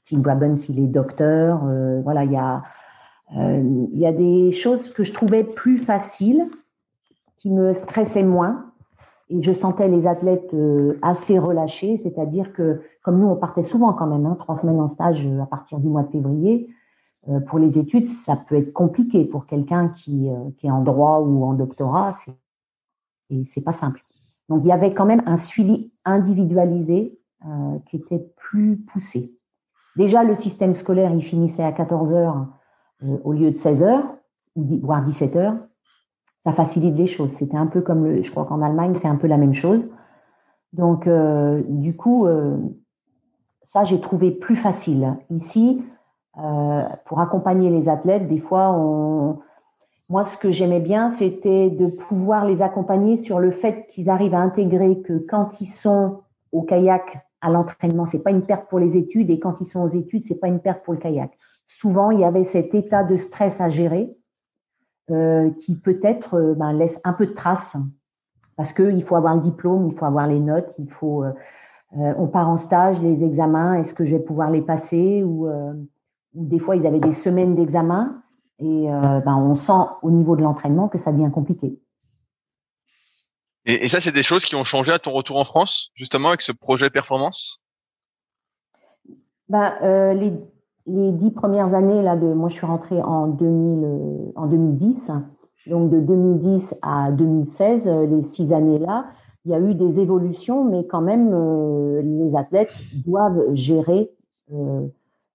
Tim 0.04 0.18
Brabants, 0.18 0.56
il 0.68 0.78
est 0.78 0.86
docteur. 0.86 1.64
voilà, 2.02 2.24
il 2.24 2.32
y 2.32 2.36
a, 2.36 2.62
y 3.34 4.06
a 4.06 4.12
des 4.12 4.52
choses 4.52 4.90
que 4.90 5.04
je 5.04 5.12
trouvais 5.12 5.44
plus 5.44 5.78
faciles, 5.78 6.46
qui 7.36 7.50
me 7.50 7.74
stressaient 7.74 8.22
moins. 8.22 8.66
Et 9.28 9.42
je 9.42 9.52
sentais 9.52 9.88
les 9.88 10.06
athlètes 10.06 10.54
assez 11.02 11.38
relâchés, 11.38 11.98
c'est-à-dire 11.98 12.52
que, 12.52 12.80
comme 13.02 13.18
nous, 13.18 13.26
on 13.26 13.36
partait 13.36 13.64
souvent 13.64 13.92
quand 13.92 14.06
même, 14.06 14.24
hein, 14.24 14.36
trois 14.38 14.56
semaines 14.56 14.80
en 14.80 14.88
stage 14.88 15.26
à 15.42 15.46
partir 15.46 15.78
du 15.78 15.88
mois 15.88 16.04
de 16.04 16.10
février, 16.10 16.70
euh, 17.28 17.40
pour 17.40 17.58
les 17.58 17.78
études, 17.78 18.06
ça 18.08 18.36
peut 18.36 18.56
être 18.56 18.72
compliqué 18.72 19.24
pour 19.24 19.46
quelqu'un 19.46 19.86
euh, 19.86 20.50
qui, 20.58 20.66
est 20.66 20.70
en 20.70 20.82
droit 20.82 21.20
ou 21.20 21.44
en 21.44 21.54
doctorat. 21.54 22.14
Et 23.34 23.44
c'est 23.44 23.60
pas 23.60 23.72
simple. 23.72 24.02
Donc, 24.48 24.62
il 24.62 24.68
y 24.68 24.72
avait 24.72 24.92
quand 24.92 25.06
même 25.06 25.22
un 25.26 25.36
suivi 25.36 25.92
individualisé 26.04 27.18
euh, 27.46 27.78
qui 27.86 27.96
était 27.96 28.26
plus 28.36 28.76
poussé. 28.76 29.34
Déjà, 29.96 30.24
le 30.24 30.34
système 30.34 30.74
scolaire, 30.74 31.12
il 31.14 31.22
finissait 31.22 31.64
à 31.64 31.72
14 31.72 32.12
heures 32.12 32.46
au 33.22 33.32
lieu 33.32 33.50
de 33.50 33.56
16 33.56 33.82
heures, 33.82 34.16
voire 34.56 35.04
17 35.04 35.36
heures. 35.36 35.56
Ça 36.42 36.52
facilite 36.52 36.96
les 36.96 37.06
choses. 37.06 37.32
C'était 37.36 37.56
un 37.56 37.66
peu 37.66 37.80
comme 37.80 38.04
le, 38.04 38.22
je 38.22 38.30
crois 38.30 38.44
qu'en 38.44 38.62
Allemagne, 38.62 38.94
c'est 38.94 39.08
un 39.08 39.16
peu 39.16 39.26
la 39.26 39.36
même 39.36 39.54
chose. 39.54 39.86
Donc, 40.72 41.08
du 41.68 41.94
coup, 41.96 42.26
ça, 43.62 43.84
j'ai 43.84 44.00
trouvé 44.00 44.30
plus 44.30 44.56
facile. 44.56 45.16
Ici, 45.30 45.84
euh, 46.38 46.82
pour 47.04 47.20
accompagner 47.20 47.70
les 47.70 47.88
athlètes, 47.88 48.28
des 48.28 48.40
fois, 48.40 48.72
on... 48.72 49.38
moi, 50.10 50.24
ce 50.24 50.36
que 50.36 50.50
j'aimais 50.50 50.80
bien, 50.80 51.10
c'était 51.10 51.70
de 51.70 51.86
pouvoir 51.86 52.44
les 52.44 52.60
accompagner 52.60 53.16
sur 53.16 53.38
le 53.38 53.50
fait 53.50 53.86
qu'ils 53.88 54.10
arrivent 54.10 54.34
à 54.34 54.40
intégrer 54.40 55.00
que 55.00 55.14
quand 55.14 55.60
ils 55.60 55.70
sont 55.70 56.20
au 56.52 56.62
kayak 56.62 57.26
à 57.40 57.50
l'entraînement, 57.50 58.06
c'est 58.06 58.18
pas 58.18 58.30
une 58.30 58.42
perte 58.42 58.68
pour 58.68 58.78
les 58.78 58.96
études, 58.96 59.30
et 59.30 59.38
quand 59.38 59.60
ils 59.60 59.66
sont 59.66 59.80
aux 59.80 59.88
études, 59.88 60.24
c'est 60.26 60.34
pas 60.34 60.48
une 60.48 60.60
perte 60.60 60.84
pour 60.84 60.94
le 60.94 61.00
kayak. 61.00 61.30
Souvent, 61.66 62.10
il 62.10 62.20
y 62.20 62.24
avait 62.24 62.44
cet 62.44 62.74
état 62.74 63.02
de 63.02 63.16
stress 63.16 63.60
à 63.60 63.70
gérer 63.70 64.14
euh, 65.10 65.50
qui 65.58 65.76
peut-être 65.76 66.34
euh, 66.34 66.54
ben, 66.54 66.72
laisse 66.72 66.98
un 67.04 67.12
peu 67.12 67.26
de 67.26 67.32
traces 67.32 67.76
parce 68.56 68.72
qu'il 68.72 69.02
faut 69.04 69.16
avoir 69.16 69.34
le 69.34 69.42
diplôme, 69.42 69.86
il 69.86 69.94
faut 69.94 70.06
avoir 70.06 70.26
les 70.26 70.40
notes, 70.40 70.72
il 70.78 70.90
faut. 70.90 71.24
Euh, 71.24 71.32
on 71.92 72.26
part 72.26 72.48
en 72.48 72.56
stage, 72.56 73.00
les 73.00 73.22
examens, 73.22 73.74
est-ce 73.74 73.94
que 73.94 74.04
je 74.04 74.16
vais 74.16 74.22
pouvoir 74.22 74.50
les 74.50 74.62
passer 74.62 75.22
ou 75.22 75.46
des 76.32 76.58
fois 76.58 76.74
ils 76.74 76.86
avaient 76.88 76.98
des 76.98 77.12
semaines 77.12 77.54
d'examen 77.54 78.23
et 78.64 78.90
euh, 78.90 79.20
ben, 79.20 79.36
on 79.36 79.54
sent 79.56 79.72
au 80.02 80.10
niveau 80.10 80.36
de 80.36 80.42
l'entraînement 80.42 80.88
que 80.88 80.96
ça 80.98 81.12
devient 81.12 81.30
compliqué. 81.30 81.78
Et, 83.66 83.88
ça, 83.88 84.00
c'est 84.00 84.12
des 84.12 84.22
choses 84.22 84.44
qui 84.44 84.56
ont 84.56 84.64
changé 84.64 84.92
à 84.92 84.98
ton 84.98 85.12
retour 85.12 85.38
en 85.38 85.44
France, 85.44 85.90
justement, 85.94 86.28
avec 86.28 86.42
ce 86.42 86.52
projet 86.52 86.90
performance? 86.90 87.62
Ben, 89.48 89.74
euh, 89.82 90.12
les, 90.12 90.32
les, 90.86 91.12
dix 91.12 91.30
premières 91.30 91.74
années, 91.74 92.02
là, 92.02 92.16
de, 92.16 92.26
moi 92.26 92.50
je 92.50 92.54
suis 92.54 92.66
rentrée 92.66 93.00
en, 93.02 93.26
2000, 93.26 93.84
euh, 93.84 94.32
en 94.36 94.46
2010, 94.46 95.10
donc 95.66 95.90
de 95.90 96.00
2010 96.00 96.74
à 96.82 97.10
2016, 97.12 97.88
les 97.88 98.22
six 98.24 98.52
années-là, 98.52 99.06
il 99.46 99.52
y 99.52 99.54
a 99.54 99.60
eu 99.60 99.74
des 99.74 100.00
évolutions, 100.00 100.64
mais 100.64 100.86
quand 100.86 101.02
même, 101.02 101.30
les 102.00 102.36
athlètes 102.36 102.74
doivent 103.04 103.54
gérer 103.54 104.10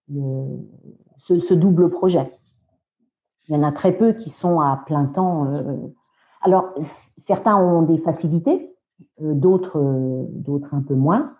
ce, 0.07 1.53
double 1.53 1.89
projet. 1.89 2.27
Il 3.49 3.55
y 3.55 3.59
en 3.59 3.63
a 3.63 3.71
très 3.71 3.91
peu 3.91 4.13
qui 4.13 4.29
sont 4.29 4.59
à 4.59 4.83
plein 4.85 5.05
temps. 5.05 5.51
Euh, 5.51 5.75
alors, 6.41 6.69
certains 7.17 7.57
ont 7.57 7.81
des 7.81 7.97
facilités, 7.97 8.71
euh, 9.21 9.33
d'autres, 9.33 9.79
euh, 9.79 10.25
d'autres 10.29 10.73
un 10.73 10.81
peu 10.81 10.93
moins. 10.93 11.33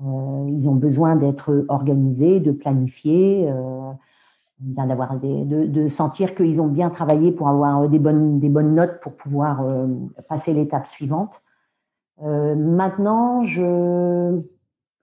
ils 0.00 0.66
ont 0.66 0.74
besoin 0.74 1.14
d'être 1.14 1.66
organisés, 1.68 2.40
de 2.40 2.50
planifier, 2.50 3.52
d'avoir 4.58 5.20
de, 5.20 5.66
de, 5.66 5.88
sentir 5.88 6.34
qu'ils 6.34 6.60
ont 6.60 6.66
bien 6.66 6.90
travaillé 6.90 7.30
pour 7.30 7.48
avoir 7.48 7.88
des 7.88 7.98
bonnes, 7.98 8.40
des 8.40 8.48
bonnes 8.48 8.74
notes 8.74 9.00
pour 9.00 9.12
pouvoir 9.12 9.62
passer 10.28 10.54
l'étape 10.54 10.88
suivante. 10.88 11.42
maintenant, 12.20 13.44
je 13.44 14.40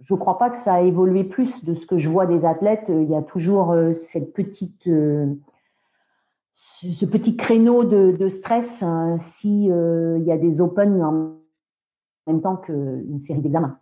je 0.01 0.13
ne 0.13 0.19
crois 0.19 0.37
pas 0.37 0.49
que 0.49 0.57
ça 0.57 0.75
a 0.75 0.81
évolué 0.81 1.23
plus 1.23 1.63
de 1.63 1.73
ce 1.75 1.85
que 1.85 1.97
je 1.97 2.09
vois 2.09 2.25
des 2.25 2.43
athlètes. 2.43 2.85
Il 2.89 3.09
y 3.09 3.15
a 3.15 3.21
toujours 3.21 3.75
cette 4.11 4.33
petite, 4.33 4.89
euh, 6.83 6.91
ce 6.91 7.05
petit 7.05 7.35
créneau 7.35 7.83
de, 7.83 8.29
stress 8.29 8.83
hein, 8.83 9.17
si 9.19 9.69
euh, 9.71 10.17
il 10.19 10.25
y 10.25 10.31
a 10.31 10.37
des 10.37 10.61
Open 10.61 11.01
en 11.03 11.37
même 12.27 12.41
temps 12.41 12.57
qu'une 12.57 13.19
série 13.21 13.41
d'examens. 13.41 13.79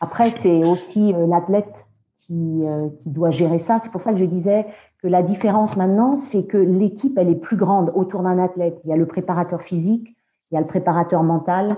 Après, 0.00 0.30
c'est 0.30 0.64
aussi 0.64 1.12
l'athlète 1.12 1.72
qui, 2.18 2.62
qui, 3.02 3.10
doit 3.10 3.30
gérer 3.30 3.58
ça. 3.58 3.78
C'est 3.78 3.90
pour 3.90 4.02
ça 4.02 4.12
que 4.12 4.18
je 4.18 4.24
disais 4.24 4.66
que 5.00 5.08
la 5.08 5.22
différence 5.22 5.76
maintenant, 5.76 6.16
c'est 6.16 6.44
que 6.44 6.58
l'équipe, 6.58 7.16
elle 7.16 7.30
est 7.30 7.36
plus 7.36 7.56
grande 7.56 7.90
autour 7.94 8.22
d'un 8.22 8.38
athlète. 8.38 8.80
Il 8.84 8.90
y 8.90 8.92
a 8.92 8.96
le 8.96 9.06
préparateur 9.06 9.62
physique, 9.62 10.14
il 10.50 10.54
y 10.54 10.58
a 10.58 10.60
le 10.60 10.66
préparateur 10.66 11.22
mental, 11.22 11.76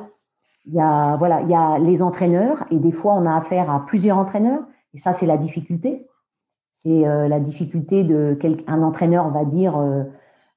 il 0.66 0.74
y 0.74 0.80
a 0.80 1.16
voilà, 1.16 1.40
il 1.42 1.48
y 1.48 1.54
a 1.54 1.78
les 1.78 2.02
entraîneurs 2.02 2.64
et 2.70 2.76
des 2.76 2.92
fois 2.92 3.14
on 3.14 3.24
a 3.26 3.36
affaire 3.36 3.70
à 3.70 3.86
plusieurs 3.86 4.18
entraîneurs 4.18 4.62
et 4.94 4.98
ça 4.98 5.12
c'est 5.12 5.26
la 5.26 5.36
difficulté. 5.36 6.06
C'est 6.82 7.06
euh, 7.06 7.28
la 7.28 7.40
difficulté 7.40 8.04
de 8.04 8.36
quel, 8.40 8.62
un 8.66 8.82
entraîneur 8.82 9.30
va 9.30 9.44
dire 9.44 9.76
euh, 9.76 10.04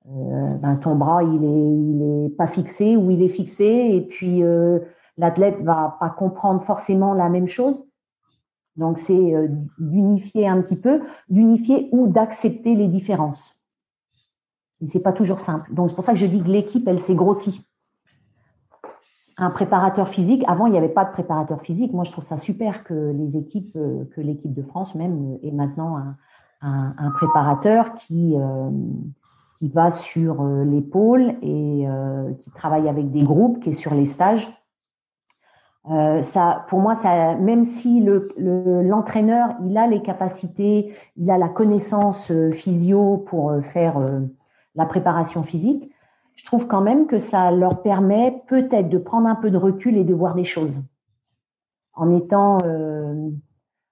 euh, 0.07 0.55
ben, 0.55 0.75
ton 0.75 0.95
bras 0.95 1.23
il 1.23 2.25
est 2.25 2.35
pas 2.35 2.47
fixé 2.47 2.97
ou 2.97 3.09
il 3.11 3.21
est 3.21 3.29
fixé 3.29 3.65
et 3.65 4.01
puis 4.01 4.41
l'athlète 5.17 5.61
va 5.61 5.97
pas 5.99 6.09
comprendre 6.09 6.63
forcément 6.63 7.13
la 7.13 7.29
même 7.29 7.47
chose. 7.47 7.85
Donc 8.75 8.97
c'est 8.97 9.49
d'unifier 9.77 10.47
un 10.47 10.61
petit 10.61 10.77
peu, 10.77 11.01
d'unifier 11.29 11.89
ou 11.91 12.07
d'accepter 12.07 12.75
les 12.75 12.87
différences. 12.87 13.61
Et 14.81 14.87
c'est 14.87 15.01
pas 15.01 15.13
toujours 15.13 15.39
simple. 15.39 15.73
Donc 15.73 15.89
c'est 15.89 15.95
pour 15.95 16.05
ça 16.05 16.13
que 16.13 16.19
je 16.19 16.25
dis 16.25 16.41
que 16.41 16.47
l'équipe 16.47 16.87
elle 16.87 17.01
s'est 17.01 17.15
grossie 17.15 17.65
un 19.39 19.49
préparateur 19.49 20.09
physique. 20.09 20.43
Avant, 20.47 20.67
il 20.67 20.71
n'y 20.73 20.77
avait 20.77 20.89
pas 20.89 21.05
de 21.05 21.11
préparateur 21.11 21.61
physique. 21.61 21.93
Moi, 21.93 22.03
je 22.03 22.11
trouve 22.11 22.25
ça 22.25 22.37
super 22.37 22.83
que 22.83 22.93
les 22.93 23.31
euh, 23.75 24.03
que 24.13 24.21
l'équipe 24.21 24.53
de 24.53 24.63
France 24.63 24.95
même 24.95 25.37
ait 25.43 25.51
maintenant 25.51 25.97
un, 26.61 27.11
préparateur 27.15 27.95
qui 27.95 28.35
euh, 28.37 28.69
va 29.73 29.91
sur 29.91 30.41
euh, 30.41 30.65
l'épaule 30.65 31.35
et 31.41 31.87
qui 32.41 32.51
travaille 32.51 32.89
avec 32.89 33.11
des 33.11 33.23
groupes, 33.23 33.61
qui 33.61 33.69
est 33.69 33.73
sur 33.73 33.93
les 33.93 34.05
stages. 34.05 34.47
ça, 36.21 36.65
pour 36.67 36.79
moi, 36.79 36.93
même 37.39 37.63
si 37.63 38.05
l'entraîneur, 38.37 39.55
il 39.65 39.77
a 39.77 39.87
les 39.87 40.01
capacités, 40.01 40.93
il 41.15 41.31
a 41.31 41.37
la 41.37 41.49
connaissance 41.49 42.31
physio 42.53 43.17
pour 43.17 43.53
faire 43.73 43.95
la 44.75 44.85
préparation 44.85 45.43
physique, 45.43 45.91
je 46.39 46.45
trouve 46.45 46.67
quand 46.67 46.79
même 46.79 47.05
que 47.05 47.19
ça 47.19 47.51
leur 47.51 47.81
permet 47.81 48.41
peut-être 48.47 48.87
de 48.87 48.97
prendre 48.97 49.27
un 49.27 49.35
peu 49.35 49.51
de 49.51 49.57
recul 49.57 49.97
et 49.97 50.05
de 50.05 50.13
voir 50.13 50.35
des 50.35 50.45
choses 50.45 50.81
en 51.93 52.15
étant, 52.15 52.59
euh, 52.63 53.29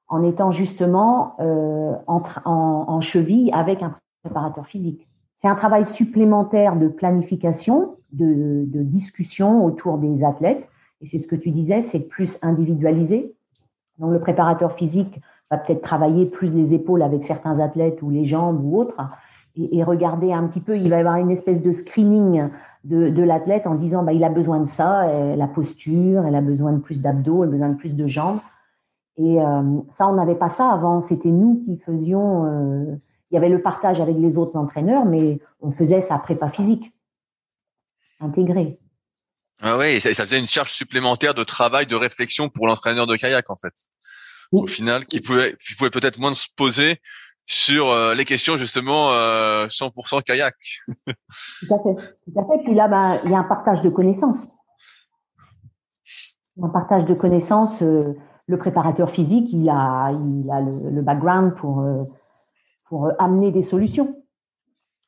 en 0.08 0.24
étant 0.24 0.52
justement 0.52 1.36
euh, 1.42 1.92
en, 2.08 3.02
cheville 3.02 3.52
avec 3.52 3.84
un 3.84 3.96
préparateur 4.24 4.66
physique. 4.66 5.10
C'est 5.36 5.50
un 5.50 5.56
travail 5.56 5.84
supplémentaire 5.84 6.78
de 6.78 6.88
planification, 6.88 7.98
de, 8.14 8.64
de 8.66 8.82
discussion 8.82 9.66
autour 9.66 9.98
des 9.98 10.24
athlètes. 10.24 10.70
Et 11.02 11.08
c'est 11.08 11.20
ce 11.20 11.28
que 11.28 11.36
tu 11.36 11.52
disais, 11.52 11.82
c'est 11.82 12.00
plus 12.00 12.40
individualisé. 12.42 13.36
Donc 14.00 14.14
le 14.14 14.20
préparateur 14.20 14.72
physique 14.72 15.20
va 15.52 15.58
peut-être 15.58 15.82
travailler 15.82 16.26
plus 16.26 16.56
les 16.56 16.74
épaules 16.74 17.02
avec 17.02 17.26
certains 17.26 17.60
athlètes 17.60 18.02
ou 18.02 18.10
les 18.10 18.26
jambes 18.26 18.64
ou 18.64 18.80
autres 18.80 18.96
et, 19.58 19.84
regarder 19.84 20.34
un 20.34 20.48
petit 20.48 20.62
peu, 20.62 20.78
il 20.78 20.90
va 20.90 20.98
y 20.98 21.00
avoir 21.00 21.18
une 21.18 21.32
espèce 21.32 21.62
de 21.62 21.72
screening 21.72 22.50
de, 22.84 23.24
l'athlète 23.24 23.68
en 23.68 23.76
disant 23.76 24.04
bah, 24.04 24.14
il 24.14 24.24
a 24.24 24.30
besoin 24.30 24.60
de 24.60 24.68
ça, 24.68 25.08
la 25.36 25.48
posture, 25.48 26.26
elle 26.26 26.36
a 26.36 26.42
besoin 26.42 26.74
de 26.74 26.80
plus 26.80 27.02
d'abdos, 27.02 27.44
elle 27.44 27.50
a 27.50 27.52
besoin 27.52 27.70
de 27.70 27.78
plus 27.78 27.96
de 27.96 28.08
jambes. 28.08 28.40
Et 29.18 29.42
euh, 29.42 29.82
ça, 29.98 30.08
on 30.08 30.14
n'avait 30.14 30.36
pas 30.36 30.50
ça 30.50 30.70
avant. 30.70 31.02
C'était 31.02 31.30
nous 31.30 31.62
qui 31.66 31.78
faisions. 31.78 32.46
Euh, 32.46 32.96
il 33.32 33.34
y 33.34 33.38
avait 33.38 33.50
le 33.50 33.62
partage 33.62 34.00
avec 34.00 34.16
les 34.18 34.38
autres 34.38 34.56
entraîneurs, 34.56 35.06
mais 35.06 35.40
on 35.60 35.72
faisait 35.72 36.02
sa 36.02 36.18
prépa 36.18 36.50
physique 36.50 36.94
intégrée. 38.20 38.80
Ah 39.60 39.78
oui, 39.78 40.00
ça, 40.00 40.14
ça, 40.14 40.26
faisait 40.26 40.40
une 40.40 40.48
charge 40.48 40.72
supplémentaire 40.72 41.34
de 41.34 41.44
travail, 41.44 41.88
de 41.88 41.96
réflexion 41.96 42.48
pour 42.48 42.68
l'entraîneur 42.68 43.08
de 43.08 43.16
kayak 43.16 43.50
en 43.50 43.58
fait. 43.58 43.74
Au 44.52 44.66
final, 44.68 45.06
qui 45.06 45.20
pouvait, 45.20 45.58
qui 45.68 45.76
pouvait 45.76 45.90
peut-être 45.90 46.20
moins 46.20 46.34
se 46.34 46.48
poser 46.56 47.02
sur 47.48 47.90
euh, 47.90 48.14
les 48.14 48.26
questions 48.26 48.58
justement 48.58 49.10
100% 49.10 50.18
euh, 50.18 50.22
kayak. 50.22 50.56
tout 50.88 51.74
à 51.74 51.80
fait, 51.80 51.96
tout 51.96 52.40
à 52.40 52.46
fait. 52.46 52.64
Puis 52.64 52.76
là, 52.76 52.88
bah, 52.88 53.18
il 53.24 53.32
y 53.32 53.34
a 53.34 53.40
un 53.40 53.44
partage 53.44 53.82
de 53.82 53.90
connaissances. 53.90 54.54
Un 56.62 56.70
partage 56.70 57.06
de 57.06 57.14
connaissances. 57.14 57.82
Euh, 57.82 58.14
le 58.48 58.58
préparateur 58.58 59.10
physique, 59.10 59.52
il 59.52 59.70
a, 59.70 60.12
il 60.12 60.50
a 60.52 60.62
le, 60.62 61.02
background 61.02 61.56
pour 61.56 61.86
pour 62.86 63.12
amener 63.20 63.52
des 63.52 63.64
solutions. 63.64 64.16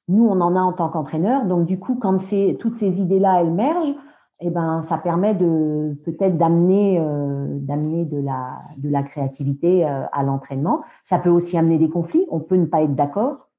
Nous, 0.10 0.26
on 0.26 0.42
en 0.42 0.58
a 0.58 0.60
en 0.60 0.74
tant 0.74 0.90
qu'entraîneur. 0.90 1.46
Donc, 1.46 1.66
du 1.66 1.80
coup, 1.80 1.96
quand 1.96 2.18
toutes 2.60 2.76
ces 2.76 3.00
idées-là, 3.00 3.40
elles 3.40 3.52
mergent, 3.52 3.96
eh 4.42 4.50
ben, 4.50 4.82
ça 4.82 4.98
permet 4.98 5.36
de 5.36 5.96
peut-être 6.06 6.38
d'amener 6.38 7.00
d'amener 7.00 8.06
de 8.06 8.18
la 8.18 8.60
de 8.78 8.90
la 8.90 9.04
créativité 9.04 9.84
à 9.84 10.24
l'entraînement. 10.24 10.84
Ça 11.04 11.20
peut 11.20 11.30
aussi 11.30 11.58
amener 11.58 11.78
des 11.78 11.90
conflits. 11.90 12.26
On 12.30 12.40
peut 12.40 12.56
ne 12.56 12.66
pas 12.66 12.82
être 12.82 12.96
d'accord. 12.96 13.50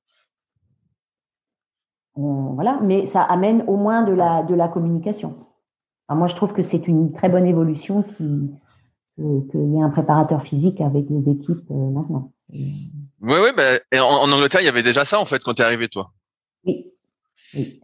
Voilà, 2.15 2.79
mais 2.83 3.07
ça 3.07 3.23
amène 3.23 3.65
au 3.67 3.77
moins 3.77 4.03
de 4.03 4.13
la 4.13 4.43
de 4.43 4.55
la 4.55 4.69
communication. 4.69 5.37
moi, 6.09 6.27
je 6.27 6.35
trouve 6.35 6.55
que 6.55 6.63
c'est 6.63 6.89
une 6.89 7.13
très 7.13 7.29
bonne 7.29 7.47
évolution 7.47 8.03
qui 8.03 8.51
qu'il 9.17 9.73
y 9.73 9.77
ait 9.77 9.83
un 9.83 9.91
préparateur 9.91 10.43
physique 10.43 10.81
avec 10.81 11.07
les 11.11 11.29
équipes 11.29 11.69
maintenant. 11.69 12.33
Oui, 12.53 12.95
oui, 13.21 13.51
ben, 13.55 13.81
en, 14.01 14.33
Angleterre, 14.33 14.63
il 14.63 14.65
y 14.65 14.69
avait 14.69 14.83
déjà 14.83 15.05
ça 15.05 15.21
en 15.21 15.25
fait 15.25 15.43
quand 15.43 15.55
tu 15.55 15.63
es 15.63 15.65
arrivé, 15.65 15.89
toi. 15.89 16.11
Oui. 16.65 16.93
oui. 17.55 17.81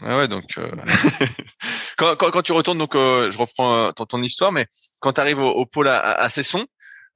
Ouais, 0.00 0.26
donc 0.26 0.44
euh, 0.58 0.70
quand, 1.98 2.42
tu 2.42 2.52
retournes, 2.52 2.78
donc 2.78 2.94
euh, 2.94 3.30
je 3.30 3.38
reprends 3.38 3.88
euh, 3.88 3.90
ton, 3.92 4.22
histoire, 4.22 4.52
mais 4.52 4.66
quand 5.00 5.12
tu 5.12 5.20
arrives 5.20 5.38
au, 5.38 5.66
pôle 5.66 5.88
à, 5.88 6.28
Cesson, 6.30 6.64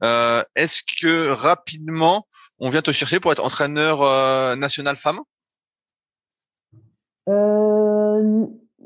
est-ce 0.02 0.82
que 1.00 1.30
rapidement 1.30 2.26
on 2.58 2.70
vient 2.70 2.82
te 2.82 2.92
chercher 2.92 3.20
pour 3.20 3.32
être 3.32 3.44
entraîneur 3.44 4.00
national 4.56 4.96
femme? 4.96 5.20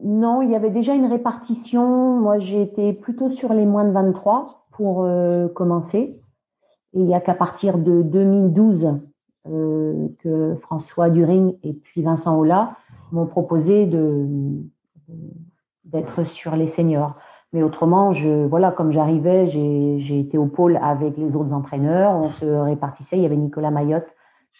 Non, 0.02 0.42
il 0.42 0.50
y 0.50 0.56
avait 0.56 0.70
déjà 0.70 0.94
une 0.94 1.10
répartition. 1.10 2.18
Moi, 2.18 2.38
j'ai 2.38 2.62
été 2.62 2.94
plutôt 2.94 3.28
sur 3.30 3.52
les 3.52 3.66
moins 3.66 3.84
de 3.84 3.92
23 3.92 4.66
pour 4.72 5.06
commencer. 5.54 6.20
Et 6.92 6.98
il 6.98 7.04
n'y 7.04 7.14
a 7.14 7.20
qu'à 7.20 7.34
partir 7.34 7.78
de 7.78 8.02
2012 8.02 9.00
euh, 9.48 10.08
que 10.18 10.54
François 10.60 11.08
During 11.08 11.56
et 11.62 11.72
puis 11.72 12.02
Vincent 12.02 12.36
Ola 12.38 12.76
m'ont 13.12 13.26
proposé 13.26 13.86
de 13.86 14.26
d'être 15.84 16.24
sur 16.24 16.56
les 16.56 16.68
seniors. 16.68 17.16
Mais 17.52 17.62
autrement, 17.62 18.12
je, 18.12 18.46
voilà, 18.46 18.70
comme 18.70 18.92
j'arrivais, 18.92 19.46
j'ai 19.46 20.20
été 20.20 20.38
au 20.38 20.46
pôle 20.46 20.78
avec 20.80 21.16
les 21.16 21.34
autres 21.34 21.52
entraîneurs. 21.52 22.12
On 22.12 22.30
se 22.30 22.44
répartissait. 22.44 23.16
Il 23.16 23.22
y 23.22 23.26
avait 23.26 23.36
Nicolas 23.36 23.70
Mayotte 23.70 24.06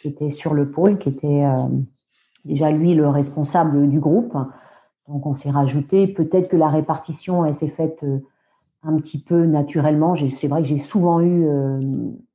qui 0.01 0.09
était 0.09 0.31
sur 0.31 0.55
le 0.55 0.71
pôle, 0.71 0.99
qui 0.99 1.11
était 1.11 1.45
euh, 1.45 1.69
déjà 2.45 2.71
lui 2.71 2.95
le 2.95 3.09
responsable 3.09 3.89
du 3.89 4.01
groupe. 4.01 4.37
Donc 5.09 5.27
on 5.27 5.37
s'est 5.37 5.51
rajouté. 5.51 6.09
Peut-être 6.09 6.49
que 6.49 6.57
la 6.57 6.69
répartition 6.69 7.45
elle 7.45 7.55
s'est 7.55 7.69
faite 7.69 7.99
euh, 8.03 8.19
un 8.83 8.97
petit 8.97 9.23
peu 9.23 9.45
naturellement. 9.45 10.15
C'est 10.31 10.49
vrai 10.49 10.63
que 10.63 10.69
j'ai 10.69 10.79
souvent 10.79 11.21
eu, 11.21 11.47
euh, 11.47 11.81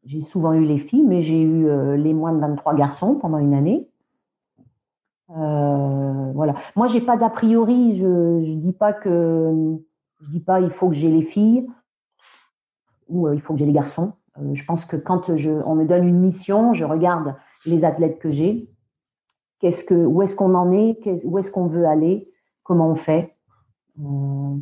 j'ai 0.05 0.21
souvent 0.21 0.53
eu 0.53 0.63
les 0.63 0.77
filles, 0.77 1.05
mais 1.05 1.21
j'ai 1.21 1.41
eu 1.41 1.67
les 1.97 2.13
moins 2.13 2.33
de 2.33 2.39
23 2.39 2.75
garçons 2.75 3.15
pendant 3.15 3.39
une 3.39 3.55
année. 3.55 3.89
Euh, 5.31 6.31
voilà. 6.33 6.55
Moi, 6.75 6.87
j'ai 6.87 7.01
pas 7.01 7.17
d'a 7.17 7.29
priori. 7.29 7.97
Je, 7.97 8.43
je 8.45 8.53
dis 8.53 8.73
pas 8.73 8.93
que, 8.93 9.77
je 10.21 10.29
dis 10.29 10.39
pas 10.39 10.61
il 10.61 10.71
faut 10.71 10.89
que 10.89 10.95
j'ai 10.95 11.09
les 11.09 11.23
filles 11.23 11.67
ou 13.07 13.31
il 13.31 13.41
faut 13.41 13.53
que 13.53 13.59
j'ai 13.59 13.65
les 13.65 13.73
garçons. 13.73 14.13
je 14.53 14.63
pense 14.65 14.85
que 14.85 14.95
quand 14.95 15.35
je, 15.37 15.51
on 15.51 15.75
me 15.75 15.85
donne 15.85 16.07
une 16.07 16.19
mission, 16.19 16.73
je 16.73 16.85
regarde 16.85 17.35
les 17.65 17.85
athlètes 17.85 18.19
que 18.19 18.31
j'ai. 18.31 18.69
Qu'est-ce 19.59 19.83
que, 19.83 19.93
où 19.93 20.21
est-ce 20.21 20.35
qu'on 20.35 20.55
en 20.55 20.71
est, 20.71 21.07
où 21.23 21.37
est-ce 21.37 21.51
qu'on 21.51 21.67
veut 21.67 21.85
aller, 21.85 22.31
comment 22.63 22.89
on 22.89 22.95
fait? 22.95 23.35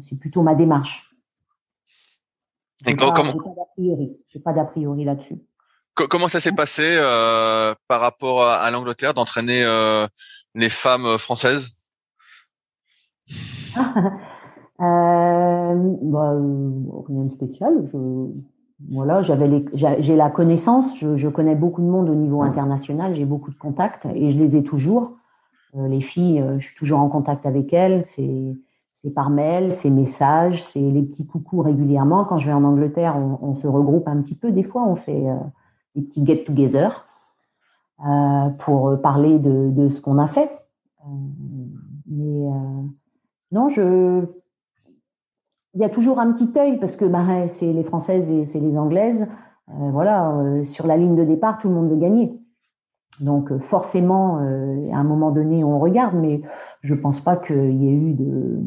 c'est 0.07 0.19
plutôt 0.19 0.43
ma 0.43 0.53
démarche. 0.53 1.09
Pas, 2.85 2.93
comment 2.93 3.33
pas 4.43 4.53
d'a 4.53 4.65
priori, 4.65 5.05
là-dessus. 5.05 5.39
Comment 5.95 6.27
ça 6.27 6.39
s'est 6.39 6.51
passé 6.51 6.83
euh, 6.83 7.73
par 7.87 8.01
rapport 8.01 8.43
à, 8.43 8.69
l'Angleterre 8.71 9.13
d'entraîner 9.13 9.63
euh, 9.63 10.07
les 10.55 10.69
femmes 10.69 11.05
euh, 11.05 11.17
françaises? 11.17 11.69
Euh, 14.81 15.95
bah, 16.01 16.33
Rien 17.07 17.23
de 17.25 17.31
spécial. 17.31 17.89
voilà, 18.89 19.21
j'avais 19.21 19.63
j'ai 19.73 20.15
la 20.15 20.29
connaissance. 20.31 20.97
Je, 20.97 21.27
connais 21.29 21.55
beaucoup 21.55 21.81
de 21.81 21.87
monde 21.87 22.09
au 22.09 22.15
niveau 22.15 22.41
international. 22.41 23.15
J'ai 23.15 23.23
beaucoup 23.23 23.51
de 23.51 23.55
contacts 23.55 24.07
et 24.07 24.31
je 24.31 24.37
les 24.37 24.57
ai 24.57 24.63
toujours. 24.63 25.15
les 25.75 26.01
filles, 26.01 26.43
je 26.57 26.65
suis 26.65 26.75
toujours 26.75 26.99
en 26.99 27.07
contact 27.07 27.45
avec 27.45 27.71
elles. 27.71 28.03
C'est 28.07 28.57
par 29.09 29.29
mail, 29.29 29.73
c'est 29.73 29.89
messages, 29.89 30.63
c'est 30.63 30.79
les 30.79 31.01
petits 31.01 31.25
coucous 31.25 31.61
régulièrement. 31.61 32.25
Quand 32.25 32.37
je 32.37 32.47
vais 32.47 32.53
en 32.53 32.63
Angleterre, 32.63 33.17
on, 33.17 33.53
se 33.55 33.67
regroupe 33.67 34.07
un 34.07 34.21
petit 34.21 34.35
peu. 34.35 34.51
Des 34.51 34.63
fois, 34.63 34.83
on 34.87 34.95
fait 34.95 35.29
euh, 35.29 35.35
des 35.95 36.03
petits 36.03 36.25
get-together 36.25 37.05
euh, 38.05 38.49
pour 38.59 38.99
parler 39.01 39.39
de, 39.39 39.89
ce 39.89 40.01
qu'on 40.01 40.17
a 40.17 40.27
fait. 40.27 40.49
Euh, 41.05 41.09
mais 42.07 42.49
non, 43.51 43.69
je. 43.69 44.25
Il 45.75 45.81
y 45.81 45.85
a 45.85 45.89
toujours 45.89 46.19
un 46.19 46.31
petit 46.33 46.51
œil 46.59 46.79
parce 46.79 46.95
que 46.95 47.05
c'est 47.47 47.73
les 47.73 47.83
Françaises 47.83 48.29
et 48.29 48.45
c'est 48.45 48.59
les 48.59 48.77
Anglaises. 48.77 49.27
voilà, 49.67 50.31
sur 50.65 50.85
la 50.85 50.97
ligne 50.97 51.15
de 51.15 51.23
départ, 51.23 51.57
tout 51.57 51.67
le 51.67 51.73
monde 51.73 51.89
veut 51.89 51.97
gagner. 51.97 52.39
Donc 53.19 53.51
forcément, 53.57 54.37
à 54.37 54.97
un 54.97 55.03
moment 55.03 55.31
donné, 55.31 55.63
on 55.63 55.79
regarde, 55.79 56.13
mais 56.15 56.43
je 56.81 56.93
pense 56.93 57.21
pas 57.21 57.37
qu'il 57.37 57.81
y 57.81 57.87
ait 57.87 57.95
eu 57.95 58.13
de, 58.13 58.61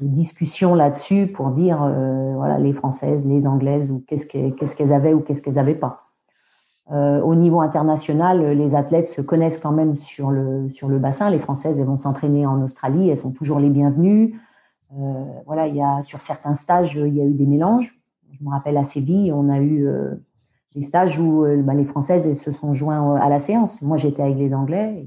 discussion 0.00 0.74
là-dessus 0.74 1.28
pour 1.28 1.50
dire 1.50 1.82
euh, 1.82 2.34
voilà 2.34 2.58
les 2.58 2.72
françaises, 2.72 3.24
les 3.24 3.46
anglaises 3.46 3.90
ou 3.90 4.04
qu'est-ce 4.06 4.26
qu'elles 4.26 4.92
avaient 4.92 5.14
ou 5.14 5.20
qu'est-ce 5.20 5.42
qu'elles 5.42 5.54
n'avaient 5.54 5.74
pas. 5.74 6.03
Euh, 6.92 7.20
au 7.22 7.34
niveau 7.34 7.60
international, 7.60 8.52
les 8.52 8.74
athlètes 8.74 9.08
se 9.08 9.22
connaissent 9.22 9.58
quand 9.58 9.72
même 9.72 9.96
sur 9.96 10.30
le 10.30 10.68
sur 10.70 10.88
le 10.88 10.98
bassin. 10.98 11.30
Les 11.30 11.38
françaises, 11.38 11.80
vont 11.80 11.98
s'entraîner 11.98 12.46
en 12.46 12.62
Australie, 12.62 13.08
elles 13.08 13.18
sont 13.18 13.30
toujours 13.30 13.58
les 13.58 13.70
bienvenues. 13.70 14.38
Euh, 14.98 15.24
voilà, 15.46 15.66
il 15.66 15.74
y 15.74 15.82
a 15.82 16.02
sur 16.02 16.20
certains 16.20 16.54
stages, 16.54 16.94
il 16.94 17.14
y 17.14 17.20
a 17.20 17.24
eu 17.24 17.32
des 17.32 17.46
mélanges. 17.46 17.98
Je 18.32 18.44
me 18.44 18.50
rappelle 18.50 18.76
à 18.76 18.84
Séville, 18.84 19.32
on 19.32 19.48
a 19.48 19.60
eu 19.60 19.88
des 20.74 20.82
stages 20.82 21.18
où 21.18 21.44
bah, 21.62 21.72
les 21.72 21.84
françaises 21.84 22.40
se 22.40 22.52
sont 22.52 22.74
joints 22.74 23.16
à 23.16 23.28
la 23.28 23.40
séance. 23.40 23.80
Moi, 23.80 23.96
j'étais 23.96 24.22
avec 24.22 24.36
les 24.36 24.52
Anglais. 24.52 25.06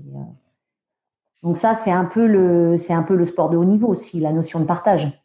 Donc 1.43 1.57
ça, 1.57 1.75
c'est 1.75 1.91
un 1.91 2.05
peu 2.05 2.25
le, 2.25 2.77
c'est 2.77 2.93
un 2.93 3.03
peu 3.03 3.15
le 3.15 3.25
sport 3.25 3.49
de 3.49 3.57
haut 3.57 3.65
niveau 3.65 3.87
aussi, 3.87 4.19
la 4.19 4.33
notion 4.33 4.59
de 4.59 4.65
partage. 4.65 5.23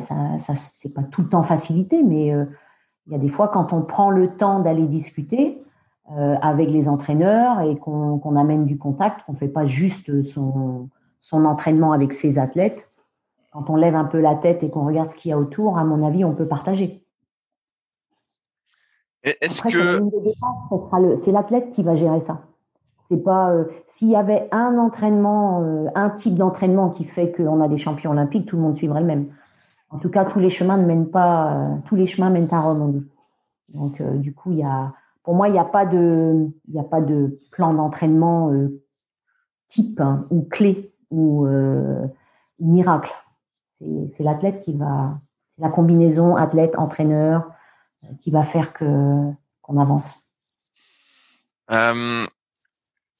Ça, 0.00 0.38
ça, 0.40 0.54
c'est 0.54 0.92
pas 0.92 1.02
tout 1.02 1.22
le 1.22 1.28
temps 1.28 1.42
facilité, 1.42 2.02
mais 2.02 2.32
euh, 2.32 2.44
il 3.06 3.12
y 3.12 3.16
a 3.16 3.18
des 3.18 3.28
fois 3.28 3.48
quand 3.48 3.72
on 3.72 3.82
prend 3.82 4.10
le 4.10 4.36
temps 4.36 4.60
d'aller 4.60 4.86
discuter 4.86 5.62
euh, 6.12 6.36
avec 6.42 6.68
les 6.70 6.88
entraîneurs 6.88 7.60
et 7.60 7.76
qu'on, 7.76 8.36
amène 8.36 8.66
du 8.66 8.78
contact, 8.78 9.24
qu'on 9.26 9.34
fait 9.34 9.48
pas 9.48 9.66
juste 9.66 10.22
son, 10.22 10.88
son 11.20 11.44
entraînement 11.44 11.92
avec 11.92 12.12
ses 12.12 12.38
athlètes. 12.38 12.88
Quand 13.52 13.70
on 13.70 13.76
lève 13.76 13.94
un 13.94 14.04
peu 14.04 14.20
la 14.20 14.34
tête 14.34 14.62
et 14.62 14.70
qu'on 14.70 14.84
regarde 14.84 15.10
ce 15.10 15.16
qu'il 15.16 15.30
y 15.30 15.32
a 15.32 15.38
autour, 15.38 15.78
à 15.78 15.84
mon 15.84 16.06
avis, 16.06 16.24
on 16.24 16.34
peut 16.34 16.46
partager. 16.46 17.04
Est-ce 19.22 19.62
que 19.62 21.16
c'est 21.16 21.32
l'athlète 21.32 21.70
qui 21.70 21.82
va 21.82 21.96
gérer 21.96 22.20
ça. 22.20 22.42
C'est 23.10 23.22
pas 23.22 23.50
euh, 23.50 23.64
s'il 23.86 24.08
y 24.08 24.16
avait 24.16 24.48
un 24.50 24.78
entraînement, 24.78 25.62
euh, 25.62 25.86
un 25.94 26.10
type 26.10 26.34
d'entraînement 26.34 26.90
qui 26.90 27.04
fait 27.04 27.32
qu'on 27.32 27.60
a 27.60 27.68
des 27.68 27.78
champions 27.78 28.10
olympiques, 28.10 28.46
tout 28.46 28.56
le 28.56 28.62
monde 28.62 28.76
suivrait 28.76 29.00
le 29.00 29.06
même. 29.06 29.28
En 29.94 29.98
tout 29.98 30.10
cas, 30.10 30.24
tous 30.24 30.40
les 30.40 30.50
chemins 30.50 30.76
ne 30.76 30.84
mènent 30.84 31.10
pas, 31.10 31.54
euh, 31.54 31.76
tous 31.86 31.94
les 31.94 32.06
chemins 32.06 32.28
mènent 32.28 32.52
à 32.52 32.60
Rome. 32.60 33.06
Donc, 33.72 34.02
du 34.02 34.34
coup, 34.34 34.54
pour 35.22 35.34
moi, 35.34 35.48
il 35.48 35.52
n'y 35.52 35.58
a 35.58 35.64
pas 35.64 35.86
de, 35.86 36.50
plan 37.50 37.72
d'entraînement 37.72 38.52
type 39.68 40.00
hein, 40.00 40.26
ou 40.30 40.42
clé 40.42 40.92
ou 41.10 41.46
miracle. 42.60 43.12
C'est 43.80 44.22
l'athlète 44.22 44.60
qui 44.60 44.76
va, 44.76 45.18
la 45.58 45.70
combinaison 45.70 46.36
athlète-entraîneur 46.36 47.50
qui 48.20 48.30
va 48.30 48.44
faire 48.44 48.74
qu'on 48.74 49.36
avance 49.80 50.24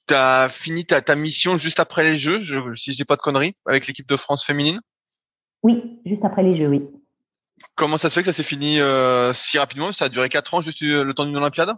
tu 0.06 0.14
as 0.14 0.48
fini 0.48 0.84
ta, 0.84 1.14
mission 1.14 1.56
juste 1.56 1.80
après 1.80 2.04
les 2.04 2.16
Jeux, 2.16 2.40
je, 2.40 2.74
si 2.74 2.92
je 2.92 2.96
dis 2.96 3.04
pas 3.04 3.16
de 3.16 3.20
conneries, 3.20 3.56
avec 3.66 3.86
l'équipe 3.86 4.08
de 4.08 4.16
France 4.16 4.44
féminine? 4.44 4.80
Oui, 5.64 6.00
juste 6.06 6.24
après 6.24 6.44
les 6.44 6.54
Jeux, 6.54 6.68
oui. 6.68 6.88
Comment 7.74 7.96
ça 7.96 8.08
se 8.10 8.14
fait 8.14 8.20
que 8.20 8.26
ça 8.26 8.36
s'est 8.36 8.44
fini 8.44 8.78
euh, 8.80 9.32
si 9.32 9.58
rapidement? 9.58 9.90
Ça 9.90 10.04
a 10.04 10.08
duré 10.08 10.28
quatre 10.28 10.54
ans, 10.54 10.60
juste 10.60 10.80
le 10.82 11.12
temps 11.12 11.24
d'une 11.24 11.36
Olympiade? 11.36 11.74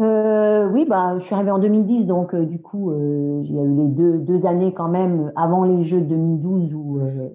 Euh, 0.00 0.66
Oui, 0.70 0.84
bah, 0.88 1.16
je 1.18 1.24
suis 1.24 1.34
arrivée 1.34 1.52
en 1.52 1.60
2010, 1.60 2.06
donc 2.06 2.34
euh, 2.34 2.44
du 2.44 2.60
coup, 2.60 2.90
euh, 2.90 3.42
il 3.44 3.54
y 3.54 3.58
a 3.58 3.62
eu 3.62 3.76
les 3.76 3.88
deux, 3.88 4.18
deux 4.18 4.46
années 4.46 4.74
quand 4.74 4.88
même 4.88 5.32
avant 5.36 5.64
les 5.64 5.84
Jeux 5.84 6.00
de 6.00 6.06
2012 6.06 6.74
où 6.74 6.98
euh, 6.98 7.28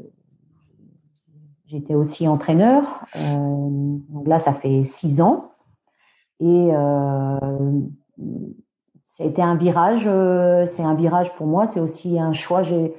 j'étais 1.67 1.95
aussi 1.95 2.27
entraîneur. 2.27 3.05
donc 3.15 4.27
là, 4.27 4.39
ça 4.39 4.53
fait 4.53 4.83
six 4.83 5.21
ans. 5.21 5.51
Et 6.41 6.71
ça 9.19 9.25
a 9.25 9.27
été 9.27 9.41
un 9.41 9.55
virage. 9.55 10.05
Euh, 10.07 10.65
c'est 10.67 10.83
un 10.83 10.95
virage 10.95 11.35
pour 11.35 11.45
moi. 11.45 11.67
C'est 11.67 11.81
aussi 11.81 12.17
un 12.19 12.33
choix. 12.33 12.63
J'ai 12.63 12.95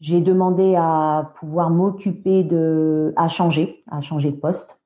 j'ai 0.00 0.20
demandé 0.20 0.74
à 0.76 1.32
pouvoir 1.40 1.70
m'occuper 1.70 2.44
de, 2.44 3.12
à 3.16 3.28
changer, 3.28 3.80
à 3.90 4.00
changer 4.00 4.30
de 4.30 4.36
poste. 4.36 4.78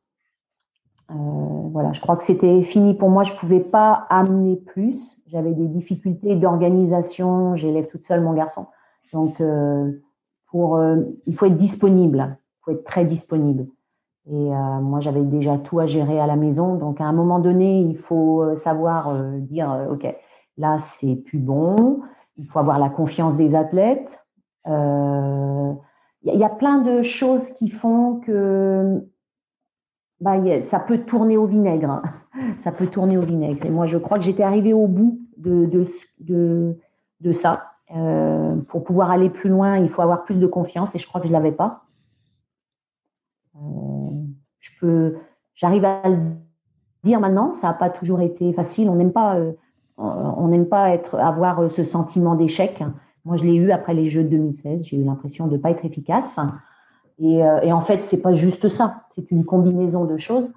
Euh, 1.11 1.15
voilà, 1.15 1.93
je 1.93 2.01
crois 2.01 2.17
que 2.17 2.25
c'était 2.25 2.63
fini 2.63 2.95
pour 2.95 3.11
moi. 3.11 3.23
Je 3.23 3.33
pouvais 3.35 3.61
pas 3.61 4.07
amener 4.09 4.57
plus. 4.57 5.19
J'avais 5.27 5.53
des 5.53 5.69
difficultés 5.69 6.37
d'organisation. 6.37 7.57
J'élève 7.57 7.89
toute 7.89 8.05
seule 8.05 8.23
mon 8.23 8.33
garçon, 8.33 8.67
donc 9.13 9.41
euh, 9.41 9.91
pour, 10.51 10.83
il 11.27 11.35
faut 11.35 11.47
être 11.47 11.57
disponible, 11.57 12.37
il 12.39 12.65
faut 12.65 12.71
être 12.73 12.85
très 12.85 13.05
disponible. 13.05 13.67
Et 14.31 14.51
moi, 14.83 15.01
j'avais 15.01 15.23
déjà 15.23 15.59
tout 15.59 15.81
à 15.81 15.87
gérer 15.87 16.21
à 16.21 16.27
la 16.27 16.37
maison, 16.37 16.77
donc 16.77 17.01
à 17.01 17.05
un 17.05 17.13
moment 17.13 17.41
donné, 17.41 17.81
il 17.81 17.97
faut 17.97 18.55
savoir 18.57 19.13
dire, 19.41 19.89
ok, 19.91 20.15
là 20.59 20.79
c'est 20.79 21.17
plus 21.17 21.39
bon. 21.39 22.03
Il 22.37 22.47
faut 22.47 22.59
avoir 22.59 22.79
la 22.79 22.89
confiance 22.89 23.37
des 23.37 23.55
athlètes. 23.55 24.22
Il 24.67 26.33
y, 26.33 26.37
y, 26.37 26.45
a 26.45 26.49
plein 26.49 26.79
de 26.79 27.03
choses 27.03 27.51
qui 27.55 27.69
font 27.69 28.21
que 28.21 29.03
bah, 30.23 30.37
ça 30.63 30.79
peut 30.79 30.99
tourner 30.99 31.37
au 31.37 31.47
vinaigre. 31.47 32.01
ça 32.59 32.73
peut 32.73 32.87
tourner 32.87 33.19
au 33.19 33.23
vinaigre. 33.23 33.67
Et 33.67 33.71
moi, 33.71 33.87
je 33.87 33.99
crois 33.99 34.19
que 34.19 34.25
j'étais 34.25 34.45
arrivée 34.45 34.73
au 34.73 34.87
bout 34.87 35.21
de, 35.37 37.33
ça. 37.33 37.73
Euh, 37.95 38.57
pour 38.69 38.85
pouvoir 38.85 39.11
aller 39.11 39.29
plus 39.29 39.51
loin, 39.51 39.77
il 39.79 39.89
faut 39.89 40.01
avoir 40.01 40.25
plus 40.25 40.39
de 40.39 40.47
confiance 40.47 40.95
et 40.95 40.99
je 40.99 41.07
crois 41.07 41.21
que 41.21 41.27
je 41.27 41.33
l'avais 41.33 41.53
pas. 41.53 41.83
Euh, 43.57 45.11
j'arrive 45.55 45.85
à 45.85 46.09
le 46.09 46.19
dire 47.03 47.21
maintenant. 47.21 47.55
Ça 47.55 47.69
n'a 47.69 47.75
pas 47.75 47.91
toujours 47.91 48.21
été 48.21 48.53
facile. 48.53 48.89
On 48.89 48.95
n'aime 48.95 49.13
pas, 49.13 49.37
euh, 49.37 49.53
on 49.99 50.49
n'aime 50.49 50.67
pas 50.67 50.97
avoir 51.19 51.71
ce 51.71 51.85
sentiment 51.85 52.37
d'échec. 52.37 52.83
Moi, 53.25 53.37
je 53.37 53.45
l'ai 53.45 53.55
eu 53.55 53.71
après 53.71 53.95
les 53.95 54.09
Jeux 54.09 54.25
de 54.25 54.29
2016. 54.29 54.87
J'ai 54.87 54.97
eu 54.97 55.05
l'impression 55.05 55.47
de 55.47 55.53
ne 55.53 55.59
pas 55.59 55.71
être 55.71 55.85
efficace. 55.85 56.39
Et, 57.19 57.45
euh, 57.45 57.61
et 57.63 57.73
en 57.73 57.81
fait, 57.81 58.03
c'est 58.03 58.17
pas 58.19 58.35
juste 58.35 58.69
ça, 58.69 59.05
c'est 59.15 59.31
une 59.31 59.45
combinaison 59.45 60.05
de 60.05 60.17
choses. 60.19 60.53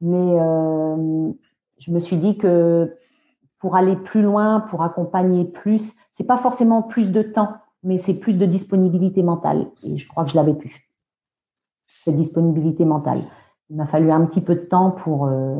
Mais 0.00 0.38
euh, 0.38 1.32
je 1.78 1.90
me 1.90 1.98
suis 1.98 2.16
dit 2.16 2.36
que 2.36 2.94
pour 3.58 3.76
aller 3.76 3.96
plus 3.96 4.22
loin, 4.22 4.60
pour 4.60 4.82
accompagner 4.82 5.44
plus, 5.44 5.94
c'est 6.12 6.24
pas 6.24 6.36
forcément 6.36 6.82
plus 6.82 7.10
de 7.10 7.22
temps, 7.22 7.54
mais 7.82 7.98
c'est 7.98 8.14
plus 8.14 8.36
de 8.36 8.46
disponibilité 8.46 9.22
mentale. 9.22 9.66
Et 9.82 9.96
je 9.96 10.06
crois 10.06 10.24
que 10.24 10.30
je 10.30 10.36
l'avais 10.36 10.54
plus 10.54 10.88
cette 12.04 12.16
disponibilité 12.16 12.84
mentale. 12.84 13.22
Il 13.70 13.76
m'a 13.76 13.86
fallu 13.86 14.10
un 14.10 14.26
petit 14.26 14.42
peu 14.42 14.54
de 14.54 14.60
temps 14.60 14.90
pour 14.90 15.26
euh, 15.26 15.56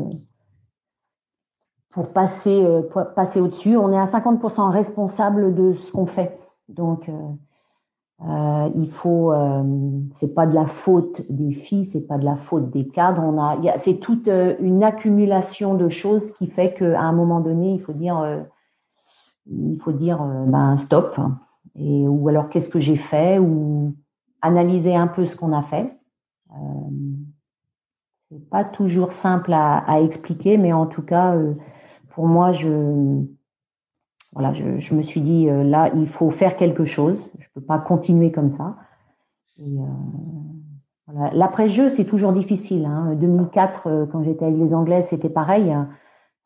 pour 1.89 2.09
passer 2.09 2.63
pour 2.91 3.13
passer 3.15 3.41
au-dessus. 3.41 3.75
On 3.77 3.91
est 3.91 3.97
à 3.97 4.05
50% 4.05 4.69
responsable 4.69 5.55
de 5.55 5.73
ce 5.73 5.91
qu'on 5.91 6.05
fait. 6.05 6.37
Donc 6.69 7.09
euh, 7.09 7.13
euh, 8.21 8.69
il 8.75 8.91
faut, 8.91 9.31
euh, 9.31 9.63
c'est 10.15 10.33
pas 10.33 10.47
de 10.47 10.55
la 10.55 10.65
faute 10.65 11.21
des 11.29 11.53
filles, 11.53 11.85
c'est 11.85 12.07
pas 12.07 12.17
de 12.17 12.25
la 12.25 12.35
faute 12.35 12.69
des 12.71 12.87
cadres. 12.87 13.21
On 13.23 13.41
a, 13.41 13.77
c'est 13.77 13.99
toute 13.99 14.27
une 14.27 14.83
accumulation 14.83 15.75
de 15.75 15.89
choses 15.89 16.31
qui 16.33 16.47
fait 16.47 16.73
qu'à 16.73 17.01
un 17.01 17.11
moment 17.11 17.41
donné, 17.41 17.73
il 17.73 17.81
faut 17.81 17.93
dire, 17.93 18.45
il 19.47 19.79
faut 19.81 19.91
dire, 19.91 20.23
ben 20.47 20.77
stop. 20.77 21.19
Et 21.77 22.07
ou 22.07 22.29
alors 22.29 22.49
qu'est-ce 22.49 22.69
que 22.69 22.79
j'ai 22.79 22.95
fait? 22.95 23.37
Ou 23.37 23.95
analyser 24.41 24.95
un 24.95 25.07
peu 25.07 25.25
ce 25.25 25.35
qu'on 25.35 25.51
a 25.51 25.63
fait. 25.63 25.91
c'est 28.29 28.49
pas 28.49 28.63
toujours 28.63 29.11
simple 29.11 29.51
à, 29.53 30.01
expliquer, 30.01 30.57
mais 30.57 30.71
en 30.71 30.85
tout 30.85 31.01
cas, 31.01 31.35
pour 32.11 32.27
moi, 32.27 32.53
je 32.53 33.25
voilà, 34.35 34.51
je, 34.51 34.79
je, 34.79 34.93
me 34.93 35.01
suis 35.01 35.21
dit 35.21 35.49
euh, 35.49 35.63
là, 35.63 35.89
il 35.95 36.09
faut 36.09 36.29
faire 36.29 36.57
quelque 36.57 36.83
chose. 36.83 37.31
Je 37.39 37.47
peux 37.55 37.61
pas 37.61 37.79
continuer 37.79 38.31
comme 38.33 38.51
ça. 38.51 38.75
Euh. 39.61 39.79
L'après-jeu, 41.31 41.89
c'est 41.89 42.03
toujours 42.03 42.33
difficile. 42.33 42.85
Hein. 42.85 43.15
2004, 43.15 43.87
euh, 43.87 44.05
quand 44.11 44.23
j'étais 44.23 44.43
avec 44.43 44.57
les 44.57 44.73
Anglais, 44.73 45.03
c'était 45.03 45.29
pareil. 45.29 45.71
Hein. 45.71 45.87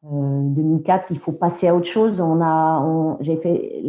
2004, 0.04 1.08
il 1.10 1.20
faut 1.20 1.32
passer 1.32 1.68
à 1.68 1.76
autre 1.76 1.88
chose. 1.88 2.22
On 2.22 2.42
a, 2.42 3.18
j'ai 3.22 3.38
fait, 3.38 3.84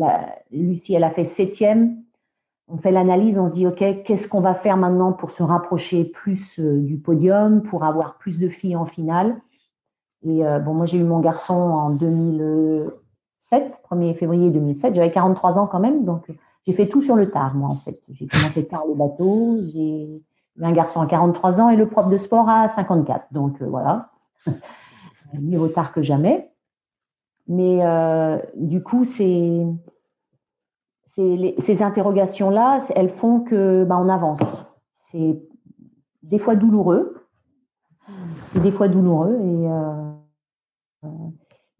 Lucie, 0.50 0.94
elle 0.94 1.04
a 1.04 1.10
fait 1.10 1.24
septième. 1.24 2.02
On 2.68 2.78
fait 2.78 2.90
l'analyse, 2.90 3.38
on 3.38 3.48
se 3.48 3.52
dit, 3.54 3.66
ok, 3.66 4.02
qu'est-ce 4.04 4.26
qu'on 4.26 4.40
va 4.40 4.54
faire 4.54 4.76
maintenant 4.76 5.12
pour 5.12 5.30
se 5.30 5.42
rapprocher 5.42 6.04
plus 6.04 6.58
du 6.58 6.96
podium, 6.96 7.62
pour 7.62 7.84
avoir 7.84 8.16
plus 8.16 8.40
de 8.40 8.48
filles 8.48 8.76
en 8.76 8.86
finale? 8.86 9.36
Et 10.24 10.42
bon, 10.64 10.74
moi 10.74 10.86
j'ai 10.86 10.98
eu 10.98 11.04
mon 11.04 11.20
garçon 11.20 11.54
en 11.54 11.90
2000. 11.90 12.90
7, 13.40 13.72
1er 13.90 14.14
février 14.14 14.50
2007. 14.50 14.94
J'avais 14.94 15.10
43 15.10 15.58
ans 15.58 15.66
quand 15.66 15.80
même, 15.80 16.04
donc 16.04 16.30
j'ai 16.66 16.72
fait 16.72 16.88
tout 16.88 17.02
sur 17.02 17.16
le 17.16 17.30
tard, 17.30 17.54
moi, 17.54 17.68
en 17.68 17.76
fait. 17.76 18.00
J'ai 18.10 18.26
commencé 18.26 18.66
tard 18.66 18.84
le 18.86 18.94
bateau, 18.94 19.58
j'ai 19.72 20.22
eu 20.56 20.64
un 20.64 20.72
garçon 20.72 21.00
à 21.00 21.06
43 21.06 21.60
ans 21.60 21.70
et 21.70 21.76
le 21.76 21.88
prof 21.88 22.08
de 22.08 22.18
sport 22.18 22.48
à 22.48 22.68
54. 22.68 23.32
Donc 23.32 23.60
euh, 23.62 23.66
voilà, 23.66 24.10
mieux 25.40 25.58
vaut 25.58 25.68
tard 25.68 25.92
que 25.92 26.02
jamais. 26.02 26.50
Mais 27.48 27.84
euh, 27.84 28.38
du 28.54 28.82
coup, 28.82 29.04
c'est, 29.04 29.66
ces 31.06 31.82
interrogations-là, 31.82 32.80
elles 32.94 33.10
font 33.10 33.40
que 33.40 33.84
ben, 33.84 33.98
on 33.98 34.08
avance. 34.08 34.64
C'est 34.94 35.42
des 36.22 36.38
fois 36.38 36.54
douloureux. 36.54 37.26
C'est 38.46 38.60
des 38.60 38.72
fois 38.72 38.88
douloureux 38.88 39.38
et 39.40 39.68
euh, 39.68 40.09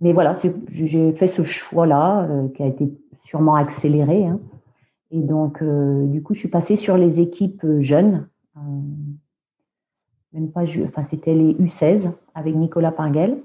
mais 0.00 0.14
voilà, 0.14 0.34
j'ai 0.68 1.12
fait 1.12 1.26
ce 1.26 1.42
choix-là 1.42 2.22
euh, 2.22 2.48
qui 2.48 2.62
a 2.62 2.66
été 2.66 2.90
sûrement 3.18 3.54
accéléré. 3.54 4.26
Hein. 4.26 4.40
Et 5.10 5.20
donc, 5.20 5.60
euh, 5.62 6.06
du 6.06 6.22
coup, 6.22 6.32
je 6.34 6.38
suis 6.38 6.48
passée 6.48 6.76
sur 6.76 6.96
les 6.96 7.20
équipes 7.20 7.64
euh, 7.64 7.82
jeunes. 7.82 8.26
même 10.32 10.50
pas, 10.52 10.62
enfin, 10.84 11.02
c'était 11.04 11.34
les 11.34 11.52
U16 11.54 12.12
avec 12.34 12.54
Nicolas 12.54 12.92
Pinguel. 12.92 13.42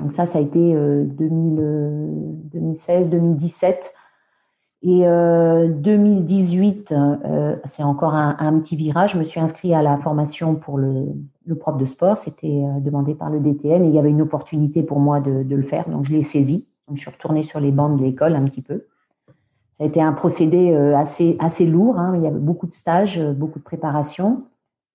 Donc 0.00 0.12
ça, 0.12 0.26
ça 0.26 0.38
a 0.38 0.42
été 0.42 0.74
2016, 0.74 3.10
2017. 4.86 5.66
Et 5.66 5.68
2018, 5.68 6.94
c'est 7.64 7.82
encore 7.82 8.14
un, 8.14 8.58
petit 8.60 8.76
virage. 8.76 9.12
Je 9.12 9.18
me 9.18 9.24
suis 9.24 9.40
inscrite 9.40 9.72
à 9.72 9.82
la 9.82 9.98
formation 9.98 10.54
pour 10.54 10.78
le, 10.78 11.06
le 11.46 11.54
prof 11.54 11.78
de 11.78 11.86
sport, 11.86 12.18
c'était 12.18 12.64
euh, 12.64 12.80
demandé 12.80 13.14
par 13.14 13.30
le 13.30 13.40
DTN 13.40 13.84
et 13.84 13.88
il 13.88 13.94
y 13.94 13.98
avait 13.98 14.10
une 14.10 14.22
opportunité 14.22 14.82
pour 14.82 14.98
moi 14.98 15.20
de, 15.20 15.44
le 15.48 15.62
faire, 15.62 15.88
donc 15.88 16.04
je 16.04 16.12
l'ai 16.12 16.22
saisi. 16.22 16.66
Donc 16.88 16.96
je 16.96 17.02
suis 17.02 17.10
retournée 17.10 17.42
sur 17.42 17.60
les 17.60 17.72
bancs 17.72 17.98
de 17.98 18.04
l'école 18.04 18.34
un 18.34 18.44
petit 18.44 18.62
peu. 18.62 18.84
Ça 19.74 19.84
a 19.84 19.86
été 19.86 20.00
un 20.02 20.12
procédé 20.12 20.72
euh, 20.72 20.96
assez, 20.96 21.36
assez 21.38 21.64
lourd, 21.64 21.98
hein. 21.98 22.14
il 22.16 22.22
y 22.22 22.26
avait 22.26 22.38
beaucoup 22.38 22.66
de 22.66 22.74
stages, 22.74 23.18
euh, 23.18 23.32
beaucoup 23.32 23.58
de 23.58 23.64
préparation. 23.64 24.44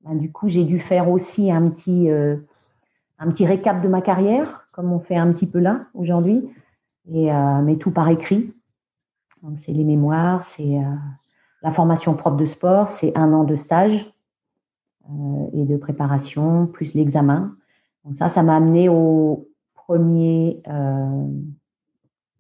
Ben, 0.04 0.16
du 0.16 0.32
coup, 0.32 0.50
j'ai 0.50 0.64
dû 0.64 0.80
faire 0.80 1.10
aussi 1.10 1.52
un 1.52 1.70
petit, 1.70 2.10
un 2.10 3.30
petit 3.30 3.46
récap 3.46 3.82
de 3.82 3.88
ma 3.88 4.02
carrière, 4.02 4.66
comme 4.72 4.92
on 4.92 5.00
fait 5.00 5.16
un 5.16 5.32
petit 5.32 5.46
peu 5.46 5.60
là 5.60 5.82
aujourd'hui, 5.94 6.50
mais 7.06 7.76
tout 7.80 7.92
par 7.92 8.10
écrit. 8.10 8.52
Donc 9.42 9.60
c'est 9.60 9.72
les 9.72 9.84
mémoires, 9.84 10.44
c'est 10.44 10.80
la 11.62 11.72
formation 11.72 12.16
prof 12.16 12.36
de 12.38 12.46
sport, 12.46 12.90
c'est 12.90 13.16
un 13.18 13.34
an 13.34 13.44
de 13.44 13.56
stage 13.56 14.06
euh, 15.10 15.48
et 15.54 15.66
de 15.66 15.78
préparation, 15.78 16.68
plus 16.68 16.94
l'examen. 16.94 17.56
Donc 18.04 18.16
ça, 18.16 18.30
ça 18.30 18.44
m'a 18.44 18.56
amené 18.56 18.90
au 18.90 19.50
1er, 19.88 20.62
euh, 20.68 21.28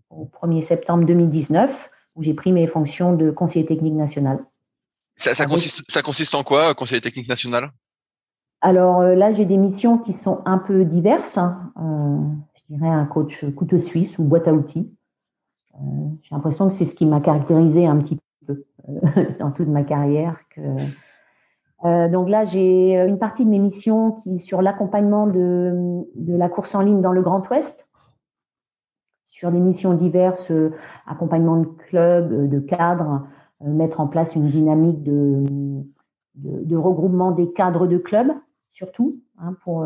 au 0.10 0.26
1er 0.26 0.61
septembre 0.61 1.06
2019, 1.06 1.90
où 2.15 2.23
j'ai 2.23 2.34
pris 2.34 2.52
mes 2.52 2.68
fonctions 2.68 3.14
de 3.14 3.32
conseiller 3.32 3.65
technique 3.65 3.94
national. 3.94 4.44
Ça, 5.15 5.34
ça, 5.34 5.45
consiste, 5.45 5.84
ça 5.90 6.02
consiste 6.02 6.34
en 6.34 6.44
quoi, 6.44 6.73
conseiller 6.73 7.02
technique 7.02 7.28
national? 7.28 7.72
Alors 8.61 9.02
euh, 9.02 9.15
là, 9.15 9.32
j'ai 9.32 9.45
des 9.45 9.57
missions 9.57 9.98
qui 9.98 10.14
sont 10.14 10.41
un 10.45 10.57
peu 10.57 10.86
diverses. 10.86 11.38
Hein. 11.38 11.72
je 12.56 12.76
dirais 12.76 12.90
un 12.90 13.06
coach 13.06 13.45
couteau 13.56 13.80
suisse 13.82 14.18
ou 14.18 14.23
boîte 14.23 14.48
à 14.48 14.53
outils. 14.53 14.91
J'ai 16.22 16.35
l'impression 16.35 16.68
que 16.68 16.73
c'est 16.73 16.85
ce 16.85 16.95
qui 16.95 17.06
m'a 17.06 17.22
caractérisé 17.22 17.85
un 17.85 17.98
petit 17.98 18.19
peu 18.45 18.65
dans 19.39 19.52
toute 19.52 19.68
ma 19.68 19.84
carrière, 19.84 20.38
euh, 21.84 22.07
donc 22.10 22.30
là, 22.30 22.43
j'ai 22.43 22.98
euh, 22.98 23.07
une 23.07 23.18
partie 23.18 23.45
de 23.45 23.49
mes 23.49 23.60
missions 23.60 24.11
qui 24.11 24.39
sur 24.39 24.61
l'accompagnement 24.61 25.27
de, 25.27 26.06
la 26.15 26.49
course 26.49 26.76
en 26.76 26.81
ligne 26.81 27.02
dans 27.02 27.11
le 27.11 27.22
Grand 27.22 27.48
Ouest, 27.49 27.88
sur 29.30 29.52
des 29.52 29.60
missions 29.60 29.93
diverses, 29.93 30.52
euh, 30.52 30.72
accompagnement 31.07 31.57
de 31.57 31.65
clubs, 31.65 32.49
de 32.49 32.60
cadres, 32.60 33.26
mettre 33.61 33.99
en 33.99 34.07
place 34.07 34.35
une 34.35 34.48
dynamique 34.48 35.03
de 35.03 36.76
regroupement 36.76 37.31
des 37.31 37.52
cadres 37.52 37.85
de 37.85 37.98
clubs, 37.98 38.31
surtout, 38.72 39.19
hein, 39.38 39.56
pour 39.64 39.81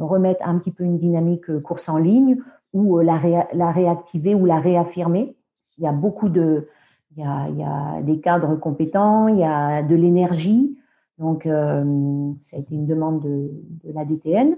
remettre 0.00 0.40
un 0.44 0.58
petit 0.58 0.72
peu 0.72 0.82
une 0.82 0.98
dynamique 0.98 1.60
course 1.60 1.88
en 1.88 1.96
ligne 1.96 2.38
ou 2.72 2.98
la, 3.00 3.20
la 3.52 3.70
réactiver 3.72 4.34
ou 4.34 4.46
la 4.46 4.60
réaffirmer. 4.60 5.36
Il 5.78 5.84
y 5.84 5.86
a 5.86 5.92
beaucoup 5.92 6.28
de, 6.28 6.68
il 7.16 7.22
y 7.22 7.62
a 7.62 8.00
des 8.02 8.20
cadres 8.20 8.56
compétents, 8.56 9.28
il 9.28 9.38
y 9.38 9.44
a 9.44 9.82
de 9.82 9.94
l'énergie, 9.94 10.76
donc, 11.20 11.44
euh, 11.44 12.32
ça 12.38 12.56
a 12.56 12.60
été 12.60 12.74
une 12.74 12.86
demande 12.86 13.20
de, 13.20 13.50
la 13.92 14.04
DTN. 14.04 14.56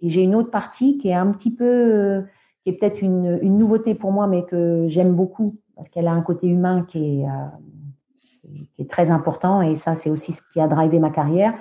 Et 0.00 0.10
j'ai 0.10 0.22
une 0.22 0.36
autre 0.36 0.50
partie 0.50 0.96
qui 0.96 1.08
est 1.08 1.14
un 1.14 1.26
petit 1.32 1.50
peu, 1.50 1.64
euh, 1.64 2.22
qui 2.62 2.70
est 2.70 2.74
peut-être 2.74 3.02
une, 3.02 3.40
nouveauté 3.40 3.94
pour 3.94 4.12
moi, 4.12 4.28
mais 4.28 4.44
que 4.44 4.86
j'aime 4.88 5.14
beaucoup 5.14 5.56
parce 5.74 5.88
qu'elle 5.88 6.06
a 6.06 6.12
un 6.12 6.22
côté 6.22 6.46
humain 6.46 6.84
qui 6.86 7.20
est, 7.20 7.26
euh, 7.26 8.58
qui 8.74 8.82
est 8.82 8.88
très 8.88 9.10
important. 9.10 9.60
Et 9.60 9.74
ça, 9.74 9.96
c'est 9.96 10.08
aussi 10.08 10.32
ce 10.32 10.42
qui 10.52 10.60
a 10.60 10.68
drivé 10.68 11.00
ma 11.00 11.10
carrière. 11.10 11.52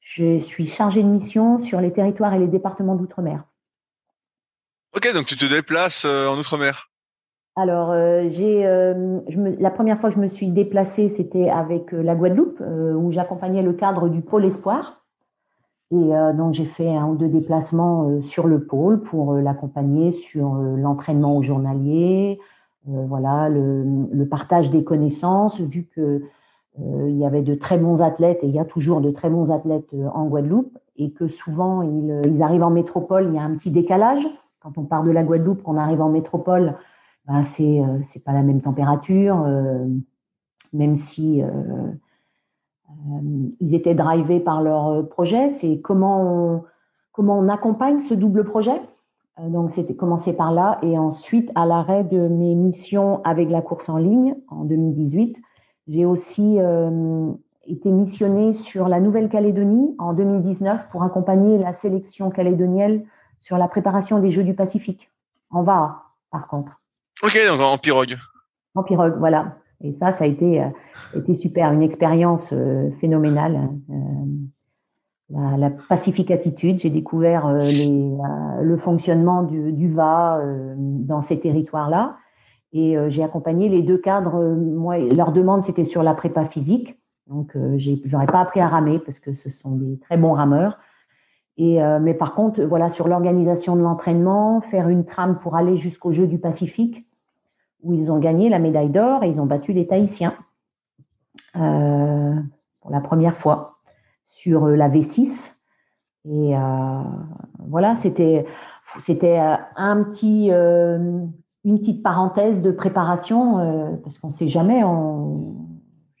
Je 0.00 0.38
suis 0.40 0.66
chargée 0.66 1.02
de 1.02 1.08
mission 1.08 1.58
sur 1.58 1.80
les 1.80 1.92
territoires 1.92 2.34
et 2.34 2.38
les 2.38 2.48
départements 2.48 2.96
d'outre-mer. 2.96 3.44
Ok, 4.94 5.12
donc 5.14 5.26
tu 5.26 5.36
te 5.36 5.46
déplaces 5.46 6.04
en 6.04 6.38
outre-mer. 6.38 6.92
Alors, 7.54 7.90
euh, 7.90 8.28
j'ai, 8.30 8.66
euh, 8.66 9.20
la 9.58 9.70
première 9.70 10.00
fois 10.00 10.08
que 10.08 10.16
je 10.16 10.20
me 10.20 10.28
suis 10.28 10.50
déplacée, 10.50 11.10
c'était 11.10 11.50
avec 11.50 11.92
la 11.92 12.14
Guadeloupe, 12.14 12.60
où 12.60 13.12
j'accompagnais 13.12 13.62
le 13.62 13.74
cadre 13.74 14.08
du 14.08 14.22
pôle 14.22 14.46
espoir. 14.46 15.02
Et 15.90 16.10
donc, 16.34 16.54
j'ai 16.54 16.64
fait 16.64 16.88
un 16.88 17.04
ou 17.04 17.16
deux 17.16 17.28
déplacements 17.28 18.22
sur 18.22 18.46
le 18.46 18.64
pôle 18.64 19.02
pour 19.02 19.34
l'accompagner 19.34 20.12
sur 20.12 20.54
l'entraînement 20.54 21.36
au 21.36 21.42
journalier, 21.42 22.40
voilà, 22.86 23.50
le, 23.50 24.24
partage 24.24 24.70
des 24.70 24.84
connaissances, 24.84 25.60
vu 25.60 25.86
que 25.94 26.22
il 26.78 27.18
y 27.18 27.26
avait 27.26 27.42
de 27.42 27.54
très 27.54 27.76
bons 27.76 28.00
athlètes 28.00 28.38
et 28.42 28.46
il 28.46 28.54
y 28.54 28.58
a 28.58 28.64
toujours 28.64 29.02
de 29.02 29.10
très 29.10 29.28
bons 29.28 29.50
athlètes 29.50 29.94
en 30.14 30.24
Guadeloupe 30.24 30.78
et 30.96 31.10
que 31.10 31.28
souvent 31.28 31.82
ils 31.82 32.42
arrivent 32.42 32.62
en 32.62 32.70
métropole, 32.70 33.26
il 33.28 33.34
y 33.34 33.38
a 33.38 33.42
un 33.42 33.54
petit 33.54 33.70
décalage 33.70 34.26
quand 34.62 34.78
on 34.78 34.84
part 34.84 35.02
de 35.02 35.10
la 35.10 35.24
Guadeloupe, 35.24 35.62
qu'on 35.62 35.76
arrive 35.76 36.00
en 36.00 36.08
métropole, 36.08 36.76
ben 37.26 37.44
c'est 37.44 37.80
euh, 37.80 38.20
pas 38.24 38.32
la 38.32 38.42
même 38.42 38.60
température, 38.60 39.42
euh, 39.44 39.86
même 40.72 40.96
si 40.96 41.42
euh, 41.42 41.48
ils 43.60 43.74
étaient 43.74 43.94
drivés 43.94 44.40
par 44.40 44.62
leur 44.62 45.08
projet. 45.08 45.50
C'est 45.50 45.80
comment 45.80 46.64
comment 47.10 47.38
on 47.38 47.48
accompagne 47.48 48.00
ce 48.00 48.14
double 48.14 48.44
projet. 48.44 48.80
Donc 49.38 49.70
c'était 49.70 49.94
commencé 49.94 50.32
par 50.32 50.52
là 50.52 50.78
et 50.82 50.98
ensuite 50.98 51.50
à 51.54 51.66
l'arrêt 51.66 52.04
de 52.04 52.28
mes 52.28 52.54
missions 52.54 53.22
avec 53.24 53.50
la 53.50 53.62
course 53.62 53.88
en 53.88 53.96
ligne 53.96 54.36
en 54.48 54.64
2018, 54.64 55.38
j'ai 55.88 56.04
aussi 56.04 56.58
été 57.66 57.90
missionnée 57.90 58.52
sur 58.52 58.88
la 58.88 59.00
Nouvelle-Calédonie 59.00 59.94
en 59.98 60.12
2019 60.12 60.88
pour 60.90 61.02
accompagner 61.02 61.58
la 61.58 61.72
sélection 61.72 62.30
calédonienne 62.30 63.04
sur 63.42 63.58
la 63.58 63.68
préparation 63.68 64.20
des 64.20 64.30
Jeux 64.30 64.44
du 64.44 64.54
Pacifique. 64.54 65.10
En 65.50 65.62
va, 65.62 66.04
par 66.30 66.46
contre. 66.46 66.80
Ok, 67.22 67.38
donc 67.46 67.60
en 67.60 67.76
pirogue. 67.76 68.16
En 68.74 68.82
pirogue, 68.82 69.16
voilà. 69.18 69.56
Et 69.82 69.92
ça, 69.92 70.12
ça 70.12 70.24
a 70.24 70.26
été, 70.26 70.62
euh, 70.62 70.68
été 71.14 71.34
super, 71.34 71.72
une 71.72 71.82
expérience 71.82 72.50
euh, 72.52 72.90
phénoménale. 73.00 73.68
Euh, 73.90 73.94
la, 75.28 75.56
la, 75.56 75.70
Pacific 75.70 76.30
Attitude, 76.30 76.78
j'ai 76.78 76.90
découvert 76.90 77.52
les, 77.52 78.16
le 78.60 78.76
fonctionnement 78.76 79.42
du, 79.42 79.72
du 79.72 79.90
VA 79.90 80.42
dans 80.76 81.22
ces 81.22 81.40
territoires-là. 81.40 82.18
Et 82.74 82.96
j'ai 83.08 83.22
accompagné 83.22 83.70
les 83.70 83.80
deux 83.80 83.96
cadres. 83.96 84.42
moi, 84.42 84.98
leur 84.98 85.32
demande, 85.32 85.62
c'était 85.62 85.84
sur 85.84 86.02
la 86.02 86.12
prépa 86.12 86.44
physique. 86.44 86.98
Donc, 87.28 87.52
je 87.54 88.10
n'aurais 88.10 88.26
pas 88.26 88.40
appris 88.40 88.60
à 88.60 88.68
ramer 88.68 88.98
parce 88.98 89.20
que 89.20 89.32
ce 89.32 89.48
sont 89.48 89.70
des 89.70 89.98
très 90.00 90.18
bons 90.18 90.34
rameurs. 90.34 90.78
Euh, 91.60 91.98
mais 92.00 92.14
par 92.14 92.34
contre, 92.34 92.62
voilà, 92.62 92.90
sur 92.90 93.08
l'organisation 93.08 93.76
de 93.76 93.82
l'entraînement, 93.82 94.60
faire 94.60 94.88
une 94.88 95.04
trame 95.04 95.38
pour 95.38 95.56
aller 95.56 95.76
jusqu'aux 95.76 96.12
Jeux 96.12 96.26
du 96.26 96.38
Pacifique, 96.38 97.06
où 97.82 97.94
ils 97.94 98.10
ont 98.10 98.18
gagné 98.18 98.48
la 98.48 98.58
médaille 98.58 98.90
d'or 98.90 99.22
et 99.24 99.28
ils 99.28 99.40
ont 99.40 99.46
battu 99.46 99.72
les 99.72 99.86
Tahitiens 99.86 100.34
euh, 101.56 102.34
pour 102.80 102.90
la 102.90 103.00
première 103.00 103.36
fois 103.36 103.78
sur 104.26 104.66
euh, 104.66 104.76
la 104.76 104.88
V6. 104.88 105.52
Et 106.24 106.54
voilà, 107.58 107.96
c'était 107.96 108.46
c'était 109.00 109.40
un 109.74 110.04
petit 110.04 110.52
une 110.52 111.78
petite 111.80 112.00
parenthèse 112.00 112.62
de 112.62 112.70
préparation 112.70 113.98
parce 114.04 114.20
qu'on 114.20 114.28
ne 114.28 114.32
sait 114.32 114.46
jamais. 114.46 114.82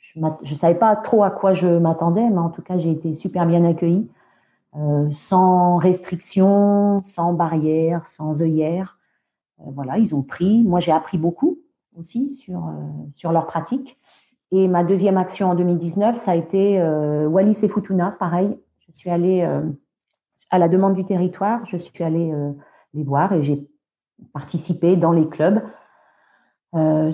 Je 0.02 0.18
ne 0.18 0.58
savais 0.58 0.74
pas 0.74 0.96
trop 0.96 1.22
à 1.22 1.30
quoi 1.30 1.54
je 1.54 1.68
m'attendais, 1.68 2.28
mais 2.28 2.38
en 2.38 2.50
tout 2.50 2.62
cas, 2.62 2.78
j'ai 2.78 2.90
été 2.90 3.14
super 3.14 3.46
bien 3.46 3.64
accueillie. 3.64 4.10
Euh, 4.74 5.10
sans 5.12 5.76
restriction, 5.76 7.02
sans 7.04 7.34
barrière, 7.34 8.08
sans 8.08 8.40
œillère. 8.40 8.98
Euh, 9.60 9.64
voilà, 9.66 9.98
ils 9.98 10.14
ont 10.14 10.22
pris. 10.22 10.62
Moi, 10.62 10.80
j'ai 10.80 10.92
appris 10.92 11.18
beaucoup 11.18 11.58
aussi 11.98 12.30
sur, 12.30 12.68
euh, 12.68 12.72
sur 13.14 13.32
leur 13.32 13.46
pratique. 13.46 13.98
Et 14.50 14.68
ma 14.68 14.82
deuxième 14.82 15.18
action 15.18 15.50
en 15.50 15.54
2019, 15.54 16.16
ça 16.16 16.32
a 16.32 16.34
été 16.34 16.78
Wallis 17.26 17.58
et 17.62 17.68
Futuna, 17.68 18.10
pareil. 18.10 18.58
Je 18.80 18.92
suis 18.92 19.08
allée 19.08 19.48
à 20.50 20.58
la 20.58 20.68
demande 20.68 20.92
du 20.92 21.06
territoire, 21.06 21.64
je 21.64 21.78
suis 21.78 22.04
allée 22.04 22.34
les 22.92 23.02
voir 23.02 23.32
et 23.32 23.42
j'ai 23.42 23.66
participé 24.34 24.96
dans 24.96 25.12
les 25.12 25.26
clubs 25.26 25.62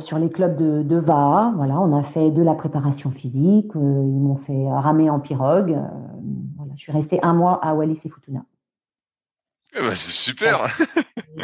sur 0.01 0.19
les 0.19 0.31
clubs 0.31 0.57
de, 0.57 0.83
de 0.83 0.97
VA, 0.97 1.53
voilà, 1.55 1.81
on 1.81 1.97
a 1.97 2.03
fait 2.03 2.33
de 2.33 2.43
la 2.43 2.55
préparation 2.55 3.13
physique, 3.13 3.71
ils 3.77 3.81
m'ont 4.21 4.39
fait 4.39 4.69
ramer 4.73 5.09
en 5.09 5.21
pirogue. 5.21 5.79
Je 6.79 6.85
suis 6.85 6.93
restée 6.93 7.19
un 7.23 7.35
mois 7.35 7.59
à 7.63 7.75
Wallis 7.75 8.01
et 8.05 8.09
Futuna. 8.09 8.45
Eh 9.75 9.81
ben, 9.81 9.91
c'est 9.91 10.13
super. 10.13 10.67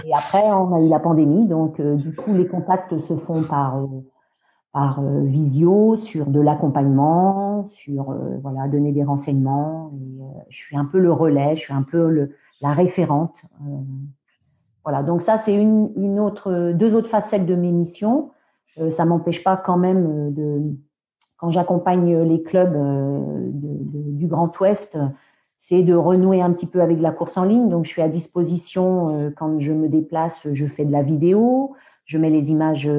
Et 0.04 0.14
après, 0.14 0.42
on 0.42 0.74
a 0.74 0.80
eu 0.80 0.88
la 0.88 0.98
pandémie, 0.98 1.46
donc 1.46 1.80
du 1.80 2.14
coup, 2.14 2.32
les 2.34 2.46
contacts 2.46 2.98
se 2.98 3.16
font 3.16 3.42
par 3.42 3.82
par 4.72 5.02
visio, 5.02 5.98
sur 5.98 6.26
de 6.26 6.40
l'accompagnement, 6.40 7.68
sur 7.68 8.16
voilà, 8.42 8.66
donner 8.66 8.92
des 8.92 9.04
renseignements. 9.04 9.92
Et, 9.94 10.22
je 10.48 10.56
suis 10.56 10.76
un 10.76 10.84
peu 10.84 10.98
le 10.98 11.12
relais, 11.12 11.54
je 11.54 11.60
suis 11.60 11.72
un 11.72 11.82
peu 11.82 12.08
le, 12.08 12.34
la 12.60 12.72
référente 12.72 13.36
voilà, 14.84 15.02
donc 15.02 15.22
ça, 15.22 15.38
c'est 15.38 15.54
une, 15.54 15.90
une, 15.96 16.20
autre, 16.20 16.72
deux 16.72 16.94
autres 16.94 17.08
facettes 17.08 17.46
de 17.46 17.54
mes 17.54 17.72
missions. 17.72 18.30
Euh, 18.78 18.90
ça 18.90 19.04
m'empêche 19.06 19.42
pas 19.42 19.56
quand 19.56 19.78
même 19.78 20.06
euh, 20.06 20.30
de, 20.30 20.62
quand 21.38 21.50
j'accompagne 21.50 22.22
les 22.22 22.42
clubs 22.42 22.74
euh, 22.76 23.48
de, 23.50 24.12
du 24.12 24.26
Grand 24.26 24.52
Ouest, 24.60 24.98
c'est 25.58 25.82
de 25.82 25.94
renouer 25.94 26.42
un 26.42 26.52
petit 26.52 26.66
peu 26.66 26.82
avec 26.82 27.00
la 27.00 27.10
course 27.10 27.36
en 27.36 27.44
ligne. 27.44 27.68
Donc, 27.68 27.84
je 27.84 27.90
suis 27.90 28.02
à 28.02 28.08
disposition 28.08 29.16
euh, 29.16 29.30
quand 29.36 29.58
je 29.60 29.72
me 29.72 29.88
déplace, 29.88 30.46
je 30.52 30.66
fais 30.66 30.84
de 30.84 30.92
la 30.92 31.02
vidéo, 31.02 31.74
je 32.04 32.18
mets 32.18 32.30
les 32.30 32.50
images, 32.50 32.90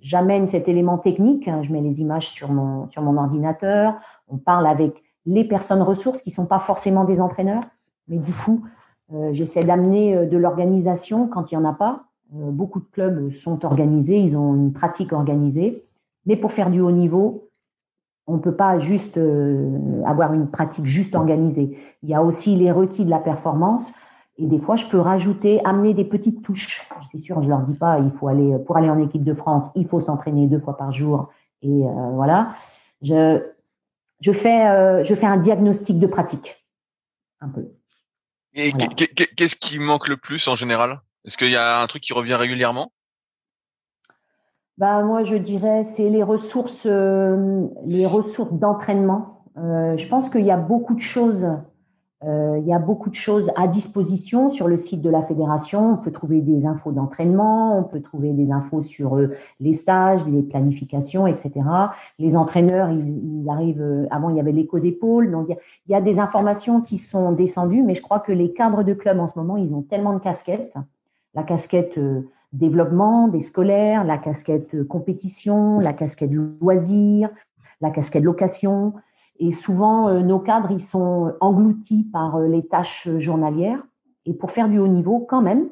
j'amène 0.00 0.46
cet 0.46 0.68
élément 0.68 0.98
technique, 0.98 1.48
hein, 1.48 1.62
je 1.62 1.72
mets 1.72 1.80
les 1.80 2.00
images 2.00 2.28
sur 2.28 2.52
mon, 2.52 2.88
sur 2.88 3.02
mon 3.02 3.16
ordinateur, 3.16 3.94
on 4.28 4.36
parle 4.36 4.66
avec 4.66 5.02
les 5.26 5.44
personnes 5.44 5.82
ressources 5.82 6.22
qui 6.22 6.30
sont 6.30 6.46
pas 6.46 6.60
forcément 6.60 7.04
des 7.04 7.20
entraîneurs, 7.20 7.64
mais 8.08 8.18
du 8.18 8.32
coup, 8.32 8.62
euh, 9.12 9.30
j'essaie 9.32 9.62
d'amener 9.62 10.16
euh, 10.16 10.26
de 10.26 10.36
l'organisation 10.36 11.28
quand 11.28 11.50
il 11.50 11.58
n'y 11.58 11.64
en 11.64 11.68
a 11.68 11.74
pas. 11.74 12.04
Euh, 12.34 12.50
beaucoup 12.50 12.80
de 12.80 12.86
clubs 12.86 13.30
sont 13.30 13.64
organisés, 13.64 14.18
ils 14.18 14.36
ont 14.36 14.54
une 14.54 14.72
pratique 14.72 15.12
organisée. 15.12 15.84
Mais 16.26 16.36
pour 16.36 16.52
faire 16.52 16.70
du 16.70 16.80
haut 16.80 16.90
niveau, 16.90 17.43
on 18.26 18.34
ne 18.34 18.38
peut 18.38 18.54
pas 18.54 18.78
juste 18.78 19.18
avoir 20.06 20.32
une 20.32 20.50
pratique 20.50 20.86
juste 20.86 21.14
organisée. 21.14 21.78
Il 22.02 22.08
y 22.08 22.14
a 22.14 22.22
aussi 22.22 22.56
les 22.56 22.72
requis 22.72 23.04
de 23.04 23.10
la 23.10 23.18
performance. 23.18 23.92
Et 24.36 24.46
des 24.46 24.58
fois, 24.58 24.74
je 24.74 24.86
peux 24.86 24.98
rajouter, 24.98 25.64
amener 25.64 25.94
des 25.94 26.04
petites 26.04 26.42
touches. 26.42 26.88
C'est 27.12 27.18
sûr, 27.18 27.40
je 27.42 27.48
leur 27.48 27.60
dis 27.60 27.78
pas, 27.78 28.00
il 28.00 28.10
faut 28.18 28.26
aller 28.26 28.58
pour 28.66 28.76
aller 28.76 28.90
en 28.90 28.98
équipe 28.98 29.22
de 29.22 29.34
France, 29.34 29.66
il 29.76 29.86
faut 29.86 30.00
s'entraîner 30.00 30.48
deux 30.48 30.58
fois 30.58 30.76
par 30.76 30.92
jour. 30.92 31.30
Et 31.62 31.82
voilà, 32.14 32.54
je 33.00 33.42
je 34.20 34.32
fais 34.32 35.04
je 35.04 35.14
fais 35.14 35.26
un 35.26 35.36
diagnostic 35.36 35.98
de 35.98 36.06
pratique, 36.06 36.66
un 37.40 37.48
peu. 37.48 37.68
Et 38.54 38.72
qu'est-ce 38.72 39.56
qui 39.56 39.78
manque 39.78 40.08
le 40.08 40.16
plus 40.16 40.48
en 40.48 40.54
général? 40.54 41.00
Est-ce 41.24 41.36
qu'il 41.36 41.50
y 41.50 41.56
a 41.56 41.80
un 41.80 41.86
truc 41.86 42.02
qui 42.02 42.12
revient 42.12 42.34
régulièrement? 42.34 42.92
Bah, 44.78 45.02
moi, 45.02 45.22
je 45.24 45.36
dirais 45.36 45.84
c'est 45.84 46.08
les 46.08 46.22
ressources, 46.22 46.86
euh, 46.86 47.66
les 47.86 48.06
ressources 48.06 48.52
d'entraînement. 48.52 49.42
Euh, 49.56 49.96
je 49.96 50.08
pense 50.08 50.28
qu'il 50.30 50.44
y 50.44 50.50
a 50.50 50.56
beaucoup 50.56 50.94
de 50.94 51.00
choses 51.00 51.46
euh, 52.22 52.58
il 52.58 52.66
y 52.66 52.72
a 52.72 52.78
beaucoup 52.78 53.10
de 53.10 53.14
choses 53.14 53.50
à 53.54 53.68
disposition 53.68 54.48
sur 54.48 54.66
le 54.66 54.78
site 54.78 55.02
de 55.02 55.10
la 55.10 55.22
fédération. 55.22 55.92
On 55.92 55.96
peut 55.96 56.12
trouver 56.12 56.40
des 56.40 56.64
infos 56.64 56.90
d'entraînement, 56.90 57.78
on 57.78 57.82
peut 57.82 58.00
trouver 58.00 58.32
des 58.32 58.50
infos 58.50 58.82
sur 58.82 59.18
les 59.60 59.72
stages, 59.74 60.24
les 60.26 60.42
planifications, 60.42 61.26
etc. 61.26 61.52
Les 62.18 62.34
entraîneurs, 62.34 62.90
ils, 62.90 63.46
arrivent. 63.50 64.08
Avant, 64.10 64.30
il 64.30 64.36
y 64.36 64.40
avait 64.40 64.52
l'écho 64.52 64.78
d'épaule, 64.78 65.30
donc 65.30 65.48
il 65.50 65.92
y, 65.92 65.94
a, 65.94 66.00
des 66.00 66.18
informations 66.18 66.80
qui 66.80 66.96
sont 66.96 67.32
descendues. 67.32 67.82
Mais 67.82 67.94
je 67.94 68.00
crois 68.00 68.20
que 68.20 68.32
les 68.32 68.54
cadres 68.54 68.84
de 68.84 68.94
club 68.94 69.20
en 69.20 69.26
ce 69.26 69.38
moment, 69.38 69.58
ils 69.58 69.74
ont 69.74 69.82
tellement 69.82 70.14
de 70.14 70.20
casquettes. 70.20 70.72
La 71.34 71.42
casquette 71.42 71.98
développement 72.58 73.28
des 73.28 73.42
scolaires, 73.42 74.04
la 74.04 74.18
casquette 74.18 74.86
compétition, 74.88 75.78
la 75.80 75.92
casquette 75.92 76.30
loisir, 76.32 77.30
la 77.80 77.90
casquette 77.90 78.24
location. 78.24 78.94
Et 79.38 79.52
souvent, 79.52 80.08
euh, 80.08 80.20
nos 80.20 80.38
cadres, 80.38 80.70
ils 80.70 80.82
sont 80.82 81.34
engloutis 81.40 82.04
par 82.12 82.36
euh, 82.36 82.46
les 82.46 82.66
tâches 82.66 83.08
journalières. 83.18 83.82
Et 84.26 84.32
pour 84.32 84.52
faire 84.52 84.68
du 84.68 84.78
haut 84.78 84.88
niveau, 84.88 85.20
quand 85.20 85.42
même, 85.42 85.68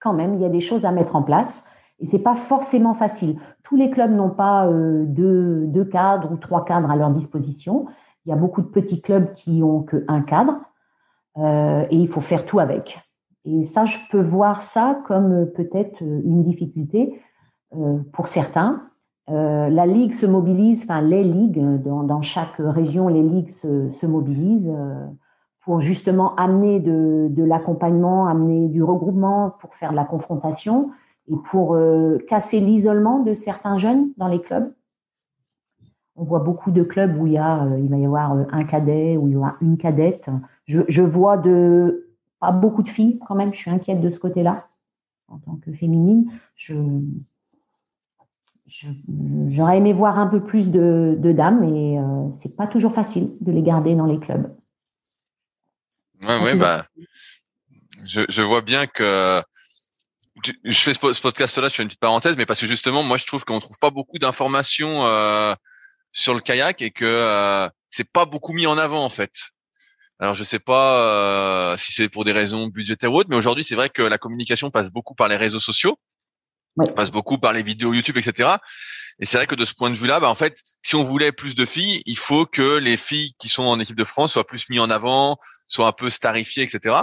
quand 0.00 0.12
même, 0.12 0.34
il 0.34 0.40
y 0.40 0.44
a 0.44 0.48
des 0.48 0.60
choses 0.60 0.84
à 0.84 0.92
mettre 0.92 1.14
en 1.14 1.22
place. 1.22 1.64
Et 2.00 2.06
c'est 2.06 2.18
pas 2.18 2.36
forcément 2.36 2.94
facile. 2.94 3.38
Tous 3.64 3.76
les 3.76 3.90
clubs 3.90 4.12
n'ont 4.12 4.30
pas 4.30 4.66
euh, 4.66 5.04
deux, 5.04 5.66
deux, 5.66 5.84
cadres 5.84 6.32
ou 6.32 6.36
trois 6.36 6.64
cadres 6.64 6.90
à 6.90 6.96
leur 6.96 7.10
disposition. 7.10 7.86
Il 8.24 8.30
y 8.30 8.32
a 8.32 8.36
beaucoup 8.36 8.62
de 8.62 8.68
petits 8.68 9.00
clubs 9.00 9.34
qui 9.34 9.62
ont 9.62 9.82
qu'un 9.82 10.22
cadre. 10.22 10.60
Euh, 11.38 11.86
et 11.90 11.96
il 11.96 12.08
faut 12.08 12.20
faire 12.20 12.46
tout 12.46 12.58
avec. 12.58 13.00
Et 13.48 13.64
ça, 13.64 13.86
je 13.86 13.96
peux 14.10 14.20
voir 14.20 14.60
ça 14.62 15.00
comme 15.06 15.46
peut-être 15.46 16.02
une 16.02 16.42
difficulté 16.42 17.18
euh, 17.74 17.98
pour 18.12 18.28
certains. 18.28 18.82
Euh, 19.30 19.68
la 19.70 19.86
ligue 19.86 20.12
se 20.12 20.26
mobilise, 20.26 20.84
enfin 20.84 21.00
les 21.00 21.24
ligues 21.24 21.62
dans, 21.82 22.22
chaque 22.22 22.56
région, 22.58 23.08
les 23.08 23.22
ligues 23.22 23.50
se, 23.50 23.88
se 23.90 24.06
mobilisent 24.06 24.70
euh, 24.74 25.06
pour 25.64 25.80
justement 25.80 26.34
amener 26.36 26.78
de, 26.80 27.42
l'accompagnement, 27.42 28.26
amener 28.26 28.68
du 28.68 28.82
regroupement 28.82 29.54
pour 29.60 29.74
faire 29.74 29.92
de 29.92 29.96
la 29.96 30.04
confrontation. 30.04 30.90
et 31.30 31.36
pour 31.50 31.76
casser 32.26 32.60
l'isolement 32.60 33.20
de 33.20 33.34
certains 33.34 33.76
jeunes 33.76 34.08
dans 34.16 34.28
les 34.28 34.40
clubs. 34.40 34.72
On 36.16 36.24
voit 36.24 36.40
beaucoup 36.40 36.70
de 36.70 36.82
clubs 36.82 37.16
où 37.18 37.26
il, 37.26 37.38
va 37.38 37.96
y 37.98 38.06
avoir 38.06 38.32
un 38.50 38.64
cadet, 38.64 39.18
où 39.18 39.28
il 39.28 39.34
y 39.34 39.36
aura 39.36 39.56
une 39.60 39.76
cadette. 39.76 40.30
Je 40.66 41.02
vois 41.02 41.36
de, 41.36 42.07
pas 42.40 42.52
beaucoup 42.52 42.82
de 42.82 42.88
filles 42.88 43.18
quand 43.26 43.34
même, 43.34 43.52
je 43.52 43.58
suis 43.58 43.70
inquiète 43.70 44.00
de 44.00 44.10
ce 44.10 44.18
côté-là 44.18 44.68
en 45.28 45.38
tant 45.38 45.56
que 45.56 45.72
féminine. 45.72 46.30
Je, 46.56 46.74
j'aurais 49.48 49.78
aimé 49.78 49.92
voir 49.92 50.18
un 50.18 50.26
peu 50.26 50.42
plus 50.42 50.70
de, 50.70 51.16
dames 51.32 51.64
et 51.64 51.98
euh, 51.98 52.30
c'est 52.32 52.54
pas 52.54 52.66
toujours 52.66 52.94
facile 52.94 53.30
de 53.40 53.52
les 53.52 53.62
garder 53.62 53.94
dans 53.94 54.06
les 54.06 54.18
clubs. 54.18 54.54
Ouais, 56.22 56.42
ouais, 56.42 56.56
bah, 56.56 56.86
je, 58.04 58.22
je 58.28 58.42
vois 58.42 58.62
bien 58.62 58.86
que 58.86 59.42
je 60.42 60.78
fais 60.80 60.94
ce 60.94 61.20
podcast-là, 61.20 61.68
je 61.68 61.74
fais 61.74 61.82
une 61.82 61.88
petite 61.88 62.00
parenthèse, 62.00 62.36
mais 62.36 62.46
parce 62.46 62.60
que 62.60 62.66
justement, 62.66 63.02
moi, 63.02 63.16
je 63.16 63.26
trouve 63.26 63.44
qu'on 63.44 63.60
trouve 63.60 63.78
pas 63.78 63.90
beaucoup 63.90 64.18
d'informations 64.18 65.06
euh, 65.06 65.54
sur 66.12 66.34
le 66.34 66.40
kayak 66.40 66.82
et 66.82 66.90
que 66.90 67.04
euh, 67.04 67.68
c'est 67.90 68.10
pas 68.10 68.24
beaucoup 68.24 68.52
mis 68.52 68.66
en 68.66 68.78
avant 68.78 69.04
en 69.04 69.10
fait. 69.10 69.32
Alors 70.20 70.34
je 70.34 70.42
sais 70.42 70.58
pas 70.58 71.72
euh, 71.72 71.76
si 71.76 71.92
c'est 71.92 72.08
pour 72.08 72.24
des 72.24 72.32
raisons 72.32 72.66
budgétaires 72.66 73.12
ou 73.12 73.18
autres, 73.18 73.30
mais 73.30 73.36
aujourd'hui 73.36 73.64
c'est 73.64 73.76
vrai 73.76 73.88
que 73.88 74.02
la 74.02 74.18
communication 74.18 74.70
passe 74.70 74.90
beaucoup 74.90 75.14
par 75.14 75.28
les 75.28 75.36
réseaux 75.36 75.60
sociaux, 75.60 75.98
passe 76.96 77.10
beaucoup 77.10 77.38
par 77.38 77.52
les 77.52 77.62
vidéos 77.62 77.92
YouTube, 77.92 78.16
etc. 78.16 78.56
Et 79.20 79.26
c'est 79.26 79.36
vrai 79.36 79.46
que 79.46 79.54
de 79.54 79.64
ce 79.64 79.74
point 79.74 79.90
de 79.90 79.96
vue-là, 79.96 80.20
bah 80.20 80.28
en 80.28 80.34
fait, 80.34 80.58
si 80.82 80.94
on 80.94 81.02
voulait 81.02 81.32
plus 81.32 81.54
de 81.54 81.66
filles, 81.66 82.02
il 82.06 82.18
faut 82.18 82.46
que 82.46 82.76
les 82.78 82.96
filles 82.96 83.32
qui 83.38 83.48
sont 83.48 83.64
en 83.64 83.80
équipe 83.80 83.96
de 83.96 84.04
France 84.04 84.32
soient 84.32 84.46
plus 84.46 84.68
mises 84.68 84.80
en 84.80 84.90
avant, 84.90 85.38
soient 85.66 85.88
un 85.88 85.92
peu 85.92 86.08
starifiées, 86.08 86.62
etc. 86.62 86.96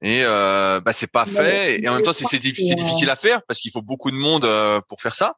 Et 0.00 0.22
euh, 0.22 0.80
bah 0.80 0.92
c'est 0.92 1.10
pas 1.10 1.26
fait. 1.26 1.82
Et 1.82 1.88
en 1.88 1.94
même 1.94 2.04
temps, 2.04 2.12
c'est 2.12 2.38
difficile 2.38 3.10
à 3.10 3.16
faire 3.16 3.42
parce 3.48 3.58
qu'il 3.58 3.72
faut 3.72 3.82
beaucoup 3.82 4.12
de 4.12 4.16
monde 4.16 4.44
euh, 4.44 4.80
pour 4.88 5.02
faire 5.02 5.16
ça. 5.16 5.34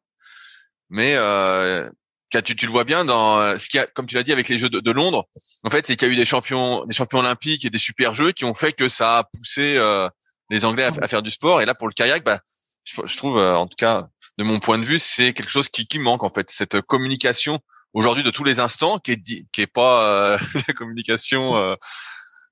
Mais 0.90 1.14
euh, 1.16 1.88
tu, 2.30 2.56
tu, 2.56 2.66
le 2.66 2.72
vois 2.72 2.84
bien 2.84 3.04
dans 3.04 3.38
euh, 3.38 3.56
ce 3.56 3.68
qu'il 3.68 3.78
y 3.78 3.82
a, 3.82 3.86
comme 3.86 4.06
tu 4.06 4.14
l'as 4.14 4.22
dit 4.22 4.32
avec 4.32 4.48
les 4.48 4.58
Jeux 4.58 4.68
de, 4.68 4.90
Londres. 4.90 5.28
En 5.64 5.70
fait, 5.70 5.86
c'est 5.86 5.96
qu'il 5.96 6.08
y 6.08 6.10
a 6.10 6.14
eu 6.14 6.16
des 6.16 6.24
champions, 6.24 6.84
des 6.86 6.94
champions 6.94 7.18
olympiques 7.18 7.64
et 7.64 7.70
des 7.70 7.78
super 7.78 8.14
jeux 8.14 8.32
qui 8.32 8.44
ont 8.44 8.54
fait 8.54 8.72
que 8.72 8.88
ça 8.88 9.18
a 9.18 9.24
poussé 9.24 9.76
euh, 9.76 10.08
les 10.50 10.64
Anglais 10.64 10.84
à, 10.84 11.08
faire 11.08 11.22
du 11.22 11.30
sport. 11.30 11.60
Et 11.60 11.66
là, 11.66 11.74
pour 11.74 11.88
le 11.88 11.92
kayak, 11.92 12.24
bah, 12.24 12.40
je, 12.84 13.16
trouve, 13.16 13.38
euh, 13.38 13.56
en 13.56 13.66
tout 13.66 13.76
cas, 13.76 14.08
de 14.38 14.44
mon 14.44 14.60
point 14.60 14.78
de 14.78 14.84
vue, 14.84 14.98
c'est 14.98 15.32
quelque 15.32 15.50
chose 15.50 15.68
qui, 15.68 15.86
qui 15.86 15.98
manque 15.98 16.22
en 16.22 16.30
fait, 16.30 16.50
cette 16.50 16.80
communication 16.80 17.60
aujourd'hui 17.92 18.22
de 18.22 18.30
tous 18.30 18.44
les 18.44 18.60
instants, 18.60 18.98
qui 18.98 19.12
est 19.12 19.22
qui 19.52 19.60
est 19.60 19.66
pas 19.66 20.38
la 20.68 20.74
communication 20.74 21.76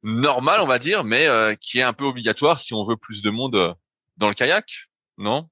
normale, 0.03 0.61
on 0.61 0.67
va 0.67 0.79
dire, 0.79 1.05
mais 1.05 1.29
qui 1.61 1.79
est 1.79 1.83
un 1.83 1.93
peu 1.93 2.05
obligatoire 2.05 2.59
si 2.59 2.75
on 2.75 2.83
veut 2.85 2.97
plus 2.97 3.23
de 3.23 3.31
monde 3.31 3.77
dans 4.17 4.29
le 4.29 4.35
kayak, 4.35 4.89
non? 5.17 5.49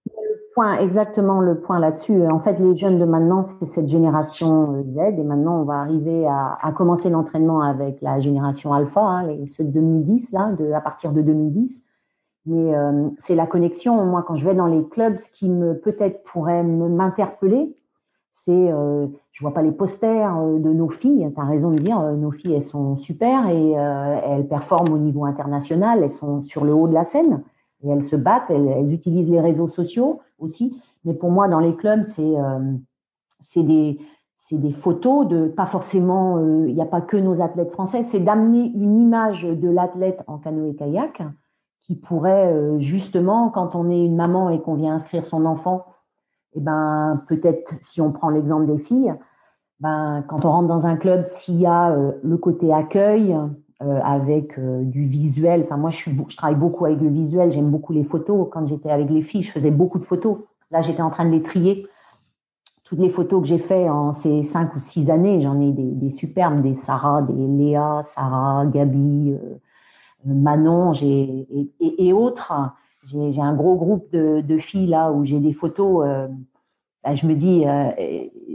Exactement 0.81 1.41
le 1.41 1.61
point 1.61 1.79
là-dessus. 1.79 2.27
En 2.27 2.41
fait, 2.41 2.59
les 2.59 2.77
jeunes 2.77 2.99
de 2.99 3.05
maintenant, 3.05 3.43
c'est 3.43 3.67
cette 3.67 3.89
génération 3.89 4.75
euh, 4.77 4.83
Z, 4.83 5.19
et 5.19 5.23
maintenant, 5.23 5.61
on 5.61 5.65
va 5.65 5.75
arriver 5.75 6.27
à, 6.27 6.73
commencer 6.73 7.11
l'entraînement 7.11 7.61
avec 7.61 8.01
la 8.01 8.21
génération 8.21 8.73
Alpha, 8.73 9.01
hein, 9.01 9.27
les, 9.27 9.47
ceux 9.47 9.65
de 9.65 9.71
2010, 9.71 10.33
là, 10.33 10.51
à 10.75 10.81
partir 10.81 11.13
de 11.13 11.21
2010. 11.21 11.83
Mais 12.47 12.75
euh, 12.75 13.09
c'est 13.19 13.35
la 13.35 13.47
connexion. 13.47 14.05
Moi, 14.05 14.25
quand 14.27 14.37
je 14.37 14.47
vais 14.47 14.55
dans 14.55 14.67
les 14.67 14.85
clubs, 14.85 15.19
ce 15.19 15.31
qui 15.33 15.51
peut-être 15.83 16.23
pourrait 16.25 16.63
m'interpeller, 16.63 17.77
c'est 18.31 18.53
euh, 18.73 19.07
je 19.33 19.43
vois 19.43 19.53
pas 19.53 19.63
les 19.63 19.73
posters 19.73 20.39
euh, 20.39 20.59
de 20.59 20.73
nos 20.73 20.89
filles. 20.89 21.31
Tu 21.35 21.41
as 21.41 21.45
raison 21.45 21.71
de 21.71 21.79
dire, 21.79 22.01
nos 22.01 22.31
filles, 22.31 22.55
elles 22.55 22.63
sont 22.63 22.97
super 22.97 23.49
et 23.49 23.73
elles 23.73 24.47
performent 24.47 24.93
au 24.93 24.99
niveau 24.99 25.25
international. 25.25 26.03
Elles 26.03 26.11
sont 26.11 26.41
sur 26.43 26.65
le 26.65 26.73
haut 26.73 26.89
de 26.89 26.95
la 26.95 27.05
scène 27.05 27.43
et 27.83 27.91
elles 27.91 28.05
se 28.05 28.17
battent. 28.17 28.51
elles 28.51 28.93
utilisent 28.93 29.29
les 29.29 29.41
réseaux 29.41 29.69
sociaux 29.69 30.21
aussi. 30.39 30.81
Mais 31.05 31.15
pour 31.15 31.31
moi, 31.31 31.49
dans 31.49 31.61
les 31.61 31.75
clubs, 31.75 32.03
c'est 32.03 32.39
euh, 32.39 32.73
des 33.57 33.99
des 34.53 34.73
photos 34.73 35.27
de 35.27 35.49
pas 35.49 35.67
forcément. 35.67 36.39
Euh, 36.39 36.69
il 36.69 36.75
n'y 36.75 36.83
a 36.83 36.87
pas 36.87 37.01
que 37.01 37.17
nos 37.17 37.41
athlètes 37.41 37.73
français. 37.73 38.03
C'est 38.03 38.21
d'amener 38.21 38.71
une 38.75 39.01
image 39.01 39.43
de 39.45 39.69
l'athlète 39.69 40.23
en 40.27 40.39
canoë 40.39 40.75
kayak 40.75 41.23
qui 41.83 41.97
pourrait 41.97 42.53
euh, 42.53 42.79
justement, 42.79 43.51
quand 43.51 43.75
on 43.75 43.91
est 43.91 44.05
une 44.05 44.17
maman 44.17 44.51
et 44.51 44.61
qu'on 44.61 44.75
vient 44.75 44.95
inscrire 44.95 45.25
son 45.25 45.45
enfant, 45.47 45.87
et 46.53 46.59
eh 46.59 46.61
ben 46.61 47.23
peut-être 47.29 47.75
si 47.83 48.01
on 48.01 48.13
prend 48.13 48.31
l'exemple 48.31 48.67
des 48.67 48.79
filles, 48.79 49.15
ben 49.81 50.25
quand 50.29 50.45
on 50.45 50.51
rentre 50.51 50.69
dans 50.69 50.87
un 50.87 50.97
club, 50.97 51.25
s'il 51.25 51.61
y 51.61 51.67
a 51.67 51.95
le 52.23 52.37
côté 52.39 52.73
accueil, 52.73 53.37
euh, 53.83 54.01
avec 54.03 54.59
euh, 54.59 54.85
du 54.85 55.05
visuel. 55.05 55.65
Enfin, 55.65 55.77
moi, 55.77 55.91
je, 55.91 56.09
travaille 56.35 56.57
beaucoup 56.57 56.87
avec 56.87 56.99
le 56.99 57.11
visuel. 57.11 57.53
J'aime 57.53 57.71
beaucoup 57.71 57.93
les 57.93 58.05
photos. 58.05 58.49
Quand 58.51 58.67
j'étais 58.67 58.89
avec 58.89 59.11
les 59.11 59.21
filles, 59.21 59.43
je 59.43 59.53
faisais 59.53 59.71
beaucoup 59.71 59.99
de 59.99 60.07
photos. 60.07 60.39
Là, 60.71 60.81
j'étais 60.81 61.03
en 61.03 61.11
train 61.11 61.27
de 61.27 61.31
les 61.31 61.43
trier. 61.43 61.87
Toutes 62.85 63.01
les 63.01 63.11
photos 63.11 63.43
que 63.43 63.49
j'ai 63.49 63.59
faites 63.59 63.91
en 63.91 64.15
ces 64.15 64.45
cinq 64.45 64.75
ou 64.77 64.81
six 64.81 65.11
années, 65.11 65.43
j'en 65.43 65.61
ai 65.61 65.73
des, 65.73 66.11
superbes, 66.13 66.63
des 66.63 66.75
Sarah, 66.75 67.21
des 67.21 67.35
Léa, 67.35 68.01
Sarah, 68.03 68.65
Gabi, 68.65 69.33
euh, 69.35 69.59
Manon 70.25 70.95
et, 70.95 71.69
et, 71.79 72.13
autres. 72.15 72.55
J'ai 73.05 73.43
un 73.43 73.55
gros 73.55 73.77
groupe 73.77 74.11
de, 74.11 74.59
filles 74.59 74.87
là 74.87 75.13
où 75.13 75.27
j'ai 75.27 75.39
des 75.39 75.53
photos. 75.53 76.03
Bah, 77.05 77.15
je 77.15 77.27
me 77.27 77.35
dis, 77.35 77.67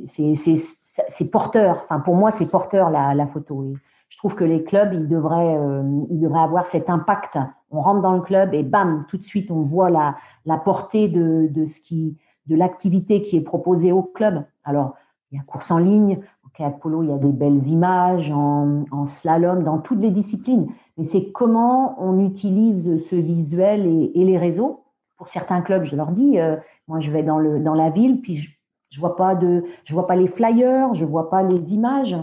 c'est 0.08 1.26
porteur. 1.26 1.82
Enfin, 1.84 2.00
pour 2.00 2.16
moi, 2.16 2.32
c'est 2.32 2.48
porteur 2.48 2.90
la, 2.90 3.28
photo. 3.28 3.76
Je 4.12 4.18
trouve 4.18 4.36
que 4.36 4.44
les 4.44 4.64
clubs, 4.64 4.94
ils 4.94 5.08
devraient, 5.08 5.56
euh, 5.58 5.84
ils 6.10 6.20
devraient 6.20 6.42
avoir 6.42 6.68
cet 6.68 6.90
impact. 6.90 7.40
On 7.72 7.80
rentre 7.80 8.02
dans 8.02 8.12
le 8.12 8.22
club 8.22 8.54
et 8.54 8.62
bam, 8.62 9.06
tout 9.08 9.18
de 9.18 9.24
suite, 9.24 9.50
on 9.50 9.62
voit 9.62 9.90
la, 9.90 10.58
portée 10.58 11.08
de, 11.08 11.50
de 11.50 12.56
l'activité 12.56 13.22
qui 13.22 13.38
est 13.38 13.42
proposée 13.42 13.94
au 13.94 14.04
club. 14.04 14.44
Alors, 14.66 14.96
il 15.32 15.38
y 15.38 15.40
a 15.40 15.44
course 15.44 15.72
en 15.72 15.78
ligne, 15.78 16.20
au 16.46 16.50
kayak 16.50 16.82
polo, 16.82 17.04
il 17.04 17.10
y 17.10 17.14
a 17.14 17.18
des 17.18 17.32
belles 17.32 17.66
images, 17.70 18.30
en, 18.32 18.84
en 18.92 19.06
slalom, 19.06 19.64
dans 19.64 19.80
toutes 19.80 20.02
les 20.02 20.12
disciplines. 20.12 20.68
Mais 20.98 21.06
c'est 21.06 21.32
comment 21.32 21.96
on 21.98 22.20
utilise 22.20 23.02
ce 23.08 23.16
visuel 23.16 23.86
et, 23.86 24.12
et, 24.14 24.26
les 24.26 24.38
réseaux. 24.38 24.84
Pour 25.16 25.30
certains 25.30 25.62
clubs, 25.62 25.86
je 25.86 25.96
leur 25.96 26.12
dis, 26.12 26.38
euh, 26.38 26.58
moi, 26.90 27.00
je 27.00 27.12
vais 27.12 27.24
dans, 27.24 27.40
le, 27.40 27.60
dans 27.62 27.76
la 27.76 27.90
ville, 27.90 28.20
puis 28.20 28.36
je, 28.36 28.52
je 28.90 29.00
vois 29.00 29.16
pas 29.16 29.36
de, 29.36 29.64
je 29.86 29.94
vois 29.94 30.06
pas 30.06 30.18
les 30.18 30.28
flyers, 30.28 30.94
je 30.96 31.06
vois 31.06 31.30
pas 31.30 31.44
les 31.44 31.74
images 31.74 32.18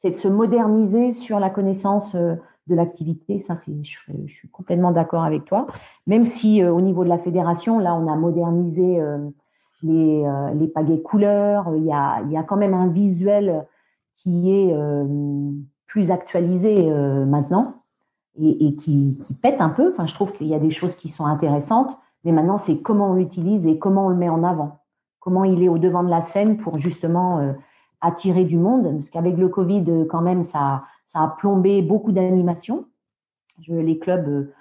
c'est 0.00 0.10
de 0.10 0.16
se 0.16 0.28
moderniser 0.28 1.12
sur 1.12 1.38
la 1.38 1.50
connaissance 1.50 2.14
euh, 2.14 2.34
de 2.66 2.74
l'activité. 2.74 3.40
Ça, 3.40 3.54
je, 3.66 4.26
suis 4.26 4.48
complètement 4.48 4.92
d'accord 4.92 5.24
avec 5.24 5.44
toi. 5.44 5.66
Même 6.06 6.24
si 6.24 6.62
euh, 6.62 6.72
au 6.72 6.80
niveau 6.80 7.04
de 7.04 7.08
la 7.08 7.18
fédération, 7.18 7.78
là, 7.78 7.94
on 7.94 8.10
a 8.10 8.16
modernisé 8.16 9.00
euh, 9.00 9.18
les, 9.82 10.24
les 10.54 10.68
pagaies 10.68 11.00
couleurs. 11.00 11.72
Il 11.76 11.84
y, 11.84 11.92
a, 11.92 12.20
il 12.22 12.32
y 12.32 12.36
a 12.36 12.42
quand 12.42 12.56
même 12.56 12.74
un 12.74 12.88
visuel 12.88 13.66
qui 14.16 14.52
est 14.52 14.76
plus 15.86 16.10
actualisé 16.10 16.90
maintenant 17.24 17.76
et, 18.38 18.66
et 18.66 18.74
qui, 18.74 19.18
qui, 19.24 19.32
pète 19.32 19.58
un 19.62 19.70
peu. 19.70 19.90
Enfin, 19.94 20.04
je 20.04 20.12
trouve 20.12 20.34
qu'il 20.34 20.48
y 20.48 20.54
a 20.54 20.58
des 20.58 20.70
choses 20.70 20.96
qui 20.96 21.08
sont 21.08 21.24
intéressantes, 21.24 21.96
mais 22.24 22.32
maintenant, 22.32 22.58
c'est 22.58 22.76
comment 22.76 23.12
on 23.12 23.14
l'utilise 23.14 23.66
et 23.66 23.78
comment 23.78 24.04
on 24.04 24.08
le 24.10 24.16
met 24.16 24.28
en 24.28 24.44
avant. 24.44 24.80
Comment 25.18 25.44
il 25.44 25.62
est 25.62 25.70
au 25.70 25.78
devant 25.78 26.02
de 26.02 26.10
la 26.10 26.20
scène 26.20 26.58
pour 26.58 26.78
justement 26.78 27.54
attirer 28.00 28.44
du 28.44 28.56
monde, 28.56 28.94
parce 28.94 29.10
qu'avec 29.10 29.36
le 29.36 29.48
Covid, 29.48 29.84
euh, 29.88 30.04
quand 30.08 30.22
même, 30.22 30.44
ça, 30.44 30.84
ça 31.06 31.20
a 31.20 31.28
plombé 31.28 31.82
beaucoup 31.82 32.12
d'animations. 32.12 32.86
Les 33.68 33.98
clubs, 33.98 34.26
euh, 34.26 34.54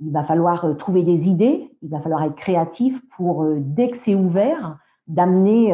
il 0.00 0.12
va 0.12 0.24
falloir 0.24 0.64
euh, 0.64 0.74
trouver 0.74 1.02
des 1.02 1.28
idées, 1.28 1.70
il 1.82 1.90
va 1.90 2.00
falloir 2.00 2.22
être 2.22 2.36
créatif 2.36 3.00
pour, 3.16 3.46
dès 3.56 3.90
que 3.90 3.96
c'est 3.96 4.14
ouvert, 4.14 4.78
d'amener 5.06 5.72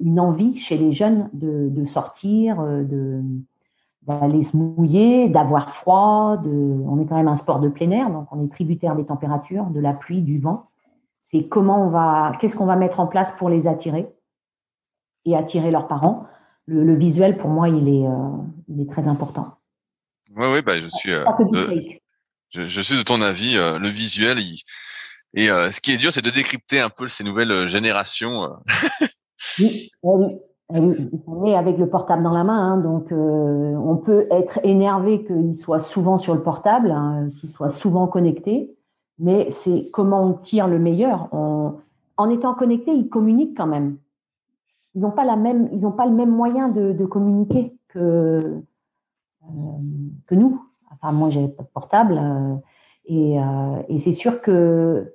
une 0.00 0.18
envie 0.18 0.56
chez 0.56 0.78
les 0.78 0.92
jeunes 0.92 1.28
de, 1.34 1.84
sortir, 1.84 2.62
de 2.62 3.20
d'aller 4.00 4.42
se 4.44 4.56
mouiller, 4.56 5.28
d'avoir 5.28 5.74
froid. 5.74 6.38
On 6.46 6.98
est 6.98 7.04
quand 7.04 7.16
même 7.16 7.28
un 7.28 7.36
sport 7.36 7.60
de 7.60 7.68
plein 7.68 7.90
air, 7.90 8.08
donc 8.08 8.28
on 8.32 8.42
est 8.42 8.48
tributaire 8.48 8.96
des 8.96 9.04
températures, 9.04 9.66
de 9.66 9.78
la 9.78 9.92
pluie, 9.92 10.22
du 10.22 10.38
vent. 10.38 10.70
C'est 11.20 11.48
comment 11.48 11.84
on 11.84 11.90
va, 11.90 12.32
qu'est-ce 12.40 12.56
qu'on 12.56 12.64
va 12.64 12.76
mettre 12.76 12.98
en 12.98 13.06
place 13.06 13.30
pour 13.32 13.50
les 13.50 13.66
attirer 13.66 14.10
et 15.26 15.36
attirer 15.36 15.70
leurs 15.70 15.86
parents 15.86 16.24
le, 16.66 16.94
visuel, 16.96 17.36
pour 17.36 17.50
moi, 17.50 17.68
il 17.68 17.88
est, 17.88 18.06
euh, 18.06 18.28
il 18.68 18.80
est 18.80 18.90
très 18.90 19.08
important. 19.08 19.54
Oui, 20.36 20.46
oui, 20.52 20.62
bah, 20.62 20.80
je 20.80 20.88
suis, 20.88 21.12
euh, 21.12 21.24
je, 22.50 22.66
je, 22.66 22.80
suis 22.80 22.96
de 22.96 23.02
ton 23.02 23.20
avis. 23.20 23.56
Euh, 23.56 23.78
le 23.78 23.88
visuel, 23.88 24.38
et 25.34 25.46
ce 25.46 25.80
qui 25.80 25.92
est 25.92 25.96
dur, 25.96 26.12
c'est 26.12 26.24
de 26.24 26.30
décrypter 26.30 26.80
un 26.80 26.90
peu 26.90 27.08
ces 27.08 27.24
nouvelles 27.24 27.68
générations. 27.68 28.50
oui, 29.58 29.90
oui. 30.02 30.38
On 31.26 31.44
est 31.44 31.54
avec 31.54 31.76
le 31.76 31.86
portable 31.86 32.22
dans 32.22 32.32
la 32.32 32.44
main, 32.44 32.72
hein, 32.72 32.76
donc 32.78 33.08
on 33.12 33.96
peut 33.96 34.26
être 34.30 34.58
énervé 34.62 35.22
qu'il 35.24 35.58
soit 35.58 35.80
souvent 35.80 36.16
sur 36.16 36.34
le 36.34 36.42
portable, 36.42 36.90
hein, 36.90 37.28
qu'il 37.38 37.50
soit 37.50 37.68
souvent 37.68 38.06
connecté, 38.06 38.74
mais 39.18 39.50
c'est 39.50 39.90
comment 39.92 40.24
on 40.24 40.32
tire 40.32 40.68
le 40.68 40.78
meilleur. 40.78 41.28
en 41.34 42.30
étant 42.30 42.54
connecté, 42.54 42.92
il 42.92 43.10
communique 43.10 43.54
quand 43.54 43.66
même 43.66 43.98
ils 44.94 45.00
n'ont 45.00 45.10
pas 45.10 45.24
la 45.24 45.36
même, 45.36 45.68
ils 45.72 45.84
ont 45.86 45.92
pas 45.92 46.06
le 46.06 46.12
même 46.12 46.30
moyen 46.30 46.68
de, 46.68 47.04
communiquer 47.06 47.76
que 47.88 48.62
euh, 49.44 49.46
que 50.26 50.34
nous. 50.34 50.64
Enfin, 50.92 51.12
moi, 51.12 51.30
j'ai 51.30 51.48
pas 51.48 51.62
de 51.62 51.68
portable. 51.68 52.18
Euh, 52.18 52.56
Et, 53.04 53.36
et 53.88 53.98
c'est 53.98 54.12
sûr 54.12 54.40
que 54.40 55.12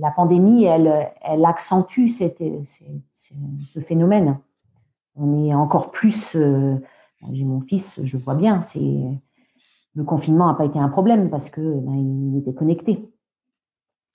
la 0.00 0.10
pandémie, 0.10 0.64
elle, 0.64 1.10
elle 1.20 1.44
accentue 1.44 2.08
ce 2.08 3.80
phénomène. 3.80 4.38
On 5.14 5.44
est 5.44 5.54
encore 5.54 5.90
plus. 5.90 6.34
J'ai 7.32 7.44
mon 7.44 7.60
fils, 7.60 8.00
je 8.02 8.16
vois 8.16 8.34
bien, 8.34 8.62
c'est 8.62 9.20
le 9.96 10.04
confinement 10.04 10.46
n'a 10.46 10.54
pas 10.54 10.66
été 10.66 10.78
un 10.78 10.88
problème 10.88 11.30
parce 11.30 11.48
que 11.48 11.60
ben, 11.60 11.94
il 11.94 12.38
était 12.38 12.52
connecté. 12.52 13.10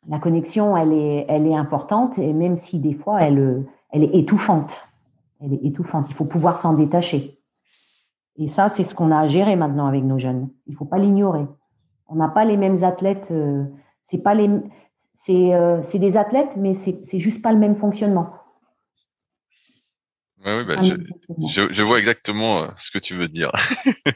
La 0.08 0.20
connexion, 0.20 0.78
elle 0.78 0.94
est, 0.94 1.26
elle 1.28 1.48
est 1.48 1.56
importante 1.56 2.18
et 2.18 2.34
même 2.34 2.56
si 2.56 2.80
des 2.80 2.94
fois 2.94 3.20
elle, 3.22 3.66
elle 3.92 4.04
est 4.04 4.16
étouffante. 4.16 4.88
Elle 5.40 5.54
est 5.54 5.66
étouffante. 5.66 6.08
Il 6.10 6.16
faut 6.16 6.26
pouvoir 6.26 6.58
s'en 6.58 6.74
détacher. 6.74 7.40
Et 8.38 8.48
ça, 8.48 8.70
c'est 8.70 8.84
ce 8.84 8.96
qu'on 8.96 9.12
a 9.12 9.20
à 9.20 9.28
gérer 9.28 9.56
maintenant 9.56 9.88
avec 9.88 10.04
nos 10.04 10.18
jeunes. 10.18 10.50
Il 10.68 10.74
ne 10.74 10.78
faut 10.78 10.86
pas 10.86 10.98
l'ignorer. 10.98 11.46
On 12.08 12.16
n'a 12.16 12.30
pas 12.30 12.46
les 12.46 12.58
mêmes 12.58 12.84
athlètes. 12.84 13.28
Euh, 13.32 13.66
c'est 14.04 14.20
pas 14.20 14.34
les, 14.34 14.50
c'est, 15.14 15.54
euh, 15.54 15.82
c'est 15.84 16.00
des 16.00 16.18
athlètes, 16.18 16.52
mais 16.58 16.74
c'est, 16.74 17.00
c'est 17.04 17.20
juste 17.20 17.42
pas 17.42 17.52
le 17.52 17.60
même 17.60 17.76
fonctionnement. 17.76 18.34
oui, 20.44 20.66
bah, 20.66 20.82
je, 20.82 20.96
je, 21.48 21.72
je, 21.72 21.84
vois 21.84 22.00
exactement 22.00 22.64
euh, 22.64 22.68
ce 22.78 22.92
que 22.92 23.00
tu 23.00 23.14
veux 23.14 23.28
dire. 23.28 23.52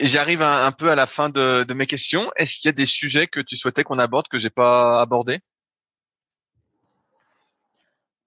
J'arrive 0.00 0.42
un, 0.42 0.72
peu 0.72 0.90
à 0.90 0.94
la 0.94 1.06
fin 1.06 1.28
de, 1.28 1.72
mes 1.74 1.86
questions. 1.86 2.30
Est-ce 2.36 2.56
qu'il 2.56 2.68
y 2.68 2.70
a 2.70 2.72
des 2.72 2.86
sujets 2.86 3.26
que 3.26 3.40
tu 3.40 3.56
souhaitais 3.56 3.84
qu'on 3.84 3.98
aborde 3.98 4.28
que 4.28 4.38
j'ai 4.38 4.50
pas 4.50 5.00
abordé? 5.00 5.40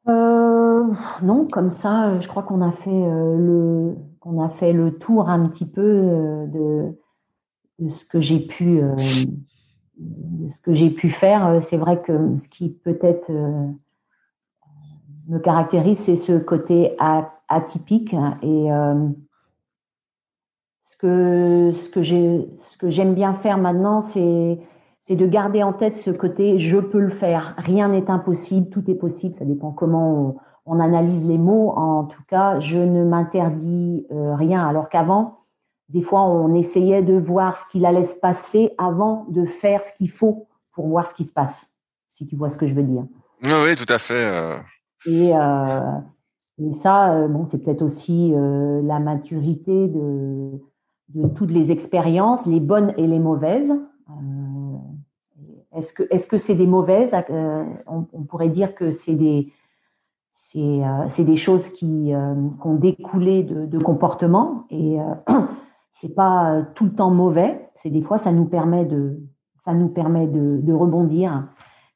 Euh, 0.09 0.83
Non, 1.21 1.47
comme 1.47 1.71
ça, 1.71 2.19
je 2.19 2.27
crois 2.27 2.43
qu'on 2.43 2.61
a 2.61 2.71
fait 2.71 2.89
euh, 2.89 3.37
le 3.37 3.95
on 4.29 4.43
a 4.43 4.49
fait 4.49 4.73
le 4.73 4.97
tour 4.97 5.29
un 5.29 5.47
petit 5.47 5.65
peu 5.65 5.81
euh, 5.81 6.45
de, 6.47 7.89
ce 7.91 8.03
que 8.03 8.19
j'ai 8.19 8.39
pu 8.39 8.81
ce 9.97 10.61
que 10.61 10.73
j'ai 10.73 10.89
pu 10.89 11.09
faire. 11.09 11.59
C'est 11.63 11.77
vrai 11.77 12.01
que 12.01 12.37
ce 12.37 12.49
qui 12.49 12.69
peut-être 12.69 13.31
me 15.29 15.39
caractérise, 15.39 15.99
c'est 15.99 16.17
ce 16.17 16.37
côté 16.37 16.97
atypique 17.47 18.13
et 18.41 18.69
ce 20.87 20.97
que, 20.97 21.73
ce 21.75 21.89
que 21.89 22.01
j'ai, 22.01 22.49
ce 22.69 22.77
que 22.77 22.89
j'aime 22.89 23.13
bien 23.13 23.33
faire 23.35 23.57
maintenant, 23.57 24.01
c'est, 24.01 24.59
c'est 25.07 25.15
de 25.15 25.25
garder 25.25 25.63
en 25.63 25.71
tête 25.71 25.95
ce 25.95 26.11
côté 26.11 26.59
je 26.59 26.77
peux 26.77 26.99
le 26.99 27.11
faire. 27.11 27.55
Rien 27.57 27.87
n'est 27.87 28.11
impossible, 28.11 28.69
tout 28.69 28.83
est 28.91 28.95
possible. 28.95 29.35
Ça 29.39 29.45
dépend 29.45 29.71
comment 29.71 30.35
on, 30.65 30.79
analyse 30.81 31.23
les 31.23 31.37
mots. 31.37 31.69
En 31.77 32.03
tout 32.03 32.21
cas, 32.27 32.59
je 32.59 32.77
ne 32.77 33.05
m'interdis 33.05 34.05
euh, 34.11 34.35
rien. 34.35 34.67
Alors 34.67 34.89
qu'avant, 34.89 35.45
des 35.87 36.01
fois, 36.01 36.23
on 36.23 36.53
essayait 36.55 37.01
de 37.01 37.13
voir 37.13 37.55
ce 37.55 37.65
qu'il 37.71 37.85
allait 37.85 38.03
se 38.03 38.15
passer 38.15 38.71
avant 38.77 39.25
de 39.29 39.45
faire 39.45 39.81
ce 39.81 39.93
qu'il 39.93 40.09
faut 40.09 40.49
pour 40.73 40.89
voir 40.89 41.07
ce 41.07 41.15
qui 41.15 41.23
se 41.23 41.31
passe. 41.31 41.73
Si 42.09 42.27
tu 42.27 42.35
vois 42.35 42.49
ce 42.49 42.57
que 42.57 42.67
je 42.67 42.73
veux 42.73 42.83
dire. 42.83 43.05
Oui, 43.43 43.51
oui 43.63 43.75
tout 43.77 43.91
à 43.91 43.99
fait. 43.99 44.25
Euh. 44.25 44.57
Et, 45.05 45.33
euh, 45.33 45.91
et 46.59 46.73
ça, 46.73 47.27
bon, 47.29 47.45
c'est 47.45 47.59
peut-être 47.59 47.81
aussi 47.81 48.33
la 48.35 48.99
maturité 48.99 49.87
de 49.87 50.59
de 51.15 51.25
toutes 51.29 51.51
les 51.51 51.71
expériences, 51.71 52.45
les 52.45 52.59
bonnes 52.59 52.93
et 52.97 53.07
les 53.07 53.19
mauvaises. 53.19 53.71
Euh, 55.77 56.05
est-ce 56.09 56.27
que 56.27 56.37
c'est 56.37 56.55
des 56.55 56.67
mauvaises 56.67 57.13
euh, 57.29 57.63
on, 57.87 58.01
pourrait 58.23 58.49
dire 58.49 58.75
que 58.75 58.91
c'est 58.91 59.13
des 59.15 59.51
euh, 60.55 61.35
choses 61.35 61.69
qui, 61.69 62.13
ont 62.13 62.75
découlé 62.75 63.43
de, 63.43 63.79
comportements 63.79 64.65
et 64.69 64.97
c'est 65.93 66.13
pas 66.13 66.63
tout 66.75 66.85
le 66.85 66.93
temps 66.93 67.11
mauvais. 67.11 67.69
C'est 67.81 67.89
des 67.89 68.01
fois 68.01 68.17
ça 68.17 68.31
nous 68.31 68.45
permet 68.45 68.85
de 68.85 69.19
ça 69.65 69.73
nous 69.73 69.89
permet 69.89 70.27
de, 70.27 70.73
rebondir. 70.73 71.47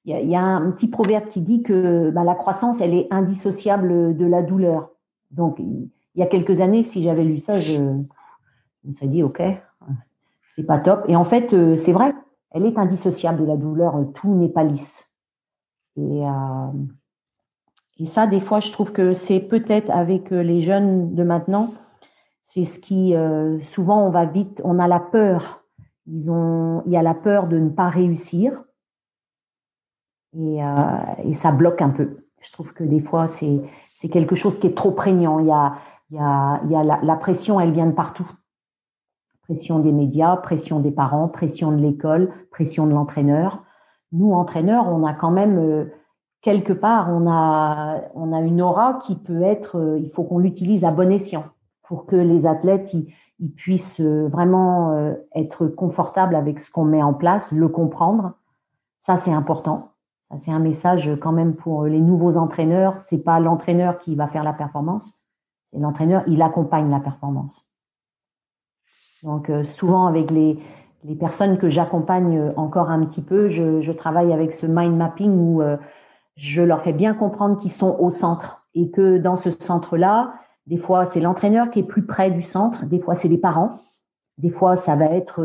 Il 0.05 0.29
y, 0.29 0.35
a, 0.35 0.41
un 0.43 0.71
petit 0.71 0.87
proverbe 0.87 1.29
qui 1.29 1.41
dit 1.41 1.61
que 1.61 2.09
bah, 2.09 2.23
la 2.23 2.33
croissance 2.35 2.81
elle 2.81 2.95
est 2.95 3.07
indissociable 3.11 4.17
de 4.17 4.25
la 4.25 4.41
douleur. 4.41 4.89
Donc 5.29 5.59
il 5.59 5.89
y 6.15 6.23
a 6.23 6.25
quelques 6.25 6.59
années, 6.59 6.83
si 6.83 7.03
j'avais 7.03 7.23
lu 7.23 7.39
ça, 7.39 7.59
je 7.59 7.79
on 8.87 8.91
s'est 8.93 9.07
dit, 9.07 9.23
OK, 9.23 9.41
c'est 10.55 10.63
pas 10.63 10.79
top. 10.79 11.05
Et 11.07 11.15
en 11.15 11.25
fait, 11.25 11.53
euh, 11.53 11.77
c'est 11.77 11.91
vrai, 11.91 12.13
elle 12.52 12.65
est 12.65 12.78
indissociable 12.78 13.41
de 13.41 13.45
la 13.45 13.57
douleur. 13.57 13.95
Tout 14.15 14.34
n'est 14.34 14.49
pas 14.49 14.64
lisse. 14.64 15.10
Et, 15.98 16.26
euh, 16.26 16.72
et 17.98 18.06
ça, 18.06 18.28
des 18.28 18.41
fois, 18.41 18.60
je 18.60 18.72
trouve 18.72 18.91
que 18.91 19.14
c'est 19.14 19.40
peut-être 19.40 19.90
avec 19.90 20.32
euh, 20.32 20.41
les 20.41 20.64
jeunes 20.64 21.15
de 21.15 21.23
maintenant, 21.23 21.73
c'est 22.44 22.65
ce 22.65 22.80
qui, 22.80 23.14
souvent, 23.64 24.06
on 24.06 24.10
va 24.10 24.26
vite, 24.26 24.60
on 24.65 24.78
a 24.78 24.86
la 24.86 24.99
peur. 24.99 25.64
Il 26.06 26.84
y 26.86 26.98
a 26.98 27.02
la 27.02 27.14
peur 27.14 27.48
de 27.48 27.57
ne 27.57 27.69
pas 27.69 27.88
réussir. 27.88 28.61
Et, 30.38 30.60
ça 31.34 31.53
bloque 31.53 31.82
un 31.82 31.91
peu. 31.91 32.26
Je 32.41 32.52
trouve 32.52 32.73
que 32.73 32.84
des 32.84 32.99
fois, 32.99 33.28
c'est, 33.28 33.61
c'est 33.94 34.10
quelque 34.10 34.36
chose 34.36 34.60
qui 34.60 34.68
est 34.68 34.76
trop 34.76 34.91
prégnant. 34.91 35.40
Il 35.40 35.48
y 35.48 35.52
a, 35.52 35.76
il 36.10 36.18
y 36.18 36.19
a, 36.19 36.61
il 36.65 36.72
y 36.72 36.76
a 36.76 36.84
la, 36.84 36.99
la 37.02 37.15
pression, 37.15 37.57
elle 37.57 37.72
vient 37.72 37.86
de 37.86 37.94
partout 37.94 38.30
pression 39.52 39.80
des 39.80 39.91
médias, 39.91 40.38
pression 40.38 40.80
des 40.80 40.91
parents, 40.91 41.28
pression 41.28 41.73
de 41.73 41.82
l'école, 41.82 42.32
pression 42.52 42.88
de 42.88 42.94
l'entraîneur. 42.94 43.61
Nous, 44.14 44.32
entraîneurs, 44.32 44.88
on 44.88 45.06
a 45.06 45.14
quand 45.14 45.30
même 45.30 45.60
euh, 45.60 45.86
quelque 46.41 46.72
part, 46.72 47.10
on 47.10 47.30
a, 47.30 47.99
on 48.15 48.32
a 48.32 48.40
une 48.40 48.61
aura 48.61 48.99
qui 49.03 49.18
peut 49.18 49.41
être, 49.41 49.78
euh, 49.78 49.99
il 49.99 50.10
faut 50.10 50.23
qu'on 50.23 50.40
l'utilise 50.40 50.86
à 50.86 50.91
bon 50.91 51.11
escient 51.11 51.44
pour 51.84 52.06
que 52.06 52.15
les 52.15 52.45
athlètes 52.45 52.94
ils, 52.94 53.14
puissent 53.57 53.99
euh, 53.99 54.30
vraiment 54.30 54.95
être 55.36 55.68
confortables 55.68 56.36
avec 56.36 56.61
ce 56.61 56.72
qu'on 56.72 56.86
met 56.86 57.03
en 57.03 57.14
place, 57.14 57.52
le 57.52 57.68
comprendre. 57.68 58.34
Ça, 59.02 59.18
c'est 59.18 59.34
important. 59.34 59.90
Ça, 60.30 60.38
c'est 60.38 60.52
un 60.52 60.60
message 60.60 61.11
quand 61.22 61.34
même 61.34 61.56
pour 61.56 61.86
les 61.86 61.99
nouveaux 61.99 62.38
entraîneurs. 62.38 62.95
C'est 63.02 63.18
pas 63.18 63.41
l'entraîneur 63.41 63.98
qui 63.98 64.15
va 64.15 64.28
faire 64.28 64.45
la 64.45 64.53
performance, 64.53 65.11
c'est 65.73 65.80
l'entraîneur, 65.80 66.23
il 66.28 66.41
accompagne 66.41 66.90
la 66.90 67.02
performance. 67.02 67.68
Donc 69.23 69.49
euh, 69.49 69.64
souvent 69.64 70.07
avec 70.07 70.31
les, 70.31 70.57
les 71.03 71.15
personnes 71.15 71.57
que 71.57 71.69
j'accompagne 71.69 72.38
euh, 72.38 72.52
encore 72.56 72.89
un 72.89 73.06
petit 73.06 73.22
peu, 73.22 73.49
je, 73.49 73.91
travaille 73.91 74.34
avec 74.34 74.53
ce 74.53 74.65
mind 74.65 74.95
mapping 74.95 75.31
où 75.31 75.61
euh, 75.61 75.77
je 76.38 76.61
leur 76.61 76.81
fais 76.81 76.93
bien 76.93 77.14
comprendre 77.14 77.57
qu'ils 77.60 77.72
sont 77.72 77.95
au 77.99 78.11
centre 78.11 78.65
et 78.73 78.89
que 78.89 79.18
dans 79.18 79.38
ce 79.38 79.52
centre-là, 79.52 80.34
des 80.65 80.77
fois 80.77 81.06
c'est 81.06 81.19
l'entraîneur 81.19 81.69
qui 81.69 81.80
est 81.80 81.84
plus 81.84 82.06
près 82.06 82.31
du 82.31 82.43
centre, 82.43 82.85
des 82.85 82.99
fois 82.99 83.15
c'est 83.15 83.27
les 83.27 83.38
parents, 83.38 83.80
des 84.38 84.49
fois 84.49 84.76
ça 84.76 84.95
va 84.95 85.06
être 85.06 85.43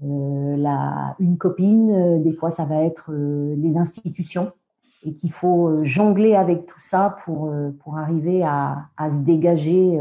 la, 0.00 1.14
une 1.20 1.38
copine, 1.38 2.22
des 2.22 2.32
fois 2.32 2.50
ça 2.50 2.64
va 2.64 2.82
être 2.82 3.12
les 3.12 3.76
institutions 3.76 4.52
et 5.04 5.14
qu'il 5.14 5.30
faut 5.30 5.84
jongler 5.84 6.34
avec 6.34 6.66
tout 6.66 6.80
ça 6.80 7.16
pour, 7.24 7.52
pour 7.84 7.96
arriver 7.96 8.42
à, 8.42 8.88
à 8.96 9.12
se 9.12 9.18
dégager 9.18 10.00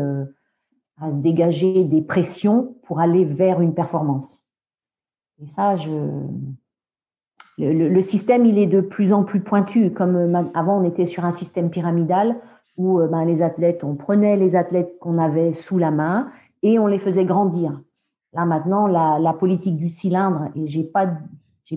à 1.02 1.12
se 1.12 1.18
dégager 1.18 1.84
des 1.84 2.02
pressions 2.02 2.76
pour 2.84 3.00
aller 3.00 3.26
vers 3.26 3.60
une 3.60 3.74
performance. 3.74 4.44
Et 5.44 5.48
ça, 5.48 5.76
le, 7.58 8.02
système, 8.02 8.46
il 8.46 8.60
est 8.60 8.68
de 8.68 8.82
plus 8.82 9.12
en 9.12 9.24
plus 9.24 9.42
pointu. 9.42 9.92
Comme 9.92 10.16
euh, 10.16 10.44
avant, 10.54 10.80
on 10.80 10.84
était 10.84 11.08
sur 11.08 11.26
un 11.26 11.32
système 11.32 11.72
pyramidal 11.72 12.38
où 12.78 13.00
euh, 13.00 13.08
ben, 13.08 13.26
les 13.26 13.42
athlètes, 13.42 13.84
on 13.84 13.96
prenait 13.96 14.38
les 14.38 14.56
athlètes 14.56 14.98
qu'on 15.00 15.18
avait 15.18 15.54
sous 15.54 15.80
la 15.80 15.90
main 15.90 16.30
et 16.62 16.78
on 16.78 16.86
les 16.86 17.00
faisait 17.00 17.26
grandir. 17.26 17.82
Là 18.34 18.46
maintenant, 18.46 18.86
la, 18.88 19.34
politique 19.34 19.76
du 19.76 19.90
cylindre, 19.90 20.50
et 20.56 20.68
j'ai 20.68 20.84
pas, 20.84 21.08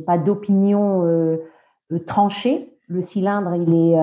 pas 0.06 0.18
d'opinion 0.18 1.04
euh, 1.04 1.38
tranchée. 2.06 2.70
Le 2.86 3.02
cylindre, 3.02 3.54
il 3.54 3.74
est 3.74 3.96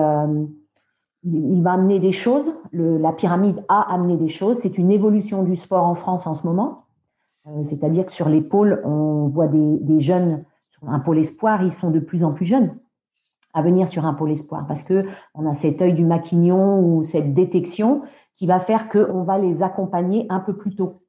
il, 1.24 1.62
va 1.62 1.72
amener 1.72 2.00
des 2.00 2.12
choses. 2.12 2.52
la 2.72 3.12
pyramide 3.12 3.64
a 3.68 3.92
amené 3.92 4.16
des 4.16 4.28
choses. 4.28 4.58
C'est 4.62 4.78
une 4.78 4.90
évolution 4.90 5.42
du 5.42 5.56
sport 5.56 5.84
en 5.84 5.94
France 5.94 6.26
en 6.26 6.34
ce 6.34 6.46
moment. 6.46 6.84
Euh, 7.46 7.64
c'est-à-dire 7.64 8.06
que 8.06 8.12
sur 8.12 8.28
les 8.28 8.40
pôles, 8.40 8.80
on 8.84 9.28
voit 9.28 9.48
des, 9.48 10.00
jeunes 10.00 10.44
sur 10.70 10.88
un 10.88 11.00
pôle 11.00 11.18
espoir, 11.18 11.62
ils 11.62 11.72
sont 11.72 11.90
de 11.90 12.00
plus 12.00 12.24
en 12.24 12.32
plus 12.32 12.46
jeunes 12.46 12.76
à 13.54 13.62
venir 13.62 13.88
sur 13.88 14.06
un 14.06 14.14
pôle 14.14 14.30
espoir 14.30 14.66
parce 14.66 14.82
que 14.82 15.06
on 15.34 15.46
a 15.46 15.54
cet 15.54 15.82
œil 15.82 15.92
du 15.92 16.06
maquignon 16.06 16.80
ou 16.80 17.04
cette 17.04 17.34
détection 17.34 18.02
qui 18.36 18.46
va 18.46 18.60
faire 18.60 18.88
qu'on 18.88 19.24
va 19.24 19.38
les 19.38 19.62
accompagner 19.62 20.26
un 20.30 20.40
peu 20.40 20.56
plus 20.56 20.74
tôt. 20.74 21.02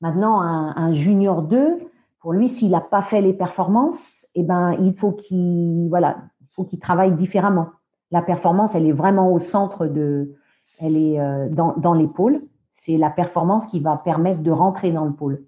Maintenant, 0.00 0.40
un, 0.40 0.92
junior 0.92 1.42
2, 1.42 1.78
pour 2.20 2.32
lui, 2.32 2.48
s'il 2.48 2.70
n'a 2.70 2.80
pas 2.80 3.02
fait 3.02 3.20
les 3.20 3.32
performances, 3.32 4.26
eh 4.34 4.44
ben, 4.44 4.72
il 4.80 4.94
faut 4.94 5.12
qu'il 5.12 5.88
voilà, 5.88 6.18
faut 6.50 6.64
qu'il 6.64 6.78
travaille 6.78 7.12
différemment. 7.14 7.68
La 8.10 8.22
performance, 8.22 8.74
elle 8.74 8.86
est 8.86 8.92
vraiment 8.92 9.32
au 9.32 9.38
centre 9.38 9.86
de, 9.86 10.34
elle 10.78 10.96
est 10.96 11.20
euh, 11.20 11.48
dans, 11.48 11.74
dans 11.76 11.94
les 11.94 12.06
pôles. 12.06 12.42
C'est 12.72 12.96
la 12.96 13.10
performance 13.10 13.66
qui 13.66 13.80
va 13.80 13.96
permettre 13.96 14.40
de 14.40 14.50
rentrer 14.50 14.92
dans 14.92 15.04
le 15.04 15.12
pôle 15.12 15.42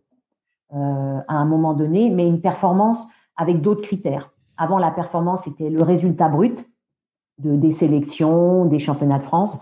euh, 0.75 1.19
à 1.27 1.35
un 1.35 1.45
moment 1.45 1.75
donné, 1.75 2.11
mais 2.11 2.29
une 2.29 2.41
performance 2.41 3.07
avec 3.37 3.61
d'autres 3.61 3.83
critères. 3.83 4.33
Avant, 4.57 4.79
la 4.79 4.91
performance, 4.91 5.45
c'était 5.45 5.71
le 5.71 5.83
résultat 5.83 6.29
brut 6.29 6.67
de, 7.39 7.57
des 7.57 7.73
sélections, 7.73 8.67
des 8.67 8.79
championnats 8.79 9.19
de 9.19 9.25
France. 9.25 9.59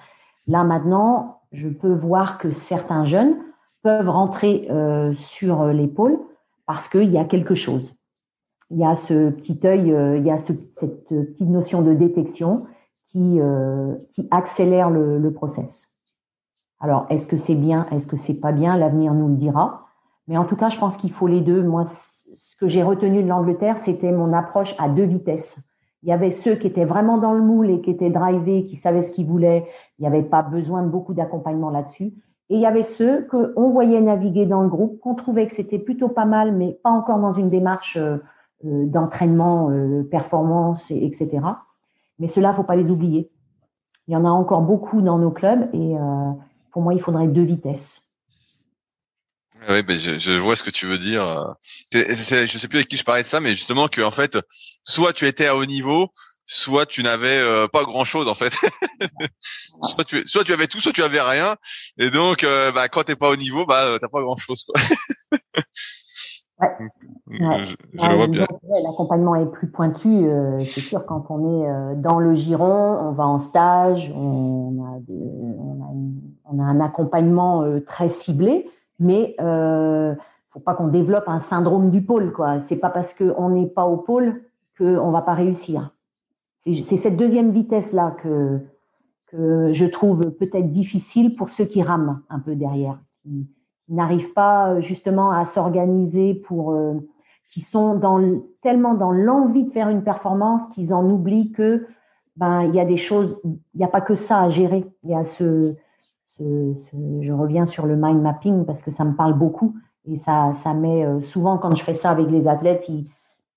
Là, 0.46 0.64
maintenant, 0.64 1.42
je 1.52 1.68
peux 1.68 1.92
voir 1.92 2.38
que 2.38 2.50
certains 2.50 3.04
jeunes 3.04 3.36
peuvent 3.82 4.08
rentrer 4.08 4.66
euh, 4.70 5.12
sur 5.14 5.66
les 5.66 5.86
pôles 5.86 6.18
parce 6.66 6.88
qu'il 6.88 7.10
y 7.10 7.18
a 7.18 7.24
quelque 7.24 7.54
chose. 7.54 7.94
Il 8.70 8.78
y 8.78 8.84
a 8.84 8.96
ce 8.96 9.30
petit 9.30 9.58
œil, 9.64 9.94
il 10.18 10.26
y 10.26 10.30
a 10.30 10.38
cette 10.38 10.74
petite 10.74 11.40
notion 11.48 11.80
de 11.80 11.94
détection 11.94 12.66
qui, 13.08 13.40
qui 14.12 14.28
accélère 14.30 14.90
le, 14.90 15.18
le 15.18 15.32
process. 15.32 15.88
Alors, 16.80 17.06
est-ce 17.10 17.26
que 17.26 17.36
c'est 17.36 17.54
bien, 17.54 17.86
est-ce 17.90 18.06
que 18.06 18.16
c'est 18.16 18.34
pas 18.34 18.52
bien 18.52 18.76
L'avenir 18.76 19.14
nous 19.14 19.28
le 19.28 19.34
dira. 19.34 19.86
Mais 20.28 20.36
en 20.36 20.44
tout 20.44 20.56
cas, 20.56 20.68
je 20.68 20.78
pense 20.78 20.96
qu'il 20.96 21.12
faut 21.12 21.26
les 21.26 21.40
deux. 21.40 21.62
Moi, 21.62 21.86
ce 21.86 22.56
que 22.56 22.68
j'ai 22.68 22.82
retenu 22.82 23.22
de 23.22 23.28
l'Angleterre, 23.28 23.78
c'était 23.78 24.12
mon 24.12 24.32
approche 24.32 24.74
à 24.78 24.88
deux 24.88 25.04
vitesses. 25.04 25.58
Il 26.02 26.08
y 26.08 26.12
avait 26.12 26.30
ceux 26.30 26.54
qui 26.54 26.68
étaient 26.68 26.84
vraiment 26.84 27.18
dans 27.18 27.32
le 27.32 27.42
moule 27.42 27.70
et 27.70 27.80
qui 27.80 27.90
étaient 27.90 28.10
drivés, 28.10 28.66
qui 28.66 28.76
savaient 28.76 29.02
ce 29.02 29.10
qu'ils 29.10 29.26
voulaient. 29.26 29.66
Il 29.98 30.02
n'y 30.02 30.06
avait 30.06 30.22
pas 30.22 30.42
besoin 30.42 30.82
de 30.82 30.88
beaucoup 30.88 31.14
d'accompagnement 31.14 31.70
là-dessus. 31.70 32.12
Et 32.50 32.54
il 32.54 32.60
y 32.60 32.66
avait 32.66 32.84
ceux 32.84 33.26
qu'on 33.26 33.70
voyait 33.70 34.00
naviguer 34.00 34.46
dans 34.46 34.62
le 34.62 34.68
groupe, 34.68 35.00
qu'on 35.00 35.14
trouvait 35.14 35.46
que 35.46 35.54
c'était 35.54 35.78
plutôt 35.78 36.08
pas 36.08 36.24
mal, 36.24 36.54
mais 36.54 36.78
pas 36.82 36.90
encore 36.90 37.18
dans 37.18 37.32
une 37.32 37.50
démarche 37.50 37.96
euh, 37.96 38.18
euh, 38.64 38.86
d'entraînement, 38.86 39.70
euh, 39.70 40.02
performance, 40.04 40.90
etc. 40.90 41.40
Mais 42.18 42.28
ceux-là, 42.28 42.54
faut 42.54 42.64
pas 42.64 42.76
les 42.76 42.90
oublier. 42.90 43.30
Il 44.06 44.14
y 44.14 44.16
en 44.16 44.24
a 44.24 44.30
encore 44.30 44.62
beaucoup 44.62 45.02
dans 45.02 45.18
nos 45.18 45.30
clubs 45.30 45.68
et 45.74 45.94
pour 46.72 46.82
moi, 46.82 46.94
il 46.94 47.00
faudrait 47.00 47.28
deux 47.28 47.42
vitesses. 47.42 48.02
Oui, 49.68 49.82
ben 49.82 49.98
je, 49.98 50.38
vois 50.38 50.56
ce 50.56 50.62
que 50.62 50.70
tu 50.70 50.86
veux 50.86 50.98
dire. 50.98 51.54
Je 51.92 52.58
sais 52.58 52.68
plus 52.68 52.78
avec 52.78 52.88
qui 52.88 52.96
je 52.96 53.04
parlais 53.04 53.22
de 53.22 53.26
ça, 53.26 53.40
mais 53.40 53.54
justement 53.54 53.88
que 53.88 54.00
en 54.00 54.12
fait, 54.12 54.38
soit 54.84 55.12
tu 55.12 55.26
étais 55.26 55.46
à 55.46 55.56
haut 55.56 55.66
niveau, 55.66 56.10
soit 56.48 56.86
tu 56.86 57.02
n'avais 57.02 57.38
euh, 57.38 57.68
pas 57.68 57.84
grand 57.84 58.04
chose 58.04 58.28
en 58.28 58.34
fait. 58.34 58.52
soit, 59.82 60.04
tu, 60.04 60.26
soit 60.26 60.44
tu 60.44 60.52
avais 60.52 60.66
tout, 60.66 60.80
soit 60.80 60.92
tu 60.92 61.02
avais 61.02 61.20
rien. 61.20 61.56
Et 61.98 62.10
donc, 62.10 62.42
euh, 62.42 62.72
bah, 62.72 62.88
quand 62.88 63.14
pas 63.16 63.28
au 63.28 63.36
niveau, 63.36 63.66
bah 63.66 63.98
t'as 64.00 64.08
pas 64.08 64.22
grand 64.22 64.36
chose. 64.36 64.64
ouais. 66.60 66.88
Je, 67.30 68.14
vois 68.16 68.26
bien. 68.26 68.46
L'accompagnement 68.82 69.34
est 69.36 69.50
plus 69.50 69.68
pointu, 69.68 70.08
euh, 70.08 70.62
c'est 70.64 70.80
sûr. 70.80 71.04
Quand 71.06 71.26
on 71.30 71.62
est 71.62 71.96
dans 71.96 72.18
le 72.18 72.34
giron, 72.34 72.98
on 73.08 73.12
va 73.12 73.26
en 73.26 73.38
stage, 73.38 74.12
on 74.14 74.84
a, 74.84 74.98
on 75.10 75.82
a, 75.82 76.52
on 76.52 76.58
a 76.58 76.62
un 76.62 76.80
accompagnement 76.80 77.64
très 77.86 78.08
ciblé, 78.08 78.70
mais 78.98 79.34
euh, 79.40 80.14
faut 80.50 80.60
pas 80.60 80.74
qu'on 80.74 80.88
développe 80.88 81.28
un 81.28 81.40
syndrome 81.40 81.90
du 81.90 82.02
pôle 82.02 82.32
quoi. 82.32 82.60
C'est 82.60 82.76
pas 82.76 82.90
parce 82.90 83.14
qu'on 83.14 83.50
n'est 83.50 83.66
pas 83.66 83.86
au 83.86 83.96
pôle 83.96 84.42
qu'on 84.76 85.10
va 85.10 85.22
pas 85.22 85.34
réussir. 85.34 85.94
C'est 86.60 86.96
cette 86.96 87.16
deuxième 87.16 87.50
vitesse-là 87.50 88.16
que, 88.22 88.60
que 89.28 89.72
je 89.72 89.86
trouve 89.86 90.32
peut-être 90.32 90.70
difficile 90.70 91.34
pour 91.36 91.50
ceux 91.50 91.64
qui 91.64 91.82
rament 91.82 92.20
un 92.28 92.40
peu 92.40 92.56
derrière, 92.56 92.98
qui, 93.22 93.48
n'arrivent 93.88 94.32
pas 94.32 94.80
justement 94.80 95.30
à 95.30 95.44
s'organiser 95.44 96.34
pour, 96.34 96.72
euh, 96.72 96.94
qui 97.50 97.60
sont 97.60 98.00
tellement 98.62 98.94
dans 98.94 99.12
l'envie 99.12 99.64
de 99.64 99.70
faire 99.70 99.88
une 99.88 100.02
performance 100.02 100.66
qu'ils 100.68 100.92
en 100.92 101.04
oublient 101.08 101.52
que 101.52 101.86
ben 102.36 102.62
il 102.62 102.74
y 102.74 102.80
a 102.80 102.84
des 102.84 102.96
choses, 102.96 103.38
il 103.44 103.58
n'y 103.74 103.84
a 103.84 103.88
pas 103.88 104.00
que 104.00 104.14
ça 104.14 104.40
à 104.40 104.48
gérer. 104.48 104.86
Il 105.02 105.10
y 105.10 105.14
a 105.14 105.24
ce, 105.24 105.74
je 106.38 107.32
reviens 107.32 107.66
sur 107.66 107.86
le 107.86 107.96
mind 107.96 108.22
mapping 108.22 108.64
parce 108.64 108.82
que 108.82 108.90
ça 108.90 109.04
me 109.04 109.14
parle 109.14 109.34
beaucoup 109.34 109.74
et 110.06 110.16
ça, 110.16 110.52
ça 110.52 110.72
met 110.72 111.04
euh, 111.04 111.20
souvent 111.20 111.58
quand 111.58 111.74
je 111.74 111.82
fais 111.82 111.94
ça 111.94 112.10
avec 112.10 112.30
les 112.30 112.46
athlètes, 112.46 112.88
ils, 112.88 113.08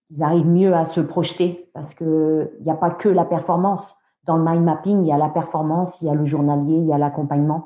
ils 0.09 0.23
arrivent 0.23 0.47
mieux 0.47 0.73
à 0.73 0.85
se 0.85 0.99
projeter 0.99 1.69
parce 1.73 1.93
que 1.93 2.51
il 2.59 2.65
n'y 2.65 2.71
a 2.71 2.75
pas 2.75 2.89
que 2.89 3.09
la 3.09 3.25
performance. 3.25 3.97
Dans 4.25 4.37
le 4.37 4.43
mind 4.43 4.63
mapping, 4.63 5.01
il 5.01 5.07
y 5.07 5.11
a 5.11 5.17
la 5.17 5.29
performance, 5.29 5.97
il 6.01 6.07
y 6.07 6.09
a 6.09 6.13
le 6.13 6.25
journalier, 6.25 6.75
il 6.75 6.85
y 6.85 6.93
a 6.93 6.97
l'accompagnement. 6.97 7.65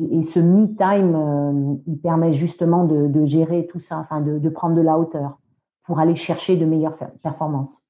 Et, 0.00 0.24
ce 0.24 0.38
me 0.38 0.68
time, 0.76 1.14
euh, 1.14 1.76
il 1.86 1.98
permet 1.98 2.32
justement 2.34 2.84
de, 2.84 3.26
gérer 3.26 3.66
tout 3.66 3.80
ça, 3.80 3.98
enfin 3.98 4.20
de, 4.20 4.48
prendre 4.48 4.74
de 4.74 4.80
la 4.80 4.98
hauteur 4.98 5.38
pour 5.84 5.98
aller 5.98 6.16
chercher 6.16 6.56
de 6.56 6.64
meilleures 6.64 6.96
performances 7.22 7.82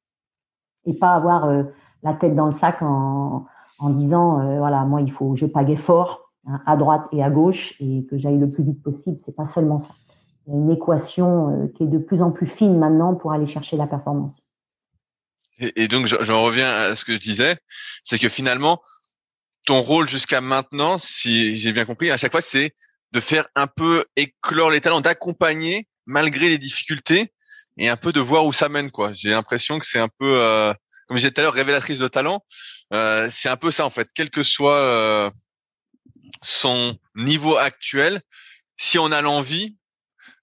et 0.84 0.94
pas 0.94 1.14
avoir 1.14 1.44
euh, 1.44 1.62
la 2.02 2.14
tête 2.14 2.34
dans 2.34 2.46
le 2.46 2.52
sac 2.52 2.82
en, 2.82 3.46
en 3.78 3.90
disant 3.90 4.40
euh, 4.40 4.58
voilà 4.58 4.84
moi 4.84 5.00
il 5.00 5.12
faut 5.12 5.36
je 5.36 5.46
pague 5.46 5.76
fort 5.76 6.32
hein, 6.46 6.60
à 6.66 6.76
droite 6.76 7.04
et 7.12 7.22
à 7.22 7.30
gauche 7.30 7.74
et 7.78 8.04
que 8.10 8.18
j'aille 8.18 8.38
le 8.38 8.50
plus 8.50 8.64
vite 8.64 8.82
possible. 8.82 9.18
C'est 9.24 9.36
pas 9.36 9.46
seulement 9.46 9.78
ça 9.78 9.90
il 10.48 10.54
y 10.54 10.56
a 10.56 10.58
une 10.58 10.70
équation 10.72 11.70
qui 11.76 11.84
est 11.84 11.86
de 11.86 11.98
plus 11.98 12.20
en 12.20 12.32
plus 12.32 12.48
fine 12.48 12.76
maintenant 12.76 13.14
pour 13.14 13.30
aller 13.30 13.46
chercher 13.46 13.76
la 13.76 13.86
performance. 13.86 14.42
Et, 15.76 15.86
donc, 15.86 16.06
j'en 16.06 16.42
reviens 16.42 16.68
à 16.68 16.96
ce 16.96 17.04
que 17.04 17.14
je 17.14 17.20
disais, 17.20 17.56
c'est 18.02 18.18
que 18.18 18.28
finalement, 18.28 18.80
ton 19.64 19.80
rôle 19.80 20.08
jusqu'à 20.08 20.40
maintenant, 20.40 20.98
si 20.98 21.56
j'ai 21.56 21.72
bien 21.72 21.84
compris, 21.84 22.10
à 22.10 22.16
chaque 22.16 22.32
fois, 22.32 22.42
c'est 22.42 22.74
de 23.12 23.20
faire 23.20 23.48
un 23.54 23.66
peu 23.66 24.04
éclore 24.16 24.70
les 24.70 24.80
talents, 24.80 25.00
d'accompagner 25.00 25.88
malgré 26.06 26.48
les 26.48 26.58
difficultés 26.58 27.32
et 27.78 27.88
un 27.88 27.96
peu 27.96 28.12
de 28.12 28.20
voir 28.20 28.44
où 28.44 28.52
ça 28.52 28.68
mène. 28.68 28.90
quoi. 28.90 29.12
J'ai 29.12 29.30
l'impression 29.30 29.78
que 29.78 29.86
c'est 29.86 29.98
un 29.98 30.08
peu, 30.08 30.40
euh, 30.40 30.72
comme 31.06 31.16
je 31.16 31.22
disais 31.22 31.30
tout 31.30 31.40
à 31.40 31.44
l'heure, 31.44 31.54
révélatrice 31.54 31.98
de 31.98 32.08
talent. 32.08 32.44
Euh, 32.92 33.28
c'est 33.30 33.48
un 33.48 33.56
peu 33.56 33.70
ça 33.70 33.84
en 33.86 33.90
fait, 33.90 34.08
quel 34.14 34.30
que 34.30 34.42
soit 34.42 34.80
euh, 34.80 35.30
son 36.42 36.98
niveau 37.14 37.56
actuel, 37.56 38.22
si 38.76 38.98
on 38.98 39.12
a 39.12 39.22
l'envie, 39.22 39.76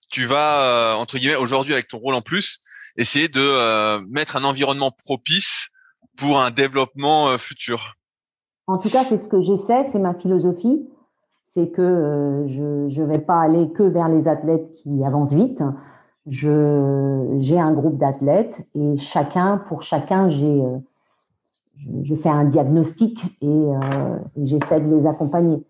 tu 0.09 0.25
vas, 0.25 0.63
euh, 0.63 0.93
entre 0.93 1.17
guillemets, 1.17 1.35
aujourd'hui 1.35 1.73
avec 1.73 1.87
ton 1.87 1.97
rôle 1.97 2.15
en 2.15 2.21
plus, 2.21 2.59
essayer 2.97 3.27
de 3.27 3.41
euh, 3.41 3.99
mettre 4.09 4.35
un 4.35 4.43
environnement 4.43 4.91
propice 4.91 5.69
pour 6.17 6.41
un 6.41 6.51
développement 6.51 7.29
euh, 7.29 7.37
futur. 7.37 7.95
En 8.69 8.77
tout 8.77 8.89
cas, 8.89 9.03
c'est 9.03 9.17
ce 9.17 9.27
que 9.27 9.41
j'essaie, 9.41 9.83
c'est 9.85 9.99
ma 9.99 10.13
philosophie, 10.13 10.87
c'est 11.43 11.69
que 11.69 12.45
je 12.47 13.01
ne 13.01 13.05
vais 13.05 13.19
pas 13.19 13.39
aller 13.39 13.69
que 13.71 13.83
vers 13.83 14.07
les 14.07 14.27
athlètes 14.27 14.71
qui 14.73 15.03
avancent 15.03 15.33
vite. 15.33 15.61
J'ai 16.27 17.59
un 17.59 17.73
groupe 17.73 17.97
d'athlètes 17.97 18.59
et 18.75 18.97
chacun, 18.99 19.57
pour 19.57 19.81
chacun, 19.81 20.29
j'ai 20.29 20.63
je, 22.03 22.13
fais 22.13 22.29
un 22.29 22.45
diagnostic 22.45 23.37
et, 23.41 23.47
et 23.47 24.45
j'essaie 24.45 24.81
de 24.81 24.95
les 24.95 25.07
accompagner. 25.07 25.63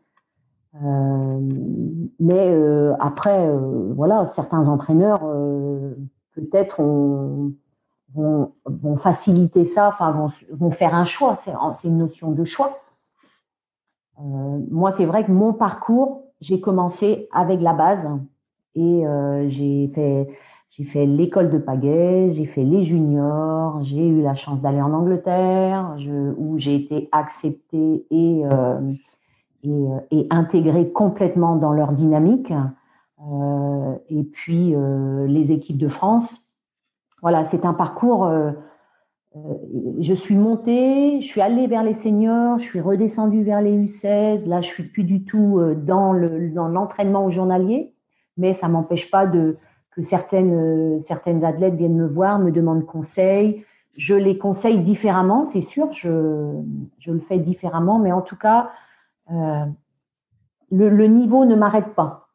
Euh, 0.76 1.40
mais 2.20 2.50
euh, 2.52 2.94
après, 3.00 3.48
euh, 3.48 3.92
voilà, 3.96 4.28
certains 4.28 4.68
entraîneurs 4.68 5.22
peut-être 6.36 6.82
vont, 8.14 8.52
faciliter 8.98 9.66
ça, 9.66 9.90
enfin 9.90 10.30
vont 10.52 10.72
faire 10.72 10.94
un 10.94 11.06
choix. 11.06 11.36
C'est 11.38 11.88
une 11.88 11.98
notion 11.98 12.32
de 12.32 12.44
choix. 12.44 12.80
Moi, 14.20 14.92
c'est 14.92 15.06
vrai 15.06 15.26
que 15.26 15.32
mon 15.32 15.54
parcours, 15.54 16.24
j'ai 16.42 16.60
commencé 16.60 17.28
avec 17.32 17.62
la 17.62 17.74
base 17.74 18.08
et 18.76 19.04
j'ai 19.50 19.92
fait 19.94 20.28
j'ai 20.72 20.84
fait 20.84 21.06
l'école 21.06 21.50
de 21.50 21.58
pagaie, 21.58 22.32
j'ai 22.36 22.46
fait 22.46 22.64
les 22.64 22.84
juniors, 22.84 23.84
j'ai 23.84 24.08
eu 24.08 24.22
la 24.22 24.36
chance 24.36 24.62
d'aller 24.62 24.82
en 24.82 24.94
Angleterre, 24.94 25.96
où 26.38 26.60
j'ai 26.60 26.76
été 26.76 27.10
acceptée 27.12 28.06
euh, 28.12 28.80
et 29.66 30.28
intégrés 30.30 30.92
complètement 30.92 31.56
dans 31.56 31.74
leur 31.74 31.92
dynamique. 31.92 32.54
Euh, 33.22 33.96
et 34.10 34.24
puis 34.24 34.74
euh, 34.74 35.28
les 35.28 35.52
équipes 35.52 35.78
de 35.78 35.90
France. 35.90 36.48
Voilà, 37.22 37.44
c'est 37.46 37.66
un 37.66 37.74
parcours. 37.74 38.32
Euh, 39.36 39.40
je 40.00 40.14
suis 40.14 40.36
montée, 40.36 41.22
je 41.22 41.28
suis 41.28 41.42
allée 41.42 41.68
vers 41.68 41.84
les 41.84 41.94
seniors, 41.94 42.58
je 42.60 42.64
suis 42.64 42.82
redescendue 42.82 43.44
vers 43.44 43.62
les 43.62 43.78
U16. 43.78 44.46
Là, 44.48 44.62
je 44.62 44.68
suis 44.68 44.84
plus 44.84 45.04
du 45.04 45.24
tout 45.24 45.62
dans 45.76 46.14
le 46.14 46.50
dans 46.50 46.68
l'entraînement 46.68 47.26
au 47.26 47.30
journalier, 47.30 47.94
mais 48.38 48.54
ça 48.54 48.68
m'empêche 48.68 49.12
pas 49.12 49.28
que 49.28 49.58
certaines 50.04 51.02
certaines 51.02 51.44
athlètes 51.44 51.76
viennent 51.76 51.98
me 51.98 52.08
voir, 52.08 52.40
me 52.40 52.52
demandent 52.52 52.86
conseil. 52.86 53.66
Je 53.96 54.16
les 54.16 54.38
conseille 54.38 54.80
différemment, 54.80 55.46
c'est 55.46 55.62
sûr, 55.62 55.92
je 55.92 56.62
le 57.06 57.20
fais 57.20 57.38
différemment, 57.38 58.00
mais 58.00 58.12
en 58.14 58.22
tout 58.22 58.38
cas, 58.38 58.72
euh, 59.32 59.66
le, 60.72 61.08
niveau 61.08 61.46
ne 61.46 61.56
m'arrête 61.56 61.94
pas. 61.96 62.30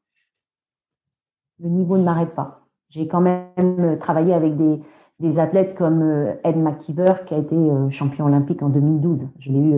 Le 1.61 1.69
niveau 1.69 1.97
ne 1.97 2.05
m'arrête 2.05 2.35
pas. 2.35 2.63
J'ai 2.91 3.09
quand 3.09 3.21
même 3.21 3.99
travaillé 4.01 4.35
avec 4.35 4.57
des, 4.57 4.81
des 5.21 5.39
athlètes 5.39 5.75
comme 5.77 6.03
euh, 6.03 6.35
Ed 6.45 6.57
McKeever, 6.57 7.25
qui 7.27 7.35
a 7.35 7.39
été 7.39 7.55
euh, 7.55 7.89
champion 7.91 8.27
olympique 8.27 8.63
en 8.63 8.69
2012. 8.69 9.21
Je 9.39 9.53
l'ai 9.53 9.59
eu, 9.59 9.75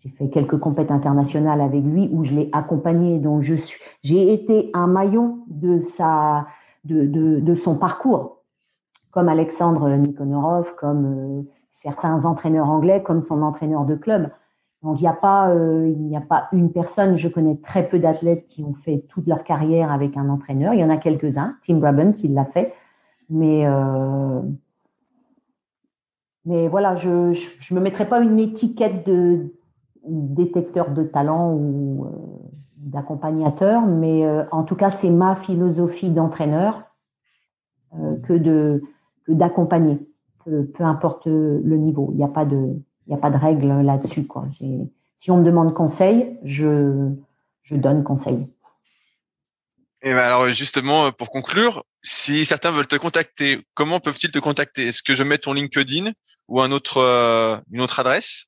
j'ai 0.00 0.10
fait 0.10 0.28
quelques 0.28 0.58
compétitions 0.58 0.96
internationales 0.96 1.60
avec 1.60 1.82
lui 1.84 2.08
où 2.12 2.24
je 2.24 2.34
l'ai 2.34 2.48
accompagné. 2.52 3.18
Donc 3.18 3.42
je 3.42 3.54
suis, 3.54 3.80
j'ai 4.02 4.32
été 4.32 4.70
un 4.74 4.86
maillon 4.86 5.38
de 5.48 5.80
sa, 5.80 6.46
de, 6.84 7.06
de, 7.06 7.40
de 7.40 7.54
son 7.54 7.76
parcours, 7.76 8.42
comme 9.10 9.28
Alexandre 9.28 9.88
Nikonorov, 9.90 10.74
comme 10.76 11.46
certains 11.70 12.24
entraîneurs 12.24 12.68
anglais, 12.68 13.02
comme 13.02 13.24
son 13.24 13.42
entraîneur 13.42 13.84
de 13.84 13.94
club. 13.94 14.30
Donc 14.82 15.00
il 15.00 15.02
n'y 15.02 15.08
a 15.08 15.12
pas, 15.12 15.50
euh, 15.50 15.88
il 15.88 16.06
n'y 16.06 16.16
a 16.16 16.20
pas 16.20 16.48
une 16.52 16.70
personne. 16.70 17.16
Je 17.16 17.28
connais 17.28 17.56
très 17.56 17.88
peu 17.88 17.98
d'athlètes 17.98 18.46
qui 18.48 18.62
ont 18.62 18.74
fait 18.74 19.04
toute 19.08 19.26
leur 19.26 19.42
carrière 19.42 19.90
avec 19.90 20.16
un 20.16 20.28
entraîneur. 20.28 20.74
Il 20.74 20.80
y 20.80 20.84
en 20.84 20.90
a 20.90 20.96
quelques-uns. 20.96 21.56
Tim 21.66 21.76
Brabants, 21.76 22.12
il 22.22 22.34
l'a 22.34 22.44
fait, 22.44 22.74
mais 23.30 23.66
euh, 23.66 24.40
mais 26.44 26.68
voilà, 26.68 26.96
je, 26.96 27.10
ne 27.10 27.74
me 27.74 27.80
mettrai 27.80 28.08
pas 28.08 28.20
une 28.20 28.38
étiquette 28.38 29.06
de 29.06 29.54
détecteur 30.06 30.90
de 30.90 31.02
talent 31.02 31.52
ou 31.52 32.06
euh, 32.06 32.08
d'accompagnateur, 32.76 33.82
mais 33.82 34.26
en 34.50 34.62
tout 34.62 34.76
cas 34.76 34.90
c'est 34.90 35.10
ma 35.10 35.36
philosophie 35.36 36.10
d'entraîneur. 36.10 36.84
que 38.22 38.32
de 38.32 38.82
d'accompagner, 39.28 39.98
peu, 40.44 40.64
importe 40.80 41.26
le 41.26 41.76
niveau. 41.76 42.10
Il 42.12 42.16
n'y 42.16 42.24
a 42.24 42.28
pas 42.28 42.46
de 42.46 42.80
a 43.10 43.16
pas 43.16 43.30
de 43.30 43.36
règle 43.36 43.82
là-dessus. 43.82 44.26
Si 45.18 45.30
on 45.30 45.38
me 45.38 45.44
demande 45.44 45.74
conseil, 45.74 46.38
je 46.44 47.10
je 47.62 47.76
donne 47.76 48.04
conseil. 48.04 48.54
Et 50.02 50.12
ben 50.12 50.20
alors 50.20 50.48
justement 50.50 51.10
pour 51.12 51.30
conclure, 51.30 51.84
si 52.02 52.44
certains 52.44 52.70
veulent 52.70 52.86
te 52.86 52.96
contacter, 52.96 53.66
comment 53.74 54.00
peuvent-ils 54.00 54.30
te 54.30 54.38
contacter? 54.38 54.86
Est-ce 54.88 55.02
que 55.02 55.14
je 55.14 55.24
mets 55.24 55.38
ton 55.38 55.52
LinkedIn 55.52 56.12
ou 56.46 56.60
un 56.60 56.70
autre 56.70 56.98
euh, 56.98 57.58
une 57.72 57.80
autre 57.80 57.98
adresse? 57.98 58.46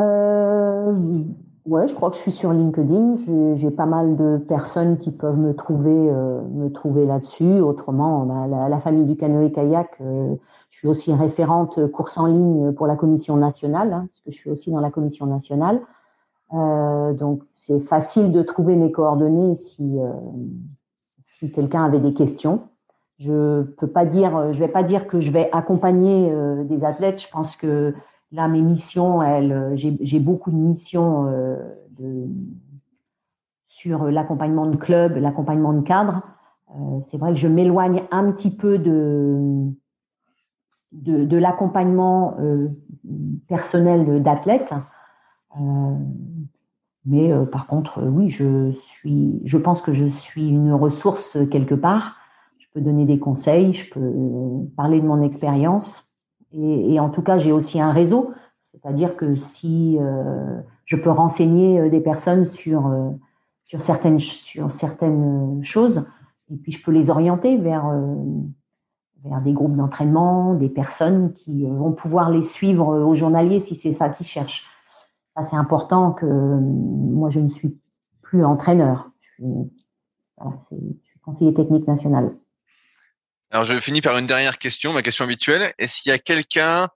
Euh, 0.00 1.24
Ouais, 1.68 1.86
je 1.86 1.92
crois 1.92 2.08
que 2.08 2.16
je 2.16 2.22
suis 2.22 2.32
sur 2.32 2.50
LinkedIn. 2.50 3.18
J'ai 3.56 3.70
pas 3.70 3.84
mal 3.84 4.16
de 4.16 4.38
personnes 4.38 4.96
qui 4.96 5.10
peuvent 5.10 5.36
me 5.36 5.54
trouver, 5.54 5.90
euh, 5.92 6.40
me 6.50 6.72
trouver 6.72 7.04
là-dessus. 7.04 7.60
Autrement, 7.60 8.26
a 8.42 8.68
la, 8.70 8.80
famille 8.80 9.04
du 9.04 9.16
canoë 9.16 9.52
kayak. 9.52 9.90
Euh, 10.00 10.34
je 10.70 10.78
suis 10.78 10.88
aussi 10.88 11.12
référente 11.12 11.86
course 11.92 12.16
en 12.16 12.24
ligne 12.24 12.72
pour 12.72 12.86
la 12.86 12.96
commission 12.96 13.36
nationale, 13.36 13.92
hein, 13.92 14.08
parce 14.08 14.20
que 14.24 14.30
je 14.30 14.36
suis 14.38 14.48
aussi 14.48 14.70
dans 14.70 14.80
la 14.80 14.90
commission 14.90 15.26
nationale. 15.26 15.82
Euh, 16.54 17.12
donc, 17.12 17.42
c'est 17.56 17.80
facile 17.80 18.32
de 18.32 18.42
trouver 18.42 18.76
mes 18.76 18.90
coordonnées 18.90 19.54
si 19.56 19.98
euh, 19.98 20.12
si 21.22 21.52
quelqu'un 21.52 21.84
avait 21.84 22.00
des 22.00 22.14
questions. 22.14 22.68
Je 23.18 23.62
peux 23.62 23.86
pas 23.86 24.04
dire, 24.04 24.52
je 24.52 24.58
vais 24.58 24.68
pas 24.68 24.82
dire 24.82 25.06
que 25.06 25.20
je 25.20 25.30
vais 25.30 25.50
accompagner 25.52 26.30
euh, 26.30 26.64
des 26.64 26.84
athlètes. 26.84 27.20
Je 27.20 27.28
pense 27.30 27.56
que 27.56 27.94
Là, 28.32 28.46
mes 28.46 28.60
missions, 28.60 29.22
elles, 29.22 29.72
j'ai 29.74 30.20
beaucoup 30.20 30.50
de 30.50 30.56
missions 30.56 31.26
euh, 31.28 31.56
sur 33.66 34.04
l'accompagnement 34.04 34.66
de 34.66 34.76
club, 34.76 35.16
l'accompagnement 35.16 35.72
de 35.72 35.80
cadre. 35.80 36.20
Euh, 36.70 37.00
c'est 37.06 37.16
vrai 37.16 37.32
que 37.32 37.38
je 37.38 37.48
m'éloigne 37.48 38.02
un 38.10 38.30
petit 38.32 38.50
peu 38.50 38.76
de, 38.76 39.72
de, 40.92 41.36
l'accompagnement 41.38 42.36
euh, 42.40 42.68
personnel 43.48 44.22
d'athlètes. 44.22 44.74
Euh, 45.58 45.94
mais 47.08 47.32
euh, 47.32 47.46
par 47.46 47.66
contre, 47.66 48.02
oui, 48.02 48.30
je 48.30 48.72
suis, 48.72 49.40
je 49.44 49.56
pense 49.56 49.80
que 49.80 49.92
je 49.92 50.04
suis 50.04 50.48
une 50.48 50.72
ressource 50.72 51.38
quelque 51.50 51.74
part. 51.74 52.16
Je 52.58 52.66
peux 52.74 52.80
donner 52.80 53.06
des 53.06 53.18
conseils, 53.18 53.72
je 53.72 53.90
peux 53.90 54.12
parler 54.76 55.00
de 55.00 55.06
mon 55.06 55.22
expérience. 55.22 56.08
Et, 56.52 56.98
en 56.98 57.10
tout 57.10 57.22
cas, 57.22 57.38
j'ai 57.38 57.52
aussi 57.52 57.80
un 57.80 57.92
réseau, 57.92 58.32
c'est-à-dire 58.60 59.16
que 59.16 59.36
si 59.36 59.98
euh, 60.00 60.60
je 60.84 60.96
peux 60.96 61.10
renseigner 61.10 61.80
euh, 61.80 61.90
des 61.90 62.00
personnes 62.00 62.46
sur 62.46 62.86
euh, 62.86 63.10
certaines 63.80 64.20
choses, 65.62 66.06
et 66.50 66.56
puis 66.56 66.72
je 66.72 66.82
peux 66.82 66.92
les 66.92 67.10
orienter 67.10 67.58
vers 67.58 67.92
vers 69.24 69.42
des 69.42 69.52
groupes 69.52 69.76
d'entraînement, 69.76 70.54
des 70.54 70.70
personnes 70.70 71.34
qui 71.34 71.66
vont 71.66 71.92
pouvoir 71.92 72.30
les 72.30 72.42
suivre 72.42 72.96
aux 73.04 73.14
journaliers 73.14 73.60
si 73.60 73.74
c'est 73.74 73.92
ça 73.92 74.08
qu'ils 74.08 74.26
cherchent. 74.26 74.64
C'est 75.44 75.56
important 75.56 76.12
que 76.12 76.26
moi, 76.26 77.30
je 77.30 77.40
ne 77.40 77.50
suis 77.50 77.78
plus 78.22 78.44
entraîneur. 78.44 79.10
Je 79.20 79.28
suis, 79.34 79.44
voilà, 80.36 80.58
je 80.70 80.76
suis 80.76 81.18
conseiller 81.20 81.54
technique 81.54 81.86
national. 81.86 82.36
Alors, 83.50 83.64
je 83.64 83.78
finis 83.78 84.00
par 84.00 84.18
une 84.18 84.26
dernière 84.26 84.58
question, 84.58 84.92
ma 84.92 85.02
question 85.02 85.24
habituelle. 85.24 85.72
Est-ce 85.78 86.02
qu'il 86.02 86.10
y 86.10 86.14
a 86.14 86.18
quelqu'un 86.18 86.88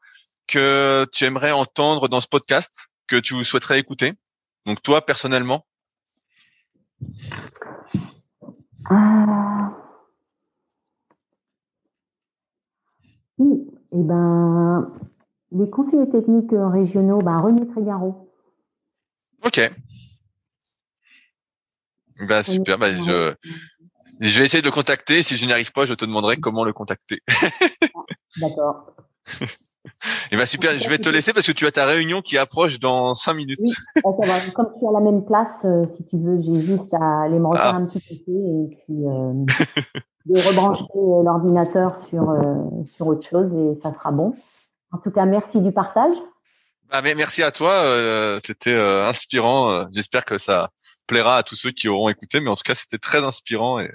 que 0.47 1.07
tu 1.13 1.25
aimerais 1.25 1.53
entendre 1.53 2.09
dans 2.09 2.21
ce 2.21 2.29
podcast, 2.29 2.91
que 3.07 3.17
tu 3.17 3.43
souhaiterais 3.45 3.79
écouter? 3.79 4.15
Donc, 4.67 4.83
toi, 4.83 5.05
personnellement? 5.05 5.65
Ah. 8.91 9.73
Oui, 13.39 13.67
eh 13.93 14.03
ben, 14.03 14.93
les 15.53 15.71
conseillers 15.71 16.09
techniques 16.11 16.53
régionaux, 16.53 17.19
ben, 17.19 17.41
René 17.41 17.67
Trégaro. 17.67 18.32
Ok. 19.45 19.61
Bah, 22.29 22.43
super. 22.43 22.79
Bah, 22.79 22.93
je, 22.93 23.35
je 24.21 24.39
vais 24.39 24.45
essayer 24.45 24.61
de 24.61 24.67
le 24.67 24.73
contacter. 24.73 25.23
Si 25.23 25.37
je 25.37 25.47
n'y 25.47 25.53
arrive 25.53 25.73
pas, 25.73 25.85
je 25.85 25.95
te 25.95 26.05
demanderai 26.05 26.39
comment 26.39 26.65
le 26.65 26.73
contacter. 26.73 27.21
D'accord. 28.41 28.93
Et 30.31 30.35
eh 30.35 30.37
ben 30.37 30.47
super, 30.47 30.79
je 30.79 30.89
vais 30.89 30.99
te 30.99 31.09
laisser 31.09 31.33
parce 31.33 31.47
que 31.47 31.53
tu 31.53 31.67
as 31.67 31.73
ta 31.73 31.87
réunion 31.87 32.23
qui 32.23 32.39
approche 32.39 32.79
dans 32.79 33.15
cinq 33.15 33.35
minutes. 33.35 33.61
Oui, 33.61 33.73
Comme 34.55 34.69
tu 34.79 34.85
es 34.85 34.89
à 34.89 34.93
la 34.93 35.01
même 35.01 35.25
place, 35.25 35.65
euh, 35.65 35.87
si 35.97 36.05
tu 36.07 36.19
veux, 36.19 36.41
j'ai 36.41 36.61
juste 36.61 36.93
à 36.95 37.23
aller 37.23 37.39
me 37.39 37.47
refaire 37.47 37.75
ah. 37.75 37.77
un 37.77 37.87
petit 37.87 38.01
peu 38.01 38.33
et 38.33 38.77
puis 38.77 39.07
euh, 39.07 39.45
de 40.27 40.49
rebrancher 40.49 40.85
euh, 40.95 41.23
l'ordinateur 41.25 41.97
sur 42.09 42.31
euh, 42.31 42.55
sur 42.95 43.09
autre 43.09 43.29
chose 43.29 43.53
et 43.53 43.81
ça 43.83 43.93
sera 43.93 44.13
bon. 44.13 44.35
En 44.93 44.99
tout 44.99 45.11
cas, 45.11 45.25
merci 45.25 45.61
du 45.61 45.73
partage. 45.73 46.17
Ah, 46.95 47.01
mais 47.01 47.15
merci 47.15 47.43
à 47.43 47.51
toi, 47.51 48.39
c'était 48.45 48.75
inspirant. 48.75 49.89
J'espère 49.93 50.27
que 50.27 50.37
ça 50.37 50.71
plaira 51.07 51.39
à 51.39 51.43
tous 51.43 51.57
ceux 51.57 51.71
qui 51.71 51.89
auront 51.89 52.11
écouté, 52.11 52.41
mais 52.41 52.51
en 52.51 52.55
tout 52.55 52.65
cas, 52.65 52.75
c'était 52.75 52.99
très 52.99 53.25
inspirant 53.25 53.81
et, 53.81 53.91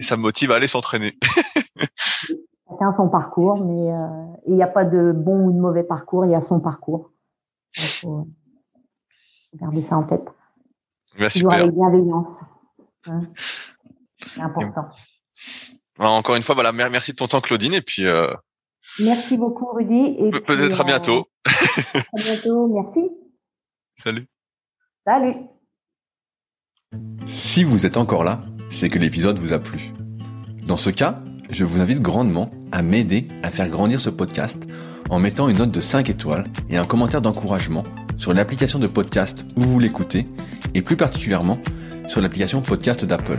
ça 0.00 0.16
me 0.16 0.22
motive 0.22 0.52
à 0.52 0.56
aller 0.56 0.68
s'entraîner. 0.68 1.18
Chacun 2.70 2.92
son 2.92 3.08
parcours, 3.08 3.64
mais 3.64 3.92
euh, 3.92 4.36
il 4.46 4.54
n'y 4.54 4.62
a 4.62 4.68
pas 4.68 4.84
de 4.84 5.12
bon 5.12 5.46
ou 5.46 5.52
de 5.52 5.58
mauvais 5.58 5.82
parcours, 5.82 6.26
il 6.26 6.30
y 6.30 6.34
a 6.34 6.42
son 6.42 6.60
parcours. 6.60 7.10
Il 7.76 7.82
faut 7.82 8.28
garder 9.54 9.82
ça 9.82 9.96
en 9.96 10.04
tête. 10.04 10.28
Merci. 11.18 11.40
Toujours 11.40 11.54
avec 11.54 11.72
bienveillance. 11.72 12.40
Hein. 13.06 13.22
C'est 14.20 14.40
important. 14.40 14.88
encore 15.98 16.36
une 16.36 16.42
fois, 16.42 16.54
voilà, 16.54 16.72
merci 16.72 17.12
de 17.12 17.16
ton 17.16 17.26
temps, 17.26 17.40
Claudine, 17.40 17.74
et 17.74 17.82
puis. 17.82 18.06
Euh, 18.06 18.32
merci 19.00 19.36
beaucoup, 19.36 19.66
Rudy. 19.72 20.16
Et 20.18 20.30
peut-être 20.30 20.80
à 20.80 20.84
bientôt. 20.84 21.26
à 21.46 22.16
bientôt, 22.16 22.68
merci. 22.68 23.00
Salut. 24.02 24.26
Salut. 25.06 25.34
Si 27.26 27.64
vous 27.64 27.86
êtes 27.86 27.96
encore 27.96 28.24
là, 28.24 28.40
c'est 28.70 28.88
que 28.88 28.98
l'épisode 28.98 29.38
vous 29.38 29.52
a 29.52 29.58
plu. 29.58 29.92
Dans 30.66 30.76
ce 30.76 30.90
cas, 30.90 31.20
je 31.50 31.64
vous 31.64 31.80
invite 31.80 32.00
grandement 32.00 32.50
à 32.72 32.82
m'aider 32.82 33.26
à 33.42 33.50
faire 33.50 33.68
grandir 33.68 34.00
ce 34.00 34.10
podcast 34.10 34.62
en 35.10 35.18
mettant 35.18 35.48
une 35.48 35.58
note 35.58 35.70
de 35.70 35.80
5 35.80 36.10
étoiles 36.10 36.44
et 36.68 36.76
un 36.76 36.84
commentaire 36.84 37.22
d'encouragement 37.22 37.82
sur 38.18 38.34
l'application 38.34 38.78
de 38.78 38.86
podcast 38.86 39.46
où 39.56 39.62
vous 39.62 39.78
l'écoutez 39.78 40.26
et 40.74 40.82
plus 40.82 40.96
particulièrement 40.96 41.56
sur 42.08 42.20
l'application 42.20 42.60
podcast 42.60 43.04
d'Apple. 43.04 43.38